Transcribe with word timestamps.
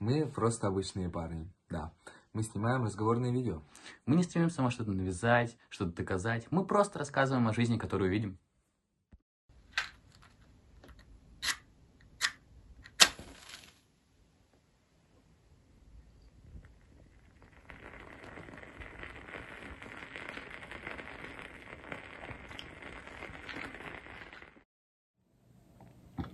Мы 0.00 0.24
просто 0.24 0.66
обычные 0.66 1.10
парни, 1.10 1.52
да. 1.68 1.92
Мы 2.32 2.42
снимаем 2.42 2.84
разговорные 2.84 3.34
видео. 3.34 3.60
Мы 4.06 4.16
не 4.16 4.22
стремимся 4.22 4.62
вам 4.62 4.70
что-то 4.70 4.92
навязать, 4.92 5.58
что-то 5.68 5.92
доказать. 5.92 6.46
Мы 6.50 6.64
просто 6.64 6.98
рассказываем 6.98 7.46
о 7.46 7.52
жизни, 7.52 7.76
которую 7.76 8.10
видим. 8.10 8.38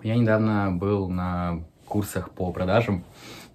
Я 0.05 0.15
недавно 0.15 0.71
был 0.71 1.09
на 1.09 1.65
курсах 1.87 2.31
по 2.31 2.53
продажам. 2.53 3.05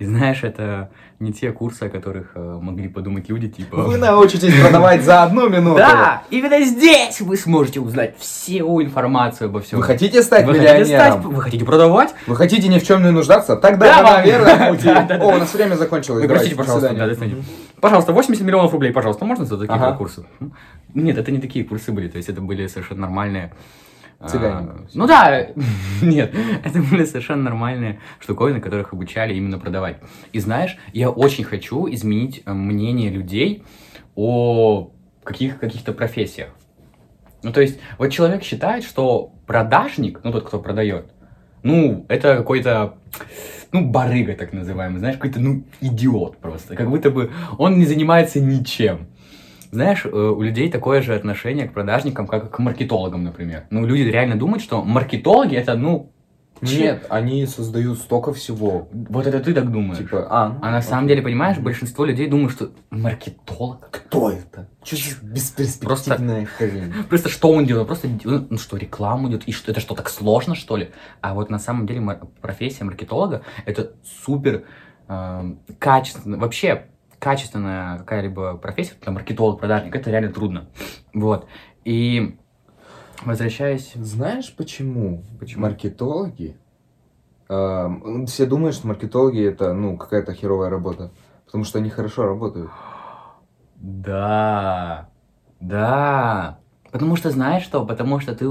И 0.01 0.05
знаешь, 0.05 0.43
это 0.43 0.89
не 1.19 1.31
те 1.31 1.51
курсы, 1.51 1.83
о 1.83 1.89
которых 1.89 2.31
э, 2.33 2.59
могли 2.59 2.87
подумать 2.87 3.29
люди, 3.29 3.47
типа... 3.47 3.83
Вы 3.83 3.97
научитесь 3.97 4.59
продавать 4.59 5.03
за 5.03 5.21
одну 5.21 5.47
минуту. 5.47 5.77
Да, 5.77 6.23
именно 6.31 6.59
здесь 6.65 7.21
вы 7.21 7.37
сможете 7.37 7.81
узнать 7.81 8.17
всю 8.17 8.81
информацию 8.81 9.49
обо 9.49 9.61
всем. 9.61 9.77
Вы 9.77 9.85
хотите 9.85 10.23
стать 10.23 10.47
Вы 10.47 10.53
хотите, 10.53 10.73
миллионером? 10.73 11.21
стать- 11.21 11.23
вы 11.23 11.39
хотите 11.39 11.65
продавать? 11.65 12.15
Вы 12.25 12.35
хотите 12.35 12.67
ни 12.67 12.79
в 12.79 12.83
чем 12.83 13.03
не 13.03 13.11
нуждаться? 13.11 13.55
Тогда 13.55 14.01
Да, 14.01 14.13
наверное, 14.17 14.57
на 14.57 14.67
пути. 14.71 14.89
О, 14.89 15.35
у 15.35 15.37
нас 15.37 15.53
время 15.53 15.75
закончилось. 15.75 16.25
Простите, 16.27 16.55
пожалуйста. 16.55 17.15
Пожалуйста, 17.79 18.11
80 18.11 18.43
миллионов 18.43 18.73
рублей, 18.73 18.91
пожалуйста, 18.91 19.23
можно 19.25 19.45
за 19.45 19.59
такие 19.59 19.95
курсы? 19.99 20.25
Нет, 20.95 21.15
это 21.19 21.31
не 21.31 21.37
такие 21.39 21.63
курсы 21.63 21.91
были, 21.91 22.07
то 22.07 22.17
есть 22.17 22.27
это 22.27 22.41
были 22.41 22.65
совершенно 22.65 23.01
нормальные... 23.01 23.53
а, 24.21 24.27
Цыгане. 24.27 24.87
Ну 24.93 25.07
да, 25.07 25.47
нет, 26.01 26.35
это 26.63 26.79
были 26.79 27.05
совершенно 27.05 27.43
нормальные 27.43 27.99
штуковины, 28.19 28.61
которых 28.61 28.93
обучали 28.93 29.33
именно 29.33 29.57
продавать. 29.57 29.97
И 30.31 30.39
знаешь, 30.39 30.77
я 30.93 31.09
очень 31.09 31.43
хочу 31.43 31.91
изменить 31.91 32.43
э, 32.45 32.53
мнение 32.53 33.09
людей 33.09 33.63
о 34.15 34.91
каких, 35.23 35.59
каких-то 35.59 35.91
профессиях. 35.93 36.49
Ну, 37.43 37.51
то 37.51 37.61
есть, 37.61 37.79
вот 37.97 38.09
человек 38.09 38.43
считает, 38.43 38.83
что 38.83 39.33
продажник, 39.47 40.21
ну, 40.23 40.31
тот, 40.31 40.45
кто 40.45 40.59
продает, 40.59 41.11
ну, 41.63 42.05
это 42.07 42.37
какой-то, 42.37 42.95
ну, 43.71 43.89
барыга 43.89 44.33
так 44.33 44.53
называемый, 44.53 44.99
знаешь, 44.99 45.15
какой-то, 45.15 45.39
ну, 45.39 45.63
идиот 45.79 46.37
просто. 46.37 46.75
Как 46.75 46.89
будто 46.89 47.09
бы 47.09 47.31
он 47.57 47.79
не 47.79 47.85
занимается 47.85 48.39
ничем. 48.39 49.07
Знаешь, 49.71 50.05
э, 50.05 50.09
у 50.09 50.41
людей 50.41 50.69
такое 50.69 51.01
же 51.01 51.15
отношение 51.15 51.67
к 51.67 51.73
продажникам, 51.73 52.27
как 52.27 52.51
к 52.51 52.59
маркетологам, 52.59 53.23
например. 53.23 53.65
Ну, 53.69 53.85
люди 53.85 54.01
реально 54.01 54.35
думают, 54.37 54.61
что 54.61 54.83
маркетологи 54.83 55.55
это, 55.55 55.75
ну, 55.75 56.11
че- 56.61 56.77
Нет, 56.81 57.05
они 57.09 57.45
создают 57.45 57.97
столько 57.97 58.33
всего. 58.33 58.89
Вот 58.91 59.25
это 59.25 59.39
ты 59.39 59.53
так 59.53 59.71
думаешь. 59.71 59.97
Типа, 59.99 60.27
а, 60.29 60.49
ну, 60.49 60.55
А 60.61 60.71
на 60.71 60.81
самом 60.81 61.07
деле, 61.07 61.21
понимаешь, 61.21 61.57
большинство 61.57 62.05
людей 62.05 62.27
думают, 62.27 62.51
что 62.51 62.71
маркетолог. 62.91 63.89
кто 63.91 64.29
это? 64.29 64.67
Что 64.83 64.95
за 64.97 65.25
бесперспективная 65.25 66.45
хрень? 66.45 66.93
Просто 67.09 67.29
что 67.29 67.49
он 67.51 67.65
делает? 67.65 67.87
Просто 67.87 68.09
ну, 68.23 68.45
ну 68.49 68.57
что, 68.57 68.77
рекламу 68.77 69.29
идет? 69.29 69.43
И 69.45 69.51
что, 69.53 69.71
это 69.71 69.79
что, 69.79 69.95
так 69.95 70.09
сложно, 70.09 70.53
что 70.55 70.75
ли? 70.77 70.91
А 71.21 71.33
вот 71.33 71.49
на 71.49 71.59
самом 71.59 71.87
деле 71.87 72.19
профессия 72.41 72.83
маркетолога 72.83 73.41
это 73.65 73.93
супер 74.23 74.63
эм, 75.07 75.59
качественно, 75.79 76.37
вообще 76.37 76.87
качественная 77.21 77.99
какая-либо 77.99 78.57
профессия, 78.57 78.95
там 78.99 79.13
маркетолог, 79.13 79.59
продажник, 79.59 79.95
это 79.95 80.09
реально 80.09 80.33
трудно. 80.33 80.69
Вот. 81.13 81.47
И 81.85 82.35
возвращаясь... 83.23 83.93
Знаешь 83.93 84.53
почему? 84.55 85.23
Почему? 85.39 85.61
Маркетологи. 85.61 86.57
эм, 87.47 88.25
все 88.25 88.47
думают, 88.47 88.75
что 88.75 88.87
маркетологи 88.87 89.45
это 89.45 89.71
ну 89.73 89.97
какая-то 89.97 90.33
херовая 90.33 90.71
работа. 90.71 91.11
Потому 91.45 91.63
что 91.63 91.77
они 91.77 91.91
хорошо 91.91 92.25
работают. 92.25 92.71
Да, 93.75 95.09
да. 95.59 96.59
Потому 96.91 97.15
что 97.17 97.29
знаешь 97.29 97.63
что? 97.63 97.85
Потому 97.85 98.19
что 98.19 98.35
ты, 98.35 98.47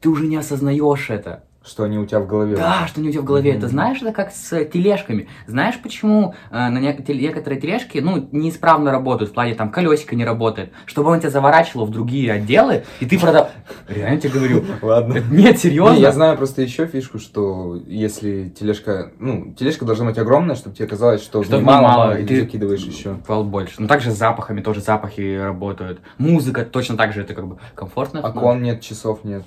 ты 0.00 0.08
уже 0.08 0.28
не 0.28 0.36
осознаешь 0.36 1.10
это. 1.10 1.44
Что 1.64 1.84
они 1.84 1.98
у 1.98 2.06
тебя 2.06 2.20
в 2.20 2.26
голове. 2.26 2.56
Да, 2.56 2.86
что 2.88 3.00
не 3.00 3.08
у 3.08 3.12
тебя 3.12 3.22
в 3.22 3.24
голове. 3.24 3.50
Мгм. 3.52 3.58
Это 3.58 3.68
знаешь, 3.68 4.02
это 4.02 4.12
как 4.12 4.32
с 4.32 4.64
тележками. 4.64 5.28
Знаешь, 5.46 5.78
почему 5.80 6.34
э, 6.50 6.68
на 6.68 6.78
некоторые 6.78 7.60
тележки, 7.60 7.98
ну, 7.98 8.28
неисправно 8.32 8.90
работают, 8.90 9.30
в 9.30 9.34
плане 9.34 9.54
там 9.54 9.70
колесико 9.70 10.16
не 10.16 10.24
работает, 10.24 10.72
чтобы 10.86 11.10
он 11.10 11.20
тебя 11.20 11.30
заворачивал 11.30 11.86
в 11.86 11.90
другие 11.90 12.32
отделы, 12.32 12.84
и 13.00 13.06
ты 13.06 13.18
продал... 13.18 13.50
Реально 13.88 14.20
тебе 14.20 14.32
говорю. 14.32 14.64
Ладно. 14.82 15.22
Нет, 15.30 15.58
серьезно? 15.58 15.94
Не, 15.94 16.02
я 16.02 16.12
знаю 16.12 16.36
просто 16.36 16.62
еще 16.62 16.86
фишку, 16.86 17.18
что 17.18 17.80
если 17.86 18.48
тележка, 18.48 19.12
ну, 19.18 19.54
тележка 19.56 19.84
должна 19.84 20.06
быть 20.06 20.18
огромная, 20.18 20.56
чтобы 20.56 20.74
тебе 20.74 20.88
казалось, 20.88 21.22
что, 21.22 21.42
мало, 21.60 21.82
мало, 21.82 22.18
и 22.18 22.24
ты- 22.26 22.40
закидываешь 22.40 22.82
еще. 22.82 23.14
Пал 23.26 23.44
больше. 23.44 23.74
Ну, 23.78 23.86
также 23.86 24.10
с 24.10 24.16
запахами, 24.16 24.60
тоже 24.60 24.80
запахи 24.80 25.38
работают. 25.38 26.00
Музыка 26.18 26.64
точно 26.64 26.96
так 26.96 27.12
же, 27.12 27.22
это 27.22 27.34
как 27.34 27.46
бы 27.46 27.58
комфортно. 27.74 28.20
Окон 28.20 28.62
нет, 28.62 28.80
часов 28.80 29.24
нет. 29.24 29.44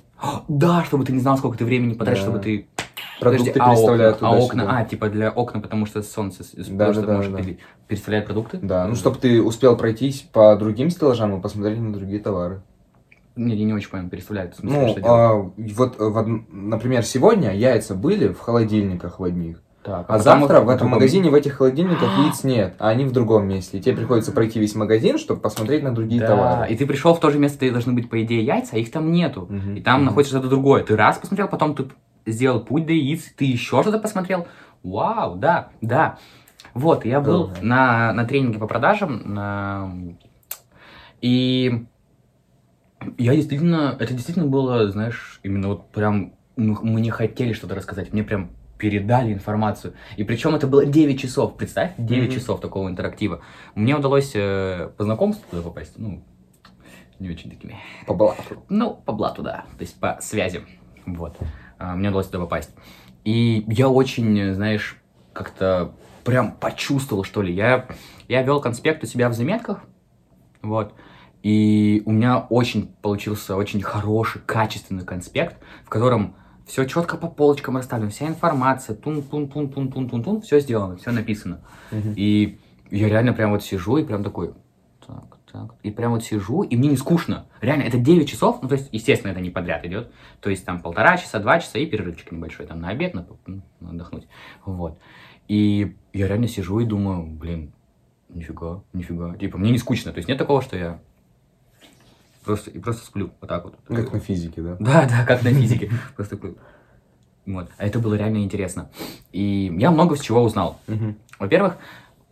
Да, 0.48 0.84
чтобы 0.84 1.06
ты 1.06 1.14
не 1.14 1.20
знал, 1.20 1.38
сколько 1.38 1.58
ты 1.58 1.66
времени 1.66 1.94
потратишь, 1.94 2.24
Да. 2.24 2.30
чтобы 2.30 2.44
ты... 2.44 2.68
Продукты 3.20 3.52
Подожди, 3.54 3.60
а 3.60 3.70
переставляют 3.76 4.16
окна, 4.18 4.30
а 4.30 4.38
окна, 4.38 4.78
а, 4.80 4.86
типа 4.86 5.10
для 5.10 5.30
окна, 5.30 5.62
потому 5.62 5.86
что 5.86 6.02
солнце 6.04 6.44
Да, 6.70 6.92
что 6.92 7.02
да, 7.04 7.14
может 7.14 7.32
да, 7.32 7.38
пере- 7.38 7.58
переставлять 7.88 8.26
продукты? 8.26 8.60
Да, 8.62 8.88
ну, 8.88 8.96
чтобы 8.96 9.18
ты 9.18 9.42
успел 9.42 9.78
пройтись 9.78 10.22
по 10.22 10.56
другим 10.58 10.90
стеллажам 10.90 11.38
и 11.38 11.42
посмотреть 11.42 11.80
на 11.80 11.94
другие 11.94 12.20
товары. 12.20 12.62
Не, 13.38 13.56
я 13.56 13.66
не 13.66 13.74
очень 13.74 13.90
понял, 13.90 14.10
переставляют. 14.10 14.56
В 14.56 14.60
смысле, 14.60 14.80
Ну, 14.82 14.88
что 14.90 15.02
а, 15.06 15.52
вот, 15.58 16.00
э, 16.00 16.04
в 16.04 16.44
например, 16.52 17.04
сегодня 17.04 17.54
яйца 17.54 17.96
были 17.96 18.30
в 18.30 18.40
холодильниках 18.40 19.20
в 19.20 19.24
одних, 19.24 19.62
Так, 19.86 20.00
а 20.00 20.04
потом 20.18 20.22
завтра 20.24 20.62
в 20.62 20.70
этом 20.70 20.78
другом- 20.88 20.90
магазине 20.94 21.30
в 21.30 21.36
этих 21.36 21.54
холодильниках 21.54 22.10
яиц 22.18 22.44
нет, 22.44 22.74
а 22.80 22.90
они 22.90 23.06
в 23.06 23.12
другом 23.12 23.48
месте. 23.48 23.78
И 23.78 23.82
тебе 23.82 23.96
приходится 23.96 24.32
пройти 24.32 24.60
весь 24.60 24.74
магазин, 24.74 25.20
чтобы 25.20 25.42
посмотреть 25.42 25.84
на 25.84 25.94
другие 25.94 26.22
Да, 26.22 26.28
товары. 26.28 26.74
и 26.74 26.76
ты 26.76 26.88
пришел 26.88 27.14
в 27.14 27.20
то 27.20 27.30
же 27.30 27.38
место, 27.38 27.60
где 27.60 27.72
должны 27.72 27.94
быть, 27.94 28.10
по 28.10 28.22
идее, 28.24 28.44
яйца, 28.44 28.76
а 28.76 28.80
их 28.80 28.92
там 28.92 29.12
нету. 29.12 29.48
И 29.76 29.82
там 29.82 30.04
находится 30.04 30.34
что-то 30.36 30.50
другое. 30.50 30.84
Ты 30.84 30.96
раз 30.96 31.20
посмотрел, 31.20 31.48
потом 31.48 31.76
ты 31.76 31.86
сделал 32.26 32.62
путь 32.62 32.88
до 32.88 32.94
яиц, 32.94 33.32
ты 33.38 33.46
еще 33.46 33.82
что-то 33.84 34.00
посмотрел. 34.00 34.48
Вау, 34.82 35.36
да, 35.36 35.70
да. 35.82 36.18
Вот, 36.74 37.06
я 37.06 37.22
был 37.22 37.52
на, 37.62 38.12
на 38.14 38.26
тренинге 38.26 38.58
по 38.60 38.66
продажам, 38.68 39.22
на- 39.34 39.92
и 41.22 41.86
я 43.18 43.36
действительно, 43.36 43.96
это 44.00 44.14
действительно 44.14 44.48
было, 44.48 44.90
знаешь, 44.90 45.40
именно 45.44 45.68
вот 45.70 45.92
прям, 45.92 46.34
ну, 46.56 46.78
мы 46.82 47.02
не 47.02 47.12
хотели 47.12 47.54
что-то 47.54 47.76
рассказать, 47.76 48.12
мне 48.14 48.24
прям 48.24 48.50
передали 48.78 49.34
информацию. 49.34 49.94
И 50.18 50.24
причем 50.24 50.54
это 50.56 50.68
было 50.68 50.86
9 50.86 51.20
часов, 51.20 51.56
представь, 51.58 51.94
9 51.98 52.30
Мгм. 52.30 52.32
часов 52.40 52.62
такого 52.62 52.90
интерактива. 52.90 53.42
Мне 53.76 53.96
удалось 53.96 54.32
э, 54.36 54.90
по 54.98 55.04
знакомству 55.04 55.46
туда 55.50 55.62
попасть, 55.62 55.94
ну, 55.98 56.24
не 57.20 57.30
очень 57.30 57.50
такими 57.50 57.78
По 58.06 58.14
блату. 58.14 58.42
ну, 58.70 58.94
по 58.94 59.14
блату, 59.14 59.42
да. 59.42 59.66
То 59.78 59.82
есть 59.82 60.00
по 60.00 60.18
связи. 60.22 60.62
Вот. 61.06 61.38
А, 61.78 61.96
Мне 61.96 62.10
удалось 62.10 62.28
туда 62.28 62.40
попасть. 62.40 62.72
И 63.24 63.64
я 63.68 63.88
очень, 63.90 64.54
знаешь, 64.54 64.98
как-то 65.34 65.96
прям 66.26 66.52
почувствовал, 66.54 67.24
что 67.24 67.42
ли. 67.42 67.54
Я, 67.54 67.88
я 68.28 68.42
вел 68.44 68.60
конспект 68.60 69.04
у 69.04 69.08
себя 69.08 69.30
в 69.30 69.34
заметках. 69.34 69.84
Вот. 70.62 70.94
И 71.44 72.02
у 72.06 72.12
меня 72.12 72.40
очень 72.50 72.88
получился 73.02 73.56
очень 73.56 73.82
хороший, 73.82 74.42
качественный 74.46 75.06
конспект, 75.06 75.58
в 75.86 75.90
котором 75.90 76.36
все 76.66 76.86
четко 76.86 77.18
по 77.18 77.28
полочкам 77.28 77.78
расставлено, 77.78 78.10
вся 78.10 78.28
информация, 78.28 78.96
тун-тун-тун-тун-тун-тун-тун, 78.96 80.42
все 80.42 80.60
сделано, 80.60 80.98
все 80.98 81.12
написано. 81.12 81.62
Мгм. 81.92 82.14
И 82.16 82.60
я 82.92 83.10
реально 83.10 83.34
прям 83.34 83.52
вот 83.52 83.64
сижу 83.64 83.98
и 83.98 84.04
прям 84.04 84.24
такой, 84.24 84.54
так, 85.06 85.38
так, 85.52 85.76
и 85.84 85.92
прям 85.92 86.12
вот 86.12 86.24
сижу, 86.24 86.64
и 86.64 86.76
мне 86.76 86.90
не 86.90 86.98
скучно. 86.98 87.48
Реально, 87.62 87.84
это 87.84 87.98
9 87.98 88.28
часов, 88.28 88.60
ну, 88.62 88.68
то 88.68 88.76
есть, 88.76 88.90
естественно, 88.92 89.32
это 89.32 89.42
не 89.42 89.50
подряд 89.50 89.86
идет. 89.86 90.12
То 90.40 90.50
есть, 90.50 90.66
там, 90.66 90.82
полтора 90.82 91.18
часа, 91.18 91.40
два 91.40 91.60
часа 91.60 91.80
и 91.80 91.86
перерывчик 91.86 92.32
небольшой, 92.32 92.66
там, 92.66 92.82
на 92.82 92.90
обед, 92.90 93.14
на, 93.14 93.26
ну, 93.46 93.62
на 93.80 93.90
отдохнуть. 93.92 94.28
Вот. 94.66 94.98
И 95.48 95.96
я 96.14 96.28
реально 96.28 96.48
сижу 96.48 96.80
и 96.80 96.86
думаю, 96.86 97.26
блин, 97.28 97.74
нифига, 98.30 98.84
нифига. 98.94 99.36
Типа, 99.38 99.58
мне 99.58 99.72
не 99.72 99.78
скучно. 99.78 100.12
То 100.12 100.18
есть, 100.18 100.28
нет 100.28 100.40
такого, 100.40 100.62
что 100.62 100.76
я 100.78 101.00
просто, 102.46 102.72
и 102.72 102.80
просто 102.80 103.06
сплю 103.06 103.32
вот 103.42 103.50
так 103.50 103.64
вот. 103.66 103.76
Как 103.88 104.14
на 104.14 104.20
физике, 104.20 104.62
да? 104.62 104.78
Да, 104.80 105.08
да, 105.10 105.26
как 105.26 105.44
на 105.44 105.52
физике. 105.52 105.92
Просто 106.16 106.36
такой. 106.36 106.56
Вот. 107.46 107.70
А 107.78 107.86
это 107.86 108.00
было 108.00 108.16
реально 108.16 108.44
интересно. 108.44 108.90
И 109.32 109.74
я 109.78 109.92
много 109.92 110.16
с 110.16 110.22
чего 110.22 110.42
узнал. 110.42 110.80
Во-первых, 111.40 111.78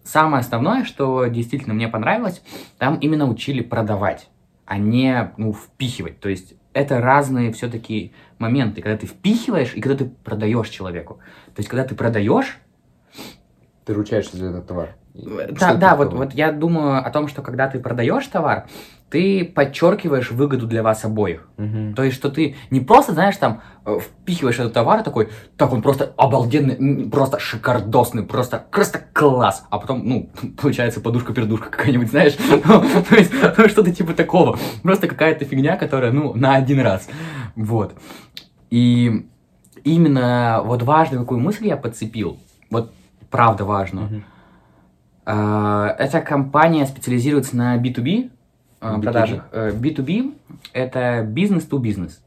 самое 0.04 0.42
основное, 0.42 0.86
что 0.86 1.26
действительно 1.28 1.74
мне 1.74 1.88
понравилось, 1.88 2.42
там 2.78 2.96
именно 2.96 3.28
учили 3.28 3.62
продавать, 3.62 4.30
а 4.66 4.78
не 4.78 5.32
ну, 5.38 5.54
впихивать. 5.54 6.20
То 6.20 6.30
есть 6.30 6.56
это 6.74 7.00
разные 7.00 7.52
все-таки 7.52 8.14
моменты, 8.40 8.82
когда 8.82 8.98
ты 8.98 9.08
впихиваешь 9.08 9.74
и 9.76 9.82
когда 9.82 10.04
ты 10.04 10.06
продаешь 10.06 10.70
человеку. 10.70 11.20
То 11.54 11.60
есть 11.60 11.70
когда 11.70 11.84
ты 11.84 11.96
продаешь, 11.96 12.58
Ты 13.86 13.94
ручаешься 13.94 14.38
за 14.38 14.48
этот 14.48 14.68
товар. 14.68 14.96
Да, 15.14 15.76
да, 15.76 15.96
вот, 15.96 16.14
вот 16.14 16.34
я 16.34 16.52
думаю 16.52 17.06
о 17.06 17.10
том, 17.12 17.28
что 17.28 17.42
когда 17.42 17.68
ты 17.68 17.80
продаешь 17.80 18.26
товар, 18.28 18.66
ты 19.14 19.46
подчеркиваешь 19.46 20.32
выгоду 20.32 20.66
для 20.66 20.82
вас 20.82 21.06
обоих. 21.06 21.48
Мгм. 21.58 21.94
То 21.94 22.02
есть, 22.02 22.18
что 22.18 22.32
ты 22.32 22.56
не 22.72 22.80
просто, 22.80 23.14
знаешь, 23.14 23.38
там, 23.38 23.62
э, 23.86 24.00
впихиваешь 24.00 24.58
этот 24.58 24.74
товар 24.74 25.04
такой, 25.04 25.30
так, 25.56 25.72
он 25.72 25.84
просто 25.84 26.14
обалденный, 26.18 27.12
просто 27.12 27.38
шикардосный, 27.38 28.24
просто, 28.24 28.66
просто 28.72 29.00
класс. 29.14 29.66
А 29.70 29.78
потом, 29.78 30.02
ну, 30.04 30.32
получается 30.60 31.00
подушка-пердушка 31.00 31.70
какая-нибудь, 31.70 32.10
знаешь? 32.10 32.34
То 32.64 33.16
есть, 33.16 33.32
ну, 33.56 33.70
что-то 33.70 33.94
типа 33.94 34.14
такого. 34.14 34.58
Просто 34.82 35.08
какая-то 35.08 35.46
фигня, 35.46 35.78
которая, 35.78 36.12
ну, 36.12 36.34
на 36.34 36.56
один 36.56 36.80
раз. 36.80 37.08
Вот. 37.56 37.94
И 38.72 39.28
именно 39.84 40.62
вот 40.66 40.82
важную 40.82 41.22
какую 41.22 41.40
мысль 41.40 41.68
я 41.68 41.78
подцепил, 41.78 42.40
вот 42.72 42.92
правда 43.30 43.64
важную, 43.64 44.24
Эта 45.26 46.22
компания 46.26 46.86
специализируется 46.86 47.56
на 47.56 47.78
B2B 47.78 48.32
а, 48.82 48.98
B2B. 48.98 49.02
продажах. 49.02 49.48
Э, 49.52 49.72
B2B– 49.72 50.36
это 50.74 51.24
бизнес 51.24 51.68
to 51.70 51.80
бизнес. 51.80 52.22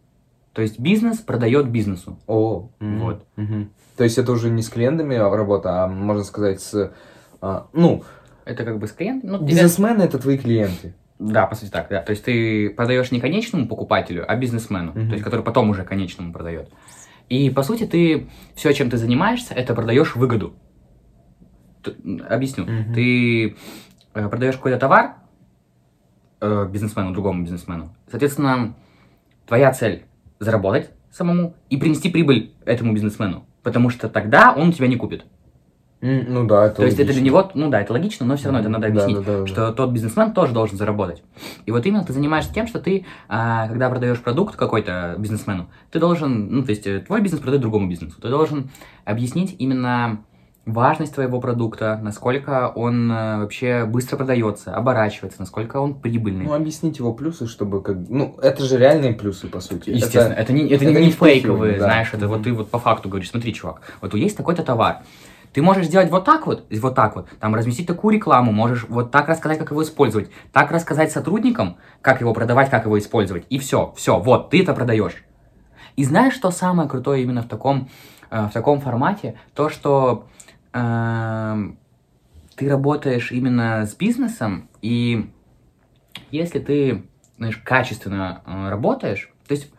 То 0.52 0.62
есть 0.62 0.78
бизнес 0.78 1.18
продает 1.18 1.68
бизнесу. 1.68 2.18
О, 2.26 2.70
мгм. 2.80 2.98
Вот. 3.00 3.26
Мгм. 3.36 3.70
То 3.96 4.04
есть 4.04 4.16
это 4.16 4.32
уже 4.32 4.50
не 4.50 4.62
с 4.62 4.68
клиентами 4.70 5.14
работа, 5.14 5.84
а 5.84 5.86
можно 5.88 6.24
сказать 6.24 6.60
с... 6.62 6.92
а, 7.42 7.66
ну, 7.72 8.02
Это 8.46 8.64
как 8.64 8.78
бы 8.78 8.86
с 8.86 8.92
клиентом. 8.92 9.30
Ну, 9.30 9.38
бизнесмены 9.40 10.02
это 10.02 10.18
твои 10.18 10.38
клиенты. 10.38 10.94
Да, 11.18 11.46
по 11.46 11.54
сути 11.54 11.70
так, 11.70 11.88
да. 11.90 12.00
То 12.02 12.10
есть 12.10 12.24
ты 12.24 12.70
продаешь 12.70 13.10
не 13.10 13.20
конечному 13.20 13.66
покупателю, 13.68 14.24
а 14.30 14.36
бизнесмену, 14.36 14.92
Мгм. 14.92 15.08
то 15.08 15.12
есть 15.14 15.24
который 15.24 15.42
потом 15.42 15.68
уже 15.70 15.82
конечному 15.84 16.32
продает. 16.32 16.70
И 17.28 17.50
по 17.50 17.62
сути 17.62 17.84
ты 17.84 18.28
все, 18.54 18.72
чем 18.72 18.88
ты 18.88 18.96
занимаешься, 18.98 19.52
это 19.52 19.74
продаешь 19.74 20.14
выгоду. 20.14 20.54
Объясню. 22.28 22.64
Мгм. 22.64 22.94
Ты 22.94 23.56
э, 24.14 24.28
продаешь 24.28 24.56
какой-то 24.56 24.78
товар 24.78 25.14
э, 26.40 26.68
бизнесмену, 26.70 27.12
другому 27.12 27.42
бизнесмену. 27.42 27.94
Соответственно, 28.10 28.74
твоя 29.46 29.72
цель 29.72 30.04
заработать 30.38 30.90
самому 31.10 31.54
и 31.70 31.76
принести 31.76 32.10
прибыль 32.10 32.52
этому 32.64 32.92
бизнесмену, 32.92 33.46
потому 33.62 33.90
что 33.90 34.08
тогда 34.08 34.52
он 34.54 34.72
тебя 34.72 34.86
не 34.86 34.96
купит. 34.96 35.24
Ну 36.02 36.46
да, 36.46 36.66
это 36.66 36.76
То 36.76 36.84
есть 36.84 36.98
это 36.98 37.12
для 37.12 37.14
логично. 37.22 37.24
него, 37.24 37.50
ну 37.54 37.70
да, 37.70 37.80
это 37.80 37.92
логично, 37.94 38.26
но 38.26 38.36
все 38.36 38.46
равно 38.46 38.60
это 38.60 38.68
надо 38.68 38.82
Да, 38.82 38.88
объяснить, 38.88 39.24
да, 39.24 39.32
да, 39.32 39.40
да. 39.40 39.46
что 39.46 39.72
тот 39.72 39.90
бизнесмен 39.90 40.32
тоже 40.32 40.52
должен 40.52 40.76
заработать. 40.76 41.22
И 41.64 41.72
вот 41.72 41.86
именно 41.86 42.04
ты 42.04 42.12
занимаешься 42.12 42.52
тем, 42.52 42.66
что 42.66 42.80
ты, 42.80 43.06
а, 43.28 43.66
когда 43.66 43.88
продаешь 43.88 44.20
продукт 44.20 44.56
какой-то 44.56 45.14
бизнесмену, 45.18 45.70
ты 45.90 45.98
должен, 45.98 46.48
ну 46.54 46.62
то 46.64 46.70
есть 46.70 46.86
э, 46.86 47.00
твой 47.00 47.22
бизнес 47.22 47.40
продает 47.40 47.62
другому 47.62 47.88
бизнесу, 47.88 48.20
ты 48.20 48.28
должен 48.28 48.68
объяснить 49.06 49.56
именно 49.58 50.22
важность 50.66 51.14
твоего 51.14 51.40
продукта, 51.40 51.98
насколько 52.02 52.72
он 52.74 53.10
э, 53.10 53.38
вообще 53.38 53.84
быстро 53.86 54.16
продается, 54.16 54.74
оборачивается, 54.74 55.40
насколько 55.40 55.76
он 55.76 55.94
прибыльный. 55.94 56.44
Ну, 56.44 56.54
объяснить 56.54 56.98
его 56.98 57.14
плюсы, 57.14 57.46
чтобы 57.46 57.82
как... 57.82 57.96
Ну, 58.08 58.36
это 58.42 58.64
же 58.64 58.76
реальные 58.76 59.12
плюсы, 59.14 59.46
по 59.46 59.60
сути. 59.60 59.90
Естественно, 59.90 60.34
это, 60.34 60.52
не, 60.52 60.66
это, 60.66 60.84
это 60.84 60.92
не, 60.92 61.06
не 61.06 61.10
фейковые, 61.12 61.78
да. 61.78 61.84
знаешь, 61.84 62.12
это 62.12 62.26
вот 62.26 62.38
Мгм. 62.38 62.44
ты 62.44 62.52
вот 62.52 62.70
по 62.70 62.80
факту 62.80 63.08
говоришь, 63.08 63.30
смотри, 63.30 63.54
чувак, 63.54 63.80
вот 64.00 64.12
есть 64.14 64.36
такой-то 64.36 64.64
товар, 64.64 65.02
ты 65.52 65.62
можешь 65.62 65.86
сделать 65.86 66.10
вот 66.10 66.24
так 66.24 66.48
вот, 66.48 66.66
вот 66.68 66.94
так 66.96 67.14
вот, 67.14 67.28
там 67.38 67.54
разместить 67.54 67.86
такую 67.86 68.16
рекламу, 68.16 68.50
можешь 68.50 68.86
вот 68.88 69.12
так 69.12 69.28
рассказать, 69.28 69.58
как 69.58 69.70
его 69.70 69.84
использовать, 69.84 70.30
так 70.52 70.72
рассказать 70.72 71.12
сотрудникам, 71.12 71.76
как 72.02 72.20
его 72.20 72.34
продавать, 72.34 72.70
как 72.70 72.86
его 72.86 72.98
использовать, 72.98 73.46
и 73.50 73.58
все, 73.58 73.94
все, 73.96 74.18
вот, 74.18 74.50
ты 74.50 74.62
это 74.62 74.74
продаешь. 74.74 75.22
И 75.94 76.04
знаешь, 76.04 76.34
что 76.34 76.50
самое 76.50 76.88
крутое 76.88 77.22
именно 77.22 77.42
в 77.42 77.48
таком, 77.48 77.88
э, 78.30 78.48
в 78.48 78.50
таком 78.50 78.80
формате? 78.80 79.38
То, 79.54 79.70
что 79.70 80.26
ты 82.56 82.68
работаешь 82.68 83.32
именно 83.32 83.86
с 83.86 83.94
бизнесом, 83.94 84.68
и 84.82 85.30
если 86.30 86.58
ты, 86.58 87.04
знаешь, 87.36 87.58
качественно 87.58 88.42
э, 88.44 88.68
работаешь, 88.68 89.30
то 89.46 89.54
есть, 89.54 89.70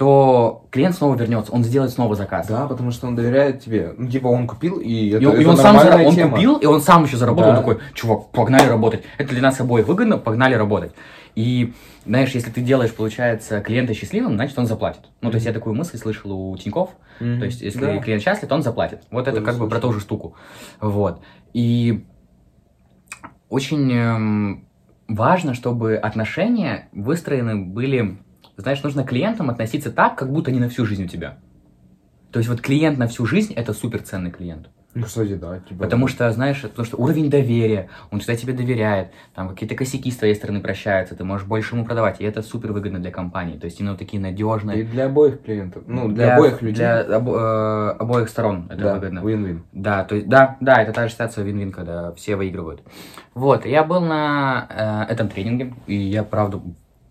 то 0.00 0.64
клиент 0.70 0.94
снова 0.96 1.14
вернется, 1.14 1.52
он 1.52 1.62
сделает 1.62 1.92
снова 1.92 2.14
заказ. 2.14 2.46
Да, 2.46 2.66
потому 2.66 2.90
что 2.90 3.06
он 3.06 3.16
доверяет 3.16 3.62
тебе. 3.62 3.92
Ну, 3.98 4.08
типа, 4.08 4.28
он 4.28 4.46
купил, 4.46 4.78
и 4.78 5.10
это, 5.10 5.22
И, 5.22 5.26
он- 5.26 5.36
и 5.36 5.40
это 5.42 5.50
он 5.50 5.56
сам 5.58 5.76
зара- 5.76 6.02
он 6.06 6.14
тема. 6.14 6.30
купил, 6.30 6.56
и 6.56 6.64
он 6.64 6.80
сам 6.80 7.04
еще 7.04 7.18
заработал. 7.18 7.50
Да. 7.52 7.58
Он 7.58 7.64
такой, 7.66 7.78
чувак, 7.92 8.30
погнали 8.30 8.66
работать. 8.66 9.02
Это 9.18 9.28
для 9.28 9.42
нас 9.42 9.60
обоих 9.60 9.86
выгодно, 9.86 10.16
погнали 10.16 10.54
работать. 10.54 10.92
И, 11.34 11.74
знаешь, 12.06 12.30
если 12.30 12.50
ты 12.50 12.62
делаешь, 12.62 12.94
получается, 12.94 13.60
клиента 13.60 13.92
счастливым, 13.92 14.36
значит, 14.36 14.58
он 14.58 14.64
заплатит. 14.64 15.02
Ну, 15.20 15.28
то 15.30 15.34
есть 15.34 15.46
я 15.46 15.52
такую 15.52 15.74
мысль 15.74 15.98
слышал 15.98 16.32
у 16.32 16.56
Тиньков. 16.56 16.92
Мгм. 17.20 17.38
То 17.38 17.44
есть, 17.44 17.60
если 17.60 17.80
Да. 17.84 17.98
клиент 17.98 18.22
счастлив, 18.22 18.48
то 18.48 18.54
он 18.54 18.62
заплатит. 18.62 19.02
Вот 19.10 19.28
это 19.28 19.32
Тоже 19.40 19.44
как 19.44 19.58
бы 19.58 19.68
про 19.68 19.80
ту 19.80 19.92
же 19.92 20.00
штуку. 20.00 20.34
Вот. 20.80 21.20
И 21.52 22.06
очень 23.50 23.92
эм, 23.92 24.66
важно, 25.08 25.52
чтобы 25.52 25.96
отношения 25.96 26.88
выстроены 26.92 27.56
были... 27.66 28.16
Знаешь, 28.60 28.82
нужно 28.82 29.04
к 29.04 29.08
клиентам 29.08 29.50
относиться 29.50 29.90
так, 29.90 30.16
как 30.16 30.32
будто 30.32 30.50
они 30.50 30.60
на 30.60 30.68
всю 30.68 30.84
жизнь 30.86 31.04
у 31.04 31.08
тебя. 31.08 31.38
То 32.32 32.38
есть 32.38 32.48
вот 32.48 32.60
клиент 32.60 32.98
на 32.98 33.08
всю 33.08 33.26
жизнь– 33.26 33.52
это 33.56 33.72
суперценный 33.72 34.30
клиент. 34.30 34.68
Ну, 34.92 35.04
кстати, 35.06 35.34
да. 35.34 35.60
Типа, 35.60 35.84
Потому 35.84 36.08
что, 36.08 36.28
знаешь, 36.32 36.60
потому 36.62 36.84
что 36.84 36.96
уровень 36.96 37.30
доверия, 37.30 37.88
он 38.10 38.18
всегда 38.18 38.34
тебе 38.34 38.52
доверяет, 38.52 39.12
там 39.36 39.48
какие-то 39.48 39.76
косяки 39.76 40.10
с 40.10 40.16
твоей 40.16 40.34
стороны 40.34 40.60
прощаются, 40.60 41.14
ты 41.14 41.22
можешь 41.22 41.46
больше 41.46 41.76
ему 41.76 41.84
продавать, 41.84 42.20
и 42.20 42.24
это 42.24 42.42
супер 42.42 42.72
выгодно 42.72 42.98
для 42.98 43.12
компании. 43.12 43.56
То 43.56 43.66
есть 43.66 43.78
именно 43.80 43.96
такие 43.96 44.18
И 44.18 44.22
надежные. 44.22 44.82
для 44.82 45.06
обоих 45.06 45.42
клиентов. 45.42 45.84
Ну, 45.86 46.08
для, 46.08 46.34
обоих 46.34 46.60
людей. 46.60 46.74
Для 46.84 47.02
обо- 47.02 47.36
э, 47.36 47.96
обоих 48.00 48.28
сторон 48.28 48.66
это 48.68 48.82
да, 48.82 48.94
выгодно. 48.94 49.20
win-win. 49.20 49.60
Да, 49.72 50.02
то 50.02 50.16
есть, 50.16 50.28
да, 50.28 50.56
да, 50.60 50.82
это 50.82 50.92
та 50.92 51.06
же 51.06 51.12
ситуация 51.12 51.44
вин-вин, 51.44 51.70
когда 51.70 52.12
все 52.14 52.34
выигрывают. 52.34 52.82
Вот, 53.34 53.66
я 53.66 53.84
был 53.84 54.00
на 54.00 55.06
э, 55.08 55.12
этом 55.12 55.28
тренинге, 55.28 55.72
и 55.86 55.94
я, 55.94 56.24
правда, 56.24 56.60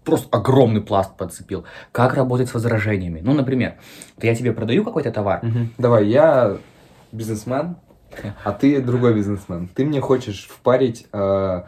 просто 0.04 0.28
огромный 0.38 0.82
пласт 0.82 1.16
подцепил. 1.18 1.66
Как 1.92 2.14
работать 2.16 2.50
с 2.50 2.54
возражениями. 2.54 3.22
Ну, 3.24 3.34
например, 3.34 3.76
вот 4.16 4.24
я 4.24 4.36
тебе 4.36 4.52
продаю 4.54 4.84
какой-то 4.84 5.12
товар, 5.12 5.40
Мгм. 5.44 5.74
Давай, 5.78 6.08
я 6.08 6.58
бизнесмен, 7.12 7.76
а 8.44 8.52
ты 8.52 8.82
другой 8.82 9.14
бизнесмен. 9.14 9.68
Ты 9.74 9.86
мне 9.86 10.02
хочешь 10.02 10.48
впарить, 10.50 11.08
э, 11.14 11.62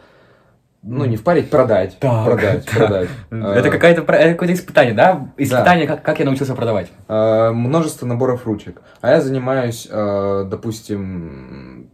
ну 0.83 1.05
не 1.05 1.15
впарить, 1.17 1.49
продать. 1.51 1.97
Так, 1.99 2.25
продать, 2.25 2.65
так. 2.65 2.75
продать. 2.77 3.09
Это 3.29 3.69
какое-то 3.69 4.01
какое-то 4.01 4.53
испытание, 4.53 4.93
да? 4.95 5.29
Испытание, 5.37 5.85
как, 5.87 6.01
как 6.03 6.19
я 6.19 6.25
научился 6.25 6.55
продавать. 6.55 6.91
э, 7.07 7.51
множество 7.51 8.05
наборов 8.07 8.47
ручек. 8.47 8.81
А 9.01 9.11
я 9.11 9.21
занимаюсь, 9.21 9.87
э, 9.89 10.45
допустим, 10.49 11.89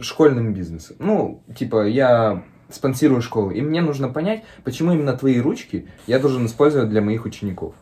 школьным 0.00 0.54
бизнесом. 0.54 0.96
Ну, 0.98 1.42
типа, 1.54 1.86
я 1.86 2.42
спонсирую 2.74 3.22
школы, 3.22 3.54
и 3.54 3.60
мне 3.60 3.80
нужно 3.80 4.08
понять, 4.08 4.42
почему 4.64 4.92
именно 4.92 5.12
твои 5.14 5.40
ручки 5.40 5.86
я 6.06 6.18
должен 6.18 6.46
использовать 6.46 6.90
для 6.90 7.00
моих 7.00 7.24
учеников. 7.24 7.74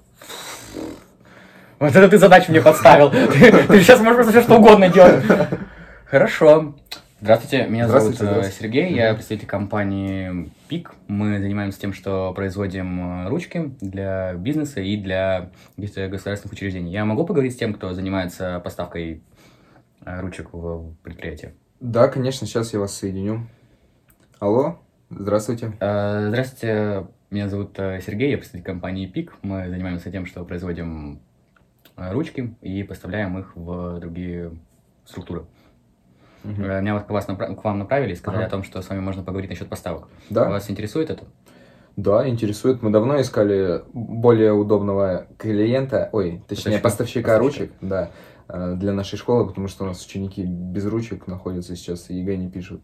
Вот 1.79 1.97
это 1.97 2.09
ты 2.09 2.19
задачу 2.19 2.51
мне 2.51 2.61
подставил. 2.61 3.11
Ты, 3.69 3.81
сейчас 3.81 4.01
можешь 4.01 4.27
все 4.27 4.43
что 4.43 4.57
угодно 4.59 4.91
делать. 4.91 5.25
Хорошо. 6.05 6.75
Здравствуйте, 7.23 7.67
меня 7.67 7.87
Здравствуйте, 7.87 8.19
зовут 8.19 8.31
э, 8.31 8.35
здравствуйте. 8.41 8.63
Сергей, 8.63 8.95
я 8.95 9.15
представитель 9.15 9.47
компании 9.47 10.51
ПИК. 10.69 10.93
Мы 11.07 11.39
занимаемся 11.39 11.79
тем, 11.79 11.93
что 11.93 12.33
производим 12.35 13.25
э, 13.25 13.29
ручки 13.29 13.73
для 13.81 14.35
бизнеса 14.35 14.81
и 14.81 14.97
для 14.97 15.51
государственных 15.77 16.53
учреждений. 16.53 16.93
Я 16.93 17.05
могу 17.05 17.27
поговорить 17.27 17.53
с 17.53 17.57
тем, 17.57 17.73
кто 17.75 17.93
занимается 17.93 18.61
поставкой 18.61 19.23
э, 20.05 20.21
ручек 20.21 20.49
в 20.53 20.95
предприятие? 21.03 21.55
Да, 21.81 22.09
конечно, 22.09 22.47
сейчас 22.47 22.73
я 22.73 22.81
вас 22.81 22.95
соединю. 22.95 23.47
Алло, 24.41 24.79
здравствуйте. 25.11 25.73
Э, 25.81 26.29
Здравствуйте, 26.29 27.07
меня 27.31 27.49
зовут 27.49 27.79
э, 27.79 28.01
Сергей, 28.01 28.31
я 28.31 28.39
представитель 28.39 28.67
компании 28.67 29.07
ПИК. 29.07 29.35
Мы 29.43 29.69
занимаемся 29.69 30.11
тем, 30.11 30.25
что 30.25 30.45
производим 30.45 31.21
э, 31.97 32.11
ручки 32.13 32.55
и 32.63 32.83
поставляем 32.83 33.39
их 33.39 33.53
в 33.55 34.01
другие 34.01 34.53
структуры. 35.05 35.45
Э, 36.45 36.81
Меня 36.81 36.95
вот 36.95 37.05
к, 37.05 37.11
вас 37.11 37.29
напра- 37.29 37.55
к 37.55 37.63
вам 37.65 37.79
направили 37.81 38.13
и 38.13 38.17
сказали 38.17 38.41
Ага. 38.45 38.47
о 38.47 38.51
том, 38.51 38.63
что 38.63 38.81
с 38.81 38.89
вами 38.89 39.01
можно 39.01 39.23
поговорить 39.23 39.51
насчет 39.51 39.69
поставок. 39.69 40.09
Да? 40.31 40.49
Вас 40.49 40.71
интересует 40.71 41.11
это? 41.11 41.25
Да, 41.97 42.27
интересует. 42.27 42.81
Мы 42.83 42.91
давно 42.91 43.21
искали 43.21 43.83
более 43.93 44.53
удобного 44.55 45.27
клиента, 45.37 46.09
ой, 46.13 46.43
точнее, 46.49 46.79
Поставщика. 46.79 47.29
поставщика, 47.29 47.39
ручек, 47.39 47.73
да, 47.83 48.11
для 48.49 48.95
нашей 48.95 49.19
школы, 49.19 49.47
потому 49.47 49.69
что 49.69 49.85
у 49.85 49.87
нас 49.89 50.03
ученики 50.07 50.43
без 50.45 50.87
ручек 50.87 51.27
находятся 51.27 51.77
сейчас 51.77 52.09
и 52.09 52.15
ЕГЭ 52.15 52.37
не 52.37 52.49
пишут. 52.49 52.81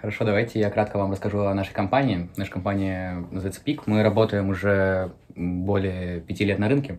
Хорошо, 0.00 0.24
давайте 0.24 0.60
я 0.60 0.70
кратко 0.70 0.96
вам 0.96 1.10
расскажу 1.10 1.40
о 1.40 1.54
нашей 1.54 1.72
компании. 1.74 2.28
Наша 2.36 2.52
компания 2.52 3.24
называется 3.32 3.60
ПИК. 3.62 3.86
Мы 3.86 4.02
работаем 4.04 4.48
уже 4.48 5.10
более 5.34 6.20
пяти 6.20 6.44
лет 6.44 6.58
на 6.60 6.68
рынке. 6.68 6.98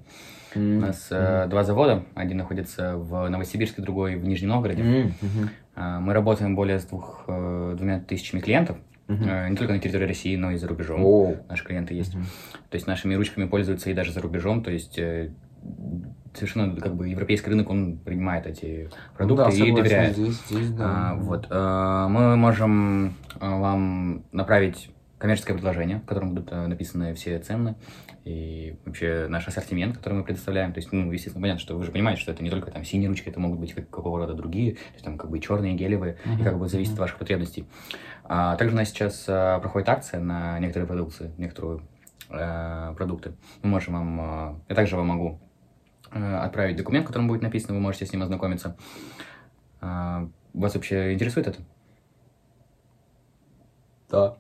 У 0.54 0.60
нас 0.60 1.08
э, 1.12 1.48
два 1.48 1.64
завода. 1.64 2.04
Один 2.16 2.38
находится 2.38 2.98
в 2.98 3.30
Новосибирске, 3.30 3.82
другой 3.82 4.16
в 4.16 4.26
Нижнем 4.26 4.50
Новгороде. 4.50 5.14
Э, 5.76 6.00
Мы 6.00 6.14
работаем 6.14 6.56
более 6.56 6.80
с 6.80 6.86
двух, 6.86 7.24
э, 7.28 7.76
двумя 7.78 8.00
тысячами 8.02 8.42
клиентов. 8.42 8.78
Э, 9.08 9.48
Не 9.48 9.56
только 9.56 9.74
на 9.74 9.80
территории 9.80 10.06
России, 10.08 10.36
но 10.36 10.52
и 10.52 10.58
за 10.58 10.68
рубежом. 10.68 11.02
О, 11.06 11.36
Наши 11.48 11.64
клиенты 11.64 11.94
есть. 11.94 12.16
мгм. 12.16 12.26
То 12.70 12.76
есть 12.76 12.88
нашими 12.88 13.14
ручками 13.16 13.46
пользуются 13.46 13.90
и 13.92 13.94
даже 13.94 14.12
за 14.12 14.22
рубежом. 14.22 14.62
То 14.64 14.72
есть 14.72 15.00
совершенно 16.34 16.76
как 16.76 16.96
бы 16.96 17.08
европейский 17.08 17.50
рынок, 17.50 17.70
он 17.70 17.98
принимает 17.98 18.46
эти 18.46 18.90
продукты 19.18 19.46
Да, 19.46 19.52
и 19.52 19.72
доверяет. 19.72 20.16
Здесь, 20.16 20.42
здесь, 20.48 20.70
да. 20.72 21.12
А, 21.12 21.16
вот, 21.16 21.48
э, 21.50 22.08
мы 22.10 22.36
можем 22.36 23.08
э, 23.08 23.12
вам 23.40 24.24
направить 24.32 24.90
коммерческое 25.18 25.56
предложение, 25.56 25.98
в 26.00 26.06
котором 26.06 26.30
будут 26.34 26.52
э, 26.52 26.68
написаны 26.68 27.14
все 27.14 27.40
цены 27.40 27.76
и 28.24 28.78
вообще 28.86 29.28
наш 29.30 29.48
ассортимент, 29.48 29.98
который 29.98 30.16
мы 30.16 30.24
предоставляем. 30.24 30.72
То 30.72 30.80
есть, 30.80 30.92
ну, 30.92 31.12
естественно, 31.12 31.42
понятно, 31.42 31.60
что 31.60 31.76
вы 31.78 31.84
же 31.84 31.92
понимаете, 31.92 32.22
что 32.22 32.32
это 32.32 32.44
не 32.44 32.50
только 32.50 32.72
там 32.72 32.86
синие 32.86 33.10
ручки, 33.10 33.28
это 33.28 33.40
могут 33.40 33.60
быть 33.60 33.74
как- 33.74 33.90
какого 33.90 34.20
рода 34.20 34.34
другие, 34.34 34.74
то 34.74 34.94
есть 34.94 35.04
там 35.06 35.18
как 35.18 35.30
бы 35.30 35.40
черные, 35.40 35.74
гелевые, 35.76 36.18
и 36.26 36.30
Мгм, 36.30 36.44
как 36.44 36.58
бы 36.58 36.68
зависит 36.70 36.92
мгм. 36.94 37.00
от 37.00 37.00
ваших 37.02 37.18
потребностей. 37.18 37.66
А, 38.24 38.56
также 38.56 38.76
у 38.76 38.78
нас 38.78 38.90
сейчас 38.90 39.26
э, 39.28 39.60
проходит 39.62 39.90
акция 39.90 40.20
на 40.20 40.58
некоторые 40.60 40.88
продукции, 40.88 41.32
некоторые 41.38 41.82
продукты. 42.30 43.34
Мы 43.64 43.72
можем 43.72 43.94
вам, 43.96 44.62
я 44.70 44.76
также 44.76 44.96
вам 44.96 45.08
могу 45.08 45.40
отправить 46.12 46.76
документ, 46.78 47.06
в 47.06 47.08
котором 47.08 47.28
будет 47.28 47.42
написано, 47.42 47.74
вы 47.76 47.80
можете 47.82 48.06
с 48.06 48.12
ним 48.14 48.22
ознакомиться. 48.24 48.76
А, 49.82 50.28
вас 50.54 50.76
вообще 50.76 51.14
интересует 51.14 51.48
это? 51.48 51.60
Да. 54.10 54.38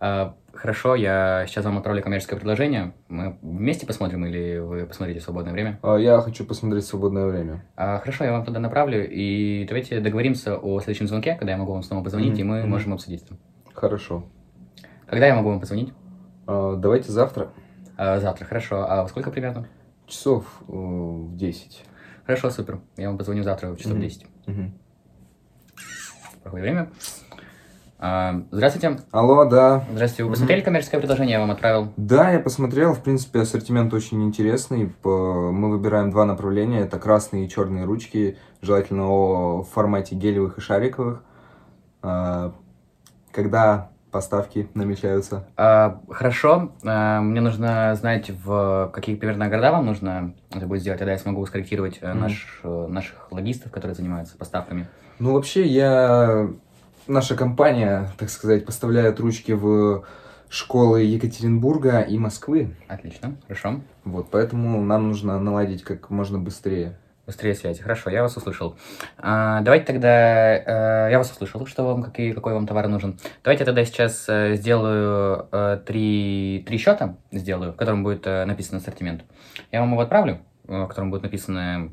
А, 0.00 0.34
Хорошо, 0.54 0.96
я 0.96 1.44
сейчас 1.46 1.64
вам 1.64 1.76
отправлю 1.78 2.02
коммерческое 2.02 2.36
предложение. 2.36 2.92
Мы 3.08 3.38
вместе 3.42 3.86
посмотрим 3.86 4.26
или 4.26 4.58
вы 4.58 4.86
посмотрите 4.86 5.20
в 5.20 5.22
свободное 5.22 5.52
время? 5.52 5.78
А, 5.82 5.96
Я 5.96 6.20
хочу 6.20 6.44
посмотреть 6.44 6.84
в 6.84 6.88
свободное 6.88 7.26
время. 7.26 7.64
А, 7.76 7.98
Хорошо, 8.00 8.24
я 8.24 8.32
вам 8.32 8.44
туда 8.44 8.58
направлю, 8.58 9.08
и 9.08 9.64
давайте 9.68 10.00
договоримся 10.00 10.56
о 10.56 10.80
следующем 10.80 11.06
звонке, 11.06 11.36
когда 11.36 11.52
я 11.52 11.58
могу 11.58 11.72
вам 11.72 11.82
снова 11.84 12.02
позвонить, 12.02 12.32
Мгм, 12.32 12.40
и 12.40 12.42
мы 12.44 12.60
мгм. 12.62 12.70
можем 12.70 12.92
обсудить 12.94 13.22
это. 13.22 13.36
Хорошо. 13.72 14.24
Когда 15.06 15.26
я 15.26 15.34
могу 15.36 15.48
вам 15.50 15.60
позвонить? 15.60 15.92
А, 16.46 16.74
Давайте 16.76 17.12
завтра. 17.12 17.50
А, 17.96 18.18
Завтра, 18.18 18.44
хорошо. 18.44 18.84
А 18.88 19.02
во 19.02 19.08
сколько 19.08 19.30
примерно? 19.30 19.68
Часов 20.08 20.44
э, 20.68 20.72
в 20.72 21.36
10. 21.36 21.84
Хорошо, 22.26 22.50
супер. 22.50 22.80
Я 22.96 23.08
вам 23.08 23.18
позвоню 23.18 23.42
завтра 23.42 23.68
в 23.70 23.76
часов 23.76 23.92
Мгм. 23.92 24.00
10. 24.02 24.26
Мгм. 24.46 24.72
Проходит 26.42 26.64
время. 26.64 26.90
А, 28.00 28.42
Здравствуйте. 28.52 29.00
Алло, 29.10 29.44
да. 29.44 29.84
Здравствуйте. 29.90 30.22
Вы 30.24 30.28
Мгм. 30.28 30.32
посмотрели 30.34 30.60
коммерческое 30.62 31.00
предложение? 31.00 31.32
Я 31.34 31.40
вам 31.40 31.50
отправил. 31.50 31.92
Да, 31.96 32.30
я 32.30 32.38
посмотрел, 32.40 32.94
в 32.94 33.02
принципе, 33.02 33.40
ассортимент 33.40 33.92
очень 33.92 34.22
интересный. 34.24 34.92
Мы 35.04 35.70
выбираем 35.70 36.10
два 36.10 36.24
направления, 36.24 36.80
это 36.80 36.98
красные 36.98 37.46
и 37.46 37.48
черные 37.48 37.84
ручки, 37.84 38.38
желательно 38.62 39.08
о 39.08 39.62
формате 39.64 40.14
гелевых 40.14 40.58
и 40.58 40.60
шариковых. 40.60 41.22
А, 42.02 42.54
Когда 43.32 43.90
поставки 44.10 44.68
намечаются? 44.74 45.46
А, 45.56 46.00
Хорошо. 46.10 46.72
А, 46.84 47.20
Мне 47.20 47.40
нужно 47.40 47.94
знать, 47.94 48.30
в 48.30 48.90
какие 48.92 49.16
примерно 49.16 49.48
города 49.48 49.72
вам 49.72 49.86
нужно 49.86 50.34
это 50.50 50.66
будет 50.66 50.80
сделать. 50.80 50.98
Тогда 50.98 51.12
я 51.12 51.18
смогу 51.18 51.44
скорректировать 51.46 52.00
Мгм. 52.02 52.18
наш, 52.20 52.60
э, 52.64 52.86
наших 52.88 53.30
логистов, 53.30 53.70
которые 53.72 53.94
занимаются 53.94 54.36
поставками. 54.36 54.88
Ну, 55.18 55.34
вообще, 55.34 55.66
я... 55.66 56.48
Наша 57.06 57.36
компания, 57.36 58.10
так 58.18 58.28
сказать, 58.28 58.66
поставляет 58.66 59.18
ручки 59.18 59.52
в 59.52 60.04
школы 60.50 61.02
Екатеринбурга 61.02 62.00
и 62.00 62.18
Москвы. 62.18 62.76
Отлично. 62.86 63.36
Хорошо. 63.46 63.80
Вот, 64.04 64.28
поэтому 64.30 64.82
нам 64.82 65.08
нужно 65.08 65.38
наладить 65.40 65.82
как 65.82 66.10
можно 66.10 66.38
быстрее. 66.38 66.98
Быстрее 67.28 67.54
связи. 67.54 67.82
Хорошо, 67.82 68.08
я 68.08 68.22
вас 68.22 68.34
услышал. 68.38 68.78
А, 69.18 69.60
давайте 69.60 69.84
тогда... 69.84 70.08
э, 70.56 71.10
я 71.10 71.18
вас 71.18 71.30
услышал, 71.30 71.66
что 71.66 71.84
вам, 71.84 72.02
какие, 72.02 72.32
какой 72.32 72.54
вам 72.54 72.66
товар 72.66 72.88
нужен. 72.88 73.18
Давайте 73.44 73.64
я 73.64 73.66
тогда 73.66 73.84
сейчас 73.84 74.24
э, 74.30 74.54
сделаю 74.54 75.46
э, 75.52 75.78
три, 75.84 76.64
три 76.66 76.78
счета, 76.78 77.16
сделаю, 77.30 77.74
в 77.74 77.76
котором 77.76 78.02
будет 78.02 78.24
написан 78.24 78.78
ассортимент. 78.78 79.24
Я 79.70 79.80
вам 79.80 79.90
его 79.92 80.00
отправлю, 80.00 80.38
в 80.66 80.86
котором 80.86 81.10
будет 81.10 81.22
написано 81.22 81.92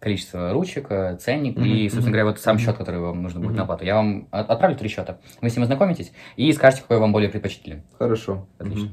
количество 0.00 0.52
ручек, 0.52 0.88
ценник 1.20 1.56
Мгм, 1.56 1.64
и, 1.64 1.88
собственно 1.88 2.10
говоря, 2.10 2.24
вот 2.26 2.38
сам 2.40 2.58
счет, 2.58 2.76
который 2.76 3.00
вам 3.00 3.22
нужно 3.22 3.38
будет 3.40 3.50
Мгм. 3.52 3.56
на 3.56 3.62
оплату. 3.62 3.84
Я 3.86 3.94
вам 3.94 4.28
от- 4.30 4.50
отправлю 4.50 4.76
три 4.76 4.90
счета. 4.90 5.20
Вы 5.40 5.48
с 5.48 5.54
ним 5.56 5.62
ознакомитесь 5.62 6.12
и 6.36 6.52
скажете, 6.52 6.82
какой 6.82 6.98
вам 6.98 7.12
более 7.12 7.30
предпочтителен. 7.30 7.82
Хорошо. 7.98 8.46
Отлично. 8.58 8.90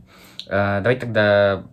Э, 0.48 0.80
давайте 0.82 1.02
тогда... 1.02 1.64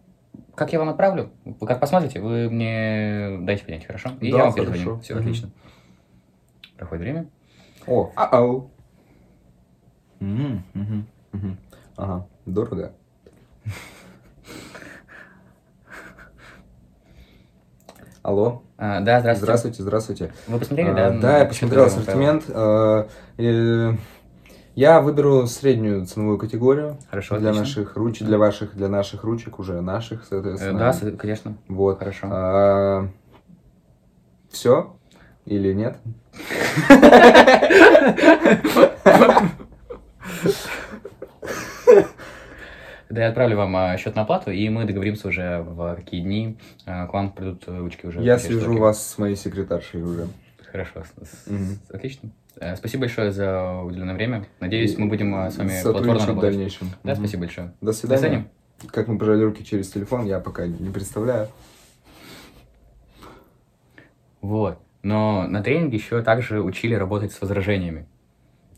Как 0.59 0.73
я 0.73 0.81
вам 0.81 0.89
отправлю? 0.89 1.31
Вы 1.45 1.67
как 1.69 1.79
посмотрите, 1.79 2.21
вы 2.21 2.51
мне 2.51 3.39
дайте 3.43 3.65
понять, 3.65 3.87
хорошо? 3.87 4.11
И 4.21 4.33
Да, 4.33 4.39
я 4.39 4.43
вам 4.45 4.53
хорошо. 4.53 4.71
перезвоню. 4.73 5.01
Все, 5.01 5.15
Мгм. 5.15 5.23
отлично. 5.23 5.51
Проходит 6.77 7.03
время. 7.05 7.31
О, 7.87 8.13
ау. 8.17 8.71
Мгм, 10.19 10.65
мгм, 10.75 11.07
мгм. 11.33 11.59
Ага, 11.97 12.27
дорого. 12.45 12.93
Алло, 18.23 18.63
А, 18.77 19.01
да, 19.01 19.21
здравствуйте. 19.21 19.45
здравствуйте, 19.45 19.83
здравствуйте. 19.83 20.33
Вы 20.49 20.59
посмотрели, 20.59 20.89
А, 20.91 20.95
да? 20.95 21.11
Да, 21.21 21.39
я 21.39 21.45
посмотрел 21.47 21.85
ассортимент. 21.85 22.45
э, 22.49 23.07
э, 23.39 23.93
Я 24.79 25.01
выберу 25.01 25.45
среднюю 25.49 26.07
ценовую 26.07 26.39
категорию. 26.39 26.99
Хорошо, 27.11 27.37
для 27.41 27.51
отлично. 27.51 27.67
наших 27.67 27.97
ручек, 27.97 28.29
для 28.29 28.39
ваших, 28.39 28.77
для 28.77 28.89
наших 28.89 29.25
ручек 29.25 29.59
уже 29.59 29.81
наших, 29.81 30.23
Э, 30.23 30.27
соответственно. 30.31 30.79
Да, 30.79 30.93
с- 30.93 31.17
конечно. 31.17 31.59
Вот. 31.67 31.99
Хорошо. 31.99 33.09
Все 34.53 34.97
или 35.47 35.73
нет? 35.73 35.97
Да, 43.11 43.23
я 43.23 43.29
отправлю 43.31 43.57
вам 43.57 43.75
а, 43.75 43.97
счет 43.97 44.15
на 44.15 44.23
оплату, 44.23 44.53
и 44.53 44.69
мы 44.69 44.85
договоримся 44.85 45.27
уже, 45.27 45.61
в 45.63 45.97
какие 45.97 46.21
дни 46.21 46.57
а, 46.87 47.09
к 47.09 47.13
вам 47.15 47.33
придут 47.33 47.65
э, 47.67 47.77
ручки 47.77 48.07
уже. 48.07 48.23
Я 48.23 48.39
свяжу 48.39 48.77
вас 48.79 49.05
с 49.05 49.19
моей 49.19 49.35
секретаршей 49.35 50.03
уже. 50.03 50.29
Хорошо, 50.71 51.03
отлично. 51.91 52.31
Э, 52.61 52.77
Спасибо 52.77 53.03
большое 53.03 53.31
за 53.31 53.81
уделенное 53.83 54.15
время. 54.15 54.47
Надеюсь, 54.61 54.95
И 54.95 54.99
мы 55.01 55.09
будем 55.09 55.35
а, 55.35 55.51
с 55.51 55.57
вами 55.57 55.69
платформно 55.69 56.19
Сотрудничать 56.19 56.37
в 56.37 56.41
дальнейшем. 56.41 56.91
Да, 57.05 57.13
Мгм. 57.13 57.21
спасибо 57.21 57.41
большое. 57.43 57.67
До 57.81 57.87
До 57.87 57.93
свидания. 57.93 58.21
свидания. 58.21 58.51
Как 58.89 59.09
мы 59.09 59.19
пожали 59.19 59.43
руки 59.43 59.65
через 59.65 59.89
телефон, 59.91 60.25
я 60.27 60.41
пока 60.41 60.67
не 60.67 60.91
представляю. 60.91 61.49
Вот. 64.41 64.79
Но 65.03 65.47
на 65.49 65.63
тренинге 65.63 65.97
еще 65.97 66.23
также 66.23 66.61
учили 66.63 66.95
работать 66.95 67.33
с 67.33 67.41
возражениями. 67.41 68.07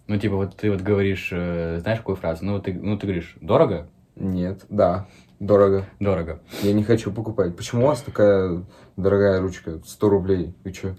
Ну, 0.07 0.19
типа, 0.19 0.37
вот 0.37 0.57
ты 0.57 0.71
вот 0.71 0.81
говоришь, 0.81 1.29
э, 1.33 1.79
знаешь 1.81 2.01
какую 2.01 2.17
фразу? 2.17 2.45
Ну, 2.45 2.61
ты, 2.61 2.73
ну, 2.73 2.99
ты 2.99 3.07
говоришь, 3.07 3.37
дорого? 3.41 3.89
Нет, 4.17 4.65
да, 4.69 5.07
дорого. 5.39 5.87
Дорого. 6.01 6.41
Я 6.63 6.73
не 6.73 6.83
хочу 6.83 7.13
покупать. 7.13 7.57
Почему 7.57 7.85
у 7.85 7.87
вас 7.87 8.03
такая 8.03 8.65
дорогая 8.97 9.41
ручка? 9.41 9.81
100 9.85 10.09
рублей. 10.09 10.55
Вы 10.65 10.73
что? 10.73 10.97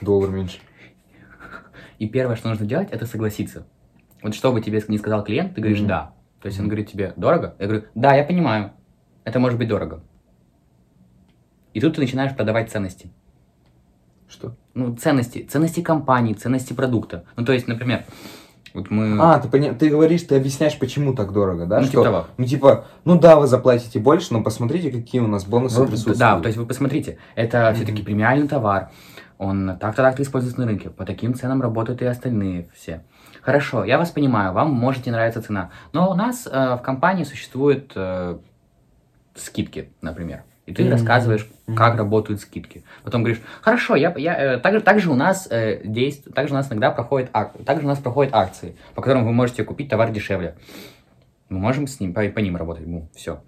Доллар 0.00 0.30
меньше. 0.30 0.58
И 1.98 2.08
первое, 2.08 2.36
что 2.36 2.48
нужно 2.48 2.66
делать, 2.66 2.88
это 2.90 3.06
согласиться. 3.06 3.66
Вот 4.22 4.34
что 4.34 4.52
бы 4.52 4.60
тебе 4.60 4.82
не 4.88 4.98
сказал 4.98 5.24
клиент, 5.24 5.54
ты 5.54 5.60
говоришь 5.60 5.80
Мгм. 5.80 5.88
«да». 5.88 6.12
То 6.40 6.46
есть 6.46 6.58
он 6.60 6.66
говорит 6.66 6.90
тебе 6.90 7.12
«дорого?» 7.16 7.54
Я 7.58 7.66
говорю 7.66 7.84
«да, 7.94 8.14
я 8.14 8.24
понимаю, 8.24 8.72
это 9.24 9.38
может 9.38 9.58
быть 9.58 9.68
дорого». 9.68 10.02
И 11.74 11.80
тут 11.80 11.94
ты 11.94 12.00
начинаешь 12.00 12.34
продавать 12.34 12.70
ценности. 12.70 13.10
Что? 14.28 14.56
Ну, 14.74 14.96
ценности. 14.96 15.42
Ценности 15.48 15.80
компании, 15.82 16.32
ценности 16.34 16.72
продукта. 16.72 17.24
Ну, 17.36 17.44
то 17.44 17.52
есть, 17.52 17.68
например, 17.68 18.04
вот 18.74 18.90
мы... 18.90 19.16
А, 19.20 19.38
ты, 19.38 19.48
поня... 19.48 19.72
ты 19.74 19.88
говоришь, 19.88 20.22
ты 20.22 20.36
объясняешь, 20.36 20.78
почему 20.78 21.14
так 21.14 21.32
дорого, 21.32 21.66
да? 21.66 21.78
ну, 21.80 21.84
Что? 21.84 21.90
типа 21.92 22.04
того. 22.04 22.24
Ну, 22.36 22.44
типа, 22.46 22.86
ну 23.04 23.18
да, 23.18 23.36
вы 23.36 23.46
заплатите 23.46 23.98
больше, 24.00 24.32
но 24.32 24.42
посмотрите, 24.42 24.90
какие 24.90 25.20
у 25.20 25.26
нас 25.26 25.44
бонусы 25.44 25.80
Вы- 25.80 25.86
присутствуют. 25.86 26.18
да, 26.18 26.40
то 26.40 26.46
есть 26.46 26.58
вы 26.58 26.66
посмотрите, 26.66 27.18
это 27.36 27.66
Мгм. 27.70 27.74
все-таки 27.76 28.02
премиальный 28.02 28.48
товар, 28.48 28.90
он 29.38 29.76
так-то 29.78 30.02
так-то 30.02 30.22
используется 30.22 30.60
на 30.60 30.66
рынке, 30.66 30.90
по 30.90 31.04
таким 31.04 31.34
ценам 31.34 31.62
работают 31.62 32.02
и 32.02 32.06
остальные 32.06 32.68
все. 32.74 33.02
Хорошо, 33.42 33.84
я 33.84 33.98
вас 33.98 34.10
понимаю, 34.10 34.52
вам 34.52 34.72
может 34.72 35.06
не 35.06 35.12
нравиться 35.12 35.42
цена, 35.42 35.70
но 35.92 36.10
у 36.10 36.14
нас 36.14 36.48
э, 36.50 36.74
в 36.76 36.82
компании 36.82 37.24
существуют 37.24 37.92
э, 37.94 38.38
скидки, 39.34 39.90
например. 40.00 40.42
И 40.66 40.74
ты 40.74 40.82
Мгм. 40.82 40.92
рассказываешь, 40.92 41.48
как 41.76 41.90
Мгм. 41.90 41.98
работают 41.98 42.40
скидки. 42.40 42.82
Потом 43.04 43.22
говоришь, 43.22 43.40
хорошо, 43.62 43.94
я, 43.94 44.12
я, 44.16 44.54
э, 44.54 44.58
также, 44.58 44.80
также 44.80 45.10
у 45.10 45.14
нас 45.14 45.46
э, 45.48 45.80
действ... 45.84 46.32
также 46.34 46.54
у 46.54 46.56
нас 46.56 46.68
иногда 46.68 46.90
проходят 46.90 47.30
ак... 47.32 47.52
также 47.64 47.84
у 47.84 47.88
нас 47.88 47.98
проходят 47.98 48.34
акции, 48.34 48.76
по 48.94 49.02
которым 49.02 49.24
вы 49.24 49.32
можете 49.32 49.62
купить 49.62 49.88
товар 49.88 50.10
дешевле. 50.10 50.56
Мы 51.48 51.60
можем 51.60 51.86
с 51.86 52.00
ним, 52.00 52.12
по, 52.12 52.22
по 52.28 52.40
ним 52.40 52.56
работать. 52.56 52.86
Ну, 52.86 53.08
все. 53.14 53.42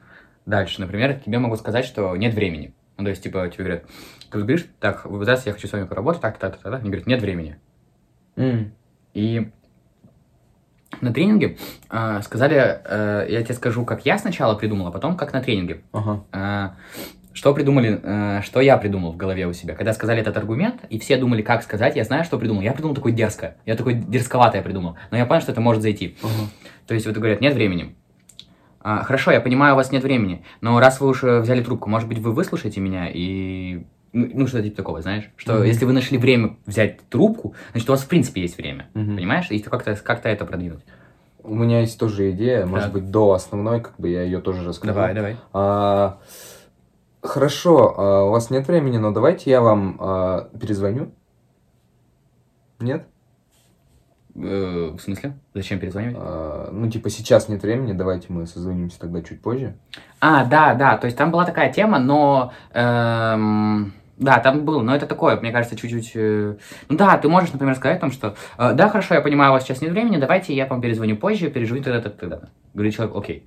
Дальше, 0.46 0.80
например, 0.80 1.14
тебе 1.14 1.40
могут 1.40 1.58
сказать, 1.58 1.84
что 1.84 2.16
нет 2.16 2.34
времени. 2.34 2.72
Ну, 2.98 3.04
то 3.04 3.10
есть, 3.10 3.22
типа, 3.22 3.48
тебе 3.48 3.64
говорят, 3.64 3.84
ты 4.30 4.38
говоришь, 4.38 4.66
так, 4.80 5.06
здравствуйте, 5.08 5.50
я 5.50 5.54
хочу 5.54 5.68
с 5.68 5.72
вами 5.72 5.86
поработать, 5.86 6.20
так, 6.20 6.36
так, 6.38 6.54
так, 6.56 6.62
так. 6.62 6.80
Они 6.80 6.90
говорят, 6.90 7.06
нет 7.06 7.22
времени. 7.22 7.56
М, 8.36 8.72
И 9.14 9.50
на 11.00 11.12
тренинге 11.12 11.58
э, 11.90 12.20
сказали, 12.22 12.56
э, 12.84 13.26
я 13.30 13.42
тебе 13.44 13.54
скажу, 13.54 13.84
как 13.84 14.04
я 14.04 14.18
сначала 14.18 14.54
придумал, 14.56 14.88
а 14.88 14.90
потом 14.90 15.16
как 15.16 15.32
на 15.32 15.40
тренинге. 15.40 15.82
Ага. 15.92 16.24
Э, 16.32 16.70
что 17.32 17.54
придумали, 17.54 18.00
э, 18.02 18.42
что 18.42 18.60
я 18.60 18.76
придумал 18.78 19.12
в 19.12 19.16
голове 19.16 19.46
у 19.46 19.52
себя? 19.52 19.76
Когда 19.76 19.92
сказали 19.92 20.20
этот 20.20 20.36
аргумент, 20.36 20.80
и 20.90 20.98
все 20.98 21.18
думали, 21.18 21.42
как 21.42 21.62
сказать, 21.62 21.94
я 21.94 22.02
знаю, 22.02 22.24
что 22.24 22.36
придумал. 22.36 22.62
Я 22.62 22.72
придумал 22.72 22.96
такой 22.96 23.12
дерзко, 23.12 23.54
я 23.64 23.76
такой 23.76 23.94
дерзковатое 23.94 24.60
придумал, 24.62 24.96
но 25.12 25.16
я 25.18 25.24
понял, 25.24 25.40
что 25.40 25.52
это 25.52 25.60
может 25.60 25.82
зайти. 25.82 26.16
ага. 26.20 26.50
То 26.88 26.94
есть 26.94 27.06
вот 27.06 27.14
говорят, 27.16 27.40
нет 27.40 27.54
времени. 27.54 27.94
А, 28.80 29.02
хорошо, 29.02 29.30
я 29.30 29.40
понимаю, 29.40 29.74
у 29.74 29.76
вас 29.76 29.90
нет 29.92 30.02
времени, 30.02 30.44
но 30.60 30.78
раз 30.80 31.00
вы 31.00 31.08
уже 31.08 31.40
взяли 31.40 31.62
трубку, 31.62 31.88
может 31.88 32.08
быть, 32.08 32.18
вы 32.18 32.32
выслушаете 32.32 32.80
меня 32.80 33.08
и... 33.12 33.84
Ну, 34.12 34.30
ну, 34.32 34.46
что-то 34.46 34.64
типа 34.64 34.76
такого, 34.76 35.02
знаешь? 35.02 35.30
Что 35.36 35.54
Мгм. 35.54 35.64
если 35.64 35.84
вы 35.84 35.92
нашли 35.92 36.16
время 36.16 36.56
взять 36.64 37.00
трубку, 37.10 37.54
значит, 37.72 37.88
у 37.88 37.92
вас 37.92 38.02
в 38.02 38.08
принципе 38.08 38.40
есть 38.40 38.56
время. 38.56 38.88
Мгм. 38.94 39.16
Понимаешь? 39.16 39.50
И 39.50 39.58
как-то 39.58 39.94
как 39.96 40.24
это 40.24 40.44
продвинуть. 40.46 40.84
У 41.42 41.54
меня 41.54 41.80
есть 41.80 41.98
тоже 41.98 42.30
идея, 42.30 42.66
может 42.66 42.86
Так. 42.86 42.94
быть, 42.94 43.10
до 43.10 43.32
основной, 43.32 43.80
как 43.80 43.94
бы 43.98 44.08
я 44.08 44.22
ее 44.22 44.40
тоже 44.40 44.66
расскажу. 44.66 44.94
давай. 44.94 45.36
А, 45.52 46.18
хорошо, 47.22 47.94
а, 47.96 48.24
у 48.24 48.30
вас 48.30 48.50
нет 48.50 48.66
времени, 48.66 48.98
но 48.98 49.12
давайте 49.12 49.50
я 49.50 49.60
вам 49.60 49.96
а, 50.00 50.50
перезвоню. 50.58 51.12
Нет? 52.80 53.06
Э, 54.40 54.94
в 54.96 55.00
смысле? 55.00 55.32
Зачем 55.54 55.78
перезванивать? 55.80 56.16
А, 56.18 56.70
ну, 56.72 56.88
типа, 56.88 57.10
сейчас 57.10 57.48
нет 57.48 57.62
времени, 57.62 57.92
давайте 57.92 58.26
мы 58.32 58.46
созвонимся 58.46 59.00
тогда 59.00 59.22
чуть 59.22 59.42
позже. 59.42 59.76
А, 60.20 60.44
да, 60.44 60.74
да, 60.74 60.96
то 60.96 61.06
есть 61.06 61.16
там 61.16 61.30
была 61.30 61.44
такая 61.44 61.72
тема, 61.72 61.98
но... 61.98 62.52
эм, 62.72 63.92
да, 64.16 64.38
там 64.40 64.64
было, 64.64 64.82
но 64.82 64.94
это 64.94 65.06
такое, 65.06 65.40
мне 65.40 65.52
кажется, 65.52 65.76
чуть-чуть... 65.76 66.12
э, 66.14 66.56
Ну 66.88 66.96
да, 66.96 67.16
ты 67.18 67.28
можешь, 67.28 67.52
например, 67.52 67.74
сказать 67.76 67.98
о 67.98 68.00
том, 68.00 68.10
что 68.12 68.34
э, 68.58 68.74
да, 68.74 68.88
хорошо, 68.88 69.14
я 69.14 69.20
понимаю, 69.20 69.50
у 69.50 69.54
вас 69.54 69.64
сейчас 69.64 69.80
нет 69.80 69.92
времени, 69.92 70.16
давайте 70.18 70.54
я 70.54 70.66
вам 70.66 70.80
перезвоню 70.80 71.16
позже, 71.16 71.50
перезвоню 71.50 71.82
тогда-то, 71.82 72.10
тогда 72.10 72.40
Говорит 72.74 72.94
человек, 72.94 73.16
окей. 73.16 73.46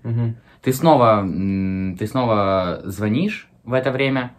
Ты 0.62 0.74
снова, 0.74 1.24
ты 1.24 2.07
снова 2.07 2.81
звонишь 2.86 3.50
в 3.63 3.74
это 3.74 3.91
время, 3.91 4.33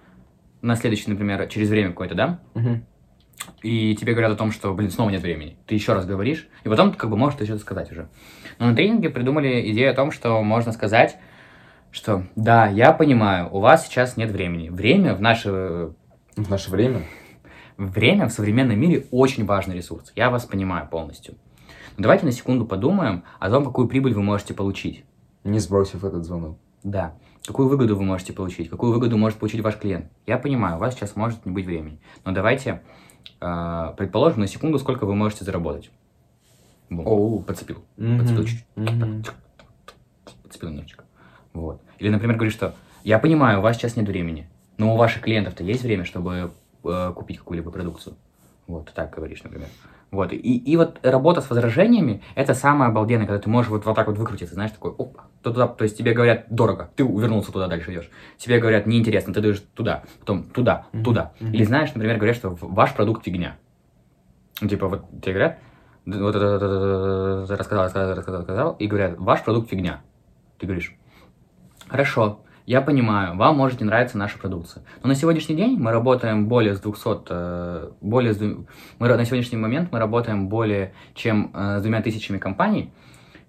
на 0.61 0.77
следующий, 0.77 1.11
например, 1.11 1.47
через 1.49 1.69
время 1.69 1.91
какое-то, 1.91 2.15
да? 2.15 2.39
Мгм. 2.55 2.85
И 3.63 3.95
тебе 3.97 4.13
говорят 4.13 4.33
о 4.33 4.37
том, 4.37 4.53
что, 4.53 4.75
блин, 4.75 4.91
снова 4.91 5.11
нет 5.11 5.23
времени. 5.23 5.57
Ты 5.67 5.75
еще 5.75 5.93
раз 5.93 6.05
говоришь, 6.07 6.49
и 6.65 6.69
потом 6.69 6.93
ты 6.93 6.99
как 6.99 7.11
бы 7.11 7.17
можешь 7.17 7.37
что-то 7.37 7.59
сказать 7.59 7.91
уже. 7.93 8.09
Но 8.59 8.67
на 8.67 8.75
тренинге 8.75 9.11
придумали 9.11 9.71
идею 9.73 9.91
о 9.91 9.95
том, 9.95 10.11
что 10.11 10.43
можно 10.43 10.73
сказать, 10.73 11.17
что 11.91 12.25
да, 12.37 12.67
я 12.69 12.93
понимаю, 12.93 13.49
у 13.53 13.61
вас 13.61 13.87
сейчас 13.87 14.17
нет 14.17 14.31
времени. 14.31 14.69
Время 14.69 15.15
в 15.15 15.21
наше 15.21 15.93
В 16.37 16.51
наше 16.51 16.71
время. 16.71 17.03
время 17.77 18.27
в 18.29 18.33
современном 18.33 18.79
мире 18.79 19.07
очень 19.11 19.45
важный 19.45 19.77
ресурс. 19.77 20.13
Я 20.17 20.31
вас 20.31 20.45
понимаю 20.45 20.89
полностью. 20.89 21.35
Но 21.97 22.05
давайте 22.05 22.25
на 22.25 22.33
секунду 22.33 22.65
подумаем 22.65 23.25
о 23.39 23.51
том, 23.51 23.65
какую 23.65 23.89
прибыль 23.89 24.15
вы 24.15 24.23
можете 24.23 24.55
получить. 24.55 25.05
Не 25.45 25.59
сбросив 25.59 26.05
этот 26.05 26.25
звонок. 26.25 26.59
Да. 26.83 27.15
Какую 27.45 27.69
выгоду 27.69 27.97
вы 27.97 28.05
можете 28.05 28.33
получить? 28.33 28.71
Какую 28.71 28.93
выгоду 28.93 29.19
может 29.19 29.39
получить 29.39 29.61
ваш 29.61 29.77
клиент? 29.77 30.07
Я 30.27 30.39
понимаю, 30.39 30.77
у 30.77 30.79
вас 30.79 30.95
сейчас 30.95 31.17
может 31.17 31.45
не 31.45 31.53
быть 31.53 31.67
времени. 31.67 32.01
Но 32.25 32.33
давайте 32.33 32.83
предположим 33.39 34.41
на 34.41 34.47
секунду, 34.47 34.79
сколько 34.79 35.07
вы 35.07 35.15
можете 35.15 35.45
заработать. 35.45 35.91
Бум. 36.91 37.07
Оу. 37.07 37.43
Подцепил. 37.43 37.83
Подцепил 37.97 38.45
чуть-чуть. 38.45 38.67
Подцепил 40.43 40.69
немножечко. 40.69 41.05
Вот. 41.53 41.81
Или, 41.99 42.09
например, 42.09 42.37
говоришь, 42.37 42.55
что 42.55 42.75
я 43.05 43.19
понимаю, 43.19 43.59
у 43.59 43.63
вас 43.63 43.77
сейчас 43.77 43.97
нет 43.97 44.07
времени, 44.07 44.49
но 44.79 44.95
у 44.95 44.97
ваших 44.97 45.23
клиентов-то 45.23 45.65
есть 45.65 45.83
время, 45.83 46.05
чтобы 46.05 46.53
э, 46.85 47.13
купить 47.15 47.39
какую-либо 47.39 47.71
продукцию. 47.71 48.17
Вот, 48.67 48.93
так 48.95 49.11
говоришь, 49.15 49.43
например. 49.43 49.69
Вот, 50.13 50.31
и, 50.35 50.37
и 50.37 50.77
вот 50.77 51.01
работа 51.03 51.41
с 51.41 51.49
возражениями, 51.49 52.23
это 52.35 52.53
самое 52.53 52.91
обалденное, 52.91 53.27
когда 53.27 53.41
ты 53.41 53.49
можешь 53.49 53.71
вот, 53.71 53.87
вот 53.87 53.97
так 53.97 54.09
вот 54.09 54.19
выкрутиться, 54.19 54.55
знаешь, 54.55 54.71
такой, 54.71 54.91
оп, 54.91 55.17
то 55.43 55.51
туда, 55.51 55.67
то 55.67 55.85
есть 55.85 55.97
тебе 55.97 56.13
говорят 56.13 56.45
дорого, 56.51 56.91
ты 56.97 57.03
увернулся 57.03 57.51
туда, 57.51 57.67
дальше 57.67 57.93
идешь. 57.93 58.11
Тебе 58.37 58.59
говорят 58.59 58.85
неинтересно, 58.87 59.33
ты 59.33 59.41
даешь 59.41 59.65
туда, 59.75 60.03
потом 60.21 60.45
туда, 60.51 60.85
туда. 61.03 61.33
мгм. 61.41 61.55
Или 61.55 61.65
знаешь, 61.65 61.95
например, 61.95 62.19
говорят, 62.19 62.37
что 62.37 62.55
ваш 62.61 62.93
продукт 62.93 63.25
фигня. 63.25 63.57
Ну, 64.61 64.69
типа, 64.69 64.87
вот 64.87 65.07
тебе 65.23 65.33
говорят, 65.33 65.59
вот 66.05 66.37
это, 66.37 66.45
это, 66.45 66.67
это, 66.67 67.45
это, 67.45 67.57
рассказал, 67.57 67.85
рассказал, 67.87 68.15
рассказал, 68.15 68.41
рассказал, 68.41 68.77
и 68.79 68.87
говорят, 68.87 69.19
ваш 69.19 69.43
продукт 69.43 69.71
фигня. 69.71 70.03
Ты 70.59 70.67
говоришь, 70.67 70.95
хорошо, 71.89 72.43
я 72.67 72.81
понимаю, 72.81 73.37
вам 73.37 73.57
может 73.57 73.81
не 73.81 73.87
нравиться 73.87 74.19
наша 74.19 74.39
продукция. 74.39 74.83
Но 75.03 75.09
на 75.09 75.15
сегодняшний 75.15 75.57
день 75.57 75.79
мы 75.79 75.91
работаем 75.91 76.47
более 76.49 76.75
с 76.75 76.81
200, 76.81 77.23
э, 77.29 77.91
более 78.01 78.35
с 78.35 78.41
мы, 78.41 79.09
на 79.09 79.25
сегодняшний 79.25 79.59
момент 79.59 79.91
мы 79.93 79.99
работаем 79.99 80.49
более 80.49 80.93
чем 81.15 81.51
э, 81.55 81.79
с 81.79 81.83
двумя 81.83 82.03
тысячами 82.03 82.39
компаний, 82.39 82.93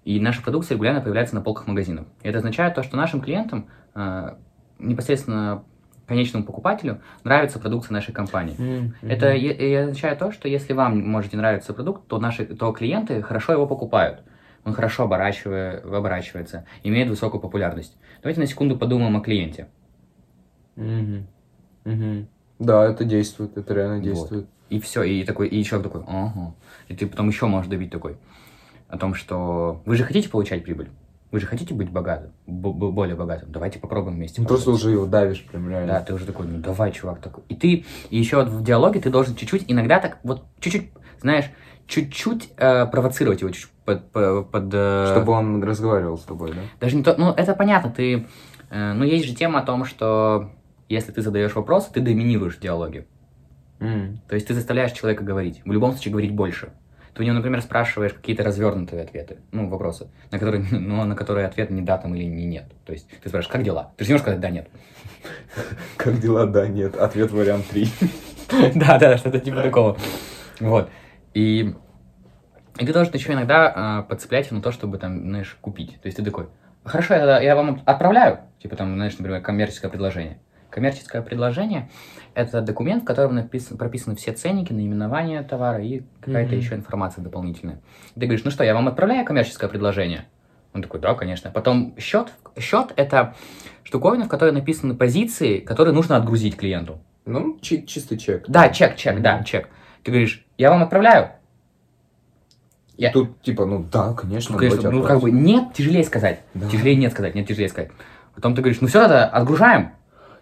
и 0.04 0.20
наша 0.20 0.42
продукция 0.42 0.74
регулярно 0.74 1.00
появляется 1.00 1.34
на 1.34 1.40
полках 1.40 1.66
магазинов. 1.66 2.06
И 2.22 2.28
это 2.28 2.38
означает 2.38 2.74
то, 2.74 2.82
что 2.82 2.96
нашим 2.96 3.20
клиентам, 3.20 3.68
э, 3.94 4.34
непосредственно 4.78 5.64
конечному 6.06 6.44
покупателю, 6.44 7.00
нравится 7.22 7.58
продукция 7.58 7.94
нашей 7.94 8.12
компании. 8.12 8.54
Мгм. 8.58 8.94
Это 9.10 9.32
е- 9.32 9.54
и 9.54 9.74
означает 9.74 10.18
то, 10.18 10.32
что 10.32 10.48
если 10.48 10.74
вам 10.74 11.00
может 11.00 11.32
не 11.32 11.38
нравиться 11.38 11.72
продукт, 11.72 12.06
то 12.08 12.18
наши 12.18 12.44
то 12.44 12.72
клиенты 12.72 13.22
хорошо 13.22 13.52
его 13.52 13.66
покупают. 13.66 14.20
Он 14.64 14.72
хорошо 14.72 15.04
оборачивая- 15.04 15.80
оборачивается, 15.80 16.64
имеет 16.82 17.08
высокую 17.08 17.40
популярность. 17.40 17.96
Давайте 18.22 18.40
на 18.40 18.46
секунду 18.46 18.78
подумаем 18.78 19.16
о 19.16 19.20
клиенте. 19.20 19.68
Мгм. 20.76 21.26
Мгм. 21.84 22.28
Да, 22.58 22.86
это 22.88 23.04
действует, 23.04 23.56
это 23.56 23.74
реально 23.74 23.96
Вот. 23.96 24.04
действует. 24.04 24.46
И 24.70 24.80
все, 24.80 25.02
и 25.02 25.24
такой, 25.24 25.48
и 25.48 25.62
человек 25.62 25.92
такой, 25.92 26.04
ага. 26.08 26.54
И 26.88 26.96
ты 26.96 27.06
потом 27.06 27.28
еще 27.28 27.46
можешь 27.46 27.70
добить 27.70 27.90
такой. 27.90 28.16
О 28.88 28.96
том, 28.96 29.14
что 29.14 29.82
вы 29.84 29.96
же 29.96 30.04
хотите 30.04 30.30
получать 30.30 30.64
прибыль? 30.64 30.88
Вы 31.30 31.40
же 31.40 31.46
хотите 31.46 31.74
быть 31.74 31.90
богатым, 31.90 32.32
более 32.46 33.16
богатым? 33.16 33.50
Давайте 33.50 33.80
попробуем 33.80 34.16
вместе. 34.16 34.40
Ну, 34.40 34.46
просто 34.46 34.66
поработать». 34.66 34.86
уже 34.86 34.94
его 34.94 35.06
давишь 35.06 35.44
прям 35.44 35.68
реально. 35.68 35.92
Да, 35.94 36.00
ты 36.00 36.14
уже 36.14 36.26
такой, 36.26 36.46
ну 36.46 36.58
давай, 36.58 36.92
чувак, 36.92 37.20
такой. 37.20 37.42
И 37.48 37.56
ты, 37.56 37.84
и 38.10 38.16
еще 38.16 38.36
вот 38.36 38.48
в 38.48 38.62
диалоге 38.62 39.00
ты 39.00 39.10
должен 39.10 39.34
чуть-чуть, 39.34 39.64
иногда 39.66 39.98
так, 39.98 40.18
вот 40.22 40.44
чуть-чуть, 40.60 40.90
знаешь, 41.20 41.46
чуть-чуть 41.86 42.50
э, 42.56 42.86
провоцировать 42.86 43.40
его, 43.40 43.50
чуть-чуть 43.50 43.70
под, 43.84 44.10
по- 44.10 44.42
под, 44.42 44.70
э, 44.72 45.06
Чтобы 45.12 45.32
он 45.32 45.62
разговаривал 45.62 46.16
с 46.18 46.22
тобой, 46.22 46.52
да? 46.52 46.60
даже 46.80 46.96
не 46.96 47.02
то, 47.02 47.14
ну 47.18 47.30
это 47.32 47.54
понятно, 47.54 47.90
ты, 47.90 48.26
э, 48.70 48.92
ну 48.92 49.04
есть 49.04 49.26
же 49.26 49.34
тема 49.34 49.60
о 49.60 49.62
том, 49.62 49.84
что 49.84 50.50
если 50.88 51.12
ты 51.12 51.22
задаешь 51.22 51.54
вопрос, 51.54 51.86
ты 51.86 52.00
доминируешь 52.00 52.56
в 52.56 52.60
диалоге. 52.60 53.06
М. 53.80 54.20
То 54.28 54.34
есть 54.34 54.46
ты 54.46 54.54
заставляешь 54.54 54.92
человека 54.92 55.24
говорить, 55.24 55.60
в 55.64 55.72
любом 55.72 55.92
случае 55.92 56.12
говорить 56.12 56.32
больше. 56.32 56.70
Ты 57.14 57.22
у 57.22 57.24
него, 57.24 57.36
например, 57.36 57.62
спрашиваешь 57.62 58.12
какие-то 58.12 58.42
развернутые 58.42 59.02
ответы, 59.02 59.38
ну, 59.52 59.68
вопросы, 59.68 60.08
на 60.32 60.38
которые, 60.38 60.64
ну, 60.72 61.04
на 61.04 61.14
которые 61.14 61.46
ответ 61.46 61.70
не 61.70 61.82
да 61.82 61.98
там 61.98 62.14
или 62.14 62.24
не 62.24 62.44
нет. 62.44 62.72
То 62.86 62.92
есть 62.92 63.08
ты 63.08 63.28
спрашиваешь, 63.28 63.48
как 63.52 63.62
дела? 63.62 63.92
Ты 63.96 64.04
же 64.04 64.10
не 64.10 64.14
можешь 64.14 64.22
сказать 64.24 64.40
да, 64.40 64.50
нет. 64.50 64.68
Как 65.96 66.20
дела? 66.20 66.46
Да, 66.46 66.66
нет. 66.66 66.96
Ответ 66.96 67.30
вариант 67.30 67.66
3. 67.68 67.88
Да, 68.74 68.98
да, 68.98 69.16
что-то 69.16 69.40
типа 69.40 69.62
такого. 69.62 69.96
Вот. 70.60 70.90
И, 71.34 71.74
и 72.78 72.86
ты 72.86 72.92
должен 72.92 73.12
еще 73.12 73.32
иногда 73.32 73.72
а, 73.74 74.02
подцеплять 74.02 74.50
на 74.50 74.62
то, 74.62 74.72
чтобы 74.72 74.98
там, 74.98 75.20
знаешь, 75.20 75.56
купить. 75.60 76.00
То 76.00 76.06
есть 76.06 76.16
ты 76.16 76.24
такой, 76.24 76.46
хорошо, 76.84 77.14
я, 77.14 77.40
я 77.40 77.56
вам 77.56 77.82
отправляю, 77.84 78.40
типа 78.62 78.76
там, 78.76 78.94
знаешь, 78.94 79.18
например, 79.18 79.42
коммерческое 79.42 79.90
предложение. 79.90 80.38
Коммерческое 80.70 81.22
предложение– 81.22 81.88
это 82.34 82.60
документ, 82.60 83.04
в 83.04 83.06
котором 83.06 83.36
написан, 83.36 83.78
прописаны 83.78 84.16
все 84.16 84.32
ценники, 84.32 84.72
наименование 84.72 85.42
товара 85.42 85.80
и 85.80 86.02
какая-то 86.20 86.50
Мгм. 86.52 86.58
еще 86.60 86.74
информация 86.74 87.22
дополнительная. 87.22 87.80
Ты 88.14 88.22
говоришь, 88.26 88.44
ну 88.44 88.50
что, 88.50 88.64
я 88.64 88.74
вам 88.74 88.88
отправляю 88.88 89.24
коммерческое 89.24 89.70
предложение? 89.70 90.26
Он 90.72 90.82
такой, 90.82 90.98
да, 90.98 91.14
конечно. 91.14 91.52
Потом 91.52 91.94
счет. 91.98 92.32
Счет– 92.58 92.92
это 92.96 93.36
штуковина, 93.84 94.24
в 94.24 94.28
которой 94.28 94.50
написаны 94.50 94.96
позиции, 94.96 95.60
которые 95.60 95.94
нужно 95.94 96.16
отгрузить 96.16 96.56
клиенту. 96.56 96.98
Ну, 97.24 97.56
чи- 97.62 97.86
чистый 97.86 98.18
чек. 98.18 98.44
Да, 98.48 98.68
чек, 98.70 98.96
чек, 98.96 99.20
да, 99.20 99.36
Мгм. 99.36 99.44
чек. 99.44 99.68
Ты 100.02 100.10
говоришь, 100.10 100.43
я 100.58 100.70
вам 100.70 100.82
отправляю. 100.82 101.30
Я- 102.96 103.10
Тут, 103.12 103.42
типа, 103.42 103.66
ну 103.66 103.84
да, 103.90 104.12
конечно, 104.12 104.52
Ну, 104.54 104.58
конечно, 104.58 104.90
ну 104.90 105.02
как 105.02 105.20
бы 105.20 105.30
нет, 105.30 105.72
тяжелее 105.74 106.04
сказать. 106.04 106.40
Да. 106.54 106.68
Тяжелее 106.68 106.94
нет 106.96 107.12
сказать, 107.12 107.34
нет, 107.34 107.46
тяжелее 107.46 107.68
сказать. 107.68 107.90
Потом 108.34 108.54
ты 108.54 108.62
говоришь, 108.62 108.80
ну 108.80 108.86
все, 108.88 109.00
тогда 109.00 109.26
отгружаем. 109.26 109.90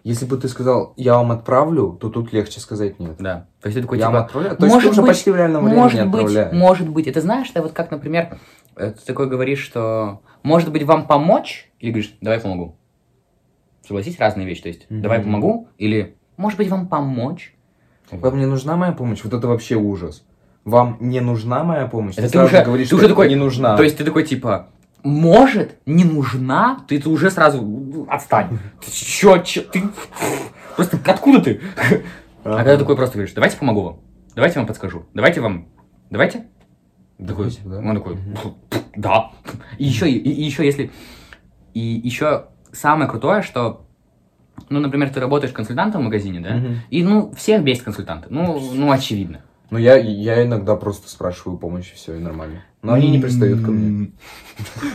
Если 0.03 0.25
бы 0.25 0.37
ты 0.37 0.49
сказал, 0.49 0.93
я 0.97 1.15
вам 1.15 1.31
отправлю, 1.31 1.93
то 1.93 2.09
тут 2.09 2.33
легче 2.33 2.59
сказать 2.59 2.99
нет. 2.99 3.15
Да. 3.19 3.47
То 3.61 3.67
есть 3.69 3.77
ты 3.77 3.81
такой, 3.81 3.97
я 3.97 4.09
вам 4.09 4.15
типа, 4.15 4.25
отправляю. 4.25 4.57
То 4.57 4.65
есть 4.65 4.75
может 4.75 4.89
ты 4.89 4.91
уже 4.91 5.01
быть, 5.01 5.11
почти 5.11 5.31
в 5.31 5.35
реальном 5.35 5.63
времени 5.63 5.79
может 5.81 6.07
быть, 6.07 6.21
отправляешь. 6.21 6.53
может 6.53 6.89
быть. 6.89 7.07
Это 7.07 7.21
знаешь, 7.21 7.49
это 7.49 7.61
вот 7.61 7.71
как, 7.71 7.89
например, 7.89 8.37
э, 8.75 8.91
ты 8.91 9.05
такой 9.05 9.27
говоришь, 9.27 9.59
что 9.63 10.21
может 10.43 10.71
быть 10.71 10.83
вам 10.83 11.07
помочь? 11.07 11.71
Или 11.79 11.91
говоришь, 11.91 12.17
давай 12.19 12.39
помогу. 12.41 12.75
Согласись, 13.87 14.19
разные 14.19 14.45
вещи. 14.45 14.61
То 14.63 14.67
есть, 14.69 14.89
Мгм. 14.89 15.01
давай 15.01 15.21
помогу, 15.21 15.69
или 15.77 16.17
может 16.37 16.57
быть 16.57 16.67
вам 16.69 16.87
помочь? 16.87 17.55
Вам 18.21 18.39
не 18.39 18.45
нужна 18.45 18.75
моя 18.75 18.91
помощь? 18.91 19.21
Вот 19.23 19.33
это 19.33 19.47
вообще 19.47 19.75
ужас. 19.75 20.23
Вам 20.65 20.97
не 21.01 21.19
нужна 21.19 21.63
моя 21.63 21.87
помощь? 21.87 22.13
Это 22.17 22.23
ты 22.27 22.29
сразу 22.29 22.47
уже- 22.47 22.63
говоришь, 22.63 22.87
ты 22.87 22.95
что 22.95 23.05
уже 23.05 23.07
такой- 23.09 23.29
не 23.29 23.35
нужна. 23.35 23.75
То 23.75 23.83
есть 23.83 23.97
ты 23.97 24.03
такой, 24.03 24.23
типа, 24.23 24.67
может, 25.03 25.77
не 25.85 26.05
нужна, 26.05 26.79
ты, 26.87 26.99
ты 26.99 27.09
уже 27.09 27.29
сразу 27.31 28.07
отстань. 28.09 28.57
Ты 28.79 28.91
чё, 28.91 29.37
чё, 29.39 29.61
ты... 29.63 29.83
Просто 30.75 30.97
откуда 31.05 31.41
ты? 31.41 31.61
А 32.43 32.57
когда 32.57 32.77
такой 32.77 32.95
просто 32.95 33.15
говоришь, 33.17 33.33
давайте 33.33 33.57
помогу 33.57 33.81
вам, 33.81 33.99
давайте 34.35 34.59
вам 34.59 34.67
подскажу, 34.67 35.05
давайте 35.13 35.41
вам, 35.41 35.67
давайте? 36.09 36.45
Такой, 37.19 37.45
Давайте, 37.51 37.61
да. 37.65 37.77
Он 37.77 37.95
такой, 37.95 38.17
да. 38.95 39.31
И 39.77 39.85
еще, 39.85 40.09
и, 40.09 40.17
и 40.17 40.43
еще 40.43 40.65
если... 40.65 40.91
И 41.73 41.79
еще 41.79 42.45
самое 42.71 43.09
крутое, 43.09 43.41
что, 43.43 43.85
ну, 44.69 44.79
например, 44.79 45.09
ты 45.09 45.19
работаешь 45.19 45.53
консультантом 45.53 46.01
в 46.01 46.05
магазине, 46.05 46.39
да? 46.39 46.55
Мгм. 46.55 46.75
И, 46.89 47.03
ну, 47.03 47.33
всех 47.35 47.63
бесит 47.63 47.83
консультанты. 47.83 48.27
Ну, 48.29 48.59
ну, 48.73 48.91
очевидно. 48.91 49.41
Ну, 49.69 49.77
я, 49.77 49.95
я 49.95 50.43
иногда 50.43 50.75
просто 50.75 51.09
спрашиваю 51.09 51.57
помощи, 51.57 51.95
все, 51.95 52.15
и 52.15 52.19
нормально. 52.19 52.61
Но 52.81 52.93
они 52.93 53.09
не 53.09 53.19
пристают 53.19 53.61
ко 53.61 53.71
мне. 53.71 54.11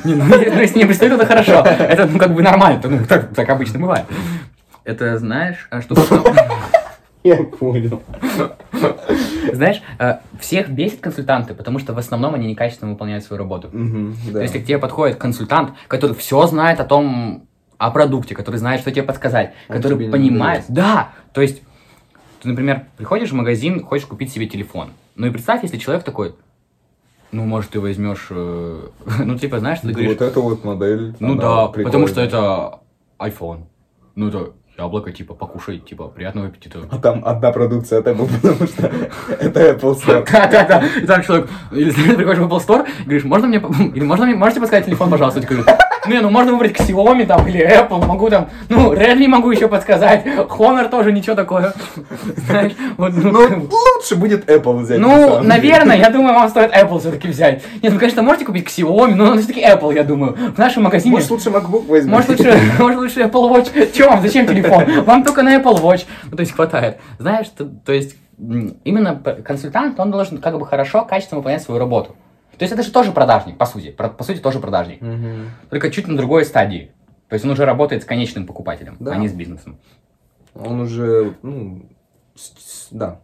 Не, 0.04 0.14
ну, 0.14 0.36
если 0.60 0.78
не 0.78 0.84
пристают, 0.84 1.14
это 1.14 1.26
хорошо. 1.26 1.64
Это, 1.64 2.06
ну, 2.06 2.18
как 2.18 2.34
бы 2.34 2.42
нормально. 2.42 2.80
Ну, 2.84 3.04
так, 3.06 3.34
так 3.34 3.48
обычно 3.48 3.78
бывает. 3.80 4.04
Это, 4.84 5.18
знаешь, 5.18 5.66
а 5.70 5.82
что... 5.82 5.94
Я 7.24 7.36
понял. 7.42 8.00
Знаешь, 9.52 9.82
э, 9.98 10.18
всех 10.38 10.70
бесит 10.70 11.00
консультанты, 11.00 11.54
потому 11.54 11.78
что 11.78 11.92
в 11.92 11.98
основном 11.98 12.34
они 12.34 12.46
некачественно 12.46 12.92
выполняют 12.92 13.24
свою 13.24 13.42
работу. 13.42 13.68
Мгм, 13.72 14.16
да. 14.32 14.42
Если 14.42 14.60
к 14.60 14.64
тебе 14.64 14.78
подходит 14.78 15.16
консультант, 15.16 15.72
который 15.88 16.14
все 16.14 16.46
знает 16.46 16.78
о 16.80 16.84
том, 16.84 17.47
о 17.78 17.90
продукте, 17.90 18.34
который 18.34 18.56
знает, 18.56 18.80
что 18.80 18.90
тебе 18.90 19.04
подсказать, 19.04 19.54
Он 19.68 19.76
который 19.76 19.98
тебе 19.98 20.10
понимает. 20.10 20.64
Да, 20.68 21.10
то 21.32 21.40
есть, 21.40 21.62
ты, 22.42 22.48
например, 22.48 22.86
приходишь 22.96 23.30
в 23.30 23.34
магазин, 23.34 23.84
хочешь 23.84 24.06
купить 24.06 24.32
себе 24.32 24.46
телефон. 24.46 24.90
Ну 25.14 25.26
и 25.26 25.30
представь, 25.30 25.62
если 25.62 25.78
человек 25.78 26.04
такой, 26.04 26.34
ну, 27.30 27.44
может, 27.44 27.70
ты 27.70 27.80
возьмешь, 27.80 28.26
э, 28.30 28.88
ну, 29.24 29.38
типа, 29.38 29.60
знаешь, 29.60 29.80
ты 29.80 29.88
говоришь, 29.88 30.10
Вот 30.10 30.22
это 30.22 30.40
вот 30.40 30.64
модель. 30.64 31.14
ну 31.20 31.36
да, 31.36 31.66
прикольная. 31.66 31.84
потому 31.86 32.06
что 32.08 32.20
это 32.20 32.80
iPhone. 33.18 33.64
Ну, 34.14 34.28
это 34.28 34.52
яблоко, 34.76 35.12
типа, 35.12 35.34
покушай, 35.34 35.78
типа, 35.78 36.08
приятного 36.08 36.48
аппетита. 36.48 36.80
А 36.90 36.98
там 36.98 37.22
одна 37.24 37.52
продукция 37.52 37.98
от 37.98 38.06
Apple, 38.06 38.30
потому 38.42 38.66
что 38.66 38.86
это 39.40 39.72
Apple 39.72 39.94
Store. 39.94 40.26
Да-да-да. 40.32 40.86
И 41.00 41.06
там 41.06 41.22
человек, 41.22 41.48
или 41.72 41.90
ты 41.90 42.14
приходишь 42.16 42.38
в 42.38 42.46
Apple 42.46 42.66
Store, 42.66 42.88
говоришь, 43.04 43.24
можно 43.24 43.48
мне, 43.48 43.58
или 43.58 44.04
можно 44.04 44.26
мне, 44.26 44.34
можете 44.34 44.60
подсказать 44.60 44.86
телефон, 44.86 45.10
пожалуйста? 45.10 45.40
Не, 46.06 46.20
ну 46.20 46.30
можно 46.30 46.52
выбрать 46.52 46.72
Xiaomi 46.72 47.26
там, 47.26 47.46
или 47.46 47.60
Apple, 47.60 48.04
могу 48.06 48.30
там, 48.30 48.48
ну, 48.68 48.92
Redmi 48.92 49.26
могу 49.26 49.50
еще 49.50 49.68
подсказать, 49.68 50.24
Honor 50.26 50.88
тоже 50.88 51.12
ничего 51.12 51.34
такое. 51.34 51.74
Знаешь, 52.46 52.72
вот, 52.96 53.12
ну, 53.14 53.48
Ну, 53.48 53.68
лучше 53.96 54.16
будет 54.16 54.48
Apple 54.48 54.78
взять. 54.78 54.98
ну, 54.98 55.40
наверное, 55.42 55.96
я 55.96 56.10
думаю, 56.10 56.34
вам 56.34 56.48
стоит 56.48 56.72
Apple 56.72 56.98
все-таки 57.00 57.28
взять. 57.28 57.62
Нет, 57.82 57.92
ну, 57.92 57.98
конечно, 57.98 58.22
можете 58.22 58.44
купить 58.44 58.66
Xiaomi, 58.66 59.14
но 59.14 59.36
все-таки 59.36 59.62
Apple, 59.62 59.94
я 59.94 60.04
думаю. 60.04 60.36
В 60.54 60.58
нашем 60.58 60.84
магазине... 60.84 61.12
Может, 61.12 61.30
лучше 61.30 61.50
MacBook 61.50 61.86
возьмем. 61.86 62.12
Может 62.12 62.30
лучше, 62.30 62.60
может 62.78 62.98
лучше 62.98 63.20
Apple 63.20 63.50
Watch. 63.50 63.92
Че 63.92 64.08
вам, 64.08 64.22
зачем 64.22 64.46
телефон? 64.46 65.02
Вам 65.04 65.24
только 65.24 65.42
на 65.42 65.56
Apple 65.56 65.80
Watch. 65.82 66.04
Ну, 66.30 66.36
то 66.36 66.40
есть 66.40 66.52
хватает. 66.52 66.98
Знаешь, 67.18 67.48
то, 67.48 67.64
то 67.64 67.92
есть 67.92 68.16
именно 68.38 69.16
консультант, 69.44 69.98
он 69.98 70.10
должен 70.10 70.38
как 70.38 70.58
бы 70.58 70.66
хорошо, 70.66 71.04
качественно 71.04 71.38
выполнять 71.38 71.62
свою 71.62 71.80
работу. 71.80 72.14
То 72.58 72.64
есть 72.64 72.72
это 72.72 72.82
же 72.82 72.90
тоже 72.90 73.12
продажник, 73.12 73.56
по 73.56 73.66
сути. 73.66 73.90
Про- 73.90 74.08
по 74.08 74.24
сути, 74.24 74.38
тоже 74.38 74.58
продажник. 74.58 75.00
Мгм. 75.00 75.50
Только 75.70 75.90
чуть 75.90 76.08
на 76.08 76.16
другой 76.16 76.44
стадии. 76.44 76.92
То 77.28 77.34
есть 77.34 77.44
он 77.44 77.50
уже 77.52 77.64
работает 77.64 78.02
с 78.02 78.06
конечным 78.06 78.46
покупателем, 78.46 78.96
Да. 78.98 79.12
а 79.12 79.16
не 79.16 79.28
с 79.28 79.32
бизнесом. 79.32 79.78
Он 80.54 80.80
уже, 80.80 81.34
ну, 81.42 81.86
с- 82.34 82.52
с- 82.58 82.88
да. 82.90 83.20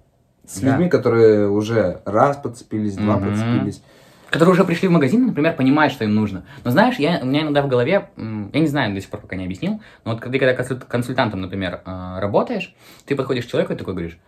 С 0.47 0.61
Да. 0.61 0.71
людьми, 0.71 0.89
которые 0.89 1.49
уже 1.49 2.03
раз 2.05 2.37
подцепились, 2.37 2.97
два 2.97 3.17
Мгм. 3.17 3.31
подцепились. 3.31 3.83
Которые 4.31 4.53
уже 4.53 4.65
пришли 4.65 4.89
в 4.89 4.91
магазин, 4.91 5.27
например, 5.27 5.55
понимают, 5.57 5.93
что 5.93 6.05
им 6.05 6.15
нужно. 6.15 6.45
Но 6.65 6.71
знаешь, 6.71 6.97
я, 6.99 7.21
у 7.23 7.27
меня 7.27 7.43
иногда 7.43 7.63
в 7.63 7.69
голове, 7.69 8.11
я 8.17 8.61
не 8.61 8.67
знаю, 8.67 8.95
до 8.95 9.01
сих 9.01 9.09
пор 9.09 9.21
пока 9.21 9.37
не 9.37 9.45
объяснил, 9.45 9.81
но 10.05 10.13
вот 10.13 10.21
ты 10.23 10.39
когда 10.39 10.55
консуль- 10.55 10.81
консультантом, 10.87 11.41
например, 11.41 11.81
э, 11.87 12.19
работаешь, 12.19 12.75
ты 13.07 13.15
подходишь 13.17 13.45
к 13.47 13.49
человеку 13.49 13.73
и 13.73 13.77
такой 13.77 13.95
говоришь, 13.95 14.19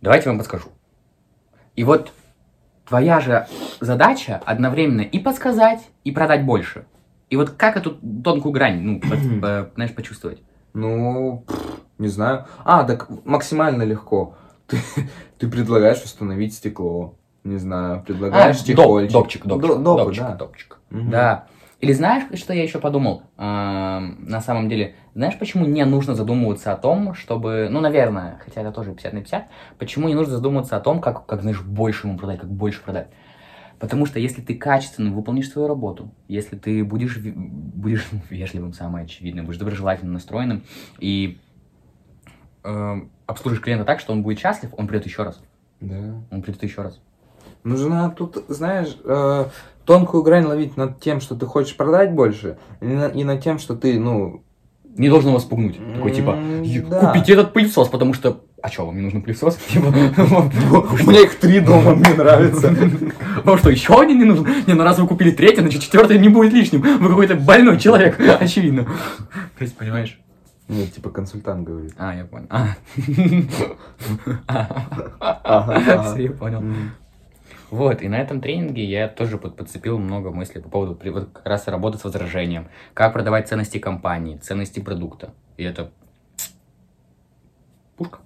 давайте 0.00 0.24
я 0.26 0.30
вам 0.32 0.38
подскажу. 0.38 0.68
И 1.74 1.84
вот 1.84 2.12
твоя 2.86 3.20
же 3.20 3.46
задача 3.80 4.40
одновременно 4.44 5.00
и 5.02 5.18
подсказать, 5.18 5.80
и 6.04 6.12
продать 6.12 6.44
больше. 6.44 6.86
И 7.30 7.36
вот 7.36 7.50
как 7.50 7.76
эту 7.76 7.92
тонкую 8.22 8.52
грань, 8.52 8.80
ну, 8.80 9.00
под- 9.00 9.40
по- 9.40 9.70
знаешь, 9.74 9.94
почувствовать? 9.94 10.42
Ну, 10.74 11.44
не 11.98 12.08
знаю. 12.08 12.46
А, 12.64 12.84
так 12.84 13.08
максимально 13.24 13.82
легко. 13.82 14.34
Ты, 14.66 14.78
ты 15.38 15.48
предлагаешь 15.48 16.02
установить 16.02 16.52
стекло. 16.54 17.14
Не 17.44 17.56
знаю, 17.58 18.02
предлагаешь 18.04 18.56
А, 18.56 18.64
доп- 18.64 18.66
чехольчик. 18.66 19.12
допчик, 19.12 19.46
допчик, 19.46 19.68
До- 19.70 19.78
допы, 19.78 20.04
допчик, 20.04 20.22
да. 20.24 20.34
допчик. 20.34 20.78
Мгм. 20.90 21.10
Да. 21.10 21.46
Или 21.80 21.92
знаешь, 21.92 22.24
что 22.38 22.54
я 22.54 22.62
еще 22.62 22.78
подумал? 22.78 23.24
Эм, 23.36 24.24
на 24.24 24.40
самом 24.40 24.68
деле, 24.68 24.94
знаешь, 25.14 25.38
почему 25.38 25.66
не 25.66 25.84
нужно 25.84 26.14
задумываться 26.14 26.72
о 26.72 26.76
том, 26.76 27.14
чтобы, 27.14 27.68
ну, 27.70 27.80
наверное, 27.80 28.40
хотя 28.42 28.62
это 28.62 28.72
тоже 28.72 28.92
50 28.92 29.12
на 29.12 29.20
50, 29.20 29.48
почему 29.78 30.08
не 30.08 30.14
нужно 30.14 30.36
задумываться 30.36 30.76
о 30.76 30.80
том, 30.80 31.00
как, 31.00 31.26
как 31.26 31.42
знаешь, 31.42 31.60
больше 31.60 32.06
ему 32.06 32.16
продать, 32.16 32.40
как 32.40 32.50
больше 32.50 32.82
продать? 32.82 33.08
Потому 33.78 34.06
что 34.06 34.18
если 34.18 34.40
ты 34.40 34.54
качественно 34.54 35.12
выполнишь 35.12 35.50
свою 35.50 35.68
работу, 35.68 36.10
если 36.28 36.56
ты 36.56 36.82
будешь, 36.82 37.18
будешь 37.18 38.08
вежливым, 38.30 38.72
самое 38.72 39.04
очевидное, 39.04 39.44
будешь 39.44 39.58
доброжелательно 39.58 40.12
настроенным 40.12 40.64
и 40.98 41.38
эм, 42.64 43.10
обслужишь 43.26 43.60
клиента 43.60 43.84
так, 43.84 44.00
что 44.00 44.12
он 44.12 44.22
будет 44.22 44.38
счастлив, 44.38 44.70
он 44.78 44.86
придет 44.86 45.04
еще 45.04 45.24
раз. 45.24 45.42
Да. 45.80 46.22
Он 46.30 46.40
придет 46.40 46.62
еще 46.62 46.80
раз. 46.80 47.00
Нужно 47.64 48.10
тут, 48.10 48.44
знаешь, 48.48 48.96
э, 49.04 49.44
тонкую 49.86 50.22
грань 50.22 50.44
ловить 50.44 50.76
над 50.76 51.00
тем, 51.00 51.20
что 51.20 51.34
ты 51.36 51.46
хочешь 51.46 51.76
продать 51.76 52.12
больше, 52.12 52.58
и, 52.80 52.86
на- 52.86 53.06
и 53.08 53.24
над 53.24 53.42
тем, 53.42 53.58
что 53.58 53.74
ты, 53.76 53.98
ну... 53.98 54.42
Не 54.98 55.10
должен 55.10 55.30
вас 55.34 55.44
пугнуть. 55.44 55.78
Такой 55.94 56.10
типа, 56.10 56.30
М, 56.30 56.62
«Е- 56.62 56.80
да. 56.80 57.00
купите 57.12 57.34
этот 57.34 57.52
пылесос, 57.52 57.88
потому 57.88 58.14
что... 58.14 58.40
А 58.62 58.68
что, 58.70 58.86
вам 58.86 58.96
не 58.96 59.02
нужен 59.02 59.20
пылесос? 59.20 59.56
Типа, 59.68 59.88
У 59.88 61.10
меня 61.10 61.20
их 61.20 61.38
три 61.38 61.60
дома, 61.60 61.94
мне 61.94 62.14
нравится. 62.14 62.74
Вам 63.44 63.58
что, 63.58 63.68
еще 63.68 64.00
один 64.00 64.18
не 64.18 64.24
нужен? 64.24 64.46
Не, 64.66 64.72
ну 64.72 64.82
раз 64.84 64.98
вы 64.98 65.06
купили 65.06 65.30
третий, 65.32 65.60
значит 65.60 65.82
четвертый 65.82 66.18
не 66.18 66.30
будет 66.30 66.54
лишним. 66.54 66.80
Вы 66.80 67.08
какой-то 67.10 67.34
больной 67.34 67.78
человек, 67.78 68.18
очевидно. 68.40 68.84
То 68.84 69.64
есть, 69.64 69.76
понимаешь? 69.76 70.18
Нет, 70.68 70.94
типа 70.94 71.10
консультант 71.10 71.64
говорит. 71.66 71.92
А, 71.98 72.14
я 72.14 72.24
понял. 72.24 72.46
А. 72.50 72.68
Я 76.16 76.30
понял. 76.32 76.62
Вот, 77.70 78.00
и 78.02 78.08
на 78.08 78.16
этом 78.16 78.40
тренинге 78.40 78.84
я 78.84 79.08
тоже 79.08 79.38
под- 79.38 79.56
подцепил 79.56 79.98
много 79.98 80.30
мыслей 80.30 80.60
по 80.60 80.68
поводу 80.68 80.98
вот 81.10 81.30
как 81.32 81.46
раз 81.46 81.66
работы 81.66 81.98
с 81.98 82.04
возражением, 82.04 82.68
как 82.94 83.12
продавать 83.12 83.48
ценности 83.48 83.78
компании, 83.78 84.36
ценности 84.36 84.80
продукта. 84.80 85.34
И 85.56 85.64
это 85.64 85.90
пушка, 87.96 88.20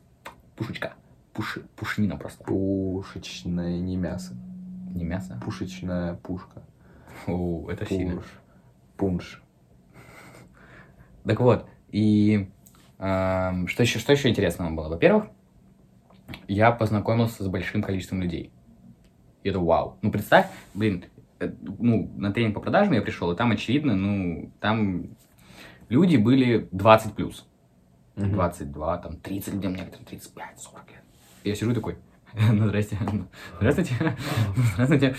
пушечка, 0.57 0.93
пуши, 1.33 1.63
пушнина 1.77 2.17
просто. 2.17 2.45
Пушечное, 2.45 3.79
не 3.79 3.97
мясо. 3.97 4.35
Не 4.95 5.05
мясо. 5.05 5.41
Пушечная 5.43 6.15
пушка. 6.17 6.63
О, 7.27 7.71
это 7.71 7.87
сильно. 7.87 8.17
Пуш. 8.17 8.41
Пунш. 8.97 9.43
Так 11.25 11.41
вот, 11.41 11.67
и 11.91 12.51
эм, 12.99 13.69
что, 13.69 13.83
еще, 13.83 13.99
что 13.99 14.13
еще 14.13 14.29
интересного 14.29 14.71
было? 14.71 14.89
Во-первых, 14.89 15.27
я 16.49 16.73
познакомился 16.73 17.43
с 17.43 17.49
большим 17.49 17.83
количеством 17.83 18.21
людей. 18.21 18.53
И 19.43 19.49
это 19.49 19.59
вау. 19.59 19.99
Ну, 20.03 20.11
представь, 20.11 20.47
блин, 20.75 21.05
э, 21.39 21.51
ну, 21.79 22.11
на 22.17 22.33
тренинг 22.33 22.55
по 22.55 22.61
продажам 22.61 22.93
я 22.95 23.03
пришел, 23.03 23.33
и 23.33 23.37
там, 23.37 23.51
очевидно, 23.51 23.97
ну, 23.97 24.53
там 24.61 25.07
люди 25.89 26.17
были 26.17 26.69
20 26.73 27.15
плюс. 27.15 27.47
Мгм. 28.17 28.33
22, 28.33 28.99
там, 28.99 29.17
30 29.17 29.55
людям, 29.55 29.75
некоторым 29.75 30.05
35, 30.05 30.61
40 30.61 30.91
лет. 30.91 31.03
И 31.45 31.49
я 31.49 31.55
сижу 31.55 31.73
такой, 31.73 31.97
ну, 32.53 32.67
здрасте, 32.67 32.99
ну, 33.01 33.27
здравствуйте, 33.59 33.95
ну, 34.57 34.63
здравствуйте, 34.75 35.17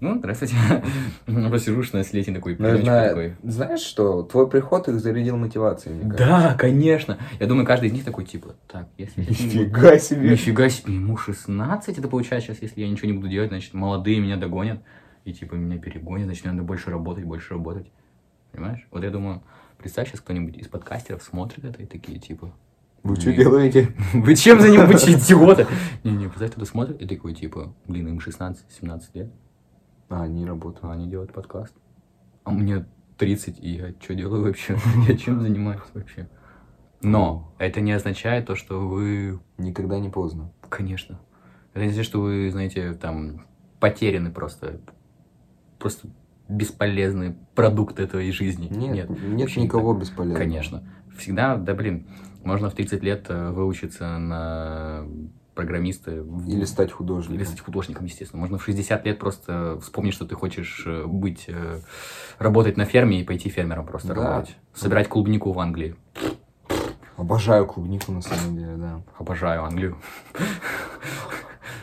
ну, 0.00 0.18
здравствуйте. 0.18 0.54
Ну, 1.26 1.48
просто 1.48 1.70
сижу 1.70 1.82
16-летний 1.82 2.34
такой, 2.34 2.56
Наверное, 2.56 3.08
такой. 3.08 3.36
знаешь 3.42 3.80
что? 3.80 4.22
Твой 4.22 4.48
приход 4.48 4.88
их 4.88 5.00
зарядил 5.00 5.36
мотивацией, 5.36 5.96
мне. 5.96 6.12
Да, 6.12 6.54
конечно. 6.58 7.18
Я 7.40 7.46
думаю, 7.46 7.66
каждый 7.66 7.88
из 7.88 7.92
них 7.92 8.04
такой, 8.04 8.24
типа, 8.24 8.54
так, 8.68 8.88
если... 8.96 9.22
Нифига 9.22 9.98
себе. 9.98 10.30
Нифига 10.30 10.68
себе, 10.68 10.94
ему 10.94 11.16
16, 11.16 11.98
это 11.98 12.08
получается 12.08 12.48
сейчас, 12.48 12.62
если 12.62 12.80
я 12.80 12.88
ничего 12.88 13.08
не 13.08 13.16
буду 13.16 13.28
делать, 13.28 13.50
значит, 13.50 13.74
молодые 13.74 14.20
меня 14.20 14.36
догонят, 14.36 14.80
и 15.24 15.32
типа 15.32 15.54
меня 15.54 15.78
перегонят, 15.78 16.26
значит, 16.26 16.44
надо 16.44 16.62
больше 16.62 16.90
работать, 16.90 17.24
больше 17.24 17.54
работать. 17.54 17.86
Понимаешь? 18.52 18.86
Вот 18.90 19.02
я 19.02 19.10
думаю, 19.10 19.42
представь, 19.76 20.08
сейчас 20.08 20.20
кто-нибудь 20.20 20.56
из 20.56 20.68
подкастеров 20.68 21.22
смотрит 21.22 21.64
это 21.64 21.82
и 21.82 21.86
такие, 21.86 22.18
типа, 22.18 22.54
Вы 23.02 23.16
что 23.16 23.32
делаете? 23.32 23.92
вы 24.12 24.34
чем 24.36 24.60
занимаетесь, 24.60 25.26
идиоты? 25.26 25.66
Не-не, 26.04 26.28
представь, 26.28 26.52
кто-то 26.52 26.66
смотрит 26.66 27.02
и 27.02 27.06
такой, 27.06 27.34
типа, 27.34 27.74
блин, 27.86 28.08
им 28.08 28.18
16-17 28.18 29.02
лет, 29.14 29.32
А, 30.08 30.22
они 30.22 30.46
работают. 30.46 30.84
а 30.84 30.92
они 30.92 31.08
делают 31.08 31.32
подкаст. 31.32 31.74
А 32.44 32.50
мне 32.50 32.86
30, 33.18 33.58
и 33.60 33.70
я 33.70 33.94
что 34.00 34.14
делаю 34.14 34.44
вообще? 34.44 34.76
Я 35.08 35.16
чем 35.16 35.40
занимаюсь 35.40 35.80
вообще? 35.94 36.28
Но 37.02 37.52
это 37.58 37.80
не 37.80 37.92
означает 37.92 38.46
то, 38.46 38.54
что 38.54 38.86
вы 38.86 39.40
Никогда 39.58 39.98
не 39.98 40.10
поздно. 40.10 40.52
Конечно. 40.68 41.18
Это 41.72 41.84
не 41.84 41.92
значит, 41.92 42.08
что 42.08 42.20
вы, 42.20 42.50
знаете, 42.50 42.94
там, 42.94 43.46
потеряны 43.80 44.30
просто. 44.30 44.80
Просто 45.78 46.08
бесполезный 46.48 47.36
продукт 47.54 47.98
этой 47.98 48.30
жизни. 48.32 48.68
Нет, 48.68 49.08
нет, 49.08 49.40
вообще 49.40 49.60
не 49.60 49.66
никого 49.66 49.94
бесполезного. 49.94 50.38
Конечно. 50.38 50.84
Всегда, 51.16 51.56
да 51.56 51.74
блин, 51.74 52.06
можно 52.44 52.70
в 52.70 52.74
30 52.74 53.02
лет 53.02 53.26
э, 53.28 53.50
выучиться 53.50 54.18
на 54.18 55.06
программиста. 55.56 56.22
в- 56.22 56.48
Или 56.48 56.64
стать 56.64 56.92
художником. 56.92 57.36
или 57.36 57.44
стать 57.44 57.60
художником, 57.60 58.04
естественно. 58.04 58.40
Можно 58.40 58.58
в 58.58 58.64
60 58.64 59.04
лет 59.04 59.18
просто 59.18 59.78
вспомнить, 59.80 60.14
что 60.14 60.24
ты 60.26 60.36
хочешь 60.36 60.84
э, 60.86 61.04
быть, 61.06 61.46
э, 61.48 61.80
работать 62.38 62.76
на 62.76 62.84
ферме 62.84 63.20
и 63.20 63.24
пойти 63.24 63.48
фермером 63.48 63.86
просто 63.86 64.14
Да. 64.14 64.22
работать. 64.22 64.56
Собирать 64.74 65.08
клубнику 65.08 65.50
в 65.52 65.58
Англии. 65.58 65.96
Обожаю 67.16 67.66
клубнику 67.66 68.12
на 68.12 68.20
самом 68.20 68.56
деле, 68.56 68.76
да. 68.76 69.00
Обожаю 69.18 69.64
Англию. 69.64 69.96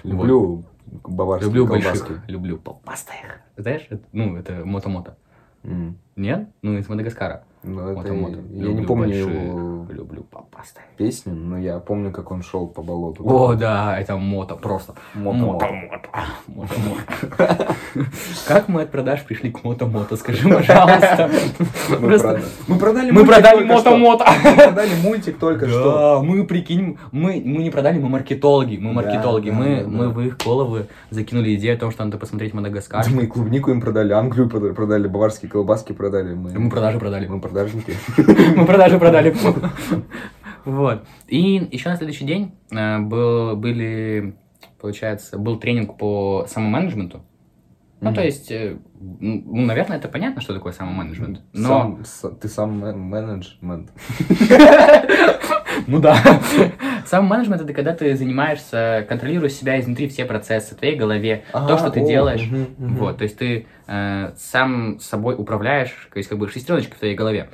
Люблю 0.04 0.64
баварские 0.86 1.48
Люблю 1.50 1.68
колбаски. 1.68 2.00
больших, 2.10 2.30
люблю 2.30 2.58
попастых. 2.58 3.16
Знаешь, 3.58 3.88
ну, 4.12 4.38
это 4.38 4.64
мото-мото. 4.66 5.18
Нет? 6.16 6.50
Ну, 6.62 6.78
из 6.78 6.88
Мадагаскара. 6.88 7.44
Ну, 7.64 7.80
это... 7.90 7.94
Мото-мото. 8.14 8.38
Я 8.52 8.64
не 8.68 8.70
Люблю 8.74 8.86
помню 8.88 9.06
большие, 9.08 9.48
его 9.48 9.86
Люблю 9.90 10.24
попасться. 10.24 10.80
песню, 10.98 11.34
но 11.34 11.58
я 11.58 11.80
помню, 11.80 12.12
как 12.12 12.32
он 12.32 12.42
шел 12.44 12.68
по 12.68 12.82
болоту. 12.82 13.24
О, 13.28 13.54
да, 13.56 13.98
это 13.98 14.18
мото 14.18 14.56
просто. 14.56 14.94
Мото-мото. 15.14 15.66
Мото-мото. 16.48 17.76
Как 18.48 18.68
мы 18.68 18.82
от 18.84 18.92
продаж 18.92 19.24
пришли 19.24 19.52
к 19.52 19.64
мото-мото, 19.64 20.18
скажи, 20.18 20.48
пожалуйста. 20.50 21.30
Мы 22.68 22.78
продали- 22.80 23.12
Мы 23.12 23.26
продали 23.26 23.64
мото-мото. 23.64 24.26
Мы 24.44 24.56
продали 24.56 24.92
мультик 25.04 25.38
только 25.38 25.68
что. 25.68 26.22
Мы, 26.24 26.46
прикинь, 26.46 26.98
мы, 27.12 27.40
не 27.40 27.70
продали, 27.70 28.00
мы 28.00 28.10
маркетологи, 28.10 28.78
мы 28.78 28.94
маркетологи, 28.94 29.50
мы, 29.52 30.10
в 30.10 30.20
их 30.22 30.38
головы 30.38 30.88
закинули 31.12 31.56
идею 31.56 31.76
о 31.76 31.80
том, 31.80 31.92
что 31.92 32.04
надо 32.04 32.18
посмотреть 32.18 32.54
Мадагаскар. 32.54 33.06
Да 33.06 33.12
Мы 33.12 33.28
клубнику 33.28 33.72
им 33.72 33.82
продали, 33.82 34.12
Англию 34.14 34.48
прода- 34.50 34.74
продали, 34.74 35.08
баварские 35.08 35.50
колбаски 35.50 35.94
продали. 35.94 36.34
Мы, 36.34 36.52
Мы 36.60 36.70
продажи 36.70 37.00
продали. 37.00 37.28
Мы 37.28 37.40
продажники. 37.54 37.96
Мы 38.56 38.66
продажи 38.66 39.00
продали. 39.00 39.36
Вот. 40.66 41.06
И 41.28 41.68
еще 41.72 41.90
на 41.90 41.98
следующий 41.98 42.24
день 42.24 42.54
э, 42.72 43.00
был, 43.00 43.58
были, 43.58 44.38
получается, 44.80 45.38
был 45.38 45.58
тренинг 45.60 45.98
по 45.98 46.46
самоменеджменту. 46.48 47.22
Ну, 48.00 48.14
то 48.14 48.22
есть, 48.24 48.50
э, 48.50 48.78
ну, 49.00 49.66
наверное, 49.66 49.98
это 49.98 50.08
понятно, 50.08 50.42
что 50.42 50.54
такое 50.54 50.72
самоменеджмент. 50.72 51.42
Но, 51.52 52.00
Сам- 52.06 52.36
ты 52.38 52.48
сам 52.48 52.80
мен- 52.80 52.98
менеджмент. 53.00 53.92
ну 55.88 56.00
да. 56.00 56.16
Самоменеджмент 57.06 57.62
это 57.62 57.74
когда 57.74 57.94
ты 57.94 58.16
занимаешься, 58.16 59.06
контролируешь 59.08 59.54
себя 59.54 59.80
изнутри 59.80 60.08
все 60.08 60.26
процессы 60.26 60.76
в 60.76 60.78
твоей 60.78 60.96
голове, 60.96 61.44
то, 61.52 61.78
что 61.78 61.90
ты 61.90 62.00
А, 62.00 62.04
о, 62.04 62.08
делаешь. 62.08 62.44
мгм, 62.44 62.76
мгм. 62.78 62.96
Вот, 62.96 63.18
то 63.18 63.24
есть 63.24 63.38
ты 63.38 63.68
э, 63.88 64.32
сам 64.38 65.00
собой 65.00 65.36
управляешь, 65.38 66.10
то 66.12 66.18
есть 66.18 66.30
как 66.30 66.38
бы 66.38 66.48
шестерочка 66.50 66.96
в 66.96 67.00
твоей 67.00 67.16
голове. 67.16 67.50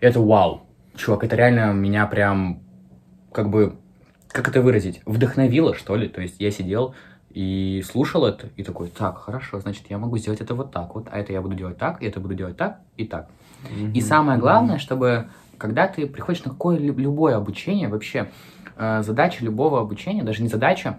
Это 0.00 0.20
вау. 0.20 0.66
Чувак, 0.96 1.24
это 1.24 1.36
реально 1.36 1.72
меня 1.72 2.06
прям, 2.06 2.62
как 3.32 3.50
бы, 3.50 3.76
как 4.28 4.48
это 4.48 4.62
выразить, 4.62 5.02
вдохновило, 5.04 5.74
что 5.74 5.96
ли. 5.96 6.08
То 6.08 6.20
есть 6.22 6.36
я 6.38 6.50
сидел 6.50 6.94
и 7.30 7.82
слушал 7.86 8.24
это, 8.24 8.48
и 8.56 8.62
такой, 8.62 8.88
так, 8.88 9.18
хорошо, 9.18 9.60
значит, 9.60 9.84
я 9.90 9.98
могу 9.98 10.16
сделать 10.16 10.40
это 10.40 10.54
вот 10.54 10.72
так 10.72 10.94
вот, 10.94 11.08
а 11.10 11.18
это 11.18 11.32
я 11.32 11.42
буду 11.42 11.54
делать 11.54 11.76
так, 11.76 12.02
и 12.02 12.06
это 12.06 12.18
буду 12.18 12.34
делать 12.34 12.56
так, 12.56 12.80
и 12.96 13.04
так. 13.04 13.28
Мгм. 13.70 13.92
И 13.92 14.00
самое 14.00 14.38
главное, 14.38 14.78
чтобы 14.78 15.28
когда 15.58 15.88
ты 15.88 16.06
приходишь 16.06 16.44
на 16.44 16.50
какое 16.52 16.78
любое 16.78 17.36
обучение, 17.36 17.88
вообще 17.88 18.28
э, 18.76 19.02
задача 19.02 19.44
любого 19.44 19.80
обучения, 19.80 20.22
даже 20.22 20.42
не 20.42 20.48
задача, 20.48 20.98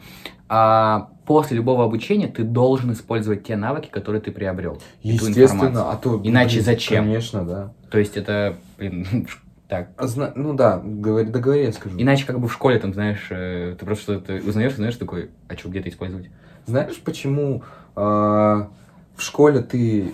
а 0.50 1.10
после 1.26 1.58
любого 1.58 1.84
обучения 1.84 2.28
ты 2.28 2.44
должен 2.44 2.92
использовать 2.94 3.44
те 3.44 3.56
навыки, 3.56 3.90
которые 3.90 4.22
ты 4.22 4.32
приобрел. 4.32 4.80
Естественно, 5.02 5.92
а 5.92 5.96
то... 5.98 6.22
Иначе 6.24 6.56
блин, 6.56 6.64
зачем? 6.66 7.04
Конечно, 7.06 7.44
да. 7.44 7.74
То 7.92 7.98
есть 7.98 8.16
это, 8.18 8.56
блин, 8.78 9.28
так. 9.68 9.90
А 9.98 10.08
зна- 10.08 10.32
Ну 10.36 10.54
да, 10.54 10.82
говори, 10.84 11.28
договори, 11.30 11.66
я 11.66 11.72
скажу. 11.74 11.96
Иначе 12.00 12.26
как 12.26 12.40
бы 12.40 12.48
в 12.48 12.54
школе 12.54 12.80
там, 12.80 12.94
знаешь, 12.94 13.28
э, 13.30 13.76
ты 13.78 13.86
просто 13.86 14.04
что-то 14.20 14.36
узнаешь, 14.48 14.76
знаешь, 14.76 14.96
такой, 14.96 15.32
а 15.50 15.56
что, 15.58 15.70
где-то 15.70 15.90
использовать? 15.90 16.30
Знаешь, 16.66 16.98
почему 17.04 17.64
а, 17.96 18.70
в 19.16 19.22
школе 19.22 19.62
ты 19.62 20.12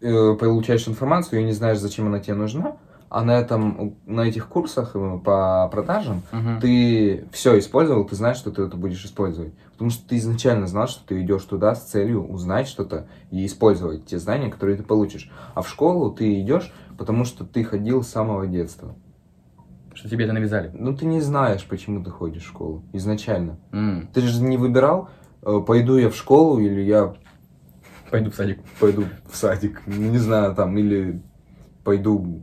э, 0.00 0.34
получаешь 0.38 0.86
информацию 0.88 1.40
и 1.40 1.44
не 1.44 1.52
знаешь, 1.52 1.78
зачем 1.78 2.06
она 2.06 2.20
тебе 2.20 2.34
нужна, 2.34 2.76
а 3.10 3.24
на 3.24 3.38
этом, 3.38 3.96
на 4.06 4.22
этих 4.22 4.48
курсах 4.48 4.92
э, 4.94 5.18
по 5.24 5.68
продажам 5.72 6.22
Мгм. 6.32 6.60
ты 6.60 7.24
все 7.32 7.58
использовал, 7.58 8.04
ты 8.04 8.16
знаешь, 8.16 8.36
что 8.36 8.50
ты 8.50 8.62
это 8.62 8.76
будешь 8.76 9.04
использовать. 9.04 9.52
Потому 9.72 9.90
что 9.90 10.06
ты 10.08 10.16
изначально 10.18 10.66
знал, 10.66 10.88
что 10.88 11.06
ты 11.06 11.22
идешь 11.22 11.44
туда 11.44 11.74
с 11.74 11.84
целью 11.84 12.26
узнать 12.26 12.68
что-то 12.68 13.06
и 13.30 13.46
использовать 13.46 14.06
те 14.06 14.18
знания, 14.18 14.50
которые 14.50 14.76
ты 14.76 14.82
получишь. 14.82 15.30
А 15.54 15.62
в 15.62 15.68
школу 15.68 16.10
ты 16.10 16.40
идешь, 16.40 16.72
потому 16.98 17.24
что 17.24 17.44
ты 17.44 17.64
ходил 17.64 18.02
с 18.02 18.08
самого 18.08 18.46
детства. 18.46 18.94
Что 19.94 20.08
тебе 20.08 20.24
это 20.24 20.32
навязали? 20.34 20.70
Ну, 20.74 20.94
ты 20.96 21.06
не 21.06 21.20
знаешь, 21.20 21.64
почему 21.66 22.04
ты 22.04 22.10
ходишь 22.10 22.42
в 22.44 22.48
школу 22.48 22.82
изначально. 22.92 23.58
М, 23.72 24.08
Ты 24.12 24.20
же 24.20 24.42
не 24.42 24.56
выбирал, 24.56 25.08
э, 25.42 25.60
пойду 25.66 25.96
я 25.96 26.08
в 26.10 26.14
школу 26.14 26.58
или 26.60 26.82
я 26.82 27.14
Пойду 28.10 28.30
в 28.30 28.34
садик, 28.34 28.60
пойду 28.80 29.04
в 29.30 29.36
садик, 29.36 29.82
не 29.86 30.18
знаю, 30.18 30.54
там, 30.54 30.78
или 30.78 31.20
пойду 31.84 32.42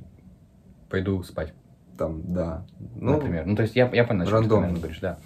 пойду 0.95 1.21
спать, 1.23 1.53
там, 1.97 2.21
да. 2.23 2.61
Ну, 2.95 3.11
например. 3.17 3.45
Ну, 3.45 3.57
то 3.57 3.63
есть 3.63 3.75
я, 3.75 3.89
я 3.91 4.05
понял, 4.05 4.21
о 4.21 4.25
чем 4.27 4.43
ты 4.43 4.47
примерно 4.49 4.77
говоришь, 4.79 4.99
да. 5.01 5.17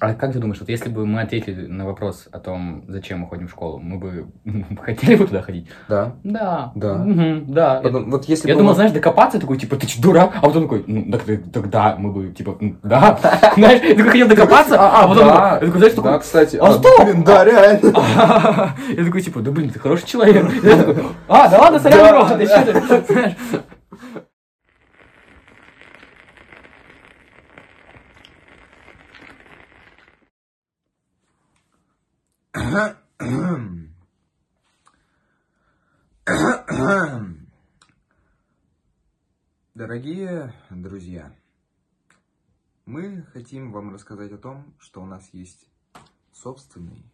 А 0.00 0.12
как 0.14 0.32
ты 0.32 0.38
думаешь, 0.38 0.58
вот 0.58 0.68
если 0.68 0.88
бы 0.88 1.06
мы 1.06 1.20
ответили 1.20 1.66
на 1.66 1.84
вопрос 1.86 2.28
о 2.32 2.38
том, 2.40 2.82
зачем 2.88 3.20
мы 3.20 3.26
ходим 3.28 3.46
в 3.46 3.50
школу, 3.50 3.78
мы 3.78 3.98
бы 3.98 4.26
хотели 4.82 5.16
бы 5.16 5.26
туда 5.26 5.42
ходить? 5.42 5.68
да. 5.88 6.14
Да. 6.24 6.72
Да. 6.74 6.94
Мгм, 6.96 7.52
да. 7.52 7.74
Я- 7.76 7.80
Потом, 7.82 8.10
вот 8.10 8.24
если 8.24 8.48
Я 8.48 8.54
думал, 8.54 8.68
вот- 8.70 8.76
знаешь, 8.76 8.92
докопаться, 8.92 9.38
такой, 9.38 9.58
типа, 9.58 9.76
ты 9.76 9.86
че, 9.86 10.00
дурак? 10.00 10.32
А 10.38 10.46
потом 10.46 10.62
такой, 10.64 10.84
ну, 10.86 11.12
так, 11.12 11.22
так, 11.24 11.40
так 11.52 11.70
да, 11.70 11.96
мы 11.98 12.10
бы, 12.10 12.32
типа, 12.32 12.56
да. 12.82 13.18
Знаешь, 13.54 13.82
я 13.82 13.94
такой 13.94 14.10
хотел 14.10 14.28
докопаться, 14.28 14.76
а, 14.80 15.04
а 15.04 15.08
потом, 15.08 15.26
да, 15.28 15.52
я 15.60 15.66
такой, 15.66 15.78
знаешь, 15.78 15.94
да, 15.94 16.02
такой, 16.02 16.20
кстати, 16.20 16.56
а 16.56 16.72
что? 16.72 17.04
блин, 17.04 17.22
да, 17.22 17.44
реально. 17.44 17.86
я 18.96 19.04
такой, 19.04 19.20
типа, 19.22 19.40
да 19.40 19.50
блин, 19.52 19.70
ты 19.70 19.78
хороший 19.78 20.06
человек. 20.06 20.50
Я 20.64 20.86
а, 21.28 21.48
да 21.48 21.58
ладно, 21.60 21.78
сорян, 21.78 21.98
Да, 21.98 22.36
ты 22.36 22.46
да. 22.46 22.62
что 22.62 23.00
ты, 23.02 23.12
знаешь. 23.12 23.36
Дорогие 39.74 40.54
друзья, 40.70 41.34
мы 42.86 43.22
хотим 43.32 43.72
вам 43.72 43.92
рассказать 43.92 44.30
о 44.30 44.38
том, 44.38 44.72
что 44.78 45.02
у 45.02 45.04
нас 45.04 45.28
есть 45.32 45.68
собственный 46.30 47.04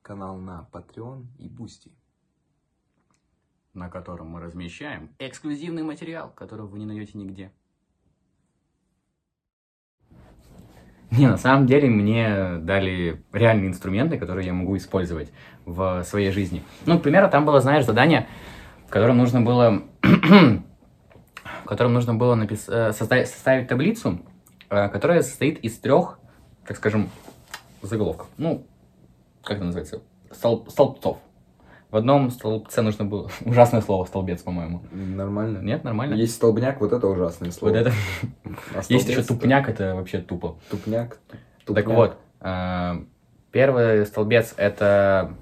канал 0.00 0.38
на 0.38 0.66
Patreon 0.72 1.26
и 1.38 1.50
Boosty. 1.50 1.92
На 3.74 3.90
котором 3.90 4.28
мы 4.28 4.40
размещаем 4.40 5.14
эксклюзивный 5.18 5.82
материал, 5.82 6.32
которого 6.32 6.66
вы 6.66 6.78
не 6.78 6.86
найдете 6.86 7.18
нигде. 7.18 7.52
Не, 11.10 11.26
на 11.26 11.38
самом 11.38 11.66
деле 11.66 11.88
мне 11.88 12.58
дали 12.58 13.22
реальные 13.32 13.68
инструменты, 13.68 14.18
которые 14.18 14.46
я 14.46 14.52
могу 14.52 14.76
использовать 14.76 15.32
в 15.64 16.02
своей 16.04 16.30
жизни. 16.30 16.62
Ну, 16.86 16.98
к 16.98 17.02
примеру, 17.02 17.30
там 17.30 17.46
было, 17.46 17.60
знаешь, 17.60 17.84
задание, 17.86 18.26
в 18.86 18.90
котором 18.90 19.16
нужно 19.16 19.40
было, 19.40 19.82
в 20.02 21.64
котором 21.64 21.94
нужно 21.94 22.14
было 22.14 22.34
напис- 22.34 22.68
э, 22.70 22.92
составить, 22.92 23.28
составить 23.28 23.68
таблицу, 23.68 24.20
э, 24.68 24.88
которая 24.88 25.22
состоит 25.22 25.58
из 25.60 25.78
трех, 25.78 26.18
так 26.66 26.76
скажем, 26.76 27.08
заголовков. 27.80 28.28
Ну, 28.36 28.66
как 29.42 29.56
это 29.56 29.66
называется? 29.66 30.02
Стол- 30.30 30.66
столбцов. 30.68 31.18
В 31.90 31.96
одном 31.96 32.30
столбце 32.30 32.82
нужно 32.82 33.06
было... 33.06 33.30
Ужасное 33.44 33.80
слово, 33.80 34.04
столбец, 34.04 34.42
по-моему. 34.42 34.82
Нормально? 34.92 35.58
Нет, 35.58 35.84
нормально? 35.84 36.14
Есть 36.14 36.34
столбняк, 36.34 36.80
вот 36.80 36.92
это 36.92 37.06
ужасное 37.06 37.50
слово. 37.50 37.72
Вот 37.72 37.80
это... 37.80 37.92
А 38.74 38.82
Есть 38.88 39.08
еще 39.08 39.22
тупняк, 39.22 39.68
это 39.68 39.94
вообще 39.94 40.18
тупо. 40.18 40.58
Тупняк. 40.70 41.18
Так 41.28 41.38
тупняк. 41.64 41.86
вот, 41.86 42.18
э, 42.40 42.94
первый 43.52 44.04
столбец 44.04 44.54
это 44.56 45.34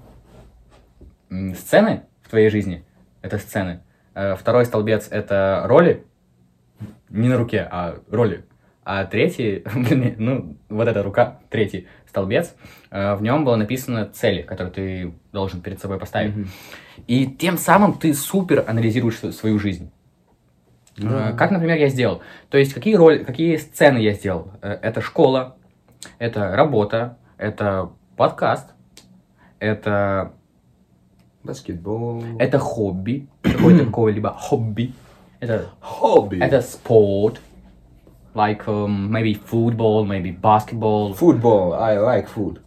сцены 1.30 2.02
в 2.22 2.30
твоей 2.30 2.48
жизни. 2.48 2.84
Это 3.22 3.38
сцены. 3.38 3.82
Э, 4.14 4.36
Второй 4.36 4.66
столбец 4.66 5.08
это 5.10 5.64
роли. 5.66 6.04
Не 7.08 7.28
на 7.28 7.38
руке, 7.38 7.66
а 7.68 7.98
роли. 8.08 8.44
А 8.84 9.04
третий, 9.04 9.64
блин, 9.74 10.14
ну, 10.18 10.56
вот 10.68 10.86
эта 10.86 11.02
рука, 11.02 11.40
третий 11.50 11.88
столбец, 12.16 12.54
э, 12.90 13.14
в 13.14 13.20
нем 13.22 13.44
было 13.44 13.56
написано 13.56 14.06
цели, 14.06 14.40
которые 14.40 14.72
ты 14.72 15.14
должен 15.32 15.60
перед 15.60 15.78
собой 15.80 15.98
поставить. 15.98 16.34
Мгм. 16.34 16.48
И 17.06 17.26
тем 17.26 17.58
самым 17.58 17.92
ты 17.92 18.14
супер 18.14 18.64
анализируешь 18.66 19.16
св- 19.18 19.34
свою 19.34 19.58
жизнь. 19.58 19.90
Да. 20.96 21.30
Э, 21.30 21.36
Как, 21.36 21.50
например, 21.50 21.76
я 21.76 21.88
сделал? 21.90 22.22
То 22.48 22.56
есть, 22.56 22.72
какие 22.72 22.94
роли, 22.94 23.22
какие 23.22 23.56
сцены 23.56 23.98
я 23.98 24.14
сделал? 24.14 24.48
Э, 24.62 24.78
Это 24.80 25.02
школа, 25.02 25.56
это 26.18 26.56
работа, 26.56 27.18
это 27.36 27.90
подкаст, 28.16 28.70
это, 29.58 30.32
Баскетбол. 31.44 32.24
это 32.38 32.58
хобби, 32.58 33.28
какое-то 33.42 33.84
какое-либо 33.84 34.30
хобби, 34.38 34.94
это, 35.40 35.68
хобби. 35.80 36.38
это 36.40 36.62
спорт, 36.62 37.40
like 38.35 38.67
um, 38.67 39.11
maybe 39.11 39.33
football, 39.33 40.05
maybe 40.05 40.31
basketball. 40.31 41.13
Football. 41.13 41.73
I 41.73 41.97
like 41.97 42.27
food. 42.27 42.59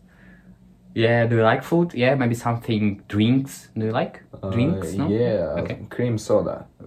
Yeah, 0.95 1.27
do 1.27 1.37
you 1.37 1.43
like 1.43 1.63
food? 1.65 1.93
Yeah, 1.95 2.15
maybe 2.15 2.35
something 2.35 3.03
drinks. 3.09 3.69
Do 3.77 3.87
you 3.87 3.93
like 3.93 4.23
Uh, 4.43 4.51
drinks? 4.51 4.93
no? 4.95 5.09
Yeah, 5.09 5.61
Okay. 5.63 5.79
cream 5.91 6.19
soda. 6.19 6.67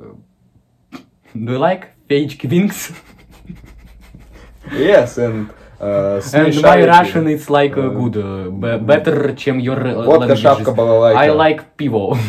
Do 1.36 1.52
you 1.54 1.58
like 1.60 1.88
fake 2.08 2.42
wings? 2.50 2.92
Yes, 4.72 5.18
and 5.18 5.50
Э, 5.80 6.18
And 6.34 6.48
my 6.48 6.52
смешарики. 6.52 6.88
Russian 6.88 7.28
is 7.28 7.50
like 7.52 7.78
uh, 7.78 7.84
Э, 7.84 7.90
good, 7.94 8.18
uh, 8.18 8.50
be- 8.50 8.80
better, 8.84 9.36
чем 9.36 9.60
your 9.62 9.78
uh, 9.78 9.94
Водка, 10.06 10.20
languages. 10.26 10.42
шапка, 10.42 10.72
балалайка. 10.72 11.20
I 11.20 11.30
like 11.30 11.64
пиво. 11.78 12.18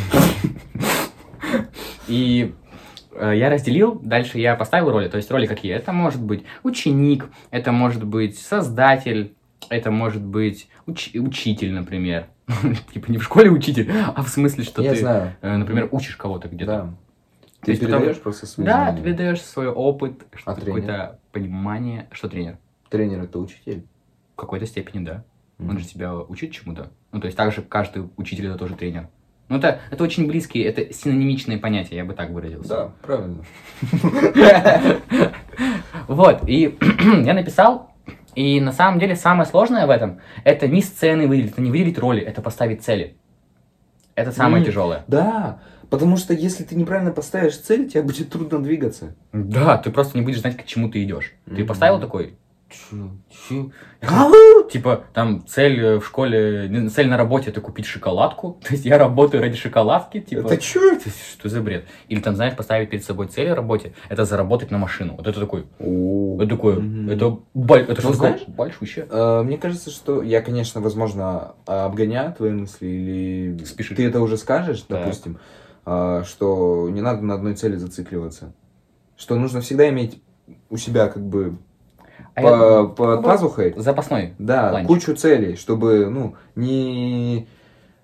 И 2.08 2.52
э, 2.52 2.61
я 3.19 3.49
разделил, 3.49 3.99
дальше 3.99 4.39
я 4.39 4.55
поставил 4.55 4.89
роли. 4.91 5.07
То 5.07 5.17
есть 5.17 5.29
роли 5.31 5.45
какие? 5.47 5.73
Это 5.73 5.91
может 5.91 6.21
быть 6.21 6.43
ученик, 6.63 7.27
это 7.51 7.71
может 7.71 8.03
быть 8.03 8.37
создатель, 8.39 9.33
это 9.69 9.91
может 9.91 10.23
быть 10.23 10.69
уч- 10.87 11.17
учитель, 11.19 11.71
например. 11.73 12.27
Типа 12.93 13.09
не 13.11 13.17
в 13.17 13.23
школе 13.23 13.49
учитель, 13.49 13.89
а 14.15 14.21
в 14.21 14.27
смысле, 14.29 14.63
что 14.63 14.81
Я 14.81 14.93
ты, 14.93 14.99
знаю. 14.99 15.35
э, 15.41 15.55
например, 15.57 15.87
учишь 15.91 16.15
кого-то 16.15 16.47
где-то. 16.49 16.65
Да. 16.65 16.81
То 17.61 17.65
Ты 17.67 17.71
есть 17.71 17.81
передаешь 17.81 18.19
просто 18.19 18.45
свои 18.45 18.65
Да, 18.65 18.83
знания. 18.83 18.97
ты 18.97 19.03
передаешь 19.03 19.41
свой 19.41 19.67
опыт, 19.69 20.25
А 20.45 20.53
какое-то 20.55 21.19
понимание, 21.31 22.07
что 22.11 22.27
тренер. 22.27 22.57
Тренер 22.89 23.23
это 23.23 23.39
учитель. 23.39 23.85
В 24.33 24.35
какой-то 24.35 24.65
степени, 24.65 25.05
да. 25.05 25.23
Он 25.59 25.77
же 25.79 25.85
тебя 25.87 26.13
учит 26.15 26.51
чему-то. 26.51 26.91
Ну, 27.13 27.21
то 27.21 27.27
есть 27.27 27.37
также 27.37 27.61
каждый 27.61 28.09
учитель 28.17 28.47
это 28.47 28.57
тоже 28.57 28.75
тренер. 28.75 29.07
Ну, 29.53 29.59
это, 29.59 29.81
это 29.91 30.03
очень 30.03 30.25
близкие, 30.25 30.65
это 30.65 30.91
синонимичные 30.91 31.59
понятия, 31.59 31.97
я 31.97 32.05
бы 32.05 32.15
так 32.15 32.31
выразился. 32.31 32.69
Да, 32.69 32.91
правильно. 33.03 33.43
Вот, 36.07 36.49
и 36.49 36.75
я 37.23 37.35
написал, 37.35 37.91
и 38.33 38.59
на 38.59 38.71
самом 38.71 38.99
деле 38.99 39.15
самое 39.15 39.47
сложное 39.47 39.85
в 39.85 39.91
этом, 39.91 40.21
это 40.43 40.67
не 40.67 40.81
сцены 40.81 41.27
выделить, 41.27 41.51
это 41.51 41.61
не 41.61 41.69
выделить 41.69 41.99
роли, 41.99 42.21
это 42.21 42.41
поставить 42.41 42.81
цели. 42.81 43.15
Это 44.15 44.31
самое 44.31 44.65
тяжелое. 44.65 45.03
Да, 45.07 45.59
потому 45.91 46.17
что 46.17 46.33
если 46.33 46.63
ты 46.63 46.75
неправильно 46.75 47.11
поставишь 47.11 47.57
цель, 47.57 47.87
тебе 47.87 48.01
будет 48.01 48.31
трудно 48.31 48.61
двигаться. 48.61 49.15
Да, 49.31 49.77
ты 49.77 49.91
просто 49.91 50.17
не 50.17 50.25
будешь 50.25 50.41
знать, 50.41 50.57
к 50.57 50.65
чему 50.65 50.89
ты 50.89 51.03
идешь. 51.03 51.33
Ты 51.45 51.63
поставил 51.63 51.99
такой, 51.99 52.37
чё, 52.73 53.09
чё? 53.29 53.71
Типа, 54.69 55.03
там 55.13 55.45
цель 55.47 55.79
э, 55.79 55.99
в 55.99 56.05
школе, 56.05 56.89
цель 56.89 57.07
на 57.07 57.17
работе 57.17 57.49
это 57.51 57.61
купить 57.61 57.85
шоколадку. 57.85 58.59
То 58.67 58.73
есть 58.73 58.85
я 58.85 58.97
работаю 58.97 59.41
ради 59.41 59.55
шоколадки, 59.55 60.19
типа. 60.19 60.47
Это 60.47 60.57
чё? 60.57 60.93
Это 60.93 61.09
Что 61.09 61.49
за 61.49 61.61
бред? 61.61 61.85
Или 62.07 62.19
там, 62.19 62.35
знаешь, 62.35 62.55
поставить 62.55 62.89
перед 62.89 63.03
собой 63.05 63.27
цель 63.27 63.51
в 63.51 63.53
работе, 63.53 63.93
это 64.09 64.25
заработать 64.25 64.71
на 64.71 64.77
машину. 64.77 65.15
Вот 65.15 65.27
это 65.27 65.39
такой, 65.39 65.65
это 65.79 66.47
такое, 66.49 66.77
это, 67.09 67.39
это 67.91 68.01
что 68.01 68.09
Ну, 68.09 68.13
знаешь? 68.13 68.41
знаешь, 68.41 68.43
Большущее. 68.47 69.07
Э, 69.09 69.43
Мне 69.43 69.57
кажется, 69.57 69.89
что 69.91 70.21
я, 70.23 70.41
конечно, 70.41 70.81
возможно, 70.81 71.53
обгоняю 71.65 72.33
твои 72.33 72.51
мысли, 72.51 72.87
или 72.87 73.63
Спешишь. 73.63 73.95
ты 73.95 74.05
это 74.07 74.19
уже 74.21 74.37
скажешь, 74.37 74.83
допустим, 74.89 75.37
э, 75.85 76.23
что 76.25 76.89
не 76.89 77.01
надо 77.01 77.21
на 77.23 77.35
одной 77.35 77.55
цели 77.55 77.75
зацикливаться. 77.75 78.53
Что 79.15 79.35
нужно 79.35 79.61
всегда 79.61 79.87
иметь 79.89 80.21
у 80.69 80.77
себя 80.77 81.07
как 81.07 81.23
бы 81.23 81.57
А 82.35 82.41
по, 82.41 82.47
я- 82.47 82.83
под 82.87 83.21
ну, 83.21 83.23
пазухой, 83.23 83.73
Запасной. 83.77 84.33
да, 84.39 84.69
планчик. 84.69 84.87
кучу 84.87 85.15
целей, 85.15 85.55
чтобы, 85.55 86.09
ну, 86.09 86.35
не, 86.55 87.47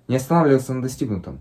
не 0.08 0.15
останавливаться 0.15 0.74
на 0.74 0.82
достигнутом. 0.82 1.39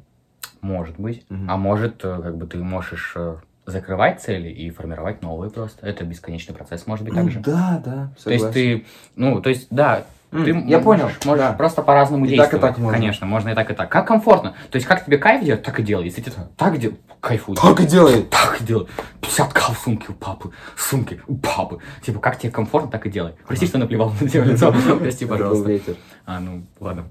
Может 0.60 0.98
быть. 0.98 1.24
Мгм. 1.28 1.50
А 1.50 1.56
может, 1.56 2.04
э, 2.04 2.20
как 2.22 2.36
бы 2.36 2.46
ты 2.46 2.58
можешь 2.58 3.12
э, 3.14 3.36
закрывать 3.66 4.20
цели 4.22 4.48
и 4.48 4.70
формировать 4.70 5.22
новые 5.22 5.50
просто. 5.50 5.86
Это 5.86 6.04
бесконечный 6.04 6.54
процесс, 6.54 6.86
может 6.86 7.04
быть, 7.04 7.14
Ну, 7.14 7.22
также. 7.22 7.40
да, 7.40 7.80
да, 7.84 8.12
То 8.22 8.30
есть 8.30 8.44
согласен. 8.44 8.52
ты, 8.52 8.86
ну, 9.14 9.40
то 9.42 9.50
есть, 9.50 9.68
да, 9.70 10.04
М, 10.30 10.44
ты 10.44 10.50
я 10.50 10.54
можешь, 10.56 10.84
понял, 10.84 11.08
можешь 11.24 11.44
да. 11.44 11.52
просто 11.54 11.82
по-разному 11.82 12.26
И 12.26 12.36
так, 12.36 12.52
и 12.52 12.58
так 12.58 12.76
можно. 12.76 12.98
Конечно, 12.98 13.26
можно 13.26 13.48
и 13.48 13.54
так, 13.54 13.70
и 13.70 13.74
так. 13.74 13.90
Как 13.90 14.06
комфортно. 14.06 14.54
То 14.70 14.76
есть, 14.76 14.86
как 14.86 15.04
тебе 15.04 15.16
кайф 15.16 15.42
делать, 15.42 15.62
так 15.62 15.80
и 15.80 15.82
делай. 15.82 16.04
Если 16.04 16.20
тебе 16.20 16.34
так 16.56 16.78
делать, 16.78 16.98
кайфуй. 17.20 17.56
Так 17.56 17.80
и 17.80 17.86
делает. 17.86 18.28
Так 18.48 18.60
и 18.60 18.64
делай. 18.64 18.86
50 19.22 19.52
к 19.52 19.58
в 19.70 19.78
сумке 19.78 20.06
у 20.10 20.12
папы. 20.12 20.50
Сумки 20.76 21.20
у 21.26 21.36
папы. 21.36 21.78
Типа, 22.02 22.20
как 22.20 22.38
тебе 22.38 22.52
комфортно, 22.52 22.90
так 22.90 23.06
и 23.06 23.10
делай. 23.10 23.34
Прости, 23.46 23.66
что 23.66 23.78
наплевал 23.78 24.12
на 24.20 24.28
тебя 24.28 24.42
в 24.42 24.46
лицо. 24.46 24.74
Прости, 24.98 25.24
пожалуйста. 25.26 25.68
ветер. 25.68 25.96
А, 26.26 26.40
ну, 26.40 26.64
ладно. 26.80 27.04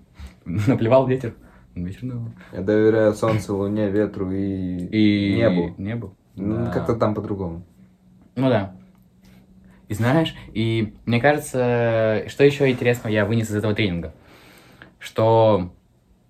Наплевал 0.46 1.08
ветер. 1.08 1.34
Ветер, 1.76 2.00
ну. 2.04 2.32
Я 2.52 2.62
доверяю 2.62 3.14
солнцу, 3.14 3.56
луне, 3.58 3.90
ветру 3.90 4.32
и, 4.32 4.88
И 4.88 5.36
небу. 5.38 5.76
Небу. 5.78 6.16
Ну, 6.36 6.66
Да. 6.66 6.72
Как-то 6.72 6.96
там 6.96 7.16
по-другому. 7.16 7.64
Ну 8.36 8.50
да. 8.50 8.74
И 9.88 9.94
знаешь, 9.94 10.36
и 10.54 10.94
мне 11.06 11.22
кажется, 11.22 12.24
что 12.28 12.44
еще 12.44 12.70
интересного 12.70 13.12
я 13.12 13.26
вынес 13.26 13.50
из 13.50 13.56
этого 13.56 13.74
тренинга, 13.74 14.14
что 15.00 15.72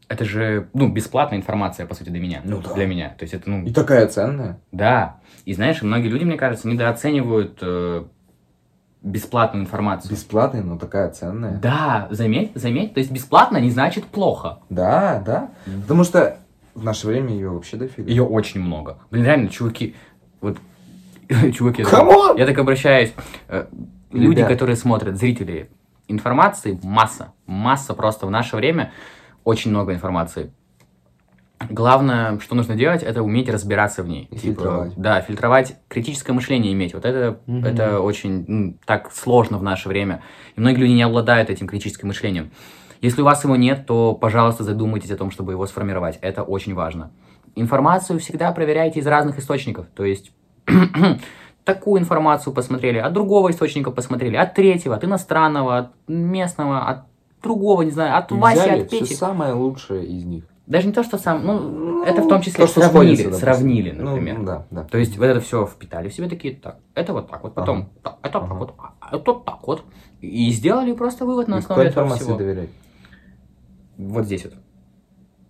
это 0.07 0.25
же, 0.25 0.69
ну, 0.73 0.89
бесплатная 0.89 1.39
информация, 1.39 1.85
по 1.85 1.93
сути, 1.95 2.09
для 2.09 2.19
меня. 2.19 2.41
Ну 2.43 2.61
да. 2.61 2.73
Для 2.73 2.85
меня. 2.85 3.09
То 3.17 3.23
есть 3.23 3.33
это, 3.33 3.49
ну, 3.49 3.65
И 3.65 3.73
такая 3.73 4.07
ценная. 4.07 4.59
да. 4.71 5.17
И 5.45 5.53
знаешь, 5.53 5.81
многие 5.81 6.09
люди, 6.09 6.25
мне 6.25 6.35
кажется, 6.37 6.67
недооценивают 6.67 7.59
э, 7.61 8.03
бесплатную 9.01 9.63
информацию. 9.63 10.11
Бесплатная, 10.11 10.61
но 10.61 10.77
такая 10.77 11.09
ценная. 11.09 11.57
Да, 11.57 12.07
заметь, 12.11 12.51
заметь. 12.55 12.93
То 12.93 12.99
есть 12.99 13.11
бесплатно 13.11 13.57
не 13.57 13.69
значит 13.71 14.05
плохо. 14.05 14.59
Да, 14.69 15.23
да. 15.25 15.51
Потому 15.83 16.03
что 16.03 16.37
в 16.75 16.83
наше 16.83 17.07
время 17.07 17.29
ее 17.33 17.49
вообще 17.49 17.77
дофига. 17.77 18.09
Ее 18.09 18.23
очень 18.23 18.61
много. 18.61 18.97
Блин, 19.09 19.25
реально, 19.25 19.49
чуваки, 19.49 19.95
вот, 20.41 20.57
чуваки, 21.53 21.83
Come 21.83 22.14
on! 22.14 22.37
я 22.37 22.45
так 22.45 22.57
обращаюсь, 22.57 23.13
э, 23.47 23.65
люди, 24.11 24.37
Ребят. 24.39 24.49
которые 24.49 24.75
смотрят, 24.75 25.17
зрители, 25.17 25.69
информации 26.07 26.79
масса, 26.83 27.33
масса 27.45 27.93
просто 27.93 28.25
в 28.27 28.31
наше 28.31 28.55
время, 28.55 28.91
очень 29.43 29.71
много 29.71 29.93
информации. 29.93 30.51
Главное, 31.69 32.39
что 32.39 32.53
нужно 32.55 32.75
делать, 32.75 33.01
это 33.01 33.23
уметь 33.23 33.49
разбираться 33.49 34.03
в 34.03 34.07
ней. 34.07 34.25
Типа, 34.25 34.35
И 34.35 34.39
фильтровать. 34.39 34.93
Да, 34.95 35.21
фильтровать, 35.21 35.75
критическое 35.87 36.31
мышление 36.33 36.71
иметь. 36.73 36.93
Вот 36.93 37.03
это, 37.03 37.39
Мгм. 37.47 37.65
это 37.65 37.99
очень 37.99 38.45
м, 38.47 38.79
так 38.85 39.11
сложно 39.11 39.57
в 39.57 39.63
наше 39.63 39.89
время. 39.89 40.21
И 40.55 40.59
многие 40.61 40.81
люди 40.81 40.91
не 40.91 41.01
обладают 41.01 41.49
этим 41.49 41.67
критическим 41.67 42.09
мышлением. 42.09 42.51
Если 43.01 43.21
у 43.21 43.25
вас 43.25 43.43
его 43.43 43.55
нет, 43.55 43.85
то, 43.87 44.13
пожалуйста, 44.13 44.63
задумайтесь 44.63 45.09
о 45.11 45.17
том, 45.17 45.31
чтобы 45.31 45.53
его 45.53 45.65
сформировать. 45.65 46.19
Это 46.21 46.43
очень 46.43 46.75
важно. 46.75 47.11
Информацию 47.55 48.19
всегда 48.19 48.51
проверяйте 48.51 48.99
из 48.99 49.07
разных 49.07 49.39
источников. 49.39 49.87
То 49.95 50.05
есть 50.05 50.31
такую 51.63 52.01
информацию 52.01 52.53
посмотрели, 52.53 52.97
от 52.97 53.13
другого 53.13 53.51
источника 53.51 53.91
посмотрели, 53.91 54.35
от 54.35 54.53
третьего, 54.53 54.95
от 54.95 55.03
иностранного, 55.03 55.77
от 55.77 55.91
местного, 56.07 56.87
от 56.87 56.99
другого, 57.41 57.81
не 57.83 57.91
знаю, 57.91 58.17
от 58.17 58.31
И 58.31 58.35
Васи, 58.35 58.59
взяли 58.59 58.81
от 58.81 58.87
все 58.87 58.99
Пети. 58.99 59.15
самое 59.15 59.53
лучшее 59.53 60.05
из 60.05 60.25
них. 60.25 60.43
Даже 60.65 60.87
не 60.87 60.93
то, 60.93 61.01
что 61.03 61.17
сам, 61.17 61.45
ну, 61.45 62.03
это 62.03 62.21
в 62.21 62.27
том 62.27 62.41
числе 62.41 62.65
То, 62.65 62.71
что 62.71 62.81
сравнили, 62.81 63.15
сходится, 63.15 63.39
сравнили, 63.39 63.91
Ну, 63.91 64.03
например. 64.11 64.43
да, 64.43 64.65
да. 64.69 64.83
То 64.83 64.97
есть 64.97 65.17
вот 65.17 65.23
это 65.25 65.39
все 65.39 65.65
впитали 65.65 66.09
в 66.09 66.13
себе 66.13 66.27
такие, 66.27 66.55
так, 66.55 66.79
это 66.93 67.13
вот 67.13 67.29
так 67.29 67.41
вот, 67.43 67.53
потом, 67.53 67.89
так, 68.03 68.17
это 68.21 68.33
так 68.33 68.43
Ага. 68.43 68.53
вот, 68.55 68.73
а 68.77 69.15
это 69.15 69.33
так 69.33 69.65
вот. 69.65 69.85
И 70.19 70.51
сделали 70.51 70.91
просто 70.91 71.25
вывод 71.25 71.47
на 71.47 71.57
основе 71.57 71.89
какой 71.89 72.03
этого 72.03 72.15
всего. 72.15 72.37
доверять? 72.37 72.69
Вот 73.97 74.25
здесь 74.25 74.43
вот. 74.43 74.53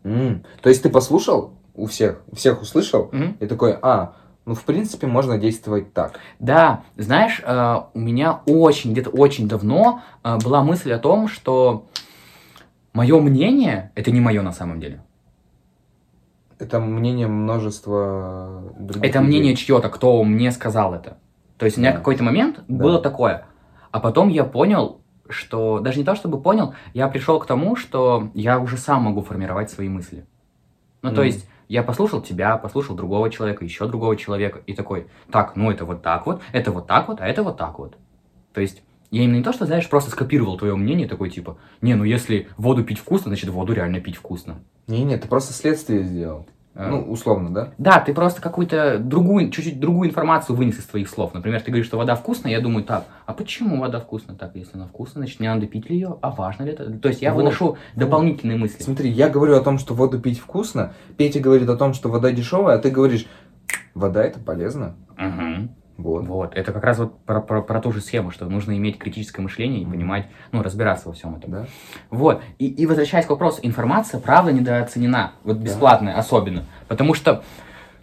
М, 0.04 0.44
То 0.62 0.70
есть 0.70 0.84
ты 0.84 0.90
послушал 0.90 1.54
у 1.74 1.88
всех, 1.88 2.22
всех 2.34 2.62
услышал, 2.62 3.10
Мгм. 3.12 3.38
и 3.40 3.46
такой, 3.48 3.76
а, 3.82 4.14
ну, 4.48 4.56
в 4.56 4.64
принципе, 4.64 5.08
можно 5.08 5.38
действовать 5.38 5.94
так. 5.94 6.20
Да, 6.40 6.84
знаешь, 6.96 7.42
э, 7.46 7.76
у 7.94 8.00
меня 8.00 8.40
очень, 8.46 8.94
где-то 8.94 9.10
очень 9.10 9.50
давно 9.50 10.02
э, 10.24 10.38
была 10.38 10.64
мысль 10.64 10.94
о 10.94 11.00
том, 11.00 11.28
что 11.28 11.86
мое 12.94 13.20
мнение, 13.20 13.92
это 13.94 14.10
не 14.10 14.22
мое 14.22 14.42
на 14.42 14.54
самом 14.54 14.80
деле. 14.80 15.04
Это 16.60 16.80
мнение 16.80 17.28
множества 17.28 18.64
других 18.80 19.04
Это 19.12 19.20
людей. 19.20 19.28
мнение 19.28 19.56
чье-то, 19.58 19.90
кто 19.90 20.24
мне 20.24 20.52
сказал 20.54 20.94
это. 20.94 21.18
То 21.58 21.66
есть 21.66 21.78
у 21.78 21.82
меня 21.82 21.92
Да. 21.92 21.98
какой-то 21.98 22.24
момент 22.24 22.62
Да. 22.70 22.84
было 22.84 23.02
такое. 23.02 23.46
А 23.92 24.00
потом 24.00 24.30
я 24.30 24.46
понял, 24.46 25.02
что 25.28 25.80
даже 25.82 26.00
не 26.00 26.06
то 26.06 26.16
чтобы 26.16 26.40
понял, 26.42 26.74
я 26.94 27.10
пришел 27.10 27.38
к 27.40 27.46
тому, 27.46 27.76
что 27.76 28.30
я 28.34 28.60
уже 28.60 28.78
сам 28.78 29.04
могу 29.04 29.22
формировать 29.24 29.70
свои 29.70 29.90
мысли. 29.90 30.26
Ну, 31.02 31.10
то 31.10 31.16
Мгм. 31.18 31.26
есть 31.26 31.50
я 31.68 31.84
послушал 31.84 32.22
тебя, 32.22 32.58
послушал 32.58 32.96
другого 32.96 33.30
человека, 33.30 33.64
еще 33.64 33.88
другого 33.88 34.16
человека, 34.16 34.62
и 34.66 34.74
такой, 34.74 35.08
так, 35.32 35.56
ну 35.56 35.72
это 35.72 35.86
вот 35.86 36.02
так 36.02 36.26
вот, 36.26 36.42
это 36.52 36.72
вот 36.72 36.88
так 36.88 37.08
вот, 37.08 37.22
а 37.22 37.28
это 37.28 37.44
вот 37.44 37.58
так 37.58 37.80
вот. 37.80 37.98
То 38.54 38.62
есть 38.62 38.84
я 39.12 39.24
именно 39.24 39.38
не 39.38 39.44
то, 39.44 39.54
что, 39.54 39.66
знаешь, 39.66 39.90
просто 39.90 40.12
скопировал 40.12 40.58
твое 40.58 40.76
мнение, 40.76 41.08
такой 41.08 41.30
типа, 41.30 41.58
не, 41.82 41.96
ну 41.96 42.04
если 42.04 42.50
воду 42.58 42.84
пить 42.84 43.00
вкусно, 43.00 43.30
значит 43.30 43.50
воду 43.50 43.74
реально 43.74 44.00
пить 44.00 44.16
вкусно. 44.16 44.60
Не-не, 44.88 45.18
ты 45.18 45.28
просто 45.28 45.54
следствие 45.54 46.04
сделал. 46.04 46.48
А, 46.80 46.90
Ну, 46.90 47.02
условно, 47.12 47.50
да? 47.50 47.70
Да, 47.80 48.00
ты 48.00 48.13
просто 48.13 48.40
какую-то 48.40 49.00
другую, 49.00 49.50
чуть-чуть 49.50 49.80
другую 49.80 50.10
информацию 50.10 50.56
вынес 50.56 50.78
из 50.78 50.86
твоих 50.86 51.10
слов. 51.10 51.34
Например, 51.34 51.60
ты 51.60 51.72
говоришь, 51.72 51.88
что 51.88 51.98
вода 51.98 52.16
вкусная, 52.16 52.52
я 52.52 52.62
думаю, 52.62 52.84
так, 52.84 53.06
а 53.26 53.34
почему 53.34 53.80
вода 53.80 54.00
вкусная? 54.00 54.36
Так, 54.36 54.52
если 54.54 54.78
она 54.78 54.86
вкусная, 54.86 55.24
значит, 55.24 55.40
мне 55.40 55.52
надо 55.52 55.66
пить 55.66 55.90
ли 55.90 55.96
ее? 55.96 56.20
А 56.22 56.30
важно 56.30 56.63
ли 56.63 56.74
это? 56.74 56.92
То 57.00 57.10
есть 57.10 57.24
я 57.24 57.34
Вот, 57.34 57.40
выношу 57.40 57.78
дополнительные 57.96 58.60
мысли. 58.60 58.84
Смотри, 58.84 59.10
я 59.10 59.28
говорю 59.28 59.58
о 59.58 59.62
том, 59.62 59.80
что 59.80 59.96
воду 59.96 60.20
пить 60.20 60.38
вкусно, 60.40 60.94
Петя 61.18 61.40
говорит 61.40 61.68
о 61.68 61.78
том, 61.78 61.96
что 61.96 62.10
вода 62.10 62.32
дешевая, 62.32 62.78
а 62.78 62.80
ты 62.80 62.92
говоришь, 62.92 63.26
вода 63.96 64.24
это 64.24 64.40
полезно. 64.40 64.96
Мгм. 65.18 65.72
Вот. 65.98 66.25
Вот, 66.27 66.56
это 66.56 66.71
как 66.71 66.83
раз 66.83 67.00
вот 67.00 67.19
про, 67.25 67.41
про- 67.41 67.62
про 67.62 67.81
ту 67.81 67.91
же 67.91 68.02
схему, 68.02 68.31
что 68.31 68.45
нужно 68.48 68.77
иметь 68.77 69.00
критическое 69.00 69.41
мышление 69.41 69.81
и 69.81 69.85
Мгм. 69.85 69.93
понимать, 69.93 70.27
ну, 70.52 70.62
разбираться 70.62 71.08
во 71.10 71.13
всем 71.13 71.35
этом. 71.35 71.52
Да? 71.52 71.65
Вот, 72.12 72.41
и, 72.60 72.67
и 72.67 72.85
возвращаясь 72.85 73.25
к 73.25 73.29
вопросу, 73.29 73.60
информация, 73.63 74.19
правда, 74.19 74.52
недооценена, 74.52 75.31
вот 75.43 75.58
бесплатная 75.58 76.15
особенно, 76.15 76.65
потому 76.87 77.13
что 77.15 77.43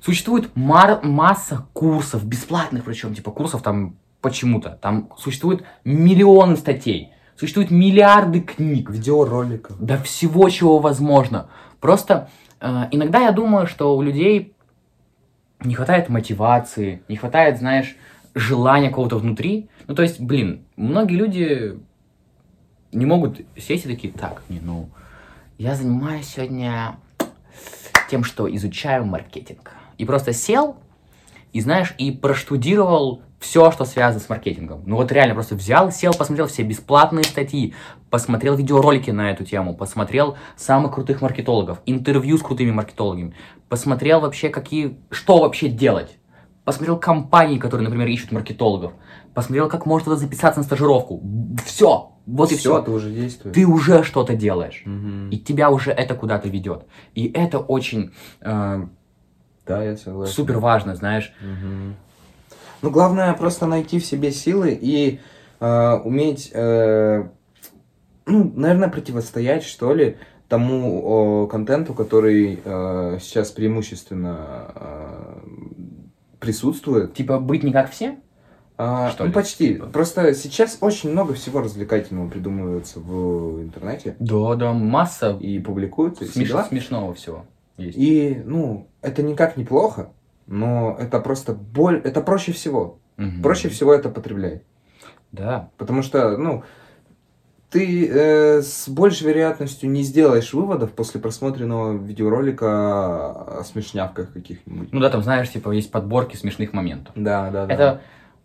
существует 0.00 0.50
мар- 0.56 1.00
масса 1.04 1.66
курсов, 1.72 2.24
бесплатных 2.24 2.84
причем, 2.84 3.14
типа 3.14 3.30
курсов 3.30 3.62
там 3.62 3.96
почему-то. 4.20 4.70
Там 4.82 5.10
существует 5.18 5.64
миллионы 5.84 6.56
статей, 6.56 7.12
существует 7.36 7.70
миллиарды 7.70 8.40
книг, 8.40 8.90
Видеороликов. 8.90 9.76
да 9.78 9.98
всего, 9.98 10.48
чего 10.48 10.78
возможно. 10.78 11.48
Просто 11.80 12.28
э, 12.60 12.84
иногда 12.90 13.20
я 13.20 13.32
думаю, 13.32 13.66
что 13.66 13.96
у 13.96 14.02
людей 14.02 14.53
не 15.62 15.74
хватает 15.74 16.08
мотивации, 16.08 17.02
не 17.08 17.16
хватает, 17.16 17.58
знаешь, 17.58 17.96
желания 18.34 18.88
какого-то 18.88 19.18
внутри. 19.18 19.68
Ну, 19.86 19.94
то 19.94 20.02
есть, 20.02 20.20
блин, 20.20 20.64
многие 20.76 21.16
люди 21.16 21.78
не 22.92 23.06
могут 23.06 23.40
сесть 23.56 23.86
и 23.86 23.88
такие, 23.88 24.12
так, 24.12 24.42
не, 24.48 24.60
ну, 24.60 24.88
я 25.58 25.74
занимаюсь 25.74 26.26
сегодня 26.26 26.96
тем, 28.10 28.24
что 28.24 28.54
изучаю 28.54 29.04
маркетинг. 29.04 29.72
И 29.98 30.04
просто 30.04 30.32
сел, 30.32 30.76
и 31.52 31.60
знаешь, 31.60 31.94
и 31.98 32.10
проштудировал 32.10 33.22
все, 33.44 33.70
что 33.70 33.84
связано 33.84 34.20
с 34.24 34.28
маркетингом. 34.28 34.82
Ну 34.86 34.96
вот 34.96 35.12
реально 35.12 35.34
просто 35.34 35.54
взял, 35.54 35.92
сел, 35.92 36.14
посмотрел 36.14 36.46
все 36.46 36.62
бесплатные 36.62 37.24
статьи, 37.24 37.74
посмотрел 38.10 38.56
видеоролики 38.56 39.10
на 39.10 39.30
эту 39.30 39.44
тему, 39.44 39.76
посмотрел 39.76 40.36
самых 40.56 40.94
крутых 40.94 41.20
маркетологов, 41.20 41.80
интервью 41.84 42.38
с 42.38 42.42
крутыми 42.42 42.70
маркетологами, 42.70 43.34
посмотрел 43.68 44.20
вообще, 44.20 44.48
какие, 44.48 44.96
что 45.10 45.38
вообще 45.38 45.68
делать. 45.68 46.16
Посмотрел 46.64 46.98
компании, 46.98 47.58
которые, 47.58 47.84
например, 47.84 48.08
ищут 48.08 48.32
маркетологов. 48.32 48.94
Посмотрел, 49.34 49.68
как 49.68 49.84
можно 49.84 50.16
записаться 50.16 50.60
на 50.60 50.64
стажировку. 50.64 51.22
Все. 51.66 52.12
Вот 52.26 52.50
и 52.52 52.56
все. 52.56 52.80
ты 52.80 52.90
уже 52.90 53.10
действуешь. 53.10 53.54
Ты 53.54 53.66
уже 53.66 54.02
что-то 54.02 54.34
делаешь. 54.34 54.82
Мгм. 54.86 55.28
И 55.28 55.36
тебя 55.36 55.68
уже 55.70 55.90
это 55.90 56.14
куда-то 56.14 56.48
ведет. 56.48 56.86
И 57.14 57.30
это 57.34 57.58
очень 57.58 58.12
э, 58.40 58.86
Да, 59.66 59.82
я 59.84 59.96
согласен. 59.98 60.32
супер 60.32 60.58
важно, 60.58 60.94
знаешь. 60.96 61.34
Мгм. 61.42 61.96
Ну, 62.84 62.90
главное 62.90 63.32
просто 63.32 63.64
найти 63.64 63.98
в 63.98 64.04
себе 64.04 64.30
силы 64.30 64.78
и 64.78 65.18
э, 65.58 65.92
уметь, 66.04 66.50
э, 66.52 67.24
ну, 68.26 68.52
наверное, 68.54 68.90
противостоять, 68.90 69.64
что 69.64 69.94
ли, 69.94 70.18
тому 70.48 71.00
о, 71.02 71.46
контенту, 71.46 71.94
который 71.94 72.60
э, 72.62 73.18
сейчас 73.22 73.52
преимущественно 73.52 74.70
э, 74.74 75.38
присутствует. 76.40 77.14
Типа 77.14 77.38
быть 77.38 77.62
не 77.62 77.72
как 77.72 77.90
все. 77.90 78.18
А, 78.76 79.08
Что 79.08 79.22
ну, 79.22 79.28
ли? 79.28 79.34
почти. 79.34 79.68
Типа. 79.76 79.86
Просто 79.86 80.34
сейчас 80.34 80.76
очень 80.82 81.10
много 81.10 81.32
всего 81.32 81.62
развлекательного 81.62 82.28
придумывается 82.28 83.00
в 83.00 83.62
интернете 83.62 84.14
Да, 84.18 84.56
да, 84.56 84.74
масса 84.74 85.38
и 85.40 85.58
все 85.58 86.42
смеш- 86.42 86.68
смешного 86.68 87.14
всего 87.14 87.46
есть. 87.78 87.96
И, 87.96 88.42
ну, 88.44 88.88
это 89.00 89.22
никак 89.22 89.56
не 89.56 89.64
плохо, 89.64 90.10
но 90.46 90.96
это 90.98 91.20
просто 91.20 91.52
боль, 91.52 92.00
это 92.04 92.20
проще 92.20 92.52
всего. 92.52 92.98
Мгм. 93.16 93.42
Проще 93.42 93.68
всего 93.68 93.92
это 93.94 94.08
потреблять. 94.08 94.62
Да. 95.32 95.68
Потому 95.78 96.02
что, 96.02 96.36
ну, 96.36 96.62
ты 97.70 98.08
э, 98.08 98.62
с 98.62 98.88
большей 98.88 99.26
вероятностью 99.28 99.90
не 99.90 100.02
сделаешь 100.02 100.52
выводов 100.52 100.92
после 100.92 101.20
просмотренного 101.20 101.92
видеоролика 101.96 103.58
о 103.60 103.64
смешнявках 103.64 104.32
каких-нибудь. 104.32 104.92
Ну 104.92 105.00
да, 105.00 105.10
там, 105.10 105.22
знаешь, 105.22 105.50
типа 105.50 105.70
есть 105.72 105.90
подборки 105.90 106.36
смешных 106.36 106.72
моментов. 106.72 107.12
Да, 107.16 107.50
да, 107.50 107.66
да. 107.66 107.74
Это 107.74 108.00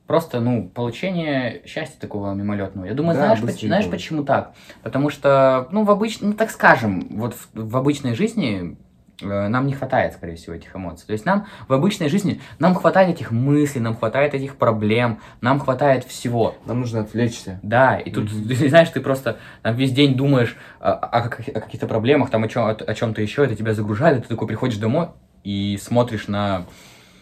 просто, 0.07 0.39
ну, 0.39 0.67
получение 0.67 1.61
счастья 1.67 1.99
такого 1.99 2.33
мимолетного. 2.33 2.85
Я 2.85 2.95
думаю, 2.95 3.15
Да, 3.15 3.25
знаешь, 3.25 3.39
поч- 3.39 3.45
быстренько. 3.51 3.67
знаешь, 3.67 3.91
почему 3.91 4.23
так? 4.23 4.53
Потому 4.81 5.11
что, 5.11 5.67
ну, 5.71 5.83
в 5.83 5.91
обычном, 5.91 6.31
ну, 6.31 6.35
так 6.35 6.49
скажем, 6.49 7.07
вот 7.11 7.35
в, 7.35 7.49
в 7.53 7.77
обычной 7.77 8.15
жизни 8.15 8.77
нам 9.21 9.67
не 9.67 9.73
хватает, 9.73 10.13
скорее 10.13 10.35
всего, 10.35 10.55
этих 10.55 10.75
эмоций. 10.75 11.05
То 11.05 11.13
есть 11.13 11.25
нам 11.25 11.45
в 11.67 11.73
обычной 11.73 12.09
жизни, 12.09 12.41
нам 12.57 12.75
хватает 12.75 13.15
этих 13.15 13.31
мыслей, 13.31 13.81
нам 13.81 13.95
хватает 13.95 14.33
этих 14.33 14.55
проблем, 14.55 15.19
нам 15.41 15.59
хватает 15.59 16.05
всего. 16.05 16.55
Нам 16.65 16.81
нужно 16.81 17.01
отвлечься. 17.01 17.59
Да, 17.63 17.97
и 17.97 18.11
тут, 18.11 18.29
ты 18.29 18.69
знаешь, 18.69 18.89
ты 18.89 19.01
просто 19.01 19.37
там 19.61 19.75
весь 19.75 19.91
день 19.91 20.15
думаешь 20.15 20.55
о, 20.79 20.93
о 20.93 21.21
как- 21.21 21.47
о 21.49 21.59
каких-то 21.61 21.87
проблемах, 21.87 22.29
там 22.29 22.43
о, 22.43 22.47
чем, 22.47 22.65
о, 22.65 22.93
чем-то 22.93 23.21
еще, 23.21 23.43
это 23.43 23.55
тебя 23.55 23.73
загружает, 23.73 24.19
и 24.19 24.21
ты 24.21 24.27
такой 24.27 24.47
приходишь 24.47 24.77
домой 24.77 25.09
и 25.43 25.77
смотришь 25.81 26.27
на... 26.27 26.65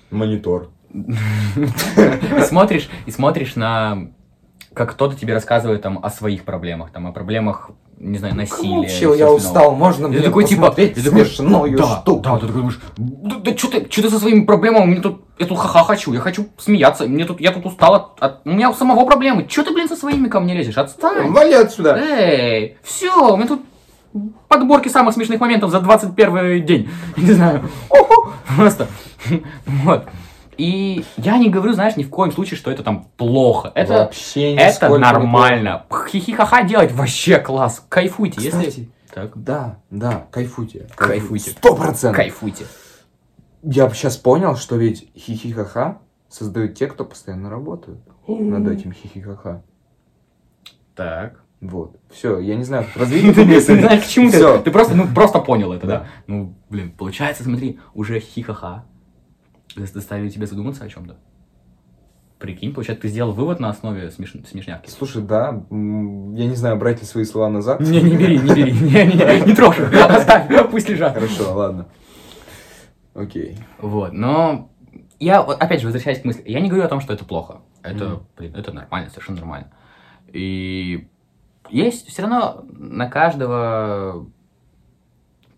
Монитор. 0.10 0.70
смотришь, 2.44 2.90
и 3.06 3.12
смотришь 3.12 3.56
на... 3.56 4.10
Как 4.74 4.92
кто-то 4.92 5.16
тебе 5.16 5.34
рассказывает 5.34 5.82
там 5.82 6.00
о 6.04 6.10
своих 6.10 6.44
проблемах, 6.44 6.92
там 6.92 7.08
о 7.08 7.12
проблемах, 7.12 7.72
не 8.00 8.18
знаю, 8.20 8.36
насилия. 8.36 8.78
Вообще, 8.78 9.06
я 9.06 9.14
всего 9.16 9.34
устал, 9.36 9.72
можно 9.76 10.04
Я 10.06 10.10
мне 10.10 10.22
такой, 10.22 10.46
типа, 10.46 10.74
я 10.78 10.94
смешную 10.96 11.78
да, 11.78 12.00
штуку? 12.02 12.20
да, 12.22 12.36
ты 12.38 12.48
такой 12.48 12.62
думаешь, 12.62 12.80
да, 12.98 13.36
да 13.44 13.58
что 13.58 13.68
ты, 13.72 13.88
что 13.90 14.02
ты 14.04 14.10
со 14.10 14.20
своими 14.20 14.46
проблемами, 14.46 14.86
мне 14.86 15.02
тут, 15.02 15.22
я 15.40 15.46
тут 15.48 15.58
ха-ха 15.58 15.84
хочу, 15.84 16.14
я 16.14 16.20
хочу 16.20 16.48
смеяться, 16.58 17.06
мне 17.08 17.26
тут, 17.26 17.42
я 17.42 17.52
тут 17.52 17.66
устал 17.66 17.96
от, 17.96 18.20
от- 18.24 18.42
у 18.46 18.52
меня 18.52 18.70
у 18.70 18.74
самого 18.74 19.06
проблемы, 19.06 19.48
что 19.50 19.64
ты, 19.64 19.74
блин, 19.74 19.88
со 19.88 19.96
своими 19.96 20.28
ко 20.28 20.40
мне 20.40 20.54
лезешь, 20.54 20.78
отстань. 20.78 21.32
Вали 21.32 21.54
отсюда! 21.54 21.98
Эй, 21.98 22.78
все, 22.84 23.34
у 23.34 23.38
меня 23.38 23.48
тут 23.48 23.62
подборки 24.48 24.90
самых 24.90 25.14
смешных 25.16 25.40
моментов 25.40 25.72
за 25.72 25.80
21 25.80 26.66
день. 26.66 26.90
Не 27.18 27.32
знаю. 27.32 27.70
Просто. 28.56 28.88
Вот. 29.66 30.06
И 30.58 31.06
я 31.18 31.38
не 31.38 31.50
говорю, 31.50 31.74
знаешь, 31.74 31.96
ни 31.98 32.04
в 32.04 32.10
коем 32.10 32.32
случае, 32.32 32.58
что 32.58 32.72
это 32.72 32.84
там 32.84 33.08
плохо. 33.16 33.72
Это, 33.76 33.94
Вообще 33.94 34.56
это 34.56 34.90
не 34.90 34.98
нормально. 34.98 35.86
Хихихаха 36.10 36.64
делать 36.64 36.92
вообще 36.92 37.40
класс. 37.40 37.86
Кайфуйте. 37.90 38.40
Кстати, 38.42 38.66
Если... 38.66 38.90
Так, 39.14 39.32
Да, 39.36 39.80
да, 39.90 40.28
кайфуйте. 40.32 40.88
Кайфуйте. 40.96 41.52
Сто 41.52 41.76
процентов. 41.76 42.18
кайфуйте. 42.18 42.66
Я 43.64 43.90
сейчас 43.90 44.18
понял, 44.18 44.56
что 44.56 44.76
ведь 44.76 45.10
хихихаха 45.18 46.00
создают 46.30 46.76
те, 46.76 46.88
кто 46.88 47.06
постоянно 47.06 47.50
работают 47.50 48.00
над 48.28 48.68
этим 48.68 48.94
хихихаха. 48.94 49.64
Так. 50.96 51.42
Вот. 51.62 51.96
Все, 52.12 52.40
я 52.40 52.56
не 52.56 52.64
знаю, 52.64 52.86
эту 52.96 53.06
Ты 53.08 53.46
мысль. 53.46 53.80
знаешь, 53.80 54.04
к 54.04 54.08
чему 54.08 54.30
ты? 54.30 54.60
Ты 54.60 54.72
просто, 54.72 54.94
ну, 54.96 55.08
просто 55.08 55.40
понял 55.40 55.74
это, 55.74 55.88
Да. 55.88 56.00
да? 56.00 56.06
Ну, 56.28 56.54
блин, 56.70 56.92
получается, 56.92 57.44
смотри, 57.44 57.80
уже 57.96 58.20
хихаха 58.20 58.86
заставили 59.86 60.30
тебя 60.30 60.46
задуматься 60.48 60.84
о 60.84 60.90
чем-то. 60.90 61.18
Прикинь, 62.40 62.72
получается, 62.74 63.02
ты 63.02 63.08
сделал 63.08 63.32
вывод 63.32 63.60
на 63.60 63.70
основе 63.70 64.08
смеш- 64.10 64.46
смешнявки. 64.48 64.90
Слушай, 64.90 65.24
да, 65.24 65.64
я 65.72 65.76
не 66.48 66.56
знаю, 66.56 66.78
брать 66.78 67.00
ли 67.02 67.06
свои 67.08 67.26
слова 67.26 67.50
назад. 67.50 67.80
Не, 67.80 68.02
не 68.02 68.16
бери, 68.16 68.38
не 68.38 68.54
бери, 68.54 68.72
не, 68.72 68.90
не, 68.90 69.46
не 69.48 69.56
трожь, 69.56 69.80
оставь, 69.80 70.48
пусть 70.70 70.88
лежат. 70.88 71.14
Хорошо, 71.16 71.54
ладно. 71.56 71.88
Окей. 73.16 73.58
Вот, 73.80 74.14
но 74.14 74.70
я, 75.20 75.42
опять 75.42 75.80
же, 75.82 75.88
возвращаясь 75.88 76.22
к 76.22 76.26
мысли, 76.26 76.44
я 76.46 76.60
не 76.60 76.70
говорю 76.70 76.86
о 76.86 76.90
том, 76.90 77.02
что 77.02 77.14
это 77.14 77.26
плохо. 77.26 77.62
Это, 77.82 78.22
блин, 78.38 78.54
это 78.56 78.72
нормально, 78.72 79.10
совершенно 79.10 79.40
нормально. 79.40 79.72
И 80.32 81.08
есть 81.72 82.08
все 82.08 82.22
равно 82.22 82.64
на 82.70 83.10
каждого, 83.10 84.28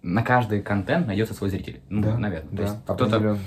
на 0.01 0.23
каждый 0.23 0.61
контент 0.61 1.07
найдется 1.07 1.33
свой 1.33 1.49
зритель. 1.49 1.81
Ну, 1.89 2.03
Да, 2.03 2.17
наверное. 2.17 2.49
То 2.51 2.55
Да, 2.55 2.63
есть 2.63 2.75
кто-то. 2.83 3.37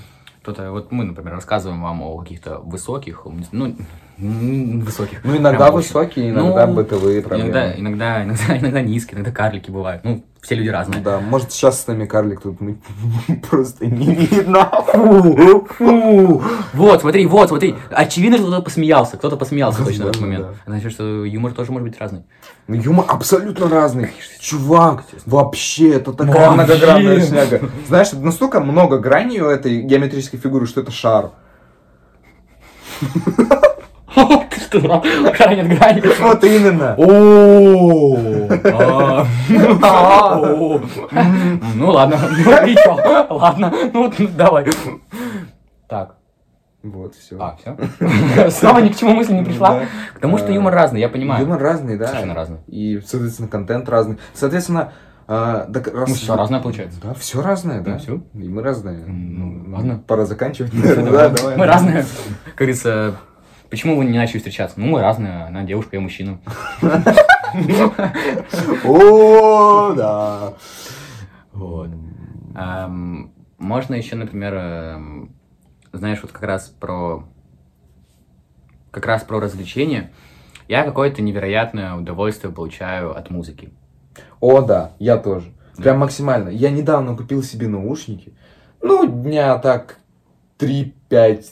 Кто-то, 0.43 0.71
вот 0.71 0.91
мы, 0.91 1.05
например, 1.05 1.35
рассказываем 1.35 1.81
вам 1.81 2.01
о 2.01 2.17
каких-то 2.17 2.59
высоких, 2.59 3.25
ну, 3.53 3.75
высоких. 4.17 5.23
Ну, 5.23 5.37
иногда 5.37 5.71
высокие, 5.71 6.31
иногда 6.31 6.67
Ну, 6.67 6.73
бытовые 6.73 7.21
Иногда, 7.21 7.29
проблемы. 7.29 7.73
иногда, 7.77 8.23
иногда, 8.25 8.57
иногда 8.57 8.81
низкие, 8.81 9.15
иногда 9.15 9.31
карлики 9.31 9.71
бывают. 9.71 10.03
Ну, 10.03 10.21
все 10.43 10.55
люди 10.55 10.67
разные. 10.67 11.01
да, 11.01 11.21
может 11.21 11.53
сейчас 11.53 11.81
с 11.81 11.87
нами 11.87 12.05
карлик 12.05 12.41
тут 12.41 12.59
мы 12.59 12.77
просто 13.49 13.85
не 13.85 14.13
видно. 14.13 14.69
Фу, 14.91 15.65
фу. 15.69 16.43
Вот, 16.73 16.99
смотри, 17.01 17.25
вот, 17.25 17.47
смотри. 17.47 17.75
Очевидно, 17.89 18.37
что 18.37 18.47
кто-то 18.47 18.61
посмеялся. 18.61 19.15
Кто-то 19.15 19.37
посмеялся 19.37 19.85
точно 19.85 20.05
в 20.05 20.09
этот 20.09 20.21
момент. 20.21 20.47
Значит, 20.65 20.91
что 20.91 21.23
юмор 21.23 21.53
тоже 21.53 21.71
может 21.71 21.87
быть 21.87 21.99
разный. 21.99 22.25
Ну, 22.67 22.75
Юмор 22.75 23.05
абсолютно 23.07 23.69
разный. 23.69 24.11
Чувак, 24.39 25.05
вообще, 25.25 25.93
это 25.93 26.11
такая 26.11 26.51
многогранная 26.51 27.25
шняга. 27.25 27.61
Знаешь, 27.87 28.11
настолько 28.11 28.59
много 28.59 28.99
граней 28.99 29.39
у 29.39 29.47
этой 29.47 29.81
геометрической 29.81 30.39
фигуры, 30.39 30.67
что 30.67 30.81
это 30.81 30.91
шар. 30.91 31.31
Что, 34.73 34.81
дурак? 34.81 35.03
Шара 35.35 35.53
нет 35.55 35.67
грани. 35.77 36.01
Вот 36.19 36.43
именно. 36.43 36.95
О, 36.97 38.47
а, 39.83 40.39
о. 40.39 40.81
Ну 41.75 41.91
ладно, 41.91 42.17
ну 42.43 42.65
и 42.65 42.75
чё? 42.75 42.97
Ладно, 43.29 43.71
ну 43.93 44.03
вот, 44.07 44.35
давай. 44.35 44.65
Так, 45.87 46.15
Вот, 46.81 47.13
все. 47.13 47.37
а, 47.39 47.55
все. 47.61 48.49
Снова 48.49 48.79
ни 48.79 48.89
к 48.89 48.97
чему 48.97 49.13
мысль 49.13 49.33
не 49.33 49.43
пришла. 49.43 49.81
К 50.15 50.19
тому, 50.19 50.39
что 50.39 50.51
юмор 50.51 50.73
разный, 50.73 50.99
я 51.01 51.09
понимаю. 51.09 51.43
Юмор 51.43 51.61
разный, 51.61 51.97
да. 51.97 52.07
Совершенно 52.07 52.33
разный. 52.33 52.57
И, 52.67 52.99
соответственно, 53.05 53.47
контент 53.49 53.87
разный. 53.89 54.17
Соответственно, 54.33 54.91
а, 55.27 55.65
да, 55.69 55.81
раз- 55.93 56.09
Ну, 56.09 56.15
все 56.15 56.35
разное 56.35 56.61
получается. 56.61 56.99
Да, 57.03 57.13
все 57.13 57.41
разное, 57.43 57.81
да. 57.81 57.91
Ну, 57.91 57.97
всё. 57.99 58.21
И 58.33 58.49
мы 58.49 58.63
разные. 58.63 59.05
Ну, 59.05 59.71
ладно. 59.75 60.03
Пора 60.07 60.25
заканчивать. 60.25 60.71
Да, 60.83 60.95
Да, 60.95 61.29
давай. 61.29 61.57
Мы 61.57 61.65
разные. 61.67 62.05
Как 62.45 62.55
говорится, 62.55 63.15
почему 63.73 63.97
вы 63.97 64.05
не 64.05 64.19
начали 64.19 64.37
встречаться? 64.37 64.79
Ну, 64.79 64.85
мы 64.85 65.01
разные. 65.01 65.45
Она 65.45 65.63
девушка, 65.63 65.95
я 65.95 65.99
мужчина. 65.99 66.39
О, 68.85 69.93
да. 69.93 70.53
Вот. 71.53 71.89
Ам, 72.53 73.33
Можно 73.57 73.95
еще, 73.95 74.15
например, 74.15 74.53
эм, 74.53 75.35
знаешь, 75.91 76.19
вот 76.21 76.31
как 76.31 76.43
раз 76.43 76.67
про 76.69 77.27
как 78.91 79.07
раз 79.07 79.23
про 79.23 79.39
развлечения, 79.39 80.11
я 80.67 80.83
какое-то 80.83 81.23
невероятное 81.23 81.95
удовольствие 81.95 82.53
получаю 82.53 83.17
от 83.17 83.31
музыки. 83.31 83.73
О, 84.39 84.61
да, 84.61 84.91
я 84.99 85.17
тоже. 85.17 85.51
Прям 85.77 85.97
максимально. 85.97 86.49
Я 86.49 86.69
недавно 86.69 87.17
купил 87.17 87.41
себе 87.41 87.67
наушники. 87.67 88.37
Ну, 88.83 89.07
дня 89.07 89.57
так 89.57 89.97
3-5 90.59 91.45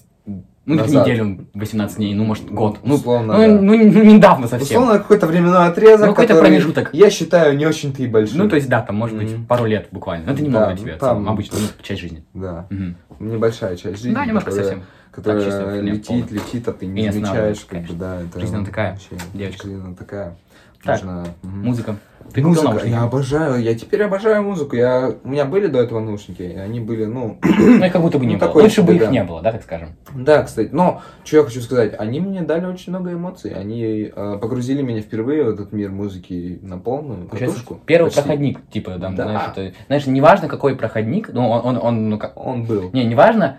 Ну, 0.76 0.82
назад. 0.82 1.08
неделю, 1.08 1.48
18 1.54 1.98
дней, 1.98 2.14
ну, 2.14 2.24
может, 2.24 2.50
год. 2.50 2.80
Ну, 2.84 2.96
условно, 2.96 3.34
ну, 3.34 3.40
да. 3.40 3.48
ну, 3.62 3.78
ну, 3.78 4.04
недавно 4.04 4.48
совсем. 4.48 4.82
Условно, 4.82 5.00
какой-то 5.00 5.28
временной 5.28 5.68
отрезок, 5.68 6.08
Ну, 6.08 6.14
какой-то 6.14 6.36
промежуток. 6.40 6.90
Я 6.94 7.10
считаю, 7.10 7.58
не 7.58 7.66
очень-то 7.66 8.02
и 8.04 8.08
большой. 8.08 8.38
Ну, 8.38 8.50
то 8.50 8.56
есть, 8.56 8.70
да, 8.70 8.82
там, 8.82 8.96
может 8.96 9.18
быть, 9.18 9.32
Мгм. 9.34 9.46
пару 9.46 9.66
лет 9.66 9.88
буквально. 9.92 10.28
Но 10.28 10.34
это 10.34 10.44
немного 10.44 10.66
Да, 10.68 10.74
для 10.74 10.84
тебя, 10.84 10.98
там- 10.98 11.28
обычно, 11.30 11.58
ну, 11.60 11.68
часть 11.84 12.02
жизни. 12.02 12.24
Да. 12.34 12.68
Мгм. 12.70 12.96
Небольшая 13.20 13.76
часть 13.76 13.98
жизни. 14.02 14.14
Да, 14.16 14.26
немножко 14.26 14.50
которая, 14.52 14.70
совсем. 14.70 14.86
Которая 15.12 15.44
чисто 15.44 15.80
летит, 15.82 16.08
полную. 16.08 16.28
летит, 16.32 16.68
а 16.68 16.72
ты 16.74 16.86
не 16.86 17.02
не 17.04 17.12
замечаешь, 17.12 17.66
как 17.68 17.82
бы, 17.84 17.94
да. 17.94 18.22
Это 18.22 18.40
Жизнь 18.40 18.56
она 18.56 18.66
такая, 18.66 18.92
вообще- 18.94 19.10
девочка. 19.34 19.68
Жизнь 19.68 19.82
она 19.84 19.96
такая. 19.96 20.36
Так, 20.84 20.96
Нужно-. 21.04 21.28
Музыка. 21.44 21.96
Ты 22.34 22.42
купил 22.42 22.48
Музыка, 22.50 22.70
наушники? 22.70 22.92
я 22.92 23.02
обожаю, 23.04 23.62
я 23.62 23.76
теперь 23.76 24.04
обожаю 24.04 24.44
музыку. 24.44 24.76
Я, 24.76 25.14
у 25.24 25.28
меня 25.28 25.46
были 25.46 25.68
до 25.68 25.80
этого 25.80 26.00
наушники, 26.00 26.42
и 26.42 26.56
они 26.56 26.80
были, 26.80 27.06
ну, 27.06 27.38
Ну, 27.60 27.84
их 27.86 27.92
как 27.92 28.02
будто 28.02 28.20
бы 28.20 28.26
не 28.26 28.34
Ну, 28.36 28.40
было. 28.40 28.48
такой 28.48 28.64
Лучше 28.64 28.84
бы 28.84 28.96
их 28.96 29.02
да. 29.02 29.08
не 29.12 29.24
было, 29.24 29.42
да, 29.42 29.52
так 29.52 29.64
скажем. 29.64 29.90
Да, 30.16 30.44
кстати, 30.44 30.70
но 30.72 31.02
что 31.26 31.38
я 31.38 31.44
хочу 31.44 31.62
сказать, 31.62 31.94
они 31.98 32.20
мне 32.22 32.42
дали 32.42 32.66
очень 32.66 32.92
много 32.94 33.12
эмоций, 33.14 33.52
они 33.52 34.12
э, 34.16 34.38
погрузили 34.42 34.82
меня 34.82 35.02
впервые 35.02 35.44
в 35.44 35.50
этот 35.50 35.72
мир 35.74 35.92
музыки 35.92 36.60
на 36.62 36.78
полную 36.78 37.28
Получается, 37.28 37.58
катушку. 37.58 37.82
первый 37.86 38.06
Почти. 38.08 38.22
проходник, 38.22 38.70
типа, 38.70 38.92
там, 39.00 39.16
Да. 39.16 39.24
знаешь, 39.24 39.42
это, 39.56 39.74
знаешь, 39.88 40.06
неважно, 40.08 40.48
какой 40.48 40.76
проходник, 40.78 41.30
ну, 41.34 41.50
он, 41.50 41.66
он, 41.66 41.78
он, 41.84 42.10
ну, 42.10 42.18
как, 42.18 42.38
Он 42.38 42.64
был. 42.64 42.92
не, 42.94 43.04
неважно, 43.04 43.58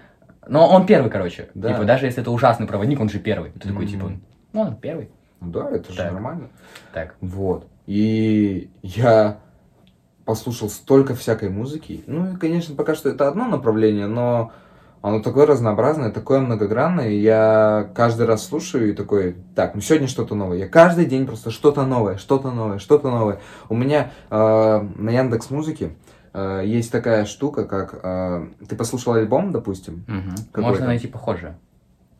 но 0.48 0.66
он 0.68 0.86
первый, 0.86 1.10
короче. 1.10 1.48
Да. 1.54 1.72
Типа, 1.72 1.84
даже 1.84 2.06
если 2.06 2.22
это 2.22 2.30
ужасный 2.30 2.66
проводник, 2.66 3.00
он 3.00 3.08
же 3.08 3.18
первый. 3.18 3.50
Ты 3.52 3.68
такой, 3.68 3.84
Мгм. 3.84 3.86
типа, 3.92 4.12
ну, 4.54 4.60
он 4.62 4.76
первый. 4.76 5.10
Да, 5.40 5.68
это 5.70 5.90
же 5.92 5.98
Так. 5.98 6.12
нормально. 6.12 6.48
Так. 6.92 7.14
Вот. 7.20 7.66
И 7.86 8.70
я 8.82 9.38
послушал 10.24 10.68
столько 10.70 11.14
всякой 11.14 11.50
музыки. 11.50 12.04
Ну 12.06 12.32
и, 12.32 12.36
конечно, 12.36 12.74
пока 12.76 12.94
что 12.94 13.08
это 13.08 13.28
одно 13.28 13.46
направление, 13.48 14.06
но 14.06 14.52
оно 15.02 15.20
такое 15.20 15.46
разнообразное, 15.46 16.10
такое 16.12 16.38
многогранное. 16.38 17.08
и 17.10 17.16
Я 17.18 17.90
каждый 17.94 18.26
раз 18.26 18.46
слушаю 18.46 18.90
и 18.90 18.94
такой, 18.94 19.36
так, 19.56 19.74
ну 19.74 19.80
сегодня 19.80 20.06
что-то 20.06 20.36
новое. 20.36 20.58
Я 20.58 20.68
каждый 20.68 21.06
день 21.06 21.26
просто 21.26 21.50
что-то 21.50 21.84
новое, 21.84 22.18
что-то 22.18 22.52
новое, 22.52 22.78
что-то 22.78 23.10
новое. 23.10 23.40
У 23.68 23.74
меня 23.74 24.12
э, 24.30 24.36
на 24.96 25.10
Яндекс 25.10 25.50
Музыке 25.50 25.96
э, 26.32 26.62
есть 26.64 26.92
такая 26.92 27.24
штука, 27.24 27.64
как 27.64 27.98
э, 28.00 28.46
ты 28.68 28.76
послушал 28.76 29.14
альбом, 29.14 29.50
допустим. 29.50 30.04
Какой-то. 30.52 30.68
Можно 30.68 30.86
найти 30.86 31.08
похожее. 31.08 31.58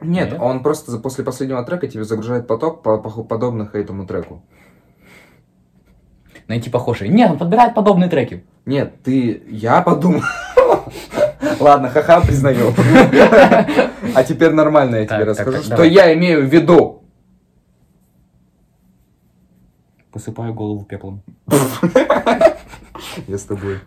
Нет, 0.00 0.32
Нет? 0.32 0.40
он 0.40 0.64
просто 0.64 0.98
после 0.98 1.22
последнего 1.22 1.62
трека 1.64 1.86
тебе 1.86 2.02
загружает 2.02 2.48
поток 2.48 2.82
по- 2.82 2.98
по- 2.98 3.22
подобных 3.22 3.76
этому 3.76 4.04
треку. 4.04 4.42
Найти 6.52 6.68
похожее. 6.68 7.10
Нет, 7.10 7.30
он 7.30 7.38
подбирает 7.38 7.74
подобные 7.74 8.10
треки. 8.10 8.44
Нет, 8.66 9.02
ты... 9.02 9.42
Я 9.48 9.80
подумал... 9.80 10.20
Ладно, 11.60 11.88
ха-ха, 11.88 12.20
признаю. 12.20 12.74
А 14.14 14.22
теперь 14.22 14.52
нормально 14.52 14.96
я 14.96 15.06
тебе 15.06 15.24
расскажу, 15.24 15.62
что 15.62 15.82
я 15.82 16.12
имею 16.12 16.46
в 16.46 16.52
виду. 16.52 17.04
Посыпаю 20.12 20.52
голову 20.52 20.84
пеплом. 20.84 21.22
Я 23.26 23.38
с 23.38 23.44
тобой. 23.44 23.78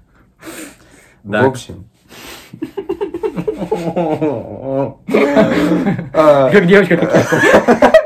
В 1.24 1.36
общем... 1.36 1.88
А, 6.14 6.50
Как 6.50 6.66
девочка, 6.66 6.98
как. 6.98 8.05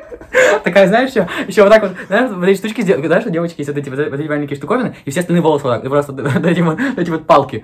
Такая, 0.64 0.88
знаешь, 0.88 1.10
еще, 1.12 1.28
еще 1.47 1.64
вот 1.64 1.72
так 1.72 1.82
вот, 1.84 1.93
знаешь, 2.07 2.32
вот 2.32 2.43
эти 2.43 2.57
штучки, 2.57 2.82
сдел- 2.82 3.05
знаешь, 3.05 3.26
у 3.26 3.30
девочки 3.30 3.60
есть 3.60 3.70
вот 3.70 3.78
эти, 3.78 3.89
вот 3.89 3.99
эти 3.99 4.28
маленькие 4.28 4.57
штуковины, 4.57 4.95
и 5.05 5.12
все 5.12 5.22
остальные 5.22 5.41
волосы 5.41 5.64
вот 5.66 5.72
так, 5.72 5.86
и 5.86 5.89
просто 5.89 6.14
вот 6.14 6.45
эти 6.45 6.62
вот, 6.62 6.80
эти 6.97 7.10
вот 7.10 7.26
палки. 7.26 7.64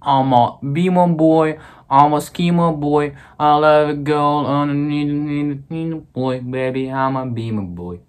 I'm 0.00 0.34
a 0.34 0.58
beamer 0.62 1.08
boy, 1.08 1.58
I'm 1.88 2.12
a 2.12 2.20
schemer 2.20 2.72
boy, 2.72 3.16
I 3.38 3.56
love 3.56 3.88
a 3.88 3.94
girl, 3.94 4.46
I 4.46 4.66
need, 4.66 5.06
need, 5.06 5.70
need 5.70 5.92
a 5.92 5.96
boy, 5.96 6.40
baby, 6.40 6.88
I'm 6.88 7.16
a 7.16 7.24
beamer 7.24 7.62
boy. 7.62 8.00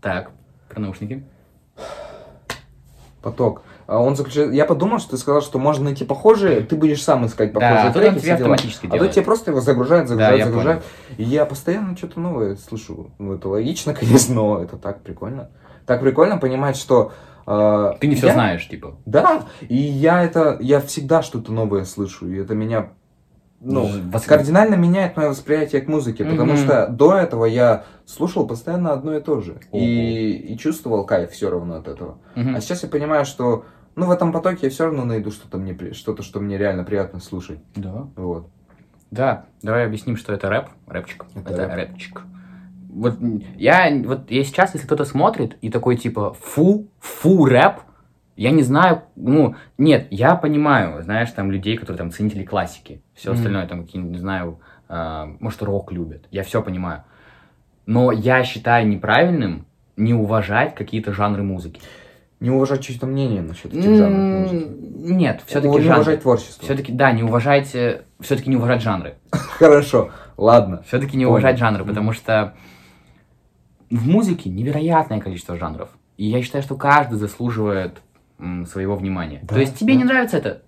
Так, 0.00 0.30
про 0.68 0.80
наушники. 0.80 1.22
Поток. 3.22 3.62
А 3.88 3.98
Он 4.00 4.14
заключает... 4.16 4.52
Я 4.52 4.66
подумал, 4.66 4.98
что 4.98 5.12
ты 5.12 5.16
сказал, 5.16 5.40
что 5.40 5.58
можно 5.58 5.84
найти 5.86 6.04
похожие, 6.04 6.60
ты 6.60 6.76
будешь 6.76 7.02
сам 7.02 7.24
искать 7.24 7.54
Да, 7.54 7.60
похожие 7.60 7.80
а 7.80 7.84
тут 7.86 7.94
треки, 7.94 8.08
он 8.08 8.12
тебе 8.12 8.20
все 8.20 8.26
дела. 8.28 8.36
автоматически 8.36 8.86
А 8.86 8.98
то 8.98 9.08
тебе 9.08 9.24
просто 9.24 9.50
его 9.50 9.60
загружает, 9.62 10.08
Да, 10.08 10.36
загружает, 10.36 10.82
я. 11.16 11.24
И 11.24 11.26
я 11.26 11.46
постоянно 11.46 11.96
что-то 11.96 12.20
новое 12.20 12.56
слышу. 12.56 13.10
Ну, 13.18 13.32
это 13.32 13.48
логично, 13.48 13.94
конечно, 13.98 14.34
но 14.34 14.62
это 14.62 14.76
так 14.76 15.00
прикольно. 15.02 15.48
Так 15.86 16.02
прикольно 16.02 16.36
понимать, 16.36 16.76
что... 16.76 17.12
э, 17.46 17.92
Ты 17.98 18.08
не 18.08 18.14
все 18.16 18.26
я- 18.26 18.32
знаешь, 18.34 18.68
типа. 18.68 18.96
Да, 19.06 19.44
и 19.62 19.76
я 19.76 20.22
это... 20.22 20.58
Я 20.60 20.80
всегда 20.82 21.22
что-то 21.22 21.50
новое 21.50 21.84
слышу, 21.86 22.28
и 22.30 22.36
это 22.36 22.54
меня... 22.54 22.90
Ну, 23.60 23.88
вас- 24.12 24.24
кардинально 24.26 24.74
меняет 24.74 25.16
мое 25.16 25.30
восприятие 25.30 25.80
к 25.80 25.88
музыке, 25.88 26.24
потому 26.26 26.52
Мгм. 26.52 26.58
что 26.62 26.86
до 26.88 27.16
этого 27.16 27.46
я 27.46 27.84
слушал 28.04 28.46
постоянно 28.46 28.92
одно 28.92 29.16
и 29.16 29.20
то 29.22 29.40
же. 29.40 29.56
Ого. 29.72 29.82
И, 29.82 30.30
и 30.52 30.58
чувствовал 30.58 31.04
кайф 31.06 31.30
все 31.32 31.48
равно 31.50 31.76
от 31.76 31.88
этого. 31.88 32.18
Мгм. 32.36 32.54
А 32.54 32.60
сейчас 32.60 32.82
я 32.84 32.88
понимаю, 32.90 33.24
что 33.24 33.64
ну, 33.98 34.06
в 34.06 34.10
этом 34.12 34.32
потоке 34.32 34.66
я 34.66 34.70
все 34.70 34.84
равно 34.84 35.04
найду 35.04 35.30
что-то 35.32 35.58
мне 35.58 35.92
что-то, 35.92 36.22
что 36.22 36.38
мне 36.40 36.56
реально 36.56 36.84
приятно 36.84 37.18
слушать. 37.20 37.58
Да. 37.74 38.08
Вот. 38.14 38.48
Да, 39.10 39.46
давай 39.62 39.86
объясним, 39.86 40.16
что 40.16 40.32
это 40.32 40.48
рэп, 40.48 40.68
рэпчик. 40.86 41.24
Это 41.34 41.50
Это, 41.50 41.62
рэп. 41.62 41.74
рэпчик. 41.74 42.22
Вот 42.90 43.18
я, 43.56 43.90
вот 44.04 44.30
я 44.30 44.44
сейчас, 44.44 44.74
если 44.74 44.86
кто-то 44.86 45.04
смотрит 45.04 45.56
и 45.62 45.70
такой 45.70 45.96
типа 45.96 46.34
фу, 46.40 46.88
фу, 47.00 47.44
рэп, 47.44 47.80
я 48.36 48.52
не 48.52 48.62
знаю, 48.62 49.02
ну, 49.16 49.56
нет, 49.78 50.06
я 50.10 50.36
понимаю, 50.36 51.02
знаешь, 51.02 51.32
там 51.32 51.50
людей, 51.50 51.76
которые 51.76 51.98
там 51.98 52.12
ценители 52.12 52.44
классики, 52.44 53.02
все 53.14 53.30
Мгм. 53.30 53.38
остальное, 53.38 53.66
там, 53.66 53.84
какие 53.84 54.00
не 54.00 54.18
знаю, 54.18 54.60
а, 54.88 55.26
может, 55.40 55.60
рок 55.62 55.90
любят, 55.90 56.26
я 56.30 56.44
все 56.44 56.62
понимаю. 56.62 57.02
Но 57.86 58.12
я 58.12 58.44
считаю 58.44 58.86
неправильным 58.86 59.66
не 59.96 60.14
уважать 60.14 60.76
какие-то 60.76 61.12
жанры 61.12 61.42
музыки. 61.42 61.80
Не 62.40 62.50
уважать 62.50 62.84
чье-то 62.84 63.06
мнение 63.06 63.42
насчет 63.42 63.74
этих 63.74 63.96
жанров 63.96 64.52
музыки. 64.52 64.66
Нет, 64.98 65.42
все-таки 65.46 65.76
не 65.76 65.90
уважать 65.90 66.22
творчество. 66.22 66.64
Все-таки, 66.64 66.92
да, 66.92 67.10
не 67.12 67.22
уважайте, 67.24 68.04
все-таки 68.20 68.48
не 68.48 68.56
уважать 68.56 68.80
жанры. 68.80 69.16
Хорошо, 69.30 70.10
ладно. 70.36 70.82
Все-таки 70.86 71.16
не 71.16 71.26
уважать 71.26 71.58
жанры, 71.58 71.84
потому 71.84 72.12
что 72.12 72.54
в 73.90 74.06
музыке 74.06 74.50
невероятное 74.50 75.20
количество 75.20 75.56
жанров. 75.56 75.90
И 76.16 76.26
я 76.26 76.42
считаю, 76.42 76.62
что 76.62 76.76
каждый 76.76 77.18
заслуживает 77.18 78.02
своего 78.66 78.96
внимания. 78.96 79.40
Да, 79.42 79.54
То 79.54 79.60
есть 79.60 79.76
тебе 79.76 79.94
да. 79.94 79.98
не 79.98 80.04
нравится 80.04 80.36
это? 80.36 80.62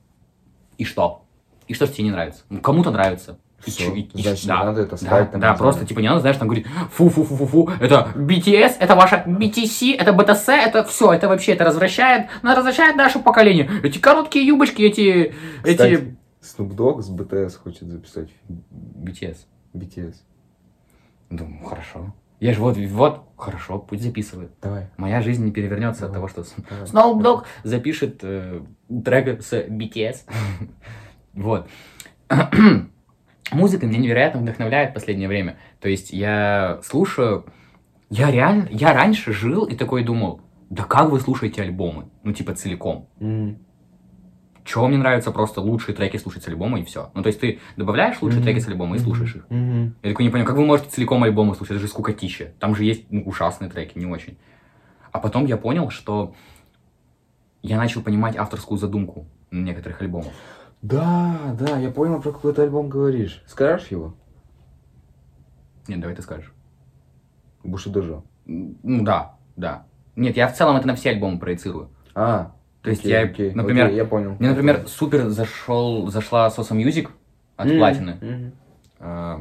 И 0.79 0.85
что? 0.85 1.25
И 1.69 1.75
что 1.75 1.87
тебе 1.87 2.05
не 2.05 2.11
нравится? 2.11 2.43
Ну, 2.49 2.61
кому-то 2.61 2.91
нравится. 2.91 3.39
И 3.67 3.71
чё- 3.71 3.95
и- 3.95 4.01
и- 4.03 4.23
значит, 4.23 4.45
не 4.45 4.49
да, 4.49 4.65
надо 4.65 4.81
это 4.83 5.05
да, 5.05 5.25
там, 5.27 5.41
да, 5.41 5.51
не 5.53 5.57
просто 5.59 5.85
типа 5.87 6.01
не 6.01 6.09
надо, 6.09 6.21
знаешь, 6.21 6.37
там 6.37 6.49
говорить 6.49 6.67
фу-фу-фу-фу-фу, 6.93 7.71
это 7.81 8.11
BTS, 8.17 8.77
это 8.79 8.95
ваша 8.95 9.25
BTC, 9.27 9.97
это 9.97 10.13
BTS, 10.13 10.51
это 10.53 10.85
все, 10.85 11.13
это 11.13 11.29
вообще, 11.29 11.53
это 11.53 11.65
развращает, 11.65 12.29
ну, 12.43 12.55
развращает 12.55 12.97
наше 12.97 13.19
поколение. 13.19 13.71
Эти 13.83 13.99
короткие 13.99 14.47
юбочки, 14.47 14.83
эти, 14.83 15.35
эти... 15.65 15.71
Кстати, 15.73 16.17
Snoop 16.43 16.75
Dogg 16.75 17.03
с 17.03 17.11
BTS 17.11 17.59
хочет 17.63 17.83
записать 17.89 18.31
BTS. 18.49 19.37
BTS. 19.75 20.15
Думаю, 21.29 21.65
хорошо. 21.65 22.15
Я 22.41 22.55
же 22.55 22.61
вот, 22.61 22.79
вот, 22.79 23.25
хорошо, 23.37 23.79
пусть 23.79 24.03
записывает. 24.03 24.51
Давай. 24.63 24.89
Моя 24.97 25.21
жизнь 25.21 25.45
не 25.45 25.53
перевернется 25.53 26.07
от 26.07 26.13
Давай. 26.13 26.31
того, 26.31 26.45
что. 26.47 26.63
Snoop 26.87 27.21
Dogg 27.21 27.45
запишет 27.63 28.21
э, 28.23 28.63
трек 29.05 29.43
с 29.43 29.53
BTS. 29.53 30.21
Вот. 31.35 31.69
Музыка 33.53 33.87
меня 33.87 33.99
невероятно 33.99 34.41
вдохновляет 34.41 34.91
в 34.91 34.95
последнее 34.95 35.29
время. 35.29 35.59
То 35.81 35.89
есть 35.89 36.13
я 36.13 36.81
слушаю... 36.85 37.47
Я 38.09 38.31
реально... 38.31 38.69
Я 38.71 38.93
раньше 38.93 39.33
жил 39.33 39.65
и 39.65 39.77
такой 39.77 40.03
думал, 40.05 40.41
да 40.69 40.85
как 40.85 41.11
вы 41.11 41.21
слушаете 41.21 41.63
альбомы? 41.63 42.11
Ну, 42.23 42.33
типа, 42.33 42.55
целиком. 42.55 43.09
М. 43.21 43.59
Чего 44.65 44.89
мне 44.89 44.99
нравится 44.99 45.33
просто 45.33 45.61
лучшие 45.61 45.95
треки 45.97 46.17
слушать 46.17 46.45
с 46.45 46.49
альбома 46.49 46.79
и 46.81 46.85
все. 46.85 47.11
Ну, 47.15 47.23
то 47.23 47.29
есть 47.29 47.41
ты 47.41 47.59
добавляешь 47.77 48.21
лучшие 48.21 48.41
Мгм. 48.41 48.45
треки 48.45 48.59
с 48.61 48.69
альбома 48.69 48.97
и 48.97 48.99
слушаешь 48.99 49.35
их. 49.37 49.47
Мгм. 49.49 49.97
Я 50.03 50.11
такой 50.11 50.25
не 50.25 50.31
понимаю, 50.31 50.47
как 50.47 50.57
вы 50.57 50.65
можете 50.67 50.91
целиком 50.91 51.23
альбомы 51.25 51.55
слушать? 51.55 51.73
Это 51.77 51.81
же 51.81 51.89
скукотища. 51.89 52.53
Там 52.61 52.75
же 52.77 52.85
есть 52.85 53.05
ну, 53.11 53.23
ужасные 53.23 53.71
треки, 53.71 53.99
не 53.99 54.07
очень. 54.07 54.37
А 55.13 55.19
потом 55.19 55.47
я 55.47 55.57
понял, 55.57 55.91
что 55.91 56.35
я 57.63 57.79
начал 57.79 58.03
понимать 58.03 58.37
авторскую 58.37 58.79
задумку 58.79 59.27
некоторых 59.51 60.01
альбомов. 60.03 60.33
Да, 60.83 61.55
да, 61.59 61.79
я 61.79 61.91
понял, 61.91 62.21
про 62.23 62.33
какой 62.33 62.53
ты 62.55 62.63
альбом 62.63 62.89
говоришь. 62.89 63.43
Скажешь 63.47 63.89
его? 63.89 64.15
Нет, 65.89 66.01
давай 66.01 66.17
ты 66.17 66.23
скажешь. 66.23 66.53
Бушидожо. 67.63 68.23
М, 68.47 68.79
Ну 68.83 69.05
да, 69.05 69.37
да. 69.57 69.85
Нет, 70.17 70.37
я 70.37 70.49
в 70.49 70.57
целом 70.57 70.77
это 70.77 70.87
на 70.87 70.95
все 70.95 71.11
альбомы 71.11 71.39
проецирую. 71.39 71.91
А, 72.15 72.53
То 72.83 72.91
есть 72.91 73.03
окей, 73.03 73.13
я, 73.13 73.21
окей, 73.23 73.53
например, 73.53 73.87
окей, 73.87 73.97
я 73.97 74.05
понял. 74.05 74.37
мне, 74.39 74.49
например, 74.51 74.87
супер 74.89 75.29
зашел, 75.29 76.09
зашла 76.11 76.51
Соса 76.51 76.75
Music 76.75 77.09
от 77.57 77.67
М, 77.71 77.79
Платины. 77.79 78.53
Э, 79.01 79.39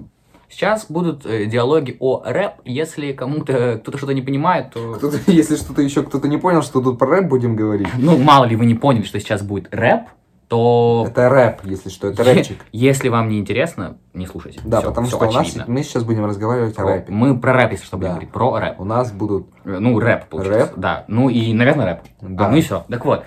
Сейчас 0.51 0.87
будут 0.89 1.27
э, 1.27 1.45
диалоги 1.45 1.95
о 1.99 2.23
рэп. 2.25 2.53
Если 2.65 3.13
кому-то 3.13 3.77
кто-то 3.81 3.97
что-то 3.99 4.13
не 4.15 4.23
понимает, 4.23 4.71
то... 4.73 4.93
Кто-то, 4.95 5.17
если 5.31 5.55
что-то 5.55 5.81
еще 5.83 6.01
кто-то 6.03 6.27
не 6.27 6.37
понял, 6.37 6.63
что 6.63 6.81
тут 6.81 6.97
про 6.97 7.07
рэп 7.07 7.27
будем 7.29 7.55
говорить. 7.55 7.87
Ну, 7.97 8.17
мало 8.17 8.45
ли 8.45 8.55
вы 8.55 8.65
не 8.65 8.73
поняли, 8.73 9.03
что 9.03 9.19
сейчас 9.19 9.43
будет 9.43 9.67
рэп, 9.73 10.07
то... 10.49 11.05
Это 11.07 11.29
рэп, 11.29 11.61
если 11.63 11.89
что, 11.89 12.07
это 12.09 12.23
рэпчик. 12.23 12.57
Если 12.71 13.07
вам 13.07 13.29
не 13.29 13.39
интересно, 13.39 13.97
не 14.13 14.25
слушайте. 14.25 14.59
Да, 14.65 14.79
Всё, 14.79 14.89
потому 14.89 15.07
всё 15.07 15.17
что 15.17 15.27
у 15.29 15.31
нас, 15.31 15.55
мы 15.67 15.83
сейчас 15.83 16.03
будем 16.03 16.25
разговаривать 16.25 16.77
о 16.79 16.83
рэпе. 16.83 17.11
Мы 17.11 17.39
про 17.39 17.53
рэп, 17.53 17.71
если 17.73 17.85
что, 17.85 17.97
будем 17.97 18.07
Да. 18.09 18.13
говорить. 18.15 18.31
Про 18.31 18.59
рэп. 18.59 18.79
У 18.79 18.83
нас 18.83 19.11
будут... 19.11 19.47
Э, 19.63 19.77
Ну, 19.79 19.99
рэп, 19.99 20.25
получается. 20.27 20.71
Рэп? 20.71 20.73
Да. 20.77 21.05
Ну 21.07 21.29
и, 21.29 21.53
наверное, 21.53 21.85
рэп. 21.85 21.99
Да. 22.21 22.47
А, 22.47 22.49
ну 22.49 22.57
и 22.57 22.61
все. 22.61 22.83
Так 22.89 23.05
вот. 23.05 23.23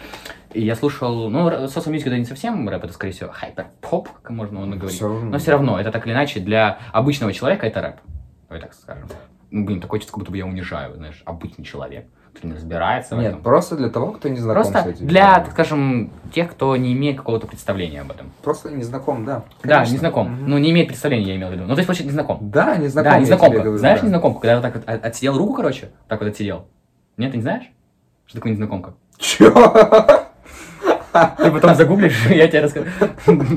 Я 0.54 0.74
слушал, 0.76 1.30
ну, 1.30 1.48
social 1.48 1.92
music 1.92 2.02
это 2.08 2.18
не 2.18 2.24
совсем 2.26 2.68
рэп, 2.68 2.84
это, 2.84 2.92
скорее 2.92 3.12
всего, 3.12 3.30
хайпер-поп, 3.32 4.08
как 4.22 4.32
можно 4.32 4.60
он 4.60 4.72
говорить. 4.72 4.96
Всё 4.96 5.08
равно. 5.08 5.30
Но 5.30 5.38
все 5.38 5.52
равно, 5.52 5.80
это 5.80 5.90
так 5.92 6.04
или 6.06 6.12
иначе, 6.12 6.40
для 6.40 6.78
обычного 6.92 7.32
человека 7.32 7.66
это 7.66 7.80
рэп. 7.80 7.96
Давай 8.48 8.60
так 8.60 8.74
скажем. 8.74 9.08
Ну, 9.50 9.64
блин, 9.64 9.80
такое 9.80 10.00
чувство, 10.00 10.14
как 10.14 10.18
будто 10.20 10.30
бы 10.32 10.36
я 10.38 10.44
унижаю, 10.44 10.94
знаешь, 10.96 11.22
обычный 11.24 11.64
человек, 11.64 12.06
который 12.32 12.48
не 12.48 12.54
разбирается 12.54 13.14
в 13.14 13.18
Нет, 13.18 13.30
этом. 13.30 13.42
просто 13.42 13.76
для 13.76 13.88
того, 13.90 14.12
кто 14.12 14.28
не 14.28 14.38
знаком 14.38 14.64
с 14.64 14.68
Просто 14.70 14.90
этим. 14.90 15.06
для, 15.06 15.34
так 15.40 15.52
скажем, 15.52 16.10
тех, 16.34 16.50
кто 16.50 16.74
не 16.76 16.92
имеет 16.92 17.18
какого-то 17.18 17.46
представления 17.46 18.00
об 18.00 18.10
этом. 18.10 18.32
Просто 18.42 18.70
не 18.70 18.82
знаком, 18.82 19.24
да. 19.24 19.44
Да, 19.62 19.74
Конечно. 19.76 19.92
не 19.92 19.98
знаком. 19.98 20.32
Мгм. 20.32 20.48
Ну, 20.48 20.58
не 20.58 20.70
имеет 20.70 20.88
представления, 20.88 21.26
я 21.28 21.36
имел 21.36 21.48
в 21.48 21.52
виду. 21.52 21.62
Ну, 21.64 21.74
то 21.74 21.78
есть, 21.78 21.88
вообще, 21.88 22.04
не 22.04 22.10
знаком. 22.10 22.38
Да, 22.50 22.76
не 22.76 22.88
знаком. 22.88 23.12
да, 23.20 23.26
тебе 23.48 23.60
говорю, 23.60 23.76
знаешь 23.78 24.00
да. 24.00 24.06
незнакомку, 24.06 24.40
когда 24.40 24.54
вот 24.56 24.62
так 24.62 24.74
вот 24.74 24.84
от- 24.88 25.04
отсидел 25.04 25.36
руку, 25.36 25.54
короче, 25.54 25.90
так 26.08 26.20
вот 26.20 26.28
отсидел? 26.30 26.66
Нет, 27.18 27.32
ты 27.32 27.36
не 27.36 27.42
знаешь? 27.42 27.64
Что 28.26 28.38
такое 28.38 28.52
незнакомка? 28.52 28.94
Чё? 29.18 29.52
Ты 31.36 31.50
потом 31.50 31.74
загуглишь, 31.74 32.26
я 32.30 32.48
тебе 32.48 32.60
расскажу. 32.62 32.86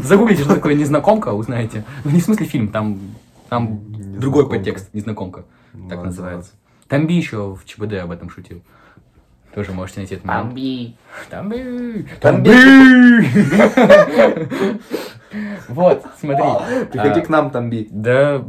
Загуглите, 0.03 0.43
что 0.43 0.55
такое 0.55 0.73
незнакомка, 0.75 1.29
узнаете. 1.29 1.85
Ну, 2.03 2.11
не 2.11 2.19
в 2.19 2.23
смысле 2.23 2.45
фильм, 2.45 2.67
там, 2.67 2.99
там 3.47 3.79
другой 4.19 4.49
подтекст, 4.49 4.93
незнакомка, 4.93 5.45
так 5.89 6.03
называется. 6.03 6.51
Тамби 6.87 7.13
еще 7.13 7.55
в 7.55 7.65
ЧБД 7.65 7.93
об 8.03 8.11
этом 8.11 8.29
шутил. 8.29 8.61
Тоже 9.53 9.71
можете 9.71 10.01
найти 10.01 10.15
этот 10.15 10.25
момент. 10.25 10.47
Тамби. 10.49 10.95
Тамби. 11.29 12.05
Тамби. 12.21 12.51
Вот, 15.67 16.05
смотри. 16.17 16.45
Приходи 16.91 17.19
А, 17.19 17.25
к 17.25 17.29
нам, 17.29 17.49
Тамби. 17.51 17.87
Да, 17.91 18.41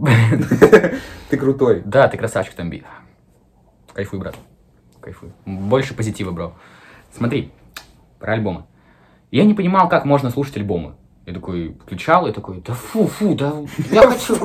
Ты 1.31 1.37
крутой. 1.37 1.83
да, 1.85 2.07
ты 2.07 2.17
красавчик, 2.17 2.55
Тамби. 2.55 2.85
Кайфуй, 3.93 4.21
брат. 4.21 4.37
Кайфуй. 5.01 5.33
Больше 5.47 5.95
позитива, 5.95 6.31
бро. 6.31 6.55
Смотри, 7.13 7.51
про 8.21 8.35
альбомы. 8.35 8.67
Я 9.33 9.45
не 9.45 9.55
понимал, 9.55 9.89
как 9.89 10.05
можно 10.05 10.31
слушать 10.31 10.57
альбомы. 10.59 10.95
Я 11.27 11.33
такой 11.33 11.77
включал 11.85 12.29
и 12.29 12.33
такой, 12.33 12.63
да 12.65 12.73
фу, 12.73 13.09
фу, 13.09 13.35
да 13.35 13.53
я 13.91 14.03
хочу, 14.03 14.37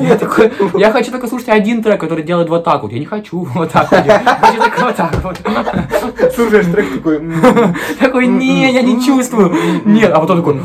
я, 0.02 0.16
такой, 0.16 0.50
я 0.80 0.90
хочу 0.90 1.10
только 1.10 1.28
слушать 1.28 1.50
один 1.50 1.82
трек, 1.82 2.00
который 2.00 2.24
делает 2.24 2.48
вот 2.48 2.64
так 2.64 2.82
вот. 2.82 2.92
Я 2.92 2.98
не 2.98 3.04
хочу 3.04 3.44
вот 3.54 3.70
так 3.70 3.90
вот. 3.90 4.06
Я 4.06 4.20
хочу 4.20 4.58
только 4.58 4.84
вот 4.84 4.96
так 4.96 5.22
вот. 5.22 5.36
Слушаешь 6.34 6.64
трек 6.64 6.94
такой... 6.94 7.20
Такой, 8.00 8.26
не, 8.26 8.72
я 8.72 8.80
не 8.80 9.04
чувствую. 9.04 9.54
Нет, 9.84 10.10
а 10.14 10.20
потом 10.20 10.38
такой, 10.38 10.60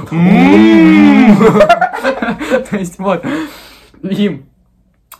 то 2.69 2.77
есть 2.77 2.97
вот. 2.97 3.25
И 4.03 4.45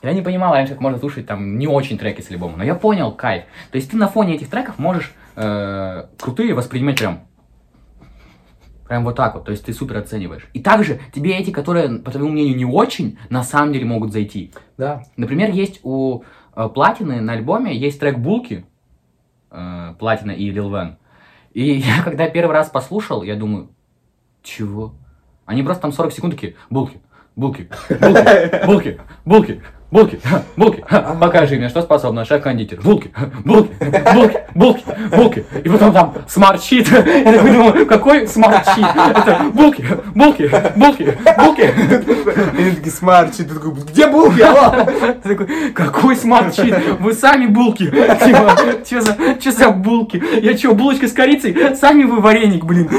я 0.03 0.13
не 0.13 0.21
понимал 0.21 0.53
раньше, 0.53 0.71
как 0.71 0.81
можно 0.81 0.99
слушать 0.99 1.27
там 1.27 1.59
не 1.59 1.67
очень 1.67 1.97
треки 1.97 2.21
с 2.21 2.31
альбома, 2.31 2.55
но 2.55 2.63
я 2.63 2.75
понял 2.75 3.11
кайф. 3.11 3.43
То 3.71 3.75
есть 3.75 3.91
ты 3.91 3.97
на 3.97 4.07
фоне 4.07 4.35
этих 4.35 4.49
треков 4.49 4.79
можешь 4.79 5.11
э, 5.35 6.05
крутые 6.17 6.53
воспринимать 6.53 6.97
прям 6.97 7.27
Прям 8.87 9.03
вот 9.03 9.15
так 9.15 9.35
вот, 9.35 9.45
то 9.45 9.51
есть 9.51 9.65
ты 9.65 9.73
супер 9.73 9.97
оцениваешь. 9.97 10.47
И 10.53 10.61
также 10.61 10.99
тебе 11.13 11.37
эти, 11.37 11.51
которые, 11.51 11.99
по 11.99 12.11
твоему 12.11 12.29
мнению, 12.31 12.55
не 12.55 12.65
очень, 12.65 13.17
на 13.29 13.43
самом 13.43 13.73
деле 13.73 13.85
могут 13.85 14.13
зайти. 14.13 14.53
Да. 14.77 15.03
Например, 15.17 15.49
есть 15.51 15.81
у 15.83 16.23
э, 16.55 16.69
Платины 16.69 17.19
на 17.19 17.33
альбоме 17.33 17.75
есть 17.75 17.99
трек 17.99 18.17
Булки, 18.17 18.65
э, 19.51 19.93
Платина 19.99 20.31
и 20.31 20.49
Лил 20.49 20.71
Вен. 20.71 20.97
И 21.53 21.63
я 21.79 22.01
когда 22.03 22.29
первый 22.29 22.53
раз 22.53 22.69
послушал, 22.69 23.23
я 23.23 23.35
думаю, 23.35 23.69
чего? 24.41 24.93
Они 25.45 25.63
просто 25.63 25.81
там 25.83 25.91
40 25.91 26.13
секунд 26.13 26.35
такие, 26.35 26.55
булки, 26.69 26.99
булки, 27.35 27.69
булки, 27.89 28.65
булки, 28.65 29.01
булки, 29.25 29.61
булки, 29.91 30.19
булки, 30.55 30.83
покажи 31.19 31.57
мне, 31.57 31.69
что 31.69 31.81
способна 31.81 32.25
шеф-кондитер, 32.25 32.79
булки, 32.83 33.09
булки, 33.45 33.69
булки, 34.13 34.39
булки, 34.55 34.83
булки. 35.15 35.45
И 35.63 35.69
потом 35.69 35.93
там 35.93 36.13
smart 36.27 36.58
shit. 36.58 36.89
Я 36.91 37.33
такой 37.33 37.51
думаю, 37.51 37.85
какой 37.85 38.27
smart 38.27 38.56
shit? 38.56 38.85
Это 38.85 39.51
булки, 39.53 39.85
булки, 40.15 40.51
булки, 40.75 41.17
булки. 41.37 41.73
Они 42.57 42.71
такие 42.71 42.91
smart 42.91 43.17
shit, 43.17 43.43
ты 43.43 43.53
такой, 43.53 43.71
где 43.71 44.07
булки? 44.07 44.41
Алло!» 44.41 44.85
Ты 45.23 45.35
такой, 45.35 45.71
какой 45.73 46.15
smart 46.15 46.45
shit? 46.45 46.75
Вы 46.99 47.13
сами 47.13 47.47
булки. 47.47 47.85
Типа, 47.85 48.55
что 48.85 49.01
за, 49.01 49.15
чё 49.39 49.51
за 49.51 49.69
булки? 49.69 50.21
Я 50.41 50.57
что, 50.57 50.73
булочка 50.73 51.07
с 51.07 51.13
корицей? 51.13 51.75
Сами 51.75 52.03
вы 52.03 52.19
вареник, 52.19 52.65
блин. 52.65 52.89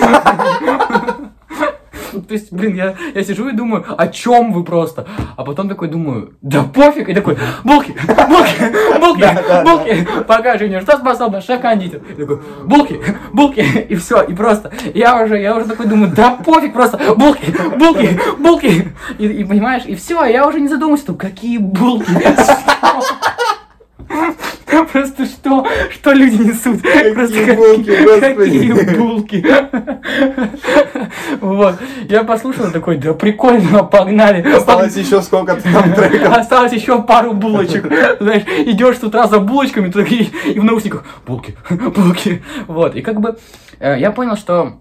То 2.29 2.35
есть, 2.35 2.53
блин, 2.53 2.75
я, 2.75 2.95
я 3.15 3.25
сижу 3.25 3.49
и 3.49 3.53
думаю, 3.53 3.85
о 3.97 4.09
чем 4.09 4.53
вы 4.53 4.65
просто? 4.65 5.07
А 5.37 5.45
потом 5.45 5.69
такой 5.69 5.89
думаю, 5.89 6.35
да 6.43 6.63
пофиг, 6.63 7.09
и 7.09 7.15
такой, 7.15 7.37
булки, 7.65 7.95
булки, 8.29 8.99
булки, 9.01 9.29
булки, 9.65 10.09
покажи 10.27 10.67
мне, 10.67 10.81
что 10.81 10.99
способна 10.99 11.41
шеф-кондитер. 11.41 12.01
И 12.11 12.15
такой, 12.15 12.41
булки, 12.65 13.01
булки, 13.33 13.61
и 13.61 13.95
все, 13.97 14.23
и 14.23 14.35
просто, 14.35 14.73
я 14.95 15.23
уже, 15.23 15.41
я 15.41 15.57
уже 15.57 15.67
такой 15.67 15.87
думаю, 15.87 16.13
да 16.15 16.31
пофиг 16.31 16.73
просто, 16.73 16.99
булки, 17.17 17.55
булки, 17.79 18.21
булки, 18.39 18.93
и, 19.19 19.27
и 19.27 19.45
понимаешь, 19.45 19.85
и 19.87 19.95
все, 19.95 20.25
я 20.25 20.47
уже 20.47 20.61
не 20.61 20.69
задумываюсь, 20.69 21.03
что 21.03 21.15
какие 21.15 21.59
булки, 21.59 22.11
Просто 24.93 25.25
что? 25.27 25.67
Что 25.91 26.13
люди 26.13 26.43
несут? 26.43 26.83
Просто 27.15 27.55
булки. 27.55 27.97
Какие 28.21 28.97
булки? 28.97 29.47
Вот. 31.41 31.77
Я 32.09 32.25
послушал 32.25 32.71
такой, 32.71 32.97
да 32.97 33.15
прикольно, 33.15 33.85
погнали. 33.85 34.43
Осталось 34.43 34.97
еще 34.97 35.23
сколько-то 35.23 35.63
там 35.63 35.95
треков. 35.95 36.37
Осталось 36.37 36.73
еще 36.73 37.03
пару 37.03 37.33
булочек. 37.33 37.87
Знаешь, 38.21 38.43
идешь 38.67 38.99
с 38.99 39.05
утра 39.05 39.27
за 39.27 39.39
булочками, 39.39 39.91
такие, 39.91 40.29
и 40.45 40.59
в 40.59 40.65
наушниках 40.65 41.05
булки, 41.27 41.57
булки. 41.71 42.43
Вот. 42.67 42.97
И 42.97 43.03
как 43.03 43.21
бы 43.21 43.37
э, 43.79 43.99
я 43.99 44.11
понял, 44.11 44.37
что 44.37 44.81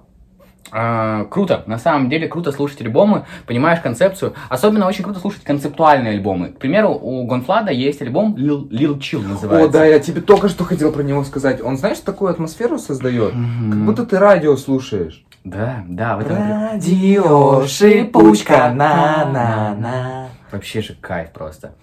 э, 0.72 1.26
круто, 1.30 1.64
на 1.68 1.78
самом 1.78 2.10
деле 2.10 2.28
круто 2.28 2.52
слушать 2.52 2.82
альбомы, 2.82 3.26
понимаешь 3.46 3.80
концепцию. 3.80 4.34
Особенно 4.50 4.88
очень 4.88 5.04
круто 5.04 5.20
слушать 5.20 5.44
концептуальные 5.44 6.14
альбомы. 6.14 6.50
К 6.50 6.58
примеру, 6.60 6.90
у 7.02 7.26
Гонфлада 7.26 7.72
есть 7.72 8.02
альбом 8.02 8.36
Lil, 8.36 8.68
Lil 8.70 8.98
Chill 9.00 9.26
называется. 9.28 9.70
О, 9.70 9.72
да, 9.72 9.86
я 9.86 10.00
тебе 10.00 10.22
только 10.22 10.50
что 10.50 10.64
хотел 10.64 10.92
про 10.92 11.04
него 11.04 11.24
сказать. 11.24 11.62
Он, 11.62 11.78
знаешь, 11.78 12.00
такую 12.00 12.32
атмосферу 12.32 12.78
создает? 12.80 13.34
Мгм. 13.34 13.72
Как 13.72 13.86
будто 13.86 14.06
ты 14.06 14.20
радио 14.20 14.56
слушаешь. 14.56 15.24
Да, 15.44 15.84
да, 15.88 16.18
в 16.18 16.20
этом 16.22 16.36
Радио, 16.38 17.66
шипучка, 17.68 18.74
на-на-на. 18.74 20.28
вообще 20.52 20.82
же 20.82 20.94
кайф 21.00 21.32
просто. 21.32 21.74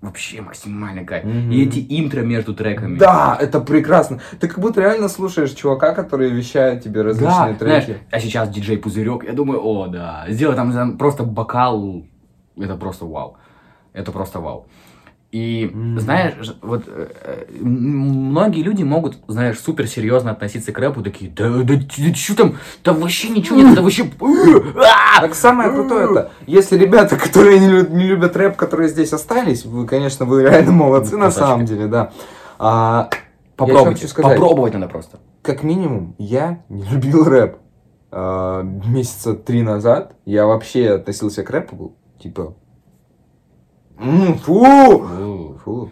Вообще 0.00 0.40
максимальный 0.40 1.04
кайф. 1.04 1.24
Мгм. 1.24 1.50
И 1.50 1.64
эти 1.64 1.84
интро 1.88 2.20
между 2.20 2.54
треками. 2.54 2.96
Да, 2.98 3.36
это 3.40 3.60
прекрасно. 3.60 4.20
Ты 4.38 4.46
как 4.46 4.60
будто 4.60 4.80
реально 4.80 5.08
слушаешь 5.08 5.50
чувака, 5.50 5.92
который 5.92 6.30
вещает 6.30 6.84
тебе 6.84 7.02
Да, 7.02 7.08
различные 7.08 7.56
знаешь, 7.56 7.84
треки. 7.84 8.00
а 8.12 8.20
сейчас 8.20 8.48
диджей 8.48 8.78
Пузырек, 8.78 9.24
я 9.24 9.32
думаю, 9.32 9.60
о, 9.60 9.88
да, 9.88 10.24
сделай 10.28 10.54
там, 10.54 10.72
там 10.72 10.98
просто 10.98 11.24
бокал, 11.24 12.04
это 12.56 12.76
просто 12.76 13.06
вау. 13.06 13.38
Это 13.92 14.12
просто 14.12 14.38
вау. 14.38 14.68
И, 15.30 15.70
Мгм. 15.74 16.00
знаешь, 16.00 16.34
вот 16.62 16.84
э, 16.86 17.06
э, 17.22 17.44
многие 17.60 18.62
люди 18.62 18.82
могут, 18.82 19.18
знаешь, 19.28 19.58
супер 19.58 19.86
серьезно 19.86 20.30
относиться 20.30 20.72
к 20.72 20.78
рэпу, 20.78 21.02
такие, 21.02 21.30
да, 21.30 21.50
да, 21.50 21.74
да, 21.74 22.14
что 22.14 22.34
там, 22.34 22.54
там 22.82 22.96
вообще 23.00 23.28
ничего 23.28 23.58
нет, 23.58 23.72
это 23.74 23.82
вообще... 23.82 24.10
а!» 24.22 25.20
Так 25.20 25.34
самое 25.34 25.70
крутое 25.70 26.10
это, 26.10 26.30
если 26.46 26.78
ребята, 26.78 27.16
которые 27.18 27.58
не, 27.60 27.68
лю- 27.68 27.90
не 27.90 28.04
любят 28.06 28.36
рэп, 28.36 28.56
которые 28.56 28.88
здесь 28.88 29.12
остались, 29.12 29.66
вы, 29.66 29.86
конечно, 29.86 30.24
вы 30.24 30.44
реально 30.44 30.72
молодцы 30.72 31.18
на 31.18 31.30
самом 31.30 31.66
деле, 31.66 31.88
да. 31.88 32.10
А, 32.58 33.10
Попробуйте, 33.56 34.08
сказать. 34.08 34.32
попробовать 34.38 34.72
надо 34.74 34.88
просто. 34.88 35.18
как 35.42 35.62
минимум, 35.62 36.14
я 36.18 36.62
не 36.70 36.84
любил 36.84 37.24
рэп. 37.24 37.56
А, 38.10 38.62
месяца 38.62 39.34
три 39.34 39.60
назад 39.62 40.14
я 40.24 40.46
вообще 40.46 40.92
относился 40.92 41.42
к 41.42 41.50
рэпу, 41.50 41.92
типа, 42.22 42.40
«М, 42.40 42.54
фу, 43.98 44.34
фу, 45.64 45.90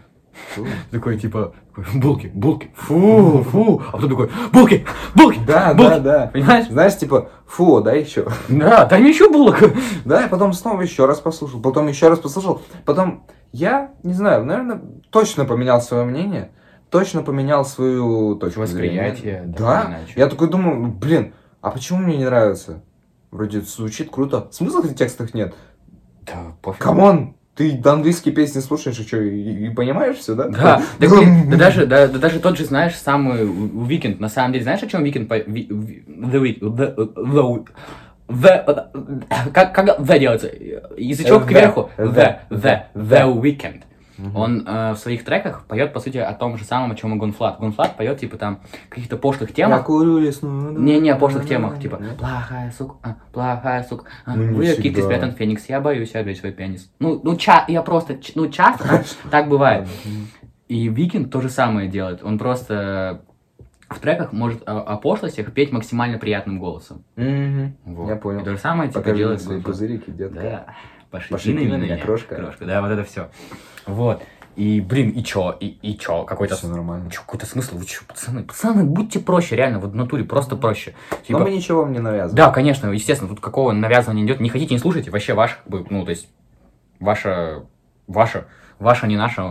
фу. 0.54 0.66
Такой, 0.90 1.18
типа, 1.18 1.52
булки, 1.94 2.30
булки, 2.34 2.70
фу, 2.74 3.42
фу, 3.50 3.82
а 3.88 3.92
потом 3.92 4.10
такой, 4.10 4.30
булки, 4.52 4.86
булки, 5.14 5.40
Да, 5.46 5.74
булки. 5.74 5.90
да, 5.90 5.98
да. 5.98 6.30
Понимаешь? 6.32 6.68
Знаешь, 6.68 6.96
типа, 6.96 7.30
фу, 7.46 7.80
да, 7.80 7.92
еще. 7.92 8.26
Да, 8.48 8.84
дай 8.84 9.00
мне 9.00 9.10
еще 9.10 9.30
булок. 9.30 9.58
Да, 10.04 10.24
и 10.26 10.28
потом 10.28 10.52
снова 10.52 10.82
еще 10.82 11.06
раз 11.06 11.20
послушал, 11.20 11.60
потом 11.60 11.88
еще 11.88 12.08
раз 12.08 12.18
послушал. 12.18 12.62
Потом 12.84 13.24
я, 13.52 13.92
не 14.02 14.12
знаю, 14.12 14.44
наверное, 14.44 14.80
точно 15.10 15.44
поменял 15.44 15.80
свое 15.80 16.04
мнение, 16.04 16.52
точно 16.90 17.22
поменял 17.22 17.64
свою 17.64 18.36
точку 18.36 18.60
Восприятие, 18.60 19.44
да, 19.46 19.84
Да, 19.84 19.98
я 20.14 20.28
такой 20.28 20.48
думаю, 20.48 20.88
блин, 20.92 21.34
а 21.60 21.70
почему 21.70 21.98
мне 22.00 22.16
не 22.18 22.24
нравится? 22.24 22.82
Вроде 23.30 23.60
звучит 23.62 24.10
круто. 24.10 24.48
Смысла 24.52 24.80
в 24.82 24.84
этих 24.84 24.96
текстах 24.96 25.34
нет. 25.34 25.54
Да, 26.22 26.54
пофиг. 26.62 26.82
Come 26.82 27.12
on! 27.12 27.34
Ты 27.56 27.80
английские 27.86 28.34
песни 28.34 28.60
слушаешь 28.60 28.98
и 28.98 29.02
что, 29.02 29.16
и, 29.18 29.66
и 29.66 29.70
понимаешь 29.70 30.16
все, 30.16 30.34
да? 30.34 30.48
Да, 30.48 30.82
да, 31.00 31.08
блин, 31.08 31.48
да 31.50 31.56
даже, 31.56 31.86
да, 31.86 32.06
да 32.06 32.18
даже 32.18 32.38
тот 32.38 32.58
же, 32.58 32.66
знаешь, 32.66 32.94
самый 32.94 33.44
Weekend, 33.44 34.16
на 34.20 34.28
самом 34.28 34.52
деле, 34.52 34.64
знаешь, 34.64 34.82
о 34.82 34.86
чем 34.86 35.02
Weekend? 35.04 35.26
по- 35.26 35.36
The 35.38 36.40
Week, 36.42 36.60
the, 36.60 36.94
the, 38.28 38.66
the, 38.66 39.50
как, 39.54 39.74
как 39.74 39.98
the 40.00 40.18
делается? 40.18 40.50
Язычок 40.98 41.44
The, 41.44 41.46
кверху. 41.46 41.90
the, 41.96 42.12
The, 42.12 42.36
the, 42.50 42.80
the 42.94 43.40
Weekend. 43.40 43.82
Мгм. 44.18 44.36
Он 44.36 44.64
э, 44.66 44.92
в 44.92 44.96
своих 44.96 45.24
треках 45.24 45.66
поет, 45.66 45.92
по 45.92 46.00
сути, 46.00 46.18
о 46.18 46.32
том 46.32 46.56
же 46.56 46.64
самом, 46.64 46.92
о 46.92 46.94
чем 46.94 47.14
и 47.14 47.18
Гунфлат. 47.18 47.58
Гунфлат 47.58 47.96
поет, 47.96 48.18
типа, 48.18 48.36
там, 48.38 48.60
каких-то 48.88 49.16
пошлых 49.16 49.50
Я 49.50 49.66
темах. 49.66 49.84
курю 49.84 50.18
лесную... 50.18 50.78
Не-не, 50.78 51.10
о 51.10 51.16
пошлых 51.16 51.46
темах, 51.46 51.78
типа, 51.80 52.00
плохая 52.18 52.72
сука, 52.76 52.96
а, 53.02 53.16
плохая 53.32 53.82
сука, 53.82 54.04
а, 54.24 54.34
Ну, 54.36 54.54
вы 54.54 54.66
всегда. 54.66 55.02
спрятан 55.02 55.32
феникс, 55.32 55.68
я 55.68 55.80
боюсь 55.80 56.14
облечь 56.14 56.40
свой 56.40 56.52
пенис. 56.52 56.90
Ну, 56.98 57.20
ну, 57.22 57.36
ча, 57.36 57.64
я 57.68 57.82
просто, 57.82 58.18
ну, 58.34 58.48
часто 58.48 59.04
так, 59.30 59.48
бывает. 59.48 59.88
И 60.68 60.88
Викинг 60.88 61.30
то 61.30 61.40
же 61.40 61.48
самое 61.48 61.88
делает. 61.88 62.24
Он 62.24 62.38
просто 62.38 63.22
в 63.88 64.00
треках 64.00 64.32
может 64.32 64.68
о, 64.68 64.80
о 64.80 64.96
пошлостях 64.96 65.52
петь 65.52 65.70
максимально 65.70 66.18
приятным 66.18 66.58
голосом. 66.58 67.04
Мгм. 67.14 67.76
Вот. 67.84 68.08
Я 68.08 68.16
понял. 68.16 68.40
И 68.40 68.44
то 68.44 68.50
же 68.50 68.58
самое 68.58 68.88
типа 68.88 69.00
Покажи 69.00 69.16
делает 69.18 69.40
свои 69.40 69.60
пузырики, 69.60 70.10
детка. 70.10 70.40
Да. 70.40 70.66
Пошли, 71.16 71.32
Пошли 71.32 71.54
ты 71.54 71.68
на 71.68 71.76
меня, 71.76 71.98
крошка. 71.98 72.54
Да, 72.60 72.82
вот 72.82 72.90
это 72.90 73.04
все. 73.04 73.30
Вот. 73.86 74.22
И, 74.56 74.80
блин, 74.80 75.10
и 75.10 75.22
чё? 75.22 75.56
И, 75.60 75.66
и 75.66 75.98
чё? 75.98 76.24
Какой-то... 76.24 76.56
Все 76.56 76.68
нормально. 76.68 77.10
Чё, 77.10 77.20
какой-то 77.20 77.46
смысл? 77.46 77.76
Вы 77.76 77.84
чё, 77.84 78.02
пацаны? 78.06 78.42
Пацаны, 78.42 78.84
будьте 78.84 79.20
проще, 79.20 79.54
реально, 79.54 79.80
вот 79.80 79.92
в 79.92 79.94
натуре 79.94 80.24
просто 80.24 80.56
проще. 80.56 80.94
Типа, 81.26 81.38
Но 81.38 81.44
мы 81.44 81.50
ничего 81.50 81.82
вам 81.82 81.92
не 81.92 81.98
навязываем. 81.98 82.36
да, 82.36 82.50
конечно, 82.50 82.88
естественно, 82.88 83.28
тут 83.28 83.40
какого 83.40 83.72
навязывания 83.72 84.24
идет. 84.24 84.40
Не 84.40 84.48
хотите, 84.48 84.74
не 84.74 84.80
слушайте, 84.80 85.10
вообще 85.10 85.34
ваше, 85.34 85.56
как 85.56 85.68
бы, 85.68 85.86
ну, 85.90 86.04
то 86.04 86.10
есть, 86.10 86.28
ваша, 87.00 87.66
ваша, 88.06 88.46
ваша, 88.78 89.06
не 89.06 89.16
наша. 89.16 89.42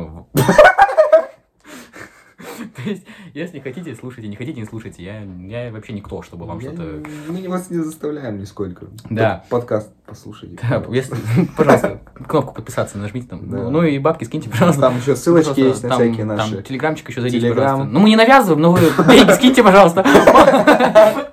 То 2.75 2.81
есть, 2.89 3.05
если 3.33 3.59
хотите, 3.59 3.95
слушайте, 3.95 4.27
не 4.27 4.35
хотите, 4.35 4.59
не 4.59 4.65
слушайте. 4.65 5.03
Я, 5.03 5.21
я 5.21 5.71
вообще 5.71 5.93
никто, 5.93 6.21
чтобы 6.21 6.45
вам 6.45 6.61
что-то... 6.61 7.03
Мы 7.27 7.47
вас 7.47 7.69
не 7.69 7.77
заставляем 7.77 8.39
нисколько. 8.39 8.87
Да. 9.09 9.43
Подкаст 9.49 9.91
послушайте. 10.07 10.57
Да, 10.69 10.83
если, 10.91 11.15
пожалуйста, 11.57 11.99
кнопку 12.27 12.53
подписаться 12.53 12.97
нажмите 12.97 13.27
там. 13.27 13.49
Да. 13.49 13.57
Ну, 13.57 13.69
ну 13.71 13.83
и 13.83 13.97
бабки 13.99 14.23
скиньте, 14.23 14.49
пожалуйста. 14.49 14.81
Там 14.81 14.97
еще 14.97 15.15
ссылочки 15.15 15.45
Просто 15.47 15.61
есть 15.61 15.83
на 15.83 15.89
там- 15.89 15.97
всякие 15.99 16.25
Там 16.25 16.37
наши. 16.37 16.61
телеграмчик 16.63 17.09
еще 17.09 17.21
зайдите, 17.21 17.41
Телеграм. 17.47 17.63
пожалуйста. 17.65 17.93
Ну, 17.93 17.99
мы 17.99 18.09
не 18.09 18.15
навязываем, 18.15 18.61
но 18.61 18.71
вы 18.71 18.79
деньги 19.09 19.31
скиньте, 19.31 19.63
пожалуйста. 19.63 20.05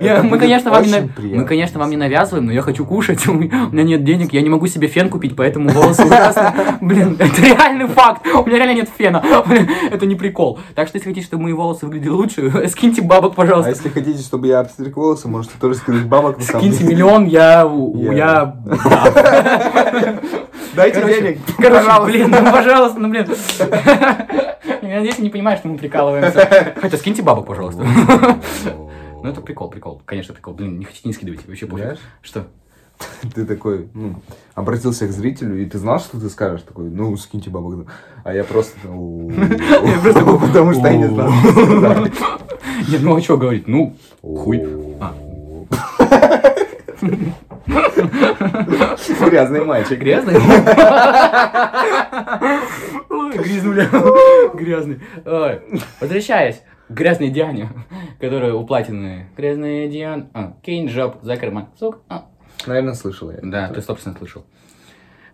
Я- 0.00 0.22
Мы, 0.22 0.38
конечно, 0.38 0.70
вам 0.70 0.84
не 0.84 1.08
приятно. 1.08 1.40
мы, 1.40 1.44
конечно, 1.44 1.80
вам 1.80 1.90
не 1.90 1.96
навязываем, 1.96 2.46
но 2.46 2.52
я 2.52 2.62
хочу 2.62 2.84
кушать. 2.84 3.26
У 3.28 3.32
меня 3.32 3.82
нет 3.82 4.04
денег, 4.04 4.32
я 4.32 4.40
не 4.42 4.48
могу 4.48 4.66
себе 4.68 4.86
фен 4.86 5.08
купить, 5.08 5.34
поэтому 5.34 5.68
волосы 5.72 6.04
ужасно. 6.04 6.54
Блин, 6.80 7.16
это 7.18 7.40
реальный 7.42 7.86
факт. 7.88 8.24
У 8.26 8.44
меня 8.46 8.58
реально 8.58 8.74
нет 8.74 8.90
фена. 8.96 9.22
Это 9.90 10.06
не 10.06 10.14
прикол. 10.14 10.60
Так 10.76 10.86
что, 10.88 10.98
если 10.98 11.08
хотите, 11.10 11.26
чтобы 11.26 11.44
мои 11.44 11.52
волосы 11.52 11.86
выглядели 11.86 12.10
лучше, 12.10 12.68
скиньте 12.68 13.02
бабок, 13.02 13.32
А 13.32 13.36
пожалуйста. 13.36 13.70
если 13.70 13.88
хотите, 13.88 14.22
чтобы 14.22 14.46
я 14.46 14.60
обстриг 14.60 14.96
волосы, 14.96 15.26
можете 15.26 15.54
тоже 15.60 15.74
скинуть 15.76 16.04
бабок. 16.06 16.40
Скиньте 16.40 16.84
миллион, 16.84 17.26
я... 17.26 17.66
у- 17.74 17.96
Я- 18.02 18.12
Я... 18.12 18.56
да. 18.64 20.14
Дайте 20.74 21.04
денег. 21.04 21.38
Короче, 21.56 21.84
пожалуйста. 21.84 22.04
блин, 22.12 22.30
ну 22.30 22.52
пожалуйста, 22.52 22.98
ну 22.98 23.08
блин. 23.08 23.26
Я 24.82 24.96
надеюсь, 24.98 25.18
не 25.18 25.30
понимаешь, 25.30 25.60
что 25.60 25.68
мы 25.68 25.78
прикалываемся. 25.78 26.74
Хотя 26.80 26.96
скиньте 26.98 27.22
бабок, 27.22 27.46
пожалуйста. 27.46 27.84
Ну 29.22 29.30
это 29.30 29.40
прикол, 29.40 29.70
прикол. 29.70 30.02
Конечно, 30.04 30.34
прикол. 30.34 30.52
Блин, 30.52 30.78
не 30.78 30.84
хотите, 30.84 31.08
не 31.08 31.14
скидывайте. 31.14 31.44
Вообще 31.48 31.64
пофиг. 31.64 31.98
Что? 32.20 32.44
Ты 33.34 33.46
такой, 33.46 33.88
ну, 33.94 34.16
обратился 34.54 35.06
к 35.06 35.12
зрителю, 35.12 35.62
и 35.62 35.64
ты 35.64 35.78
знал, 35.78 35.98
что 35.98 36.20
ты 36.20 36.28
скажешь? 36.28 36.60
Такой, 36.60 36.90
ну, 36.90 37.16
скиньте 37.16 37.48
бабок. 37.48 37.86
А 38.22 38.34
я 38.34 38.44
просто... 38.44 38.76
Я 38.86 39.98
просто 40.02 40.12
такой, 40.12 40.38
Потому 40.40 40.74
что 40.74 40.86
я 40.88 40.96
не 40.98 41.08
знал. 41.08 41.32
Нет, 42.86 43.00
ну 43.00 43.16
а 43.16 43.20
что 43.22 43.38
говорить? 43.38 43.66
Ну, 43.66 43.96
хуй. 44.20 44.62
Грязный 47.66 49.64
мальчик. 49.64 49.98
Грязный? 49.98 50.34
Грязнуля. 53.34 53.88
Грязный. 54.54 55.00
Ой. 55.24 55.60
Возвращаясь 56.00 56.62
грязной 56.88 57.30
Диане, 57.30 57.70
которая 58.20 58.54
у 58.54 58.64
платины. 58.64 59.28
Грязная 59.36 59.88
Диана. 59.88 60.28
А, 60.34 60.54
кинь 60.62 60.88
жоп 60.88 61.16
за 61.22 61.36
карман. 61.36 61.68
Сука. 61.78 61.98
А. 62.08 62.26
Наверное, 62.66 62.94
слышал 62.94 63.30
я. 63.30 63.38
Да, 63.42 63.68
ты 63.68 63.80
100% 63.80 64.18
слышал. 64.18 64.44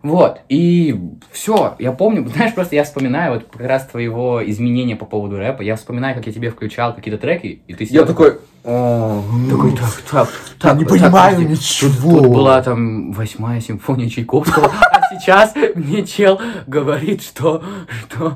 Вот, 0.02 0.40
и 0.48 0.98
все, 1.30 1.76
я 1.78 1.92
помню, 1.92 2.26
знаешь, 2.28 2.54
просто 2.54 2.74
я 2.74 2.84
вспоминаю 2.84 3.34
вот 3.34 3.44
как 3.52 3.60
раз 3.60 3.86
твоего 3.86 4.40
изменения 4.48 4.96
по 4.96 5.04
поводу 5.04 5.36
рэпа, 5.36 5.60
я 5.60 5.76
вспоминаю, 5.76 6.16
как 6.16 6.26
я 6.26 6.32
тебе 6.32 6.48
включал 6.48 6.94
какие-то 6.94 7.20
треки, 7.20 7.62
и 7.66 7.74
ты 7.74 7.84
Я 7.84 7.88
сидел 7.88 8.06
такой... 8.06 8.38
«О, 8.62 9.22
такой, 9.48 9.72
так, 9.72 10.02
так, 10.10 10.28
так, 10.58 10.78
не 10.78 10.84
так, 10.84 10.92
понимаю 10.92 11.48
ничего. 11.48 12.18
Тут, 12.18 12.28
была 12.28 12.60
там 12.62 13.12
восьмая 13.12 13.58
симфония 13.60 14.10
Чайковского, 14.10 14.66
а 14.92 15.00
сейчас 15.10 15.54
мне 15.74 16.04
чел 16.04 16.38
говорит, 16.66 17.22
что, 17.22 17.62
что, 18.02 18.34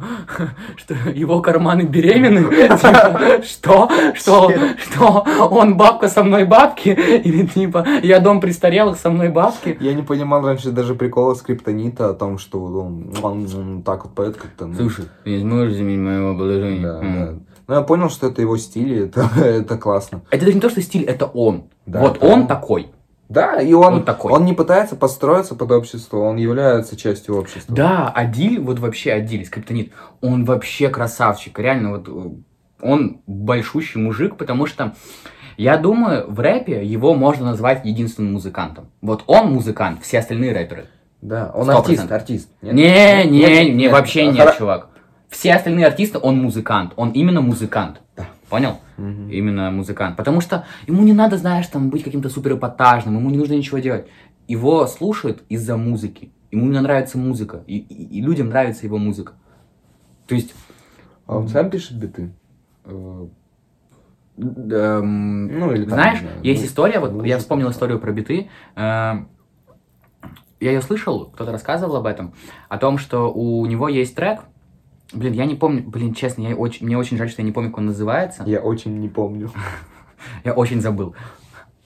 что 0.77 0.95
его 1.11 1.43
карманы 1.43 1.83
беременны. 1.83 2.45
Типа, 2.55 3.43
Что? 3.45 3.91
Что? 4.15 4.51
Что? 4.79 5.27
Он 5.51 5.77
бабка 5.77 6.09
со 6.09 6.25
мной 6.25 6.45
бабки? 6.45 6.89
Или 6.89 7.47
типа, 7.47 7.87
я 8.03 8.19
дом 8.21 8.41
престарелых 8.41 8.99
со 8.99 9.11
мной 9.11 9.29
бабки? 9.29 9.77
Я 9.81 9.93
не 9.93 10.03
понимал 10.03 10.43
раньше 10.43 10.71
даже 10.71 10.95
прикола 10.95 11.35
скриптонита 11.35 12.11
о 12.11 12.15
том, 12.15 12.39
что 12.39 12.65
он, 12.65 13.13
он, 13.23 13.83
так 13.83 14.05
вот 14.05 14.15
поет 14.15 14.37
как-то. 14.37 14.67
ну, 14.67 14.75
Слушай, 14.75 15.05
не 15.27 15.41
сможешь 15.41 15.77
заменить 15.77 16.01
моего 16.01 16.35
положения. 16.35 17.39
Но 17.67 17.75
я 17.77 17.81
понял, 17.83 18.11
что 18.11 18.27
это 18.27 18.41
его 18.43 18.57
стиль, 18.57 18.93
и 18.93 18.99
это, 19.07 19.29
это 19.37 19.79
классно. 19.79 20.23
Это 20.31 20.45
даже 20.45 20.55
не 20.55 20.61
то, 20.61 20.71
что 20.71 20.83
стиль, 20.83 21.05
это 21.05 21.27
он. 21.27 21.65
Да, 21.87 22.01
вот 22.01 22.17
это 22.19 22.27
он 22.27 22.41
он. 22.43 22.47
такой. 22.47 22.89
Да, 23.31 23.61
и 23.61 23.73
он, 23.73 23.95
Он 23.95 24.03
такой. 24.05 24.33
он 24.33 24.45
не 24.45 24.53
пытается 24.53 24.97
построиться 24.97 25.55
под 25.55 25.73
общество, 25.73 26.19
он 26.19 26.37
является 26.37 26.95
частью 26.95 27.37
общества. 27.39 27.75
Да, 27.75 28.09
Адиль, 28.15 28.61
вот 28.61 28.79
вообще 28.79 29.13
Адиль, 29.15 29.47
скриптонит, 29.47 29.93
он 30.21 30.45
вообще 30.45 30.91
красавчик. 30.91 31.59
Реально, 31.59 31.93
вот 31.93 32.09
э, 32.09 32.31
он 32.83 33.23
большущий 33.27 33.99
мужик, 34.01 34.37
потому 34.37 34.67
что 34.67 34.95
я 35.57 35.79
думаю, 35.79 36.27
в 36.31 36.39
рэпе 36.39 36.85
его 36.85 37.15
можно 37.15 37.47
назвать 37.47 37.85
единственным 37.87 38.35
музыкантом. 38.35 38.89
Вот 39.01 39.25
он 39.27 39.53
музыкант, 39.55 40.01
все 40.03 40.19
остальные 40.19 40.53
рэперы. 40.53 40.87
Да, 41.23 41.51
он 41.55 41.65
Сто 41.65 41.79
артист, 41.79 41.87
процентов. 42.07 42.17
артист. 42.17 42.49
Нет? 42.61 42.75
Не, 42.75 43.25
не, 43.31 43.65
не, 43.65 43.75
Нет. 43.75 43.93
вообще 43.93 44.29
А, 44.29 44.33
нет, 44.33 44.49
хоро- 44.49 44.59
чувак. 44.59 44.89
Все 45.29 45.53
остальные 45.55 45.87
артисты, 45.87 46.19
он 46.19 46.39
музыкант. 46.41 46.93
Он 46.97 47.11
именно 47.11 47.41
музыкант. 47.41 48.01
Да. 48.17 48.27
Понял? 48.49 48.79
Мгм. 48.97 49.31
Именно 49.31 49.71
музыкант. 49.71 50.17
Потому 50.17 50.41
что 50.41 50.65
ему 50.87 51.03
не 51.03 51.13
надо, 51.13 51.37
знаешь, 51.39 51.67
там 51.67 51.91
быть 51.91 52.05
каким-то 52.05 52.29
супер 52.29 52.55
эпатажным, 52.57 53.17
ему 53.17 53.31
не 53.31 53.39
нужно 53.39 53.55
ничего 53.55 53.79
делать. 53.79 54.07
Его 54.47 54.87
слушают 54.87 55.43
из-за 55.49 55.77
музыки. 55.77 56.31
Ему 56.53 56.67
именно 56.67 56.83
нравится 56.83 57.19
музыка. 57.19 57.65
И, 57.67 57.79
и- 57.79 58.19
и 58.19 58.21
людям 58.21 58.49
нравится 58.51 58.87
его 58.87 58.99
музыка. 58.99 59.33
То 60.29 60.35
есть... 60.37 60.55
А 61.27 61.37
он 61.39 61.49
сам 61.49 61.71
пишет 61.71 61.99
биты? 61.99 62.31
э, 62.85 63.27
эм, 64.39 65.59
Ну, 65.59 65.73
или 65.73 65.85
там, 65.85 65.95
знаешь, 65.95 66.21
знаю, 66.21 66.37
есть 66.43 66.61
ну, 66.63 66.67
история, 66.69 66.99
вот 67.01 67.25
я 67.25 67.39
вспомнил 67.39 67.71
историю 67.71 67.99
про 67.99 68.13
биты. 68.13 68.49
эм, 68.77 69.29
я 70.61 70.71
ее 70.73 70.81
слышал, 70.83 71.27
кто-то 71.27 71.53
рассказывал 71.53 71.97
об 71.97 72.07
этом, 72.07 72.35
о 72.69 72.79
том, 72.79 72.99
что 72.99 73.33
у 73.33 73.67
него 73.67 73.89
есть 73.89 74.15
трек. 74.15 74.41
Блин, 75.13 75.33
я 75.33 75.45
не 75.45 75.55
помню, 75.55 75.83
блин, 75.83 76.15
честно, 76.15 76.43
я 76.43 76.57
очень, 76.57 76.87
мне 76.87 76.97
очень 76.97 77.17
жаль, 77.17 77.29
что 77.29 77.43
я 77.43 77.47
не 77.47 77.53
помню, 77.53 77.71
как 77.71 77.79
он 77.79 77.87
называется. 77.87 78.43
Я 78.47 78.61
очень 78.61 78.99
не 78.99 79.09
помню. 79.09 79.51
Я 80.45 80.55
очень 80.55 80.81
забыл. 80.81 81.15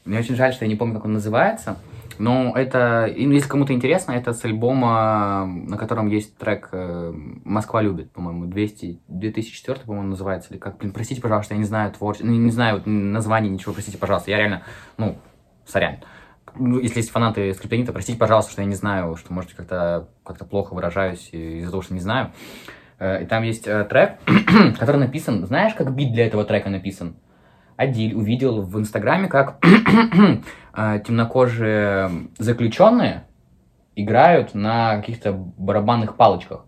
Мне 0.05 0.21
очень 0.21 0.37
жаль, 0.37 0.53
что 0.55 0.65
я 0.65 0.69
не 0.69 0.77
помню, 0.77 0.95
как 0.95 1.05
он 1.05 1.13
называется. 1.13 1.77
Но 2.19 2.53
это, 2.57 3.13
ну, 3.17 3.31
если 3.33 3.49
кому-то 3.49 3.73
интересно, 3.73 4.13
это 4.13 4.33
с 4.33 4.45
альбома, 4.45 5.47
на 5.47 5.77
котором 5.77 6.09
есть 6.09 6.37
трек 6.37 6.69
э, 6.73 7.13
«Москва 7.45 7.81
любит», 7.81 8.11
по-моему, 8.11 8.47
200, 8.47 9.01
2004, 9.07 9.81
по-моему, 9.87 10.09
называется, 10.09 10.51
или 10.51 10.59
как, 10.59 10.79
блин, 10.79 10.93
простите, 10.93 11.21
пожалуйста, 11.21 11.55
я 11.55 11.59
не 11.59 11.67
знаю 11.67 11.93
творчество, 11.93 12.27
не, 12.27 12.39
не 12.39 12.51
знаю 12.51 12.83
название, 12.87 13.51
ничего, 13.53 13.73
простите, 13.73 13.99
пожалуйста, 13.99 14.31
я 14.31 14.39
реально, 14.39 14.63
ну, 14.97 15.17
сорян. 15.65 15.99
Ну, 16.57 16.81
если 16.81 16.99
есть 16.99 17.11
фанаты 17.11 17.55
скриптонита, 17.55 17.93
простите, 17.93 18.19
пожалуйста, 18.19 18.51
что 18.51 18.63
я 18.63 18.69
не 18.69 18.75
знаю, 18.75 19.15
что, 19.17 19.33
может, 19.33 19.53
как-то 19.53 20.09
как 20.25 20.49
плохо 20.49 20.75
выражаюсь 20.75 21.29
из-за 21.31 21.71
того, 21.71 21.83
что 21.83 21.95
не 21.95 22.01
знаю. 22.01 22.33
Э, 22.99 23.23
И 23.23 23.27
там 23.27 23.43
есть 23.43 23.67
э, 23.67 23.85
трек, 23.85 24.19
который 24.79 24.97
написан, 24.99 25.47
знаешь, 25.47 25.75
как 25.75 25.95
бит 25.95 26.13
для 26.13 26.27
этого 26.27 26.45
трека 26.45 26.71
написан? 26.71 27.17
Адиль 27.77 28.15
увидел 28.15 28.63
в 28.63 28.79
Инстаграме, 28.79 29.29
как 29.29 29.65
э, 30.77 31.01
темнокожие 31.07 32.11
заключенные 32.39 33.25
играют 33.95 34.55
на 34.55 34.97
каких-то 34.97 35.33
барабанных 35.33 36.17
палочках. 36.17 36.67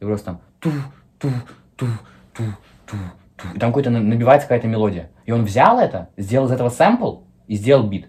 И 0.00 0.04
просто 0.04 0.26
там 0.26 0.40
ту 0.60 0.70
ту 1.18 1.28
ту 1.76 1.86
ту 2.34 2.42
ту 2.86 2.96
ту 3.36 3.46
И 3.54 3.58
там 3.58 3.70
какой-то 3.70 3.90
на- 3.90 4.00
набивается 4.00 4.46
какая-то 4.48 4.68
мелодия. 4.68 5.10
И 5.24 5.32
он 5.32 5.44
взял 5.44 5.78
это, 5.80 6.10
сделал 6.16 6.46
из 6.46 6.52
этого 6.52 6.68
сэмпл 6.68 7.22
и 7.48 7.54
сделал 7.56 7.88
бит. 7.88 8.08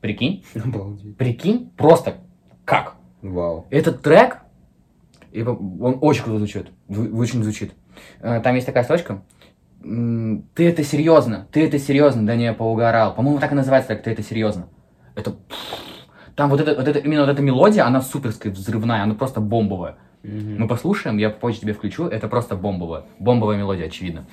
Прикинь? 0.00 0.44
Обалдеть. 0.54 1.16
Прикинь? 1.16 1.70
Просто 1.76 2.14
Как? 2.64 2.94
Вау. 3.22 3.66
Этот 3.70 4.02
трек, 4.02 4.38
и 5.32 5.42
он 5.42 5.98
очень 6.00 6.22
круто 6.24 6.38
звучит. 6.38 6.66
Зв- 6.88 7.12
Очень 7.16 7.42
звучит. 7.42 7.72
Э, 8.20 8.40
Там 8.40 8.54
есть 8.54 8.66
такая 8.66 8.84
строчка. 8.84 9.22
Ты 9.82 10.68
это 10.68 10.84
серьезно, 10.84 11.48
ты 11.50 11.66
это 11.66 11.78
серьезно, 11.78 12.24
да 12.24 12.36
не 12.36 12.52
поугарал. 12.52 13.14
По-моему, 13.14 13.40
так 13.40 13.50
и 13.50 13.54
называется 13.56 13.88
трек, 13.88 14.04
ты 14.04 14.10
это 14.12 14.22
серьезно. 14.22 14.68
Это... 15.16 15.34
Там 16.36 16.50
вот 16.50 16.60
это, 16.60 16.74
вот 16.76 16.86
это, 16.86 16.98
именно 17.00 17.22
вот 17.22 17.30
эта 17.30 17.42
мелодия, 17.42 17.84
она 17.84 18.00
суперская, 18.00 18.52
взрывная, 18.52 19.02
она 19.02 19.14
просто 19.14 19.40
бомбовая. 19.40 19.96
Мы 20.22 20.68
послушаем, 20.68 21.18
я 21.18 21.30
позже 21.30 21.60
тебе 21.60 21.72
включу, 21.72 22.06
это 22.06 22.28
просто 22.28 22.54
бомбовая. 22.54 23.02
Бомбовая 23.18 23.58
мелодия, 23.58 23.86
очевидно. 23.86 24.24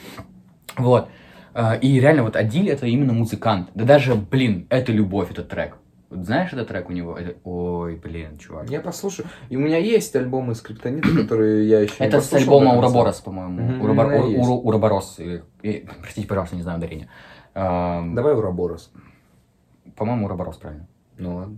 Вот. 0.77 1.07
А, 1.55 1.73
И 1.81 1.99
реально, 1.99 2.21
вот 2.23 2.35
Адиль 2.35 2.69
это 2.69 2.85
именно 2.85 3.11
музыкант. 3.11 3.69
Да 3.73 3.85
даже, 3.85 4.13
блин, 4.13 4.67
это 4.69 4.91
любовь, 4.91 5.31
этот 5.31 5.49
трек. 5.49 5.77
Вот 6.09 6.25
знаешь 6.25 6.51
этот 6.53 6.67
трек 6.69 6.89
у 6.89 6.93
него? 6.93 7.15
Это- 7.17 7.37
Ой, 7.43 7.95
блин, 7.95 8.37
чувак. 8.39 8.69
Я 8.69 8.81
послушаю. 8.81 9.27
И 9.49 9.55
у 9.55 9.59
меня 9.59 9.77
есть 9.77 10.15
альбомы 10.15 10.55
скриптонита, 10.55 11.09
которые 11.15 11.67
я 11.69 11.81
еще 11.81 11.93
не 11.99 12.07
Это 12.07 12.19
с 12.19 12.33
альбома. 12.33 12.73
Ураборос, 12.77 13.21
по-моему. 13.21 13.61
Мгм, 13.61 13.81
Урабор- 13.85 14.61
Ураборос. 14.63 15.19
или- 15.19 15.43
э, 15.61 15.85
Простите, 16.01 16.27
пожалуйста, 16.27 16.55
не 16.55 16.63
знаю 16.63 16.79
ударение. 16.79 17.09
Ам, 17.53 18.15
Давай 18.15 18.33
Ураборос. 18.33 18.91
По-моему, 19.95 20.25
Ураборос, 20.25 20.57
правильно. 20.57 20.87
Ну 21.17 21.35
ладно. 21.35 21.57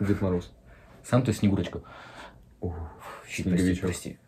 Дед 0.00 0.20
Мороз. 0.20 0.52
Сам 1.02 1.22
ты 1.22 1.32
Снегурочка. 1.32 1.80
Ух, 2.60 2.74
Щит, 3.28 3.48
прости, 3.48 3.74
прости. 3.80 4.18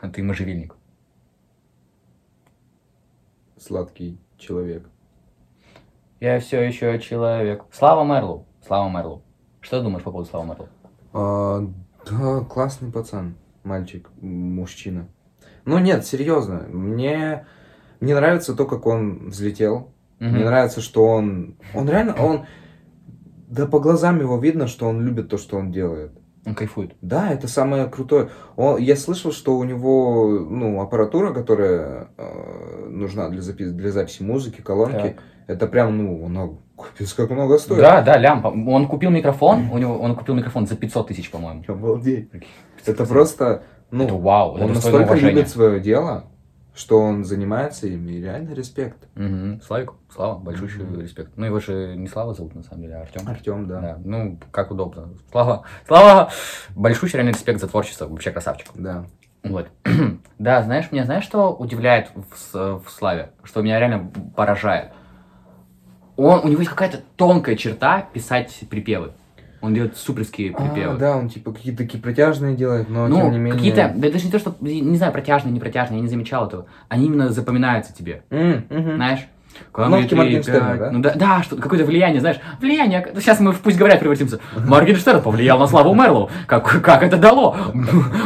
А 0.00 0.08
ты 0.08 0.22
можжевельник. 0.22 0.74
Сладкий 3.58 4.18
человек. 4.38 4.88
Я 6.20 6.40
все 6.40 6.60
еще 6.62 6.98
человек. 6.98 7.64
Слава 7.70 8.04
Мерлоу. 8.04 8.46
Слава 8.66 8.90
Мерлоу. 8.90 9.22
Что 9.60 9.78
ты 9.78 9.84
думаешь 9.84 10.02
по 10.02 10.10
поводу 10.10 10.28
Слава 10.28 10.44
Мерлоу? 10.44 10.68
А, 11.12 11.70
да, 12.10 12.40
классный 12.40 12.90
пацан. 12.90 13.36
Мальчик, 13.62 14.10
мужчина. 14.20 15.08
Ну 15.64 15.78
нет, 15.78 16.04
серьезно. 16.04 16.66
Мне, 16.68 17.46
мне 18.00 18.14
нравится 18.14 18.54
то, 18.54 18.66
как 18.66 18.86
он 18.86 19.28
взлетел. 19.28 19.92
Мгм. 20.18 20.34
Мне 20.34 20.44
нравится, 20.44 20.80
что 20.80 21.04
он... 21.04 21.56
Он 21.74 21.88
реально... 21.88 22.14
Он... 22.14 22.46
Да 23.48 23.66
по 23.66 23.78
глазам 23.78 24.18
его 24.18 24.36
видно, 24.38 24.66
что 24.66 24.88
он 24.88 25.00
любит 25.02 25.28
то, 25.28 25.38
что 25.38 25.56
он 25.58 25.70
делает. 25.70 26.12
Он 26.44 26.56
кайфует. 26.56 26.96
Да, 27.00 27.32
это 27.32 27.46
самое 27.46 27.86
крутое. 27.86 28.30
Он, 28.56 28.78
я 28.78 28.96
слышал, 28.96 29.30
что 29.30 29.56
у 29.56 29.62
него 29.62 30.40
ну, 30.40 30.80
аппаратура, 30.80 31.32
которая 31.32 32.08
э, 32.16 32.88
нужна 32.88 33.28
для, 33.28 33.40
запи- 33.40 33.70
для 33.70 33.92
записи 33.92 34.22
музыки, 34.22 34.60
колонки, 34.60 35.14
Так. 35.16 35.22
это 35.46 35.68
прям, 35.68 35.96
ну, 35.98 36.26
она 36.26 36.50
капец 36.76 37.12
как 37.14 37.30
много 37.30 37.58
стоит. 37.58 37.80
Да, 37.80 38.02
да, 38.02 38.16
лямпа. 38.16 38.48
Он 38.48 38.86
купил 38.86 39.10
микрофон, 39.10 39.70
у 39.70 39.78
него, 39.78 39.98
он 39.98 40.14
купил 40.14 40.34
микрофон 40.34 40.66
за 40.66 40.76
500 40.76 41.08
тысяч, 41.08 41.30
по-моему. 41.30 41.64
Обалдеть. 41.66 42.30
Это 42.84 43.04
просто, 43.04 43.62
ну, 43.90 44.04
это 44.04 44.14
вау, 44.14 44.56
это 44.56 44.66
он 44.66 44.72
достойно 44.74 44.98
настолько 45.00 45.26
любит 45.26 45.48
свое 45.48 45.80
дело, 45.80 46.24
что 46.74 47.00
он 47.00 47.24
занимается 47.24 47.86
им, 47.86 48.06
и 48.08 48.20
реально 48.20 48.52
респект. 48.52 49.08
Мгм. 49.14 49.60
Славик, 49.62 49.92
Слава, 50.14 50.38
большущий 50.38 50.82
Мгм. 50.82 51.00
респект. 51.00 51.32
Ну, 51.36 51.46
его 51.46 51.58
же 51.58 51.96
не 51.96 52.06
Слава 52.06 52.34
зовут, 52.34 52.54
на 52.54 52.62
самом 52.62 52.82
деле, 52.82 52.96
а 52.96 53.00
Артем. 53.00 53.26
Артем, 53.26 53.66
да. 53.66 53.80
Да, 53.80 53.98
ну, 54.04 54.38
как 54.50 54.70
удобно. 54.70 55.08
Слава, 55.30 55.64
Слава, 55.86 56.30
большущий 56.74 57.16
реально 57.16 57.30
респект 57.30 57.60
за 57.60 57.66
творчество, 57.66 58.06
вообще 58.06 58.30
красавчик. 58.30 58.68
Да. 58.74 59.06
Вот. 59.42 59.68
да, 60.38 60.62
знаешь, 60.62 60.90
меня 60.92 61.04
знаешь, 61.04 61.24
что 61.24 61.54
удивляет 61.54 62.10
в, 62.14 62.80
в 62.80 62.90
Славе? 62.90 63.30
Что 63.42 63.62
меня 63.62 63.78
реально 63.78 64.10
поражает? 64.36 64.92
Он, 66.16 66.40
у 66.44 66.48
него 66.48 66.60
есть 66.60 66.70
какая-то 66.70 67.00
тонкая 67.16 67.56
черта 67.56 68.06
писать 68.12 68.58
припевы. 68.70 69.12
Он 69.60 69.74
делает 69.74 69.96
суперские 69.96 70.52
припевы. 70.52 70.94
А, 70.94 70.96
да, 70.96 71.16
он 71.16 71.28
типа 71.28 71.52
какие-то 71.52 71.78
такие 71.78 72.02
протяжные 72.02 72.54
делает, 72.54 72.88
но 72.88 73.08
ну, 73.08 73.16
тем 73.16 73.32
не 73.32 73.38
менее... 73.38 73.54
какие-то, 73.54 73.92
да 73.96 74.10
даже 74.10 74.26
не 74.26 74.30
то, 74.30 74.38
что, 74.38 74.54
не 74.60 74.96
знаю, 74.96 75.12
протяжные, 75.12 75.52
не 75.52 75.60
протяжные, 75.60 75.98
я 75.98 76.02
не 76.02 76.08
замечал 76.08 76.46
этого. 76.46 76.66
Они 76.88 77.06
именно 77.06 77.30
запоминаются 77.30 77.92
тебе, 77.94 78.22
М, 78.30 78.64
мгм. 78.70 78.96
знаешь? 78.96 79.26
Кнопки 79.72 80.14
Моргенштерна, 80.14 80.76
да? 80.76 80.90
Ну 80.90 80.98
да, 81.00 81.14
да, 81.14 81.42
что 81.42 81.56
какое-то 81.56 81.86
влияние, 81.86 82.20
знаешь, 82.20 82.38
влияние. 82.60 83.06
Сейчас 83.16 83.40
мы 83.40 83.52
в 83.52 83.60
пусть 83.60 83.78
говорят 83.78 84.00
превратимся. 84.00 84.38
Моргенштерн 84.54 85.22
повлиял 85.22 85.58
на 85.58 85.66
Славу 85.66 85.94
Мерлоу. 85.94 86.30
Как, 86.46 86.82
как 86.82 87.02
это 87.02 87.16
дало? 87.16 87.56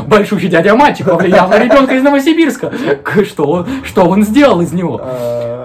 Большущий 0.07 0.49
дядя 0.49 0.75
мальчик 0.75 1.07
повлиял 1.07 1.49
на 1.49 1.59
ребенка 1.59 1.95
из 1.95 2.03
Новосибирска. 2.03 2.73
Что, 3.25 3.67
что 3.85 4.09
он 4.09 4.25
сделал 4.25 4.61
из 4.61 4.73
него? 4.73 5.01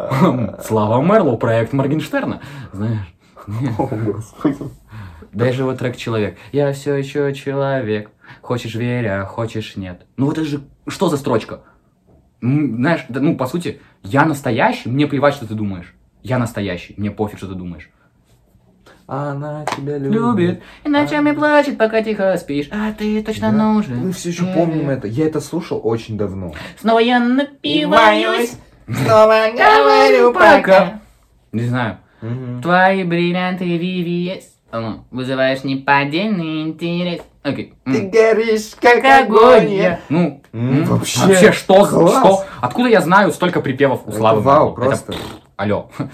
А, 0.10 0.62
Слава 0.64 1.02
Мерлоу, 1.02 1.38
проект 1.38 1.74
Моргенштерна. 1.74 2.42
Знаешь, 2.74 3.14
О, 3.78 3.88
Господи. 3.88 4.58
даже 5.34 5.64
вот 5.64 5.78
трек 5.80 5.96
«Человек». 5.98 6.38
Я 6.52 6.72
все 6.74 6.96
еще 6.96 7.34
человек. 7.34 8.10
Хочешь 8.42 8.76
веря, 8.76 9.24
хочешь 9.26 9.76
нет. 9.76 10.06
Ну 10.18 10.32
это 10.32 10.44
же, 10.46 10.62
что 10.88 11.10
за 11.10 11.18
строчка? 11.18 11.62
Знаешь, 12.42 13.06
да, 13.10 13.20
ну 13.20 13.36
по 13.38 13.48
сути, 13.48 13.82
я 14.04 14.26
настоящий, 14.26 14.90
мне 14.90 15.08
плевать, 15.08 15.34
что 15.36 15.48
ты 15.48 15.54
думаешь. 15.54 15.94
Я 16.24 16.38
настоящий, 16.40 16.94
мне 16.98 17.12
пофиг, 17.12 17.38
что 17.38 17.48
ты 17.48 17.54
думаешь. 17.56 17.90
Она 19.08 19.66
тебя 19.78 20.00
любит. 20.00 20.14
Любит, 20.20 20.64
и 20.84 20.90
ночами 20.90 21.32
плачет, 21.32 21.78
пока 21.78 22.02
тихо 22.02 22.36
спишь, 22.38 22.68
а 22.72 22.92
ты 22.92 23.22
точно 23.22 23.52
Да. 23.52 23.58
нужен. 23.74 23.98
Мы 24.08 24.12
все 24.12 24.30
еще 24.30 24.46
помним 24.46 24.90
это. 24.90 25.08
Я 25.08 25.28
это 25.28 25.40
слушал 25.42 25.80
очень 25.84 26.18
давно. 26.18 26.54
Снова 26.82 26.98
я 26.98 27.20
напиваюсь, 27.20 28.58
снова 28.88 29.52
говорю 29.52 30.34
пока. 30.34 31.02
Не 31.52 31.64
знаю. 31.64 31.98
Твои 32.62 33.04
бриллианты 33.04 33.66
VVS 33.66 34.44
а 34.76 34.82
ну, 34.82 35.06
вызываешь 35.10 35.64
неподдельный 35.64 36.64
интерес. 36.64 37.22
Окей. 37.44 37.76
Ты 37.86 38.10
горишь, 38.10 38.76
Как 38.82 39.04
огонь 39.06 39.72
я. 39.72 40.02
Ну, 40.10 40.42
вообще, 40.52 41.20
вообще, 41.22 41.52
что, 41.54 41.86
класс. 41.86 42.12
что? 42.12 42.46
Откуда 42.60 42.90
я 42.90 43.00
знаю 43.00 43.32
столько 43.32 43.62
припевов 43.62 44.02
у 44.06 44.10
Это 44.10 44.18
Славы 44.18 44.42
вау, 44.42 44.72
Мерлоу? 44.72 44.92
Это- 44.92 45.04
просто. 45.06 45.16
Алло. 45.56 45.90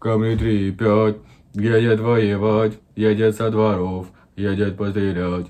Камни 0.00 0.34
три 0.34 0.72
пять, 0.72 1.18
едет 1.54 2.00
воевать, 2.00 2.72
едет 2.96 3.36
со 3.36 3.50
дворов, 3.50 4.08
едет 4.34 4.76
пострелять. 4.76 5.46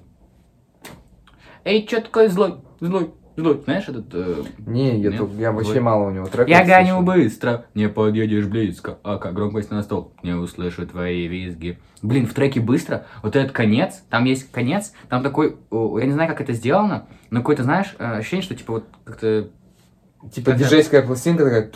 Эй, 1.65 1.87
чё 1.87 2.01
такой 2.01 2.29
злой, 2.29 2.57
злой, 2.81 3.13
злой? 3.37 3.61
Знаешь 3.64 3.89
этот... 3.89 4.07
э, 4.12 4.43
Не, 4.59 4.99
я, 5.01 5.12
тут- 5.12 5.32
я 5.34 5.53
вообще 5.53 5.80
мало 5.80 6.09
у 6.09 6.11
него 6.11 6.26
треков 6.26 6.49
Я 6.49 6.64
гоню 6.64 6.87
слышал. 6.99 7.03
быстро, 7.03 7.64
не 7.74 7.89
подъедешь 7.89 8.47
близко, 8.47 8.99
а 9.03 9.18
как 9.18 9.34
громкость 9.34 9.70
на 9.70 9.82
стол, 9.82 10.12
не 10.22 10.32
услышу 10.32 10.87
твои 10.87 11.26
визги. 11.26 11.78
Блин, 12.03 12.26
в 12.26 12.34
треке 12.34 12.61
быстро, 12.61 13.07
вот 13.22 13.37
этот 13.37 13.53
конец, 13.53 14.03
там 14.11 14.24
есть 14.24 14.51
конец, 14.51 14.93
там 15.09 15.22
такой, 15.22 15.57
о, 15.70 15.99
я 15.99 16.07
не 16.07 16.12
знаю, 16.12 16.28
как 16.30 16.41
это 16.41 16.53
сделано, 16.53 17.07
но 17.30 17.41
какое-то, 17.41 17.62
знаешь, 17.64 17.95
э, 17.99 18.05
ощущение, 18.18 18.43
что 18.45 18.55
типа 18.55 18.72
вот 18.74 18.84
как-то... 19.05 19.49
Типа 20.32 20.51
Как-то- 20.53 20.64
диджейская 20.64 21.03
пластинка 21.03 21.45
такая. 21.45 21.70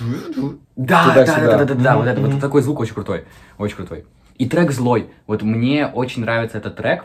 Да, 0.77 1.13
да, 1.15 1.25
да, 1.25 1.59
да, 1.59 1.65
да, 1.65 1.75
да, 1.75 1.97
вот 1.99 2.07
это 2.07 2.21
вот 2.21 2.41
такой 2.41 2.63
звук 2.63 2.81
очень 2.81 2.95
крутой, 2.95 3.25
очень 3.59 3.77
крутой. 3.77 4.07
И 4.39 4.49
трек 4.49 4.73
злой, 4.73 5.11
вот 5.27 5.43
мне 5.43 5.87
очень 5.87 6.23
нравится 6.23 6.59
этот 6.59 6.75
трек. 6.77 7.05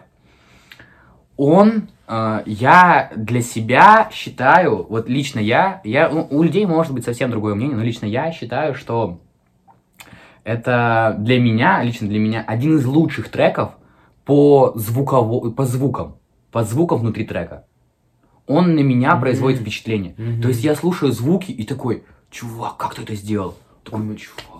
Он, 1.38 1.90
э, 2.08 2.44
я 2.46 3.12
для 3.16 3.42
себя 3.42 4.10
считаю, 4.12 4.86
вот 4.90 5.10
лично 5.10 5.40
я, 5.40 5.82
я, 5.84 6.10
ну, 6.10 6.28
у 6.30 6.44
людей 6.44 6.66
может 6.66 6.94
быть 6.94 7.04
совсем 7.04 7.30
другое 7.32 7.56
мнение, 7.56 7.76
но 7.76 7.84
лично 7.84 8.06
я 8.06 8.32
считаю, 8.32 8.74
что 8.76 9.20
это 10.44 11.16
для 11.20 11.40
меня, 11.40 11.82
лично 11.84 12.08
для 12.08 12.20
меня, 12.20 12.44
один 12.46 12.78
из 12.78 12.86
лучших 12.86 13.30
треков 13.30 13.72
по, 14.24 14.74
звуково, 14.76 15.52
по 15.52 15.66
звукам, 15.66 16.16
по 16.52 16.64
звукам 16.64 17.00
внутри 17.00 17.26
трека. 17.26 17.66
Он 18.48 18.76
на 18.76 18.82
меня 18.82 19.14
Мгм. 19.14 19.22
производит 19.22 19.60
впечатление. 19.62 20.14
Мгм. 20.18 20.42
То 20.42 20.50
есть 20.50 20.64
я 20.64 20.76
слушаю 20.76 21.12
звуки 21.12 21.52
и 21.52 21.64
такой, 21.66 22.04
чувак, 22.30 22.78
как 22.78 22.94
ты 22.96 23.02
это 23.02 23.16
сделал? 23.16 23.56
Такой, 23.84 24.02
ну, 24.02 24.16
чувак. 24.16 24.55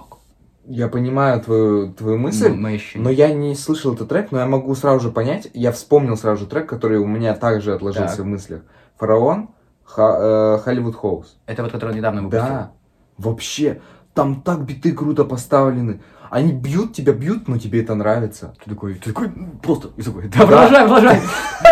Я 0.68 0.88
понимаю 0.88 1.42
твою, 1.42 1.94
твою 1.94 2.18
мысль, 2.18 2.54
мои 2.54 2.76
ощущения. 2.78 3.04
но 3.04 3.10
я 3.12 3.32
не 3.34 3.56
слышал 3.56 3.94
этот 3.94 4.10
трек, 4.10 4.32
но 4.32 4.40
я 4.40 4.46
могу 4.48 4.74
сразу 4.76 5.00
же 5.00 5.12
понять. 5.12 5.48
Я 5.54 5.72
вспомнил 5.72 6.18
сразу 6.18 6.42
же 6.44 6.48
трек, 6.50 6.68
который 6.68 6.98
у 6.98 7.06
меня 7.06 7.36
также 7.36 7.74
отложился 7.74 8.18
Так. 8.18 8.26
в 8.26 8.28
мыслях. 8.28 8.62
Фараон, 8.98 9.50
э, 9.98 10.58
Холливуд 10.64 10.96
Хоус. 10.96 11.38
Это 11.46 11.64
вот, 11.64 11.72
который 11.72 11.92
он 11.92 11.98
недавно 11.98 12.24
выпустил. 12.24 12.48
Да, 12.48 12.72
вообще, 13.18 13.82
там 14.14 14.42
так 14.42 14.66
биты 14.66 14.94
круто 14.94 15.24
поставлены. 15.24 16.02
Они 16.36 16.52
бьют 16.52 16.92
тебя, 16.92 17.14
бьют, 17.14 17.48
но 17.48 17.58
тебе 17.58 17.82
это 17.82 17.96
нравится. 17.96 18.56
Ты 18.62 18.70
такой, 18.70 18.96
ты 18.96 19.14
такой, 19.14 19.30
просто, 19.64 19.92
и 19.96 20.02
такой, 20.02 20.24
да, 20.28 20.42
продолжай, 20.42 20.84
продолжай. 20.84 21.22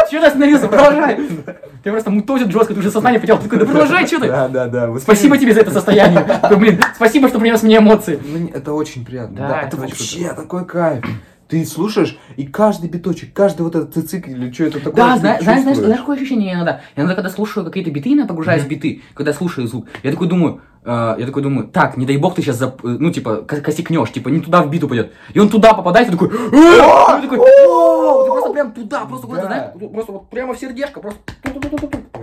Чего 0.09 0.21
ты 0.21 0.27
остановился, 0.27 0.69
продолжай. 0.69 1.19
Ты 1.83 1.91
просто 1.91 2.11
мутозит 2.11 2.49
жестко, 2.49 2.73
ты 2.73 2.79
уже 2.79 2.89
сознание 2.89 3.19
потерял. 3.19 3.39
Ты 3.39 3.43
такой, 3.43 3.59
да 3.59 3.65
продолжай, 3.65 4.07
что 4.07 4.21
ты? 4.21 4.27
Да, 4.27 4.47
да, 4.47 4.67
да. 4.67 4.99
Спасибо 4.99 5.37
тебе 5.37 5.53
за 5.53 5.59
это 5.59 5.71
состояние. 5.71 6.25
Блин, 6.57 6.79
спасибо, 6.95 7.27
что 7.27 7.41
принес 7.41 7.61
мне 7.61 7.79
эмоции. 7.79 8.17
Ну, 8.23 8.47
это 8.53 8.71
очень 8.71 9.03
приятно. 9.03 9.35
Да, 9.35 9.47
Да, 9.49 9.61
это 9.63 9.75
вообще 9.75 10.33
такой 10.33 10.65
кайф. 10.65 11.03
Ты 11.49 11.65
слушаешь, 11.65 12.17
и 12.37 12.45
каждый 12.45 12.89
биточек, 12.89 13.33
каждый 13.33 13.63
вот 13.63 13.75
этот 13.75 13.93
цицик 13.93 14.29
или 14.29 14.49
что 14.49 14.63
это 14.63 14.79
такое, 14.79 14.95
Да, 14.95 15.17
знаешь, 15.17 15.43
знаешь, 15.43 15.77
знаешь, 15.77 15.99
какое 15.99 16.15
ощущение 16.15 16.53
иногда? 16.53 16.79
Я 16.95 17.03
иногда, 17.03 17.15
когда 17.15 17.29
слушаю 17.29 17.65
какие-то 17.65 17.91
биты, 17.91 18.15
я 18.15 18.25
погружаюсь 18.25 18.63
в 18.63 18.69
биты, 18.69 19.01
когда 19.13 19.33
слушаю 19.33 19.67
звук, 19.67 19.87
я 20.03 20.11
такой 20.11 20.29
думаю, 20.29 20.61
э, 20.85 21.15
я 21.19 21.25
такой 21.25 21.41
думаю, 21.43 21.67
так, 21.67 21.97
не 21.97 22.05
дай 22.05 22.17
бог 22.17 22.35
ты 22.35 22.41
сейчас, 22.41 22.61
ну, 22.83 23.11
типа, 23.11 23.37
ко- 23.37 23.61
косякнешь, 23.61 24.11
типа, 24.11 24.29
не 24.29 24.39
туда 24.39 24.61
в 24.61 24.69
бит 24.69 24.83
упадет. 24.83 25.13
И 25.33 25.39
он 25.39 25.49
туда 25.49 25.73
попадает, 25.73 26.07
и 26.09 26.11
такой, 26.11 26.29
«А!» 26.29 27.17
И 27.17 27.21
ты 27.21 27.27
такой! 27.29 27.39
Ты 27.39 28.31
просто 28.31 28.49
прям 28.53 28.71
туда, 28.71 29.05
просто 29.05 29.27
куда-то, 29.27 29.47
Да. 29.47 29.53
знаешь, 29.75 29.91
просто 29.93 30.11
вот 30.11 30.29
прямо 30.29 30.53
в 30.53 30.57
сердечко, 30.59 30.99
просто. 30.99 31.19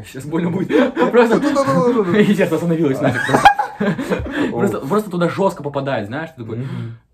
Сейчас 0.06 0.24
больно 0.24 0.50
будет. 0.50 0.94
Просто. 1.10 1.36
И 2.18 2.34
сердце 2.34 2.54
остановилось 2.54 3.00
нафиг. 3.00 3.20
просто. 4.52 4.80
Туда 5.10 5.28
жестко 5.28 5.62
попадает, 5.62 6.06
знаешь, 6.06 6.30
ты 6.36 6.42
такой, 6.42 6.66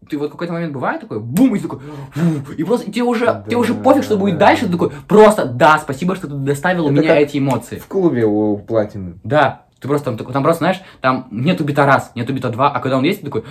ты 0.08 0.18
вот 0.18 0.30
какой-то 0.30 0.52
момент 0.52 0.72
бывает 0.72 1.00
такой, 1.00 1.20
бум, 1.20 1.54
и 1.54 1.58
ты 1.58 1.62
такой, 1.68 1.80
«Фу», 2.12 2.52
и 2.52 2.62
просто 2.64 2.90
тебе 2.90 3.02
уже, 3.04 3.42
тебе 3.46 3.56
уже 3.56 3.74
пофиг, 3.74 4.02
что 4.04 4.16
будет 4.16 4.38
да. 4.38 4.46
дальше, 4.46 4.66
ты 4.66 4.72
такой, 4.72 4.90
просто, 5.08 5.44
да, 5.46 5.78
спасибо, 5.78 6.14
что 6.16 6.26
ты 6.28 6.34
доставил 6.34 6.88
как- 6.94 7.04
эти 7.04 7.38
эмоции. 7.38 7.78
В 7.78 7.86
клубе 7.86 8.24
у 8.26 8.58
Платины. 8.58 9.14
Да, 9.24 9.62
ты 9.80 9.88
просто 9.88 10.16
там, 10.16 10.32
там 10.32 10.42
просто, 10.42 10.58
знаешь, 10.58 10.80
там 11.00 11.28
нету 11.30 11.64
бита 11.64 11.86
раз, 11.86 12.12
нету 12.14 12.32
бита 12.32 12.50
два, 12.50 12.70
а 12.70 12.80
когда 12.80 12.96
он 12.98 13.04
есть, 13.04 13.20
ты 13.20 13.26
такой, 13.26 13.44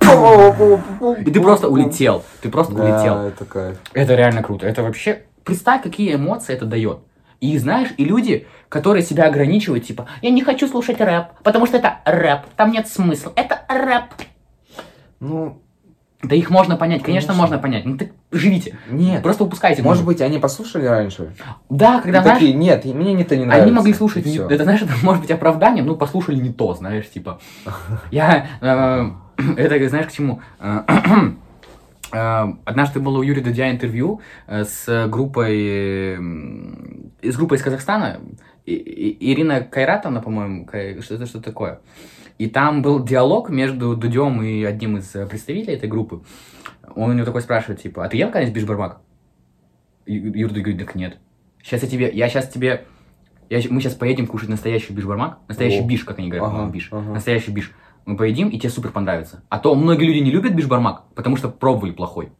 и 1.26 1.30
ты 1.30 1.40
просто 1.40 1.68
улетел, 1.68 2.24
ты 2.40 2.48
просто 2.48 2.74
улетел. 2.74 3.18
Это 3.26 3.44
кайф. 3.44 3.78
Это 3.92 4.14
реально 4.14 4.42
круто. 4.42 4.66
Это 4.66 4.82
вообще... 4.82 5.24
Представь, 5.44 5.82
какие 5.82 6.14
эмоции 6.14 6.54
это 6.54 6.66
дает. 6.66 7.00
И 7.40 7.58
знаешь, 7.58 7.88
и 7.96 8.04
люди, 8.04 8.46
которые 8.68 9.02
себя 9.02 9.24
ограничивают, 9.24 9.84
типа, 9.84 10.06
я 10.22 10.30
не 10.30 10.42
хочу 10.42 10.68
слушать 10.68 11.00
рэп, 11.00 11.32
потому 11.42 11.66
что 11.66 11.78
это 11.78 11.98
рэп, 12.04 12.42
там 12.56 12.70
нет 12.70 12.86
смысла, 12.86 13.32
это 13.34 13.62
рэп. 13.68 14.04
Ну, 15.18 15.61
Да 16.22 16.36
их 16.36 16.50
можно 16.50 16.76
понять, 16.76 17.02
конечно, 17.02 17.28
Конечно. 17.28 17.42
можно 17.42 17.58
понять. 17.58 17.84
Ну 17.84 17.98
так 17.98 18.10
живите, 18.30 18.76
нет. 18.88 19.22
просто 19.24 19.42
упускайте. 19.42 19.82
Может 19.82 20.04
быть, 20.04 20.20
они 20.20 20.38
послушали 20.38 20.86
раньше? 20.86 21.32
Да, 21.68 22.00
когда, 22.00 22.20
И 22.20 22.22
знаешь, 22.22 22.38
такие, 22.38 22.54
нет, 22.54 22.84
мне 22.84 23.20
это 23.20 23.36
не 23.36 23.44
нравится. 23.44 23.64
они 23.66 23.72
могли 23.72 23.92
слушать, 23.92 24.24
не- 24.24 24.36
это, 24.36 24.62
знаешь, 24.62 24.82
это 24.82 24.92
может 25.02 25.22
быть 25.22 25.32
оправданием, 25.32 25.84
ну, 25.84 25.96
послушали 25.96 26.36
не 26.36 26.52
то, 26.52 26.74
знаешь, 26.74 27.10
типа. 27.10 27.40
Я, 28.12 28.46
э, 28.60 29.10
это, 29.56 29.88
знаешь, 29.88 30.06
к 30.06 30.12
чему? 30.12 30.40
Э, 30.60 30.82
э, 32.12 32.46
Однажды 32.64 33.00
было 33.00 33.18
у 33.18 33.22
Юрия 33.22 33.42
Дудя 33.42 33.68
интервью 33.70 34.20
с 34.46 35.08
группой, 35.08 36.16
с 37.22 37.36
группой 37.36 37.58
из 37.58 37.62
Казахстана, 37.62 38.20
И- 38.64 38.74
И- 38.74 39.32
Ирина 39.32 39.60
Кайратовна, 39.60 40.20
по-моему, 40.20 40.66
Кай- 40.66 41.00
что 41.02 41.14
это 41.16 41.26
что 41.26 41.40
такое. 41.40 41.80
И 42.38 42.48
там 42.48 42.82
был 42.82 43.04
диалог 43.04 43.50
между 43.50 43.96
Дудем 43.96 44.42
и 44.42 44.62
одним 44.64 44.96
из 44.96 45.14
э, 45.14 45.26
представителей 45.26 45.74
этой 45.74 45.88
группы. 45.88 46.22
Он 46.94 47.10
у 47.10 47.12
него 47.12 47.24
такой 47.24 47.40
спрашивает, 47.42 47.80
типа, 47.82 48.04
а 48.04 48.08
ты 48.08 48.16
ел 48.16 48.28
когда-нибудь 48.28 48.54
бишбармак? 48.54 49.00
Ю- 50.06 50.32
Юра 50.34 50.52
Дудь 50.52 50.62
говорит, 50.62 50.78
так 50.84 50.94
нет. 50.94 51.18
Сейчас 51.62 51.82
я 51.82 51.88
тебе, 51.88 52.10
я 52.12 52.28
сейчас 52.28 52.48
тебе, 52.48 52.84
я 53.50 53.60
мы 53.70 53.80
сейчас 53.80 53.94
поедем 53.94 54.26
кушать 54.26 54.48
настоящий 54.48 54.92
бишбармак, 54.92 55.38
настоящий 55.48 55.80
О. 55.80 55.86
биш, 55.86 56.04
как 56.04 56.18
они 56.18 56.28
говорят, 56.28 56.48
Ага, 56.48 56.70
биш, 56.70 56.88
ага. 56.90 57.12
настоящий 57.12 57.52
биш. 57.52 57.72
Мы 58.04 58.16
поедим, 58.16 58.48
и 58.48 58.58
тебе 58.58 58.70
супер 58.70 58.90
понравится. 58.90 59.44
А 59.48 59.58
то 59.60 59.74
многие 59.76 60.06
люди 60.06 60.18
не 60.18 60.30
любят 60.32 60.54
бишбармак, 60.54 61.04
потому 61.14 61.36
что 61.36 61.48
пробовали 61.48 61.92
плохой. 61.92 62.30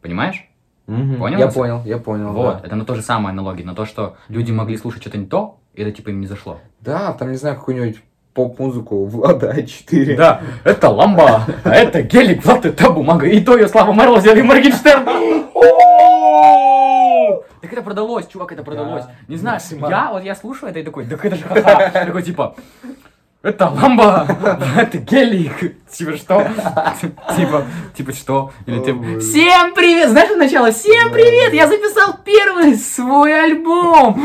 Понимаешь? 0.00 0.49
Мгм. 0.90 1.18
Понял 1.18 1.38
Я 1.38 1.46
понял, 1.48 1.82
я 1.84 1.98
понял. 1.98 2.32
вот, 2.32 2.62
да. 2.62 2.66
это 2.66 2.74
на 2.76 2.84
то 2.84 2.94
же 2.96 3.02
самое 3.02 3.32
аналогия, 3.32 3.64
на 3.64 3.74
то, 3.74 3.84
что 3.86 4.16
люди 4.28 4.50
могли 4.50 4.76
слушать 4.76 5.02
что-то 5.02 5.18
не 5.18 5.26
то, 5.26 5.58
и 5.74 5.82
это 5.82 5.92
типа 5.92 6.08
им 6.08 6.20
не 6.20 6.26
зашло. 6.26 6.58
Да, 6.80 7.12
там, 7.12 7.30
не 7.30 7.36
знаю, 7.36 7.54
какую-нибудь 7.56 8.00
поп-музыку 8.34 9.04
Влада 9.06 9.54
А4. 9.56 10.16
Да, 10.16 10.40
это 10.64 10.88
ламба, 10.88 11.44
а 11.64 11.70
это 11.70 12.02
гелик, 12.02 12.44
вот 12.44 12.66
это 12.66 12.90
бумага, 12.90 13.26
и 13.26 13.40
то 13.40 13.56
ее 13.56 13.68
Слава 13.68 13.92
Мэрл 13.92 14.16
взяли 14.16 14.42
Моргенштерн. 14.42 15.04
Так 17.60 17.72
это 17.72 17.82
продалось, 17.82 18.26
чувак, 18.26 18.52
это 18.52 18.64
продалось. 18.64 19.04
Да, 19.04 19.12
Не 19.28 19.36
знаю, 19.36 19.60
я 19.88 20.10
вот 20.12 20.24
я 20.24 20.34
слушаю 20.34 20.70
это 20.70 20.80
и 20.80 20.82
такой, 20.82 21.04
так 21.06 21.24
это 21.24 21.36
же 21.36 21.44
ха-ха. 21.44 22.04
Такой 22.06 22.22
типа, 22.22 22.56
это 23.42 23.68
ламба, 23.70 24.26
это 24.76 24.98
гелик. 24.98 25.74
Типа 25.90 26.16
что? 26.16 26.46
Типа, 27.36 27.64
типа 27.94 28.12
что? 28.12 28.52
Или 28.66 28.84
типа, 28.84 29.20
всем 29.20 29.74
привет! 29.74 30.10
Знаешь, 30.10 30.32
сначала, 30.34 30.70
всем 30.70 31.10
привет! 31.10 31.54
Я 31.54 31.66
записал 31.66 32.18
первый 32.24 32.76
свой 32.76 33.44
альбом! 33.44 34.20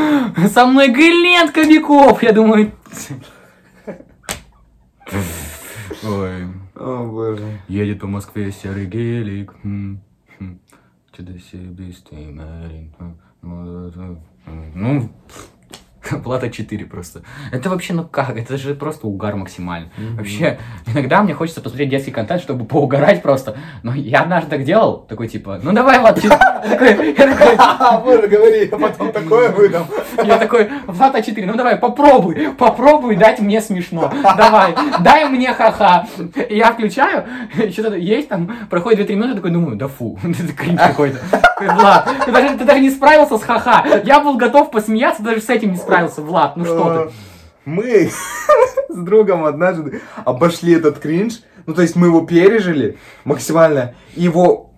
Со 0.54 0.66
мной 0.66 0.90
Глент 0.90 1.52
Кобяков! 1.52 2.22
Я 2.24 2.34
думаю... 2.34 2.74
Ой, 6.04 6.48
О, 6.76 7.06
боже. 7.06 7.62
едет 7.68 8.02
по 8.02 8.08
Москве 8.08 8.52
серый 8.52 8.86
гелик. 8.86 9.54
М, 9.64 10.02
м, 10.40 10.60
м. 13.42 14.20
Ну, 14.76 15.10
Плата 16.24 16.50
4 16.50 16.86
просто. 16.86 17.22
Это 17.52 17.70
вообще, 17.70 17.94
ну 17.94 18.04
как? 18.04 18.38
Это 18.38 18.58
же 18.58 18.74
просто 18.76 19.08
угар 19.08 19.36
максимальный. 19.36 19.90
Мгм. 19.98 20.18
Вообще, 20.18 20.60
иногда 20.88 21.22
мне 21.24 21.34
хочется 21.34 21.62
посмотреть 21.62 21.90
детский 21.90 22.12
контент, 22.12 22.42
чтобы 22.42 22.66
поугарать 22.66 23.22
просто. 23.22 23.58
Но 23.84 23.94
я 23.94 24.22
однажды 24.22 24.50
так 24.50 24.64
делал, 24.64 25.06
такой 25.08 25.28
типа, 25.28 25.60
ну 25.62 25.72
давай, 25.74 26.00
Влад, 26.00 26.16
такой, 26.22 27.16
А, 27.58 28.00
говори, 28.00 28.70
я 28.72 28.78
потом 28.78 29.12
такое 29.12 29.50
выдам. 29.52 29.86
я 30.24 30.38
такой, 30.38 30.70
Влад 30.88 31.16
А4, 31.16 31.46
ну 31.46 31.56
давай, 31.56 31.78
попробуй, 31.78 32.52
попробуй 32.58 33.16
дать 33.16 33.40
мне 33.40 33.62
смешно. 33.62 34.12
Давай, 34.38 34.76
дай 35.02 35.30
мне 35.30 35.54
ха-ха. 35.54 36.08
Я 36.50 36.72
включаю, 36.74 37.26
что-то 37.72 37.96
есть 37.96 38.30
там, 38.30 38.52
проходит 38.70 39.10
2-3 39.10 39.16
минуты, 39.16 39.36
такой 39.36 39.52
думаю, 39.52 39.76
да 39.78 39.88
фу, 39.88 40.18
это 40.24 40.54
кринж 40.54 40.80
какой-то. 40.80 41.20
Влад, 41.60 42.10
ты 42.26 42.32
даже, 42.32 42.58
ты 42.58 42.66
даже 42.66 42.80
не 42.80 42.90
справился 42.90 43.38
с 43.38 43.44
ха-ха. 43.44 43.86
Я 44.04 44.20
был 44.20 44.36
готов 44.38 44.72
посмеяться, 44.72 45.24
даже 45.24 45.42
с 45.42 45.50
этим 45.50 45.72
не 45.72 45.78
справился. 45.78 46.22
Влад, 46.22 46.58
ну 46.58 46.66
что 46.66 47.08
ты? 47.08 47.14
Мы 47.66 48.10
с 48.90 48.98
другом 48.98 49.46
однажды 49.46 50.02
обошли 50.24 50.74
этот 50.74 51.00
кринж. 51.00 51.42
Ну, 51.66 51.74
то 51.74 51.82
есть 51.82 51.96
мы 51.96 52.08
его 52.08 52.22
пережили 52.22 52.98
максимально. 53.24 53.96
Его 54.16 54.72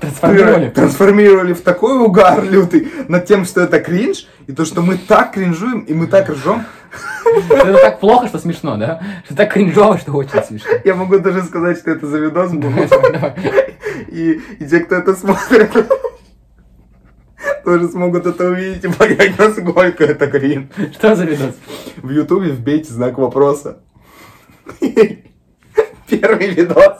Трансформировали. 0.00 0.70
трансформировали 0.70 1.52
в 1.52 1.60
такой 1.60 1.98
угар 1.98 2.42
лютый 2.42 2.88
над 3.08 3.26
тем, 3.26 3.44
что 3.44 3.60
это 3.60 3.80
кринж, 3.80 4.26
и 4.46 4.52
то, 4.52 4.64
что 4.64 4.82
мы 4.82 4.96
так 4.96 5.32
кринжуем, 5.32 5.80
и 5.80 5.92
мы 5.92 6.06
так 6.06 6.28
ржем. 6.30 6.64
Это 7.50 7.78
так 7.78 8.00
плохо, 8.00 8.28
что 8.28 8.38
смешно, 8.38 8.76
да? 8.76 9.02
Что 9.24 9.36
так 9.36 9.52
кринжово, 9.52 9.98
что 9.98 10.12
очень 10.12 10.42
смешно. 10.42 10.70
Я 10.84 10.94
могу 10.94 11.18
даже 11.18 11.42
сказать, 11.42 11.78
что 11.78 11.90
это 11.90 12.06
за 12.06 12.18
видос 12.18 12.52
был. 12.52 12.72
И, 14.08 14.40
и 14.58 14.66
те, 14.66 14.80
кто 14.80 14.96
это 14.96 15.14
смотрит, 15.14 15.70
тоже 17.64 17.88
смогут 17.88 18.26
это 18.26 18.48
увидеть 18.48 18.84
и 18.84 18.88
понять, 18.88 19.38
насколько 19.38 20.04
это 20.04 20.26
кринж. 20.28 20.66
Что 20.92 21.14
за 21.16 21.24
видос? 21.24 21.54
В 21.96 22.10
Ютубе 22.10 22.50
вбейте 22.50 22.92
знак 22.92 23.18
вопроса. 23.18 23.80
Первый 26.08 26.50
видос. 26.50 26.98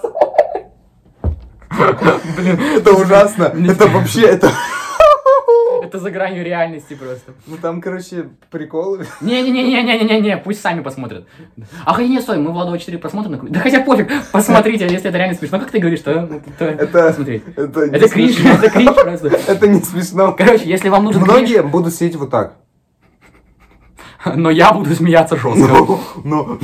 Блин, 2.36 2.58
Это 2.76 2.92
ужасно. 2.92 3.44
Это 3.68 3.86
вообще, 3.86 4.22
это... 4.26 4.50
это 5.82 5.98
за 5.98 6.10
гранью 6.10 6.44
реальности 6.44 6.94
просто. 6.94 7.32
Ну 7.46 7.56
там, 7.56 7.80
короче, 7.80 8.30
приколы. 8.50 9.06
Не-не-не-не-не-не-не, 9.20 10.36
пусть 10.38 10.60
сами 10.60 10.80
посмотрят. 10.82 11.26
А 11.84 11.92
хотя 11.94 12.08
не, 12.08 12.20
стой, 12.20 12.38
мы 12.38 12.52
Владу 12.52 12.76
4 12.78 12.98
посмотрим. 12.98 13.32
на 13.32 13.36
кру- 13.36 13.48
Да 13.50 13.60
хотя 13.60 13.80
пофиг, 13.80 14.10
посмотрите, 14.32 14.84
если 14.88 15.08
это 15.08 15.18
реально 15.18 15.36
смешно. 15.36 15.58
Как 15.60 15.70
ты 15.70 15.78
говоришь, 15.78 16.00
что 16.00 16.22
ну, 16.22 16.40
то 16.58 16.64
Это... 16.64 17.08
посмотреть. 17.08 17.42
Это, 17.56 17.80
Это 17.82 18.08
кринж, 18.08 18.34
смешно. 18.34 18.50
это 18.50 18.70
кринж 18.70 18.94
просто. 18.94 19.28
Это 19.28 19.68
не 19.68 19.80
смешно. 19.80 20.32
Короче, 20.32 20.64
если 20.68 20.88
вам 20.88 21.04
нужен 21.04 21.22
Многие 21.22 21.62
будут 21.62 21.94
сидеть 21.94 22.16
вот 22.16 22.30
так. 22.30 22.54
кринж, 24.24 24.36
но 24.36 24.50
я 24.50 24.72
буду 24.72 24.94
смеяться 24.94 25.36
жестко. 25.36 25.58
Но, 25.58 26.00
но- 26.24 26.58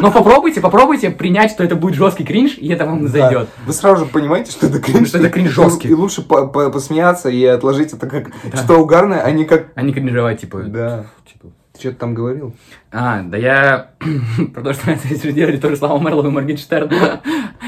Но 0.00 0.10
попробуйте, 0.10 0.60
попробуйте 0.60 1.10
принять, 1.10 1.50
что 1.50 1.64
это 1.64 1.74
будет 1.76 1.94
жесткий 1.94 2.24
кринж, 2.24 2.56
и 2.58 2.68
это 2.68 2.86
вам 2.86 3.08
зайдет. 3.08 3.48
Да. 3.56 3.62
Вы 3.66 3.72
сразу 3.72 4.04
же 4.04 4.10
понимаете, 4.10 4.50
что 4.52 4.66
это 4.66 4.78
кринж. 4.80 5.08
Что 5.08 5.18
это 5.18 5.28
кринж 5.30 5.50
жесткий. 5.50 5.88
И 5.88 5.94
лучше 5.94 6.22
по- 6.22 6.46
по- 6.46 6.70
посмеяться 6.70 7.28
и 7.28 7.44
отложить 7.44 7.92
это 7.92 8.06
как 8.06 8.30
Да. 8.50 8.56
что 8.58 8.78
угарное, 8.78 9.20
а 9.20 9.30
не 9.30 9.44
как... 9.44 9.68
А 9.74 9.82
не 9.82 9.92
кринжевать, 9.92 10.40
типа. 10.40 10.62
Да. 10.62 11.06
типа. 11.30 11.48
Ты 11.72 11.80
что-то 11.80 11.96
там 11.98 12.14
говорил? 12.14 12.54
А, 12.90 13.22
да 13.22 13.36
я 13.36 13.90
про 14.54 14.62
то, 14.62 14.72
что 14.72 14.90
это 14.90 15.32
делали 15.32 15.56
тоже 15.58 15.76
Слава 15.76 15.98
Мерлов 16.00 16.26
и 16.26 16.28
Моргенштерн. 16.30 16.90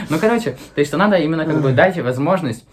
Ну, 0.09 0.19
короче, 0.19 0.53
то 0.75 0.79
есть, 0.81 0.89
что 0.91 0.99
надо 0.99 1.17
именно 1.17 1.45
как 1.45 1.61
бы 1.63 1.71
дать 1.73 1.97
возможность, 2.01 2.65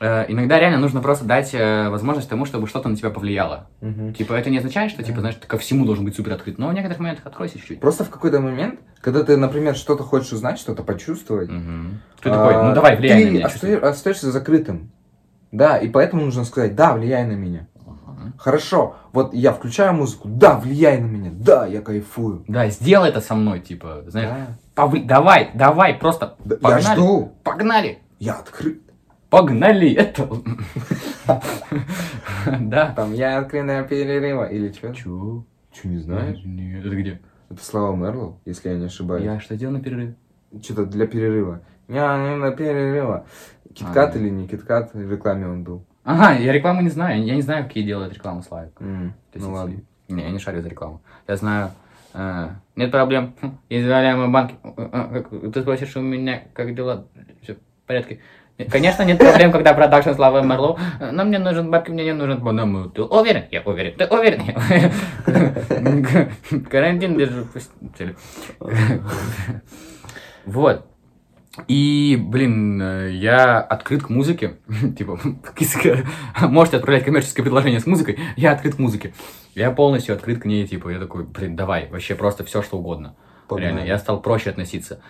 иногда 0.00 0.58
реально 0.58 0.78
нужно 0.78 1.00
просто 1.00 1.24
дать 1.24 1.54
э, 1.54 1.88
возможность 1.88 2.28
тому, 2.28 2.44
чтобы 2.44 2.66
что-то 2.66 2.88
на 2.88 2.96
тебя 2.96 3.10
повлияло. 3.10 3.68
Типа, 4.16 4.34
это 4.34 4.50
не 4.50 4.58
означает, 4.58 4.90
что, 4.90 5.02
типа, 5.02 5.20
знаешь, 5.20 5.36
ты 5.36 5.46
ко 5.46 5.58
всему 5.58 5.84
должен 5.84 6.04
быть 6.04 6.14
супер 6.16 6.32
открыт, 6.32 6.58
но 6.58 6.68
в 6.68 6.74
некоторых 6.74 6.98
моментах 6.98 7.26
откройся 7.26 7.58
чуть-чуть. 7.58 7.80
Просто 7.80 8.04
в 8.04 8.10
какой-то 8.10 8.40
момент, 8.40 8.80
когда 9.00 9.22
ты, 9.22 9.36
например, 9.36 9.74
что-то 9.76 10.02
хочешь 10.02 10.32
узнать, 10.32 10.58
что-то 10.58 10.82
почувствовать, 10.82 11.48
Мгм. 11.50 12.00
Ты 12.20 12.30
такой, 12.30 12.54
ну 12.54 12.70
а, 12.70 12.72
давай, 12.74 12.96
влияй 12.96 13.20
ты 13.22 13.26
на 13.26 13.30
меня. 13.34 13.48
чувствуй. 13.48 13.76
остаешься 13.78 14.30
закрытым. 14.32 14.90
Да, 15.52 15.78
и 15.78 15.88
поэтому 15.88 16.24
нужно 16.24 16.44
сказать, 16.44 16.74
да, 16.74 16.92
влияй 16.94 17.24
на 17.24 17.32
меня. 17.32 17.66
Хорошо, 18.38 18.96
вот 19.12 19.32
я 19.32 19.52
включаю 19.52 19.94
музыку, 19.94 20.28
да, 20.28 20.58
влияй 20.58 20.98
на 21.00 21.06
меня, 21.06 21.30
да, 21.32 21.66
я 21.66 21.80
кайфую. 21.80 22.44
Да, 22.48 22.68
сделай 22.68 23.08
это 23.10 23.20
со 23.20 23.34
мной, 23.34 23.60
типа, 23.60 24.02
знаешь, 24.08 24.28
Да. 24.74 24.82
повли- 24.84 25.04
давай, 25.06 25.50
давай, 25.54 25.94
просто 25.94 26.34
Да, 26.44 26.56
Я 26.56 26.60
погнали, 26.60 26.94
жду, 26.94 27.32
погнали, 27.44 27.98
я 28.18 28.34
открыт. 28.34 28.82
Погнали, 29.30 29.92
это... 29.92 30.28
Да. 32.60 32.92
Там, 32.94 33.12
я 33.12 33.38
открытая 33.38 33.82
перерыва, 33.84 34.44
или 34.44 34.70
что? 34.72 34.92
Чё? 34.94 35.44
Че, 35.72 35.88
не 35.88 35.98
знаешь? 35.98 36.38
Нет, 36.44 36.84
это 36.86 36.94
где? 36.94 37.20
Это 37.50 37.62
Слава 37.64 37.94
Мерлоу, 37.94 38.40
если 38.44 38.70
я 38.70 38.76
не 38.76 38.86
ошибаюсь. 38.86 39.24
Я 39.24 39.40
что 39.40 39.56
делал 39.56 39.74
на 39.74 39.80
перерыве? 39.80 40.14
Что-то 40.62 40.86
для 40.86 41.06
перерыва. 41.06 41.60
Я 41.88 42.16
не 42.18 42.36
на 42.36 42.50
перерыва. 42.52 43.26
Киткат 43.74 44.14
А. 44.14 44.18
или 44.18 44.30
не 44.30 44.48
киткат, 44.48 44.94
в 44.94 45.10
рекламе 45.12 45.46
он 45.46 45.64
был. 45.64 45.84
Ага, 46.04 46.38
я 46.38 46.52
рекламу 46.52 46.82
не 46.82 46.88
знаю. 46.88 47.24
Я 47.24 47.34
не 47.34 47.42
знаю, 47.42 47.64
какие 47.64 47.84
делают 47.84 48.14
рекламу 48.14 48.42
Славик. 48.42 48.78
Ну 48.80 49.12
ладно. 49.52 49.80
Не, 50.08 50.22
я 50.22 50.30
не 50.30 50.38
шарю 50.38 50.62
за 50.62 50.68
рекламу. 50.68 51.02
Я 51.26 51.36
знаю... 51.36 51.70
э, 52.14 52.48
нет 52.76 52.92
проблем. 52.92 53.34
Хм, 53.42 53.58
Израиляемые 53.68 54.28
банки. 54.28 54.54
Э, 54.62 55.24
э, 55.32 55.50
Ты 55.50 55.62
спросишь 55.62 55.96
у 55.96 56.00
меня, 56.00 56.44
как 56.54 56.74
дела? 56.76 57.06
Все 57.42 57.54
в 57.54 57.58
порядке. 57.88 58.20
Конечно, 58.70 59.02
нет 59.02 59.18
проблем, 59.18 59.52
когда 59.52 59.74
продакшн 59.74 60.12
Славы 60.12 60.42
Мерлоу. 60.42 60.78
Но 61.12 61.24
мне 61.24 61.38
нужен 61.38 61.70
бабки, 61.70 61.90
мне 61.90 62.04
не 62.04 62.14
нужен 62.14 62.38
боному. 62.40 62.88
Ты 62.88 63.02
уверен? 63.02 63.44
Я 63.50 63.60
уверен. 63.62 63.96
Ты 63.98 64.06
уверен? 64.06 64.42
Я 64.46 64.54
уверен. 65.26 66.64
Карантин 66.70 67.18
держу. 67.18 67.46
Вот. 70.46 70.86
И, 71.68 72.18
блин, 72.20 73.08
я 73.10 73.60
открыт 73.60 74.02
к 74.02 74.10
музыке. 74.10 74.56
Типа, 74.98 75.18
можете 76.42 76.76
отправлять 76.76 77.04
коммерческое 77.04 77.42
предложение 77.44 77.80
с 77.80 77.86
музыкой, 77.86 78.18
я 78.36 78.52
открыт 78.52 78.74
к 78.74 78.78
музыке. 78.78 79.14
Я 79.54 79.70
полностью 79.70 80.14
открыт 80.14 80.42
к 80.42 80.44
ней, 80.44 80.66
типа, 80.66 80.90
я 80.90 80.98
такой, 80.98 81.24
блин, 81.24 81.56
давай, 81.56 81.88
вообще 81.88 82.14
просто 82.14 82.44
все, 82.44 82.62
что 82.62 82.76
угодно. 82.76 83.16
Погнали. 83.48 83.72
Реально, 83.72 83.86
я 83.86 83.98
стал 83.98 84.20
проще 84.20 84.50
относиться. 84.50 85.00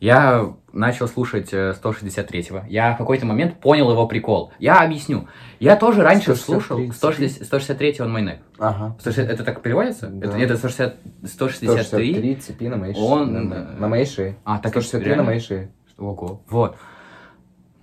Я 0.00 0.54
начал 0.72 1.08
слушать 1.08 1.52
э, 1.52 1.74
163-го. 1.82 2.64
Я 2.68 2.94
в 2.94 2.98
какой-то 2.98 3.24
момент 3.26 3.60
понял 3.60 3.90
его 3.90 4.06
прикол. 4.06 4.52
Я 4.58 4.80
объясню. 4.80 5.26
Я 5.58 5.76
тоже 5.76 6.02
раньше 6.02 6.34
163. 6.34 6.44
слушал 6.44 6.92
160 6.92 7.46
163 7.46 7.96
он 8.00 8.12
мой 8.12 8.22
neck. 8.22 8.38
Ага. 8.58 8.96
160 9.00 9.30
Это 9.30 9.44
так 9.44 9.62
переводится? 9.62 10.08
Да. 10.08 10.26
Это, 10.26 10.38
это 10.38 10.56
160 10.56 10.96
163. 11.24 11.82
163 11.84 12.36
цепи 12.36 12.64
на 12.68 12.76
моей 12.76 12.94
шее. 12.94 13.04
Он, 13.04 13.32
на, 13.48 13.54
э, 13.54 13.76
на 13.78 13.88
моей 13.88 14.06
шее. 14.06 14.36
А, 14.44 14.58
так 14.58 14.72
163 14.72 15.04
реально? 15.06 15.22
на 15.22 15.26
моей 15.28 15.40
шее. 15.40 15.70
Ого. 15.96 16.42
Вот. 16.50 16.76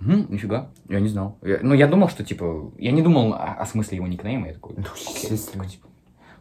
М, 0.00 0.26
нифига. 0.28 0.70
Я 0.88 1.00
не 1.00 1.08
знал. 1.08 1.38
Я- 1.42 1.58
ну, 1.62 1.74
я 1.74 1.86
думал, 1.88 2.08
что, 2.08 2.24
типа, 2.24 2.72
я 2.78 2.92
не 2.92 3.02
думал 3.02 3.32
о, 3.32 3.54
о 3.58 3.66
смысле 3.66 3.96
его 3.96 4.06
никнейма. 4.06 4.48
Я 4.48 4.54
такой, 4.54 4.74
Ну, 4.76 4.84
естественно. 4.94 5.64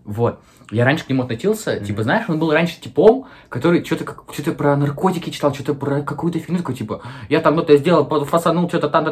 Вот. 0.05 0.39
Я 0.71 0.85
раньше 0.85 1.05
к 1.05 1.09
нему 1.09 1.23
относился, 1.23 1.75
mm-hmm. 1.75 1.85
типа, 1.85 2.03
знаешь, 2.03 2.25
он 2.27 2.39
был 2.39 2.51
раньше 2.51 2.79
типом, 2.79 3.27
который 3.49 3.85
что-то 3.85 4.05
как, 4.05 4.23
что-то 4.33 4.53
про 4.53 4.75
наркотики 4.75 5.29
читал, 5.29 5.53
что-то 5.53 5.73
про 5.75 6.01
какую-то 6.01 6.39
фигню, 6.39 6.57
такой, 6.57 6.75
типа, 6.75 7.01
я 7.29 7.39
там 7.41 7.55
ну-то 7.55 7.77
сделал, 7.77 8.05
фасанул, 8.25 8.67
что-то 8.67 8.89
там, 8.89 9.05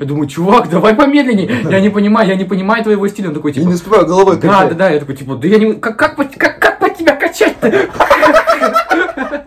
я 0.00 0.06
думаю, 0.06 0.28
чувак, 0.28 0.70
давай 0.70 0.94
помедленнее, 0.94 1.62
я 1.70 1.80
не 1.80 1.90
понимаю, 1.90 2.28
я 2.28 2.36
не 2.36 2.44
понимаю 2.44 2.82
твоего 2.82 3.06
стиля, 3.08 3.28
он 3.28 3.34
такой, 3.34 3.52
типа... 3.52 3.62
Я 3.64 3.68
не 3.68 3.74
успеваю 3.74 4.06
головой 4.06 4.38
Да, 4.40 4.66
да, 4.68 4.74
да, 4.74 4.90
я 4.90 4.98
такой, 4.98 5.16
типа, 5.16 5.36
да 5.36 5.46
я 5.48 5.58
не... 5.58 5.74
Как, 5.74 5.98
как, 5.98 6.16
как, 6.16 6.58
как 6.58 6.78
по 6.78 6.88
тебя 6.88 7.16
качать-то? 7.16 7.70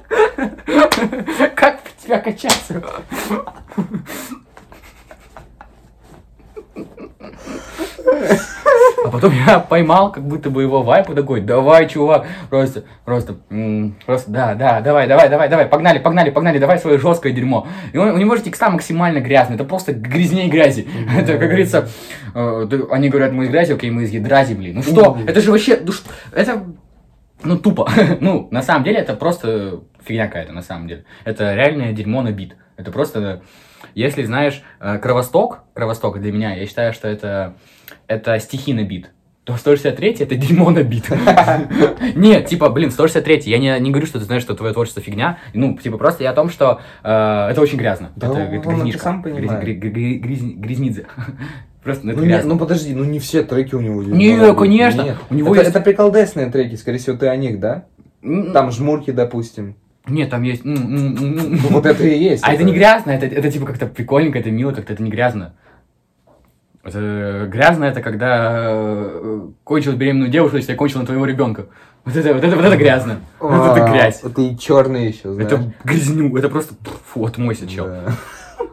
Как 1.56 1.82
по 1.82 1.90
тебя 2.02 2.20
качаться? 2.20 2.84
А 9.06 9.10
потом 9.10 9.34
я 9.48 9.60
поймал 9.60 10.12
как 10.12 10.24
будто 10.28 10.50
бы 10.50 10.62
его 10.62 10.84
вайп 10.84 11.10
и 11.10 11.16
такой, 11.16 11.42
давай, 11.42 11.88
чувак, 11.88 12.28
просто, 12.50 12.84
просто, 13.06 13.38
просто, 14.06 14.30
да, 14.32 14.56
да, 14.56 14.82
давай, 14.82 15.08
давай, 15.08 15.30
давай, 15.30 15.48
давай, 15.50 15.66
погнали, 15.68 16.00
погнали, 16.00 16.30
погнали, 16.32 16.60
давай 16.60 16.80
свое 16.80 16.98
жесткое 17.00 17.32
дерьмо. 17.32 17.68
И 17.94 17.98
он- 17.98 18.10
у 18.10 18.18
него 18.18 18.36
же 18.36 18.44
текста 18.44 18.70
максимально 18.70 19.20
грязные, 19.20 19.56
это 19.56 19.64
просто 19.64 19.94
грязней 19.94 20.50
грязи. 20.50 20.88
Это, 21.18 21.34
как 21.38 21.48
говорится, 21.48 21.88
э, 22.36 22.68
они 22.92 23.10
говорят, 23.10 23.32
мы 23.32 23.46
из 23.46 23.50
грязи, 23.50 23.72
окей, 23.74 23.90
мы 23.90 24.04
из 24.04 24.12
ядра 24.12 24.44
земли. 24.44 24.74
Ну 24.74 24.84
что, 24.84 25.18
это 25.26 25.40
же 25.40 25.52
вообще, 25.52 25.80
ну 25.82 25.92
что, 25.94 26.10
это, 26.34 26.64
ну 27.44 27.58
тупо. 27.58 27.90
ну, 28.20 28.50
на 28.52 28.62
самом 28.62 28.84
деле, 28.84 28.98
это 28.98 29.14
просто 29.16 29.80
фигня 30.06 30.28
какая-то, 30.28 30.52
на 30.52 30.62
самом 30.62 30.88
деле. 30.88 31.06
Это 31.24 31.54
реальное 31.56 31.94
дерьмо 31.94 32.22
на 32.22 32.32
бит. 32.32 32.56
Это 32.76 32.92
просто, 32.92 33.42
если 33.96 34.24
знаешь, 34.24 34.62
э, 34.82 34.98
Кровосток, 34.98 35.60
Кровосток 35.74 36.20
для 36.20 36.32
меня, 36.34 36.54
я 36.56 36.66
считаю, 36.66 36.94
что 36.94 37.08
это, 37.08 37.54
это 38.10 38.38
стихи 38.40 38.74
на 38.74 38.84
бит. 38.84 39.12
То 39.46 39.56
163 39.56 40.18
это 40.20 40.36
дерьмо 40.36 40.70
на 40.72 40.84
бит. 40.84 41.06
Нет, 42.16 42.48
типа, 42.48 42.70
блин, 42.70 42.92
163 42.92 43.44
я 43.46 43.58
не, 43.58 43.80
не 43.80 43.92
говорю, 43.92 44.06
что 44.06 44.20
ты 44.20 44.26
знаешь, 44.26 44.44
что 44.44 44.54
твое 44.54 44.74
творчество 44.74 45.02
фигня. 45.02 45.38
Ну, 45.54 45.78
типа, 45.78 45.98
просто 45.98 46.24
я 46.24 46.32
о 46.32 46.34
том, 46.34 46.50
что 46.50 46.82
э, 47.04 47.48
это 47.52 47.62
очень 47.62 47.78
грязно. 47.78 48.12
Да 48.16 48.28
это 48.28 48.40
это 48.40 48.70
грязнишка. 48.70 49.02
сам 49.02 49.24
понимает. 49.24 49.64
Гряз- 49.64 49.78
гря- 49.78 49.92
гря- 49.92 50.20
грязни- 50.20 50.54
Грязнидзе. 50.56 51.06
Просто 51.84 52.06
ну, 52.06 52.12
это 52.12 52.22
Ну, 52.22 52.28
не- 52.28 52.44
ну 52.44 52.58
подожди, 52.60 52.94
ну 52.94 53.04
не 53.06 53.20
все 53.20 53.42
треки 53.44 53.74
у 53.74 53.80
него. 53.80 54.04
Не, 54.04 54.54
конечно. 54.54 55.02
Нет. 55.02 55.18
У 55.30 55.34
него 55.34 55.54
это, 55.56 55.64
есть- 55.64 55.76
это 55.76 55.82
приколдесные 55.82 56.48
треки, 56.52 56.76
скорее 56.76 56.98
всего, 56.98 57.16
ты 57.16 57.28
о 57.28 57.36
них, 57.36 57.60
да? 57.60 57.86
Там 58.22 58.72
жмурки, 58.72 59.12
допустим. 59.12 59.76
Нет, 60.08 60.30
там 60.30 60.44
есть... 60.44 60.62
Ну, 60.66 61.58
вот 61.70 61.86
это 61.86 62.04
и 62.06 62.18
есть. 62.18 62.44
А 62.46 62.54
это 62.54 62.64
не 62.64 62.74
грязно, 62.74 63.12
это, 63.12 63.26
это 63.28 63.52
типа 63.52 63.66
как-то 63.66 63.86
прикольненько, 63.88 64.40
это 64.40 64.52
мило, 64.52 64.72
как-то 64.72 64.94
это 64.94 65.04
не 65.04 65.10
грязно. 65.10 65.54
Это 66.90 67.48
грязно, 67.48 67.86
это 67.86 68.02
когда 68.02 68.66
э, 68.70 69.48
кончил 69.64 69.94
беременную 69.94 70.30
девушку, 70.30 70.58
если 70.58 70.72
я 70.72 70.78
кончил 70.78 71.00
на 71.00 71.06
твоего 71.06 71.26
ребенка. 71.26 71.68
Вот 72.06 72.16
это, 72.16 72.34
вот 72.34 72.44
это, 72.44 72.56
вот 72.56 72.66
это 72.66 72.78
грязно. 72.78 73.22
Вот 73.40 73.72
это 73.78 73.86
А, 73.86 73.92
грязь. 73.92 74.24
Это 74.24 74.42
и 74.42 74.58
черный 74.58 75.08
еще, 75.08 75.34
знаешь. 75.34 75.52
Это 75.52 75.74
грязню, 75.84 76.36
это 76.38 76.50
просто 76.50 76.74
фу, 77.06 77.26
отмойся, 77.26 77.68
чел. 77.68 77.86
Да. 77.86 78.14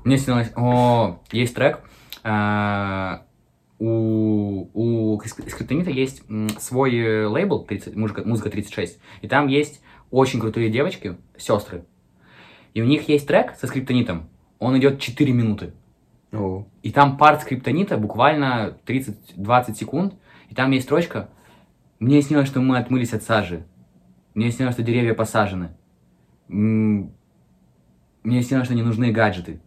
Мне 0.05 0.17
снилось, 0.19 0.51
о, 0.57 1.21
есть 1.33 1.55
трек, 1.55 1.81
а, 2.25 3.23
у, 3.79 4.69
у 4.73 5.21
Скр- 5.21 5.49
Скриптонита 5.51 5.91
есть 5.91 6.23
свой 6.59 6.97
э, 6.97 7.27
лейбл, 7.27 7.65
30, 7.65 7.95
музыка, 7.97 8.23
музыка 8.25 8.51
36, 8.51 8.99
и 9.23 9.29
там 9.29 9.49
есть 9.49 9.81
очень 10.11 10.41
крутые 10.41 10.71
девочки, 10.71 11.17
сестры, 11.37 11.85
и 12.75 12.81
у 12.83 12.85
них 12.85 13.09
есть 13.09 13.27
трек 13.27 13.55
со 13.61 13.67
Скриптонитом, 13.67 14.29
он 14.59 14.79
идет 14.79 14.99
4 15.01 15.33
минуты, 15.33 15.73
О, 16.33 16.67
и 16.83 16.91
там 16.93 17.17
парт 17.17 17.43
Скриптонита 17.43 17.97
буквально 17.99 18.77
30-20 18.87 19.75
секунд, 19.75 20.15
и 20.49 20.55
там 20.55 20.71
есть 20.73 20.87
строчка 20.87 21.29
«Мне 21.99 22.21
снилось, 22.23 22.49
что 22.49 22.61
мы 22.61 22.79
отмылись 22.79 23.13
от 23.15 23.23
сажи, 23.23 23.65
мне 24.35 24.51
снилось, 24.51 24.75
что 24.75 24.83
деревья 24.83 25.15
посажены, 25.15 25.71
мне 26.49 28.43
снилось, 28.43 28.67
что 28.67 28.75
не 28.75 28.83
нужны 28.83 29.13
гаджеты, 29.13 29.61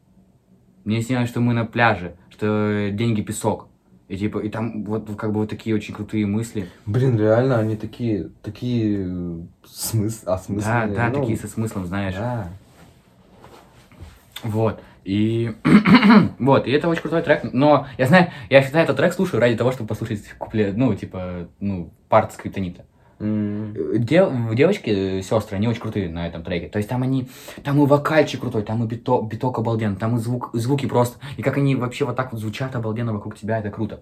мне 0.85 1.01
снилось, 1.01 1.29
что 1.29 1.39
мы 1.39 1.53
на 1.53 1.65
пляже, 1.65 2.15
что 2.29 2.89
деньги 2.91 3.21
песок». 3.21 3.67
И 4.09 4.17
типа, 4.17 4.39
и 4.39 4.49
там 4.49 4.85
вот 4.85 5.07
как 5.15 5.31
бы 5.31 5.41
вот 5.41 5.51
такие 5.51 5.75
очень 5.75 5.93
крутые 5.93 6.25
мысли. 6.25 6.67
Блин, 6.87 7.15
реально, 7.15 7.59
они 7.59 7.75
такие, 7.75 8.31
такие 8.41 9.05
э, 9.07 9.39
смыс, 9.65 10.21
Да, 10.25 10.33
осмысленные. 10.33 10.95
да, 10.95 11.09
ну, 11.09 11.19
такие 11.19 11.37
со 11.37 11.47
смыслом, 11.47 11.85
знаешь. 11.85 12.15
да. 12.15 12.47
Вот. 14.41 14.81
И 15.09 15.51
вот, 16.39 16.67
и 16.67 16.71
это 16.71 16.87
очень 16.87 17.01
крутой 17.01 17.23
трек. 17.23 17.41
Но 17.51 17.87
я 17.97 18.05
знаю, 18.05 18.27
я 18.51 18.61
всегда 18.61 18.83
этот 18.83 18.95
трек 18.95 19.11
слушаю 19.11 19.41
ради 19.41 19.55
того, 19.55 19.71
чтобы 19.71 19.87
послушать 19.87 20.21
куплет, 20.37 20.77
ну, 20.77 20.93
типа, 20.93 21.47
ну, 21.59 21.91
парт 22.09 22.33
скриптонита. 22.33 22.85
М, 23.19 23.73
Дев- 23.97 24.53
девочки, 24.53 25.21
сестры, 25.21 25.57
они 25.57 25.67
очень 25.67 25.81
крутые 25.81 26.09
на 26.09 26.27
этом 26.27 26.43
треке. 26.43 26.67
То 26.69 26.77
есть 26.77 26.87
там 26.87 27.01
они, 27.01 27.27
там 27.63 27.81
и 27.81 27.87
вокальчик 27.87 28.41
крутой, 28.41 28.61
там 28.61 28.83
и 28.83 28.87
биток, 28.87 29.27
биток 29.27 29.57
обалденный, 29.57 29.95
там 29.95 30.15
и 30.15 30.19
звук, 30.19 30.51
звуки 30.53 30.85
просто. 30.85 31.17
И 31.37 31.41
как 31.41 31.57
они 31.57 31.75
вообще 31.75 32.05
вот 32.05 32.15
так 32.15 32.31
вот 32.31 32.39
звучат 32.39 32.75
обалденно 32.75 33.11
вокруг 33.11 33.35
тебя, 33.35 33.57
это 33.57 33.71
круто. 33.71 34.01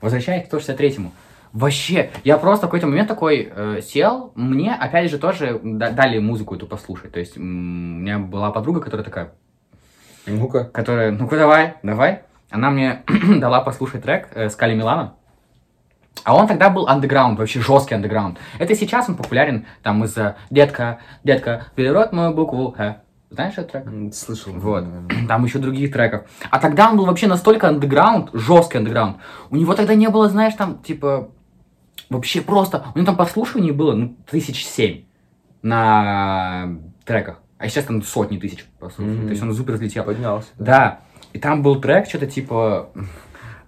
Возвращаясь 0.00 0.48
к 0.48 0.52
163-му. 0.52 1.12
Вообще, 1.52 2.10
я 2.24 2.36
просто 2.36 2.66
в 2.66 2.68
какой-то 2.70 2.88
момент 2.88 3.08
такой 3.08 3.48
э, 3.54 3.80
сел, 3.80 4.32
мне 4.34 4.74
опять 4.74 5.08
же 5.08 5.18
тоже 5.18 5.60
да- 5.62 5.90
дали 5.90 6.18
музыку 6.18 6.56
эту 6.56 6.66
послушать. 6.66 7.12
То 7.12 7.20
есть 7.20 7.36
у 7.38 7.42
меня 7.42 8.18
была 8.18 8.50
подруга, 8.50 8.80
которая 8.80 9.04
такая, 9.04 9.34
Ну-ка. 10.26 10.64
которая, 10.64 11.10
ну-ка 11.10 11.36
давай, 11.36 11.74
давай. 11.82 12.22
Она 12.50 12.70
мне 12.70 13.02
дала 13.38 13.60
послушать 13.60 14.02
трек 14.02 14.28
э, 14.34 14.48
Скали 14.48 14.74
Милана. 14.74 15.14
А 16.24 16.36
он 16.36 16.46
тогда 16.46 16.70
был 16.70 16.86
андеграунд, 16.86 17.38
вообще 17.38 17.60
жесткий 17.60 17.94
андеграунд. 17.94 18.38
Это 18.58 18.74
сейчас 18.74 19.08
он 19.08 19.16
популярен 19.16 19.66
там 19.82 20.04
из-за 20.04 20.36
«Детка, 20.50 20.98
детка, 21.24 21.66
перерод 21.74 22.12
мою 22.12 22.34
букву 22.34 22.72
Х». 22.72 22.98
Знаешь 23.30 23.54
этот 23.56 23.72
трек? 23.72 24.14
Слышал. 24.14 24.52
Вот. 24.52 24.84
наверное. 24.84 25.26
Там 25.26 25.44
еще 25.44 25.58
других 25.58 25.90
треков. 25.90 26.28
А 26.50 26.58
тогда 26.58 26.90
он 26.90 26.98
был 26.98 27.06
вообще 27.06 27.26
настолько 27.26 27.68
андеграунд, 27.68 28.28
жесткий 28.34 28.78
андеграунд. 28.78 29.16
У 29.48 29.56
него 29.56 29.74
тогда 29.74 29.94
не 29.94 30.08
было, 30.08 30.28
знаешь, 30.28 30.54
там, 30.54 30.82
типа, 30.82 31.30
вообще 32.10 32.42
просто... 32.42 32.84
У 32.94 32.98
него 32.98 33.06
там 33.06 33.16
прослушиваний 33.16 33.70
было, 33.70 33.94
ну, 33.94 34.16
тысяч 34.30 34.66
семь 34.66 35.04
на 35.62 36.76
треках. 37.06 37.41
А 37.62 37.68
сейчас 37.68 37.84
там 37.84 38.02
сотни 38.02 38.38
тысяч 38.38 38.64
прослушиваний. 38.80 39.18
Мгм. 39.18 39.26
То 39.28 39.30
есть 39.30 39.42
он 39.44 39.54
супер 39.54 39.74
взлетел. 39.74 40.02
Поднялся. 40.02 40.48
Да. 40.58 41.02
И 41.32 41.38
там 41.38 41.62
был 41.62 41.80
трек, 41.80 42.08
что-то 42.08 42.26
типа 42.26 42.90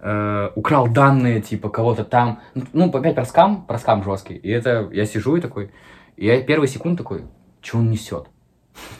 э, 0.01 0.49
украл 0.53 0.89
данные, 0.89 1.41
типа 1.41 1.69
кого-то 1.69 2.03
там. 2.03 2.41
Ну, 2.73 2.89
опять 2.89 3.15
про 3.15 3.23
скам, 3.23 3.65
про 3.65 3.79
скам 3.79 4.03
жесткий. 4.03 4.35
И 4.35 4.49
это 4.49 4.89
я 4.91 5.05
сижу 5.05 5.37
и 5.37 5.41
такой. 5.41 5.71
И 6.17 6.25
я 6.25 6.41
первый 6.41 6.67
секунд 6.67 6.97
такой, 6.97 7.23
что 7.61 7.77
он 7.77 7.89
несет? 7.89 8.27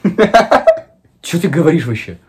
Что 1.22 1.42
ты 1.42 1.50
говоришь 1.50 1.88
вообще? 1.88 2.20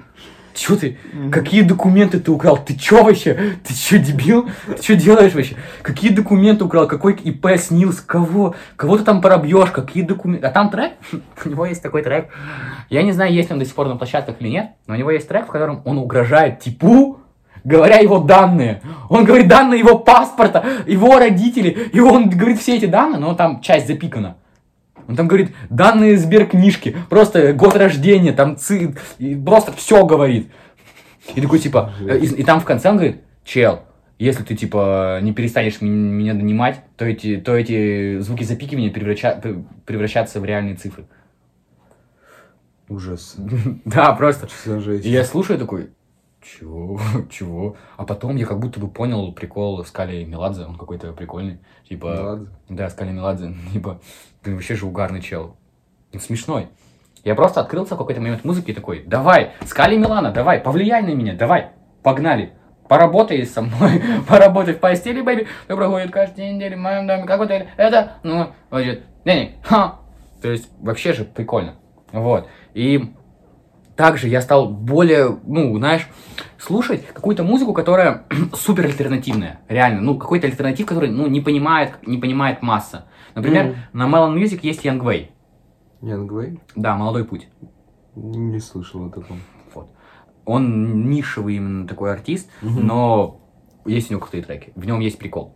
Чё 0.57 0.77
ты, 0.77 0.99
какие 1.31 1.63
документы 1.63 2.19
ты 2.19 2.31
украл? 2.31 2.57
Ты 2.57 2.75
чё 2.75 3.05
вообще? 3.05 3.57
Ты 3.65 3.75
чё, 3.75 3.99
дебил? 3.99 4.49
Ты 4.67 4.83
чё 4.83 4.97
делаешь 4.97 5.35
вообще? 5.35 5.57
Какие 5.83 6.13
документы 6.13 6.65
украл? 6.65 6.89
Какой 6.89 7.13
ИП 7.15 7.47
снился? 7.59 8.05
Кого? 8.05 8.55
Кого 8.77 8.99
ты 8.99 9.05
там 9.05 9.21
пробьешь? 9.21 9.71
Какие 9.71 10.03
документы? 10.03 10.47
А 10.47 10.51
там 10.51 10.71
трек? 10.71 10.93
У 11.45 11.49
него 11.49 11.67
есть 11.67 11.83
такой 11.83 12.03
трек. 12.03 12.29
Я 12.89 13.03
не 13.03 13.13
знаю, 13.13 13.33
есть 13.33 13.51
ли 13.51 13.53
он 13.55 13.59
до 13.59 13.65
сих 13.65 13.75
пор 13.75 13.89
на 13.89 13.97
площадках 13.97 14.37
или 14.41 14.49
нет, 14.49 14.71
но 14.87 14.95
у 14.95 14.97
него 14.97 15.11
есть 15.11 15.29
трек, 15.29 15.45
в 15.45 15.51
котором 15.51 15.83
он 15.85 15.99
угрожает 15.99 16.61
типу, 16.61 17.21
говоря 17.65 17.99
его 17.99 18.19
данные. 18.19 18.81
Он 19.09 19.25
говорит 19.25 19.49
данные 19.49 19.81
его 19.81 19.99
паспорта, 19.99 20.65
его 20.87 21.19
родителей, 21.19 21.71
и 21.93 22.01
он 22.01 22.31
говорит 22.31 22.61
все 22.61 22.77
эти 22.77 22.87
данные, 22.87 23.19
но 23.19 23.35
там 23.35 23.61
часть 23.61 23.87
запикана. 23.87 24.37
Он 25.09 25.17
там 25.17 25.29
говорит 25.29 25.55
данные 25.71 26.17
сберкнижки, 26.17 26.97
просто 27.09 27.53
год 27.53 27.77
рождения, 27.77 28.33
там 28.33 28.57
ци, 28.57 28.95
и 29.19 29.35
просто 29.37 29.73
все 29.73 30.05
говорит. 30.05 30.51
И 31.35 31.41
такой 31.41 31.59
типа, 31.59 31.93
э, 32.01 32.19
и, 32.19 32.27
и 32.27 32.43
там 32.45 32.61
в 32.61 32.65
конце 32.65 32.91
он 32.91 32.97
говорит, 32.97 33.23
чел, 33.45 33.83
если 34.19 34.43
ты 34.43 34.55
типа 34.57 35.21
не 35.23 35.33
перестанешь 35.33 35.81
меня 35.81 36.35
донимать, 36.35 36.81
то 36.97 37.05
эти, 37.05 37.37
то 37.37 37.55
эти 37.55 38.19
звуки 38.21 38.45
запикивания 38.45 38.91
превраща, 38.91 39.33
пр- 39.37 39.65
превращатся 39.85 40.41
в 40.41 40.45
реальные 40.45 40.77
цифры. 40.77 41.07
Ужас. 42.89 43.37
Да, 43.85 44.13
просто. 44.13 44.49
Я 45.09 45.25
слушаю 45.25 45.59
такой, 45.59 45.91
чего, 46.47 47.01
чего? 47.31 47.77
А 47.97 48.05
потом 48.05 48.37
я 48.37 48.47
как 48.47 48.59
будто 48.59 48.81
бы 48.81 48.89
понял 48.89 49.33
прикол 49.33 49.85
Скали 49.85 50.25
Меладзе, 50.25 50.65
он 50.65 50.77
какой-то 50.77 51.13
прикольный. 51.13 51.59
Типа, 51.89 52.07
Ладно. 52.07 52.49
да, 52.69 52.91
Скали 52.91 53.11
Меладзе, 53.11 53.55
типа, 53.73 54.01
ты 54.43 54.55
вообще 54.55 54.75
же 54.75 54.87
угарный 54.87 55.21
чел. 55.21 55.57
Он 56.13 56.21
смешной. 56.21 56.69
Я 57.25 57.35
просто 57.35 57.61
открылся 57.61 57.97
в 57.97 57.99
какой-то 57.99 58.21
момент 58.21 58.45
музыки 58.45 58.71
и 58.71 58.75
такой, 58.75 59.03
давай, 59.05 59.53
Скали 59.65 59.97
Милана, 59.97 60.31
давай, 60.31 60.61
повлияй 60.61 61.03
на 61.03 61.15
меня, 61.15 61.35
давай, 61.35 61.71
погнали. 62.03 62.53
Поработай 62.89 63.45
со 63.45 63.63
мной, 63.63 64.01
поработай 64.29 64.75
в 64.75 64.79
постели, 64.79 65.21
бэйби. 65.21 65.49
Ты 65.67 65.75
проходит 65.75 66.13
каждый 66.13 66.53
неделю 66.53 66.77
в 66.77 66.81
моем 66.81 67.09
доме, 67.09 67.25
как 67.25 67.41
в 67.41 67.43
отеле. 67.43 67.69
Это, 67.77 68.19
ну, 68.23 68.53
будет, 68.71 69.03
не, 69.25 69.57
ха. 69.65 69.99
То 70.41 70.49
есть, 70.49 70.71
вообще 70.81 71.13
же 71.13 71.25
прикольно. 71.25 71.75
Вот. 72.13 72.47
И 72.75 73.13
также 73.97 74.29
я 74.29 74.41
стал 74.43 74.69
более, 74.69 75.39
ну, 75.47 75.77
знаешь, 75.79 76.07
слушать 76.59 77.07
какую-то 77.07 77.43
музыку, 77.43 77.73
которая 77.73 78.25
супер 78.55 78.85
альтернативная, 78.87 79.61
реально, 79.69 80.01
ну, 80.03 80.17
какой-то 80.19 80.47
альтернатив, 80.47 80.87
который, 80.87 81.11
ну, 81.11 81.27
не 81.27 81.41
понимает, 81.41 81.95
не 82.07 82.19
понимает 82.19 82.63
масса. 82.63 83.07
Например, 83.35 83.67
Мгм. 83.67 83.77
на 83.93 84.09
Melon 84.09 84.35
Music 84.41 84.61
есть 84.63 84.85
Young 84.85 85.01
Way, 85.01 85.29
Ян 86.03 86.27
Гвей? 86.27 86.61
да, 86.75 86.97
«Молодой 86.97 87.25
путь». 87.25 87.49
Не 88.15 88.61
слышал 88.61 89.07
о 89.07 89.11
таком. 89.11 89.39
Вот. 89.75 89.89
Он 90.45 91.09
нишевый 91.11 91.57
именно 91.57 91.87
такой 91.89 92.13
артист, 92.13 92.51
Мгм. 92.63 92.87
но 92.87 93.41
есть 93.87 94.11
у 94.11 94.15
него 94.15 94.21
крутые 94.23 94.43
треки, 94.43 94.73
в 94.77 94.85
нем 94.87 95.01
есть 95.01 95.19
прикол. 95.19 95.55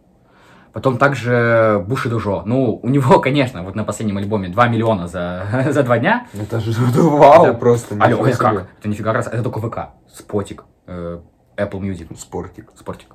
Потом 0.72 0.98
также 0.98 1.84
Буши 1.88 2.08
Дужо. 2.08 2.42
Ну, 2.44 2.78
у 2.82 2.88
него, 2.88 3.18
конечно, 3.20 3.62
вот 3.62 3.74
на 3.74 3.84
последнем 3.84 4.18
альбоме 4.18 4.48
2 4.48 4.68
миллиона 4.68 5.08
за, 5.08 5.46
за 5.70 5.82
два 5.82 5.98
дня. 5.98 6.26
Это 6.32 6.60
же 6.60 6.72
вау, 7.02 7.46
Это- 7.46 7.54
просто. 7.54 7.96
Алло, 7.98 8.24
это 8.26 8.38
как? 8.38 8.68
Это 8.78 8.88
нифига 8.88 9.12
раз, 9.12 9.26
это 9.26 9.42
только 9.42 9.60
ВК, 9.60 9.90
Спотик, 10.08 10.64
э, 10.86 11.20
Apple 11.56 11.80
Music, 11.80 12.16
Спортик. 12.16 12.70
Спортик. 12.76 13.08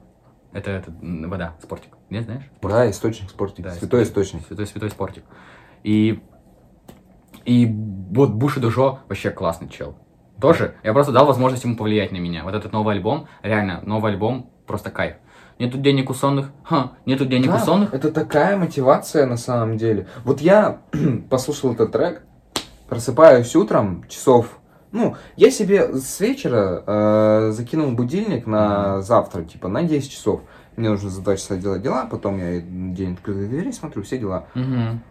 Это, 0.52 0.72
это 0.72 0.92
вода, 1.02 1.56
Спортик. 1.62 1.92
Не 2.10 2.22
знаешь? 2.22 2.44
Да, 2.62 2.90
источник 2.90 3.30
спортик. 3.30 3.66
Да, 3.66 3.72
Святой 3.72 4.04
источник. 4.04 4.46
Святой, 4.48 4.68
святой 4.68 4.90
Спортик. 4.90 5.24
И, 5.84 6.24
и 7.46 7.68
вот 8.12 8.32
Буши 8.32 8.60
Дужо 8.60 9.00
вообще 9.10 9.32
классный 9.32 9.68
чел. 9.70 9.98
Тоже, 10.40 10.76
я 10.84 10.94
просто 10.94 11.12
дал 11.12 11.26
возможность 11.26 11.64
ему 11.64 11.76
повлиять 11.76 12.12
на 12.12 12.18
меня. 12.18 12.44
Вот 12.44 12.54
этот 12.54 12.72
новый 12.74 12.96
альбом, 12.96 13.28
реально, 13.42 13.82
новый 13.84 14.12
альбом, 14.14 14.50
просто 14.68 14.92
кайф. 14.92 15.16
Нету 15.58 15.78
денег 15.78 16.10
у 16.10 16.14
сонных, 16.14 16.52
ха, 16.64 16.92
нету 17.06 17.26
денег 17.26 17.48
у 17.48 17.54
Да, 17.54 17.60
сонных. 17.60 17.94
Это 17.94 18.12
такая 18.12 18.58
мотивация 18.58 19.26
на 19.26 19.38
самом 19.38 19.78
деле. 19.78 20.08
Вот 20.26 20.42
я 20.42 20.80
послушал 21.30 21.74
этот 21.74 21.94
трек, 21.94 22.24
просыпаюсь 22.90 23.56
утром, 23.56 24.04
часов. 24.10 24.60
Ну, 24.92 25.16
я 25.38 25.52
себе 25.52 25.94
с 25.98 26.20
вечера 26.20 26.84
э, 26.86 27.52
закинул 27.52 27.92
будильник 27.92 28.48
на 28.48 29.02
завтра, 29.02 29.44
типа 29.44 29.68
на 29.70 29.84
10 29.84 30.12
часов. 30.12 30.42
Мне 30.76 30.90
нужно 30.90 31.10
за 31.10 31.22
2 31.22 31.38
часа 31.38 31.56
делать 31.56 31.82
дела, 31.82 32.06
потом 32.10 32.38
я 32.38 32.60
день 32.60 33.14
открытых 33.14 33.50
дверей 33.50 33.72
смотрю, 33.72 34.04
все 34.04 34.18
дела. 34.18 34.48
Мгм. 34.56 35.02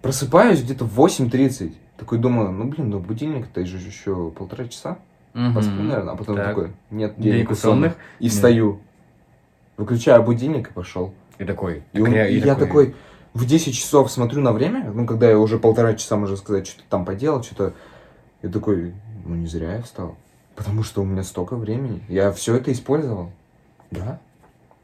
Просыпаюсь 0.00 0.62
где-то 0.62 0.84
в 0.84 0.98
8.30. 0.98 1.72
Такой 1.98 2.18
думаю, 2.18 2.52
ну 2.52 2.64
блин, 2.64 2.90
ну 2.90 3.00
будильник, 3.00 3.46
это 3.50 3.64
же 3.66 3.76
еще 3.78 4.30
полтора 4.30 4.66
часа. 4.66 4.98
Мгм. 5.34 5.54
Посплю, 5.54 5.82
наверное. 5.82 6.14
А 6.14 6.16
потом 6.16 6.36
Так. 6.36 6.46
такой, 6.48 6.72
нет 6.90 7.14
Денег 7.18 7.50
у 7.50 7.52
у 7.52 7.56
сонных. 7.56 7.94
И 8.18 8.24
Нет. 8.24 8.32
встаю. 8.32 8.80
Выключаю 9.76 10.22
будильник 10.22 10.70
и 10.70 10.72
пошел. 10.72 11.12
И 11.38 11.44
такой, 11.44 11.82
И, 11.92 12.00
он- 12.00 12.06
такой- 12.06 12.32
и 12.32 12.38
я 12.38 12.54
такой 12.54 12.94
в 13.32 13.44
10 13.46 13.74
часов 13.74 14.10
смотрю 14.10 14.40
на 14.40 14.52
время, 14.52 14.90
ну, 14.94 15.06
когда 15.06 15.28
я 15.28 15.38
уже 15.38 15.58
полтора 15.58 15.94
часа, 15.94 16.16
можно 16.16 16.36
сказать, 16.36 16.66
что-то 16.68 16.84
там 16.88 17.04
поделал, 17.04 17.42
что-то... 17.42 17.72
Я 18.42 18.50
такой, 18.50 18.94
ну, 19.24 19.34
не 19.34 19.46
зря 19.46 19.74
я 19.76 19.82
встал. 19.82 20.16
Потому 20.54 20.84
что 20.84 21.02
у 21.02 21.04
меня 21.04 21.24
столько 21.24 21.56
времени. 21.56 22.04
Я 22.08 22.30
все 22.30 22.54
это 22.54 22.70
использовал. 22.70 23.32
Да. 23.90 24.20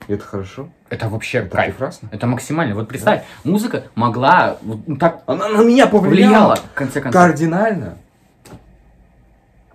И 0.09 0.13
это 0.15 0.25
хорошо. 0.25 0.69
Это 0.89 1.09
вообще 1.09 1.39
Это 1.39 1.57
кайф. 1.57 1.75
прекрасно. 1.75 2.09
Это 2.11 2.27
максимально. 2.27 2.75
Вот 2.75 2.89
представь, 2.89 3.23
музыка 3.45 3.85
могла 3.95 4.57
вот 4.63 4.81
ну, 4.89 4.97
так 4.97 5.23
Она 5.27 5.49
на 5.51 5.63
меня 5.63 5.87
повлияла. 5.87 6.33
повлияла, 6.33 6.57
в 6.57 6.73
конце 6.75 7.01
концов. 7.01 7.23
Кардинально. 7.23 7.99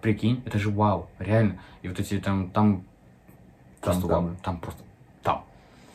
Прикинь, 0.01 0.43
это 0.45 0.59
же 0.59 0.69
вау, 0.69 1.07
реально. 1.19 1.57
И 1.81 1.87
вот 1.87 1.99
эти 1.99 2.19
там, 2.19 2.49
там, 2.49 2.83
Там, 3.81 4.01
там. 4.01 4.35
там 4.43 4.57
просто, 4.59 4.81
там. 5.25 5.43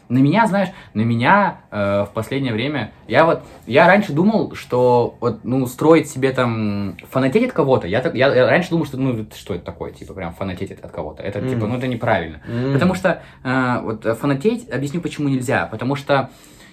На 0.09 0.19
меня, 0.19 0.49
знаешь, 0.49 0.71
на 0.93 1.03
меня 1.03 1.61
э, 1.71 2.05
в 2.05 2.11
последнее 2.13 2.53
время, 2.53 2.91
я 3.07 3.25
вот, 3.25 3.43
я 3.69 3.87
раньше 3.87 4.13
думал, 4.13 4.57
что 4.57 5.15
вот, 5.21 5.45
ну, 5.45 5.65
строить 5.67 6.11
себе 6.11 6.33
там, 6.33 6.97
фанатеть 7.13 7.47
от 7.47 7.53
кого-то, 7.53 7.87
я, 7.87 8.01
так, 8.01 8.17
я, 8.17 8.35
я 8.35 8.49
раньше 8.49 8.71
думал, 8.71 8.87
что, 8.87 8.97
ну, 8.97 9.25
что 9.37 9.55
это 9.55 9.65
такое, 9.65 9.93
типа, 9.93 10.13
прям 10.13 10.35
фанатеть 10.35 10.73
от 10.73 10.91
кого-то, 10.91 11.23
это, 11.23 11.41
типа, 11.41 11.61
Мгм. 11.61 11.71
ну, 11.71 11.77
это 11.79 11.87
неправильно. 11.87 12.41
М. 12.49 12.73
Потому 12.73 12.95
что 12.95 13.23
э, 13.45 13.81
вот 13.85 14.05
э, 14.05 14.15
фанатеть, 14.17 14.69
объясню, 14.69 15.01
почему 15.01 15.29
нельзя. 15.29 15.67
Потому 15.67 15.95
что 15.95 16.31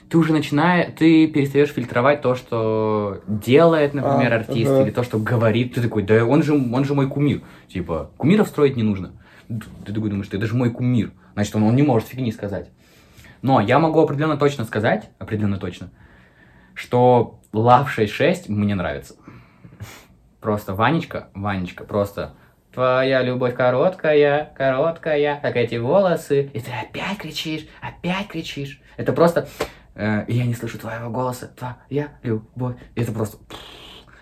ты 0.09 0.17
уже 0.17 0.33
начинаешь, 0.33 0.89
ты 0.97 1.27
перестаешь 1.27 1.69
фильтровать 1.69 2.21
то, 2.23 2.33
что 2.33 3.21
делает, 3.27 3.93
например, 3.93 4.33
А, 4.33 4.35
артист, 4.37 4.71
ага. 4.71 4.81
или 4.81 4.89
то, 4.89 5.03
что 5.03 5.19
говорит. 5.19 5.75
Ты 5.75 5.81
такой, 5.83 6.01
да 6.01 6.25
он 6.25 6.41
же, 6.41 6.53
он 6.55 6.85
же 6.85 6.95
мой 6.95 7.07
кумир. 7.07 7.41
Типа, 7.67 8.09
кумиров 8.17 8.47
строить 8.47 8.77
не 8.77 8.83
нужно. 8.83 9.11
Ты 9.85 9.93
такой 9.93 10.09
думаешь, 10.09 10.27
ты 10.27 10.37
это 10.37 10.47
же 10.47 10.55
мой 10.55 10.71
кумир. 10.71 11.11
Значит, 11.37 11.55
он, 11.55 11.61
он 11.61 11.75
не 11.75 11.83
может 11.83 12.07
фигни 12.07 12.31
сказать. 12.31 12.71
Но 13.43 13.61
я 13.61 13.77
могу 13.77 14.01
определенно 14.01 14.37
точно 14.37 14.65
сказать, 14.65 15.11
определенно 15.19 15.59
точно, 15.59 15.91
что 16.73 17.41
Love 17.53 17.89
66 17.89 18.49
мне 18.49 18.73
нравится. 18.73 19.13
Просто 20.41 20.73
Ванечка, 20.73 21.27
Ванечка, 21.35 21.83
просто 21.83 22.33
Твоя 22.73 23.21
любовь 23.21 23.53
короткая, 23.53 24.51
короткая, 24.55 25.39
как 25.39 25.55
эти 25.57 25.75
волосы. 25.75 26.49
И 26.55 26.59
ты 26.59 26.71
опять 26.71 27.19
кричишь, 27.19 27.67
опять 27.81 28.29
кричишь. 28.29 28.81
Это 28.97 29.13
просто... 29.13 29.47
э, 29.93 30.25
я 30.27 30.43
не 30.43 30.55
слышу 30.55 30.79
твоего 30.79 31.11
голоса, 31.11 31.51
твоя 31.55 32.17
любовь. 32.23 32.77
Это 32.95 33.11
просто... 33.11 33.37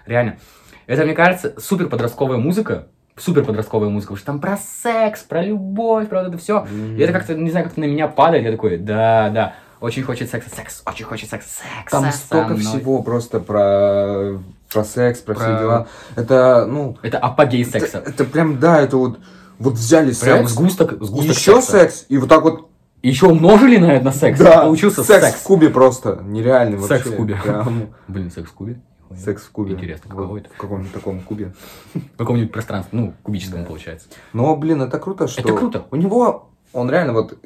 Реально. 0.05 0.37
Это, 0.85 1.05
мне 1.05 1.13
кажется, 1.13 1.57
супер 1.61 1.87
подростковая 1.87 2.39
музыка. 2.39 2.89
Супер 3.17 3.45
подростковая 3.45 3.89
музыка, 3.89 4.09
потому 4.13 4.17
что 4.17 4.25
там 4.25 4.39
про 4.41 4.57
секс, 4.57 5.21
про 5.23 5.41
любовь, 5.41 6.09
про 6.09 6.19
вот 6.23 6.29
это 6.29 6.37
все. 6.37 6.65
М. 6.69 6.97
И 6.97 6.99
это 7.01 7.13
как-то, 7.13 7.33
не 7.33 7.49
знаю, 7.49 7.65
как-то 7.65 7.79
на 7.79 7.85
меня 7.85 8.07
падает. 8.09 8.43
Я 8.43 8.51
такой, 8.51 8.77
да, 8.77 9.29
да, 9.29 9.53
очень 9.79 10.03
хочет 10.03 10.29
секса, 10.29 10.49
секс, 10.53 10.81
очень 10.85 11.05
хочет 11.05 11.29
секса, 11.29 11.47
секс. 11.49 11.91
Там 11.91 12.11
столько 12.11 12.55
всего 12.57 13.01
просто 13.03 13.39
про, 13.39 14.39
про 14.71 14.83
секс, 14.83 15.19
про, 15.21 15.33
все 15.35 15.43
Про- 15.45 15.59
дела. 15.59 15.87
Это, 16.17 16.65
ну... 16.67 16.97
Это 17.03 17.17
апогей 17.19 17.61
это- 17.63 17.71
секса. 17.79 18.03
Это, 18.05 18.25
прям, 18.25 18.59
да, 18.59 18.81
это 18.81 18.97
вот... 18.97 19.19
Вот 19.59 19.75
взяли 19.75 20.13
Прям 20.13 20.39
секс, 20.39 20.51
сгусток, 20.51 20.91
сгусток 21.01 21.35
еще 21.37 21.61
секса. 21.61 21.71
секс, 21.71 22.05
и 22.09 22.17
вот 22.17 22.27
так 22.27 22.43
вот 22.43 22.69
Еще 23.01 23.27
умножили 23.27 23.77
на, 23.77 24.01
на 24.01 24.11
секс. 24.11 24.37
Да, 24.37 24.63
Получился 24.63 25.01
секс, 25.05 25.23
секс. 25.27 25.39
в 25.39 25.43
кубе 25.43 25.69
просто, 25.69 26.19
нереальный 26.25 26.77
Секс 26.79 26.89
вообще. 26.89 27.09
в 27.11 27.15
кубе. 27.15 27.35
Прям 27.41 27.87
Блин, 28.09 28.29
секс 28.31 28.49
в 28.49 28.53
кубе? 28.53 28.81
Секс 29.18 29.44
в 29.44 29.52
кубе. 29.52 29.73
Интересно, 29.73 30.10
каково 30.10 30.38
это? 30.38 30.49
В 30.49 30.57
каком-нибудь 30.57 30.94
таком 30.94 31.19
кубе. 31.22 31.53
В 31.94 32.18
каком-нибудь 32.18 32.52
пространстве, 32.52 32.98
ну, 32.99 33.14
кубическом 33.23 33.61
Да. 33.61 33.65
получается. 33.68 34.07
Но, 34.34 34.56
блин, 34.56 34.82
это 34.82 34.99
круто, 34.99 35.27
что... 35.27 35.41
Это 35.41 35.53
круто. 35.53 35.86
У 35.91 35.95
него, 35.95 36.49
он 36.73 36.90
реально 36.90 37.14
вот... 37.14 37.38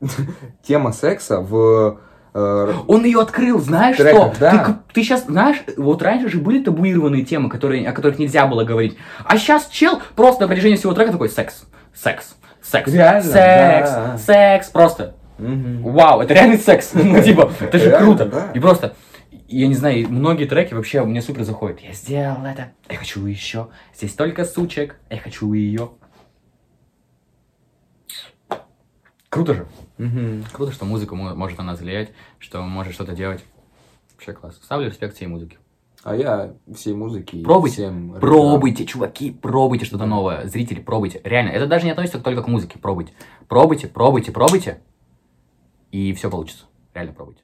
Тема 0.62 0.92
секса 0.92 1.40
в... 1.40 1.98
э, 2.34 2.74
Он 2.86 3.04
ее 3.04 3.20
открыл, 3.20 3.58
знаешь 3.60 3.96
Треках, 3.96 4.34
что? 4.34 4.40
да. 4.40 4.64
Ты, 4.88 4.94
ты 4.94 5.02
сейчас, 5.02 5.24
знаешь, 5.24 5.62
вот 5.76 6.02
раньше 6.02 6.28
же 6.28 6.38
были 6.38 6.62
табуированные 6.62 7.24
темы, 7.24 7.48
которые, 7.48 7.88
о 7.88 7.92
которых 7.92 8.18
нельзя 8.18 8.46
было 8.46 8.64
говорить. 8.64 8.96
А 9.24 9.38
сейчас 9.38 9.68
чел 9.68 10.00
просто 10.14 10.42
на 10.42 10.48
протяжении 10.48 10.76
всего 10.76 10.92
трека 10.92 11.12
такой 11.12 11.30
секс, 11.30 11.64
секс, 11.94 12.36
секс, 12.62 12.92
Реально, 12.92 13.22
секс, 13.22 13.90
да. 13.90 14.18
секс, 14.18 14.68
просто. 14.68 15.14
мгм. 15.38 15.82
Вау, 15.82 16.20
это 16.20 16.34
реальный 16.34 16.58
секс. 16.58 16.90
Ну, 16.94 17.22
типа, 17.22 17.50
это 17.60 17.78
же 17.78 17.88
Реально, 17.90 18.16
круто. 18.18 18.50
И 18.54 18.60
просто, 18.60 18.94
я 19.48 19.68
не 19.68 19.74
знаю, 19.74 20.08
многие 20.08 20.46
треки 20.46 20.74
вообще 20.74 21.04
мне 21.04 21.22
супер 21.22 21.44
заходят. 21.44 21.80
Я 21.80 21.92
сделал 21.92 22.44
это, 22.44 22.72
я 22.88 22.96
хочу 22.96 23.24
еще. 23.26 23.68
Здесь 23.94 24.14
только 24.14 24.44
сучек, 24.44 24.98
я 25.10 25.18
хочу 25.18 25.52
ее. 25.52 25.90
Круто 29.28 29.54
же. 29.54 29.66
Мгм. 29.98 30.44
Круто, 30.52 30.72
что 30.72 30.84
музыка 30.84 31.14
мо- 31.14 31.34
может 31.34 31.58
на 31.58 31.64
нас 31.64 31.80
влиять, 31.80 32.12
что 32.38 32.62
может 32.62 32.94
что-то 32.94 33.14
делать. 33.14 33.44
Вообще 34.12 34.32
класс. 34.32 34.56
Ставлю 34.62 34.88
респект 34.88 35.14
всей 35.14 35.26
музыке. 35.26 35.58
А 36.02 36.14
я 36.14 36.54
всей 36.74 36.94
музыки 36.94 37.42
Пробуйте, 37.42 37.74
всем. 37.74 38.12
Пробуйте, 38.20 38.86
чуваки, 38.86 39.32
пробуйте 39.32 39.84
что-то 39.84 40.06
новое. 40.06 40.46
Зрители, 40.46 40.80
пробуйте. 40.80 41.20
Реально, 41.24 41.50
это 41.50 41.66
даже 41.66 41.84
не 41.84 41.90
относится 41.90 42.20
только 42.20 42.42
к 42.42 42.48
музыке. 42.48 42.78
Пробуйте. 42.78 43.12
Пробуйте, 43.48 43.88
пробуйте, 43.88 44.30
пробуйте. 44.32 44.80
И 45.90 46.12
все 46.14 46.30
получится. 46.30 46.64
Реально 46.94 47.12
пробуйте. 47.12 47.42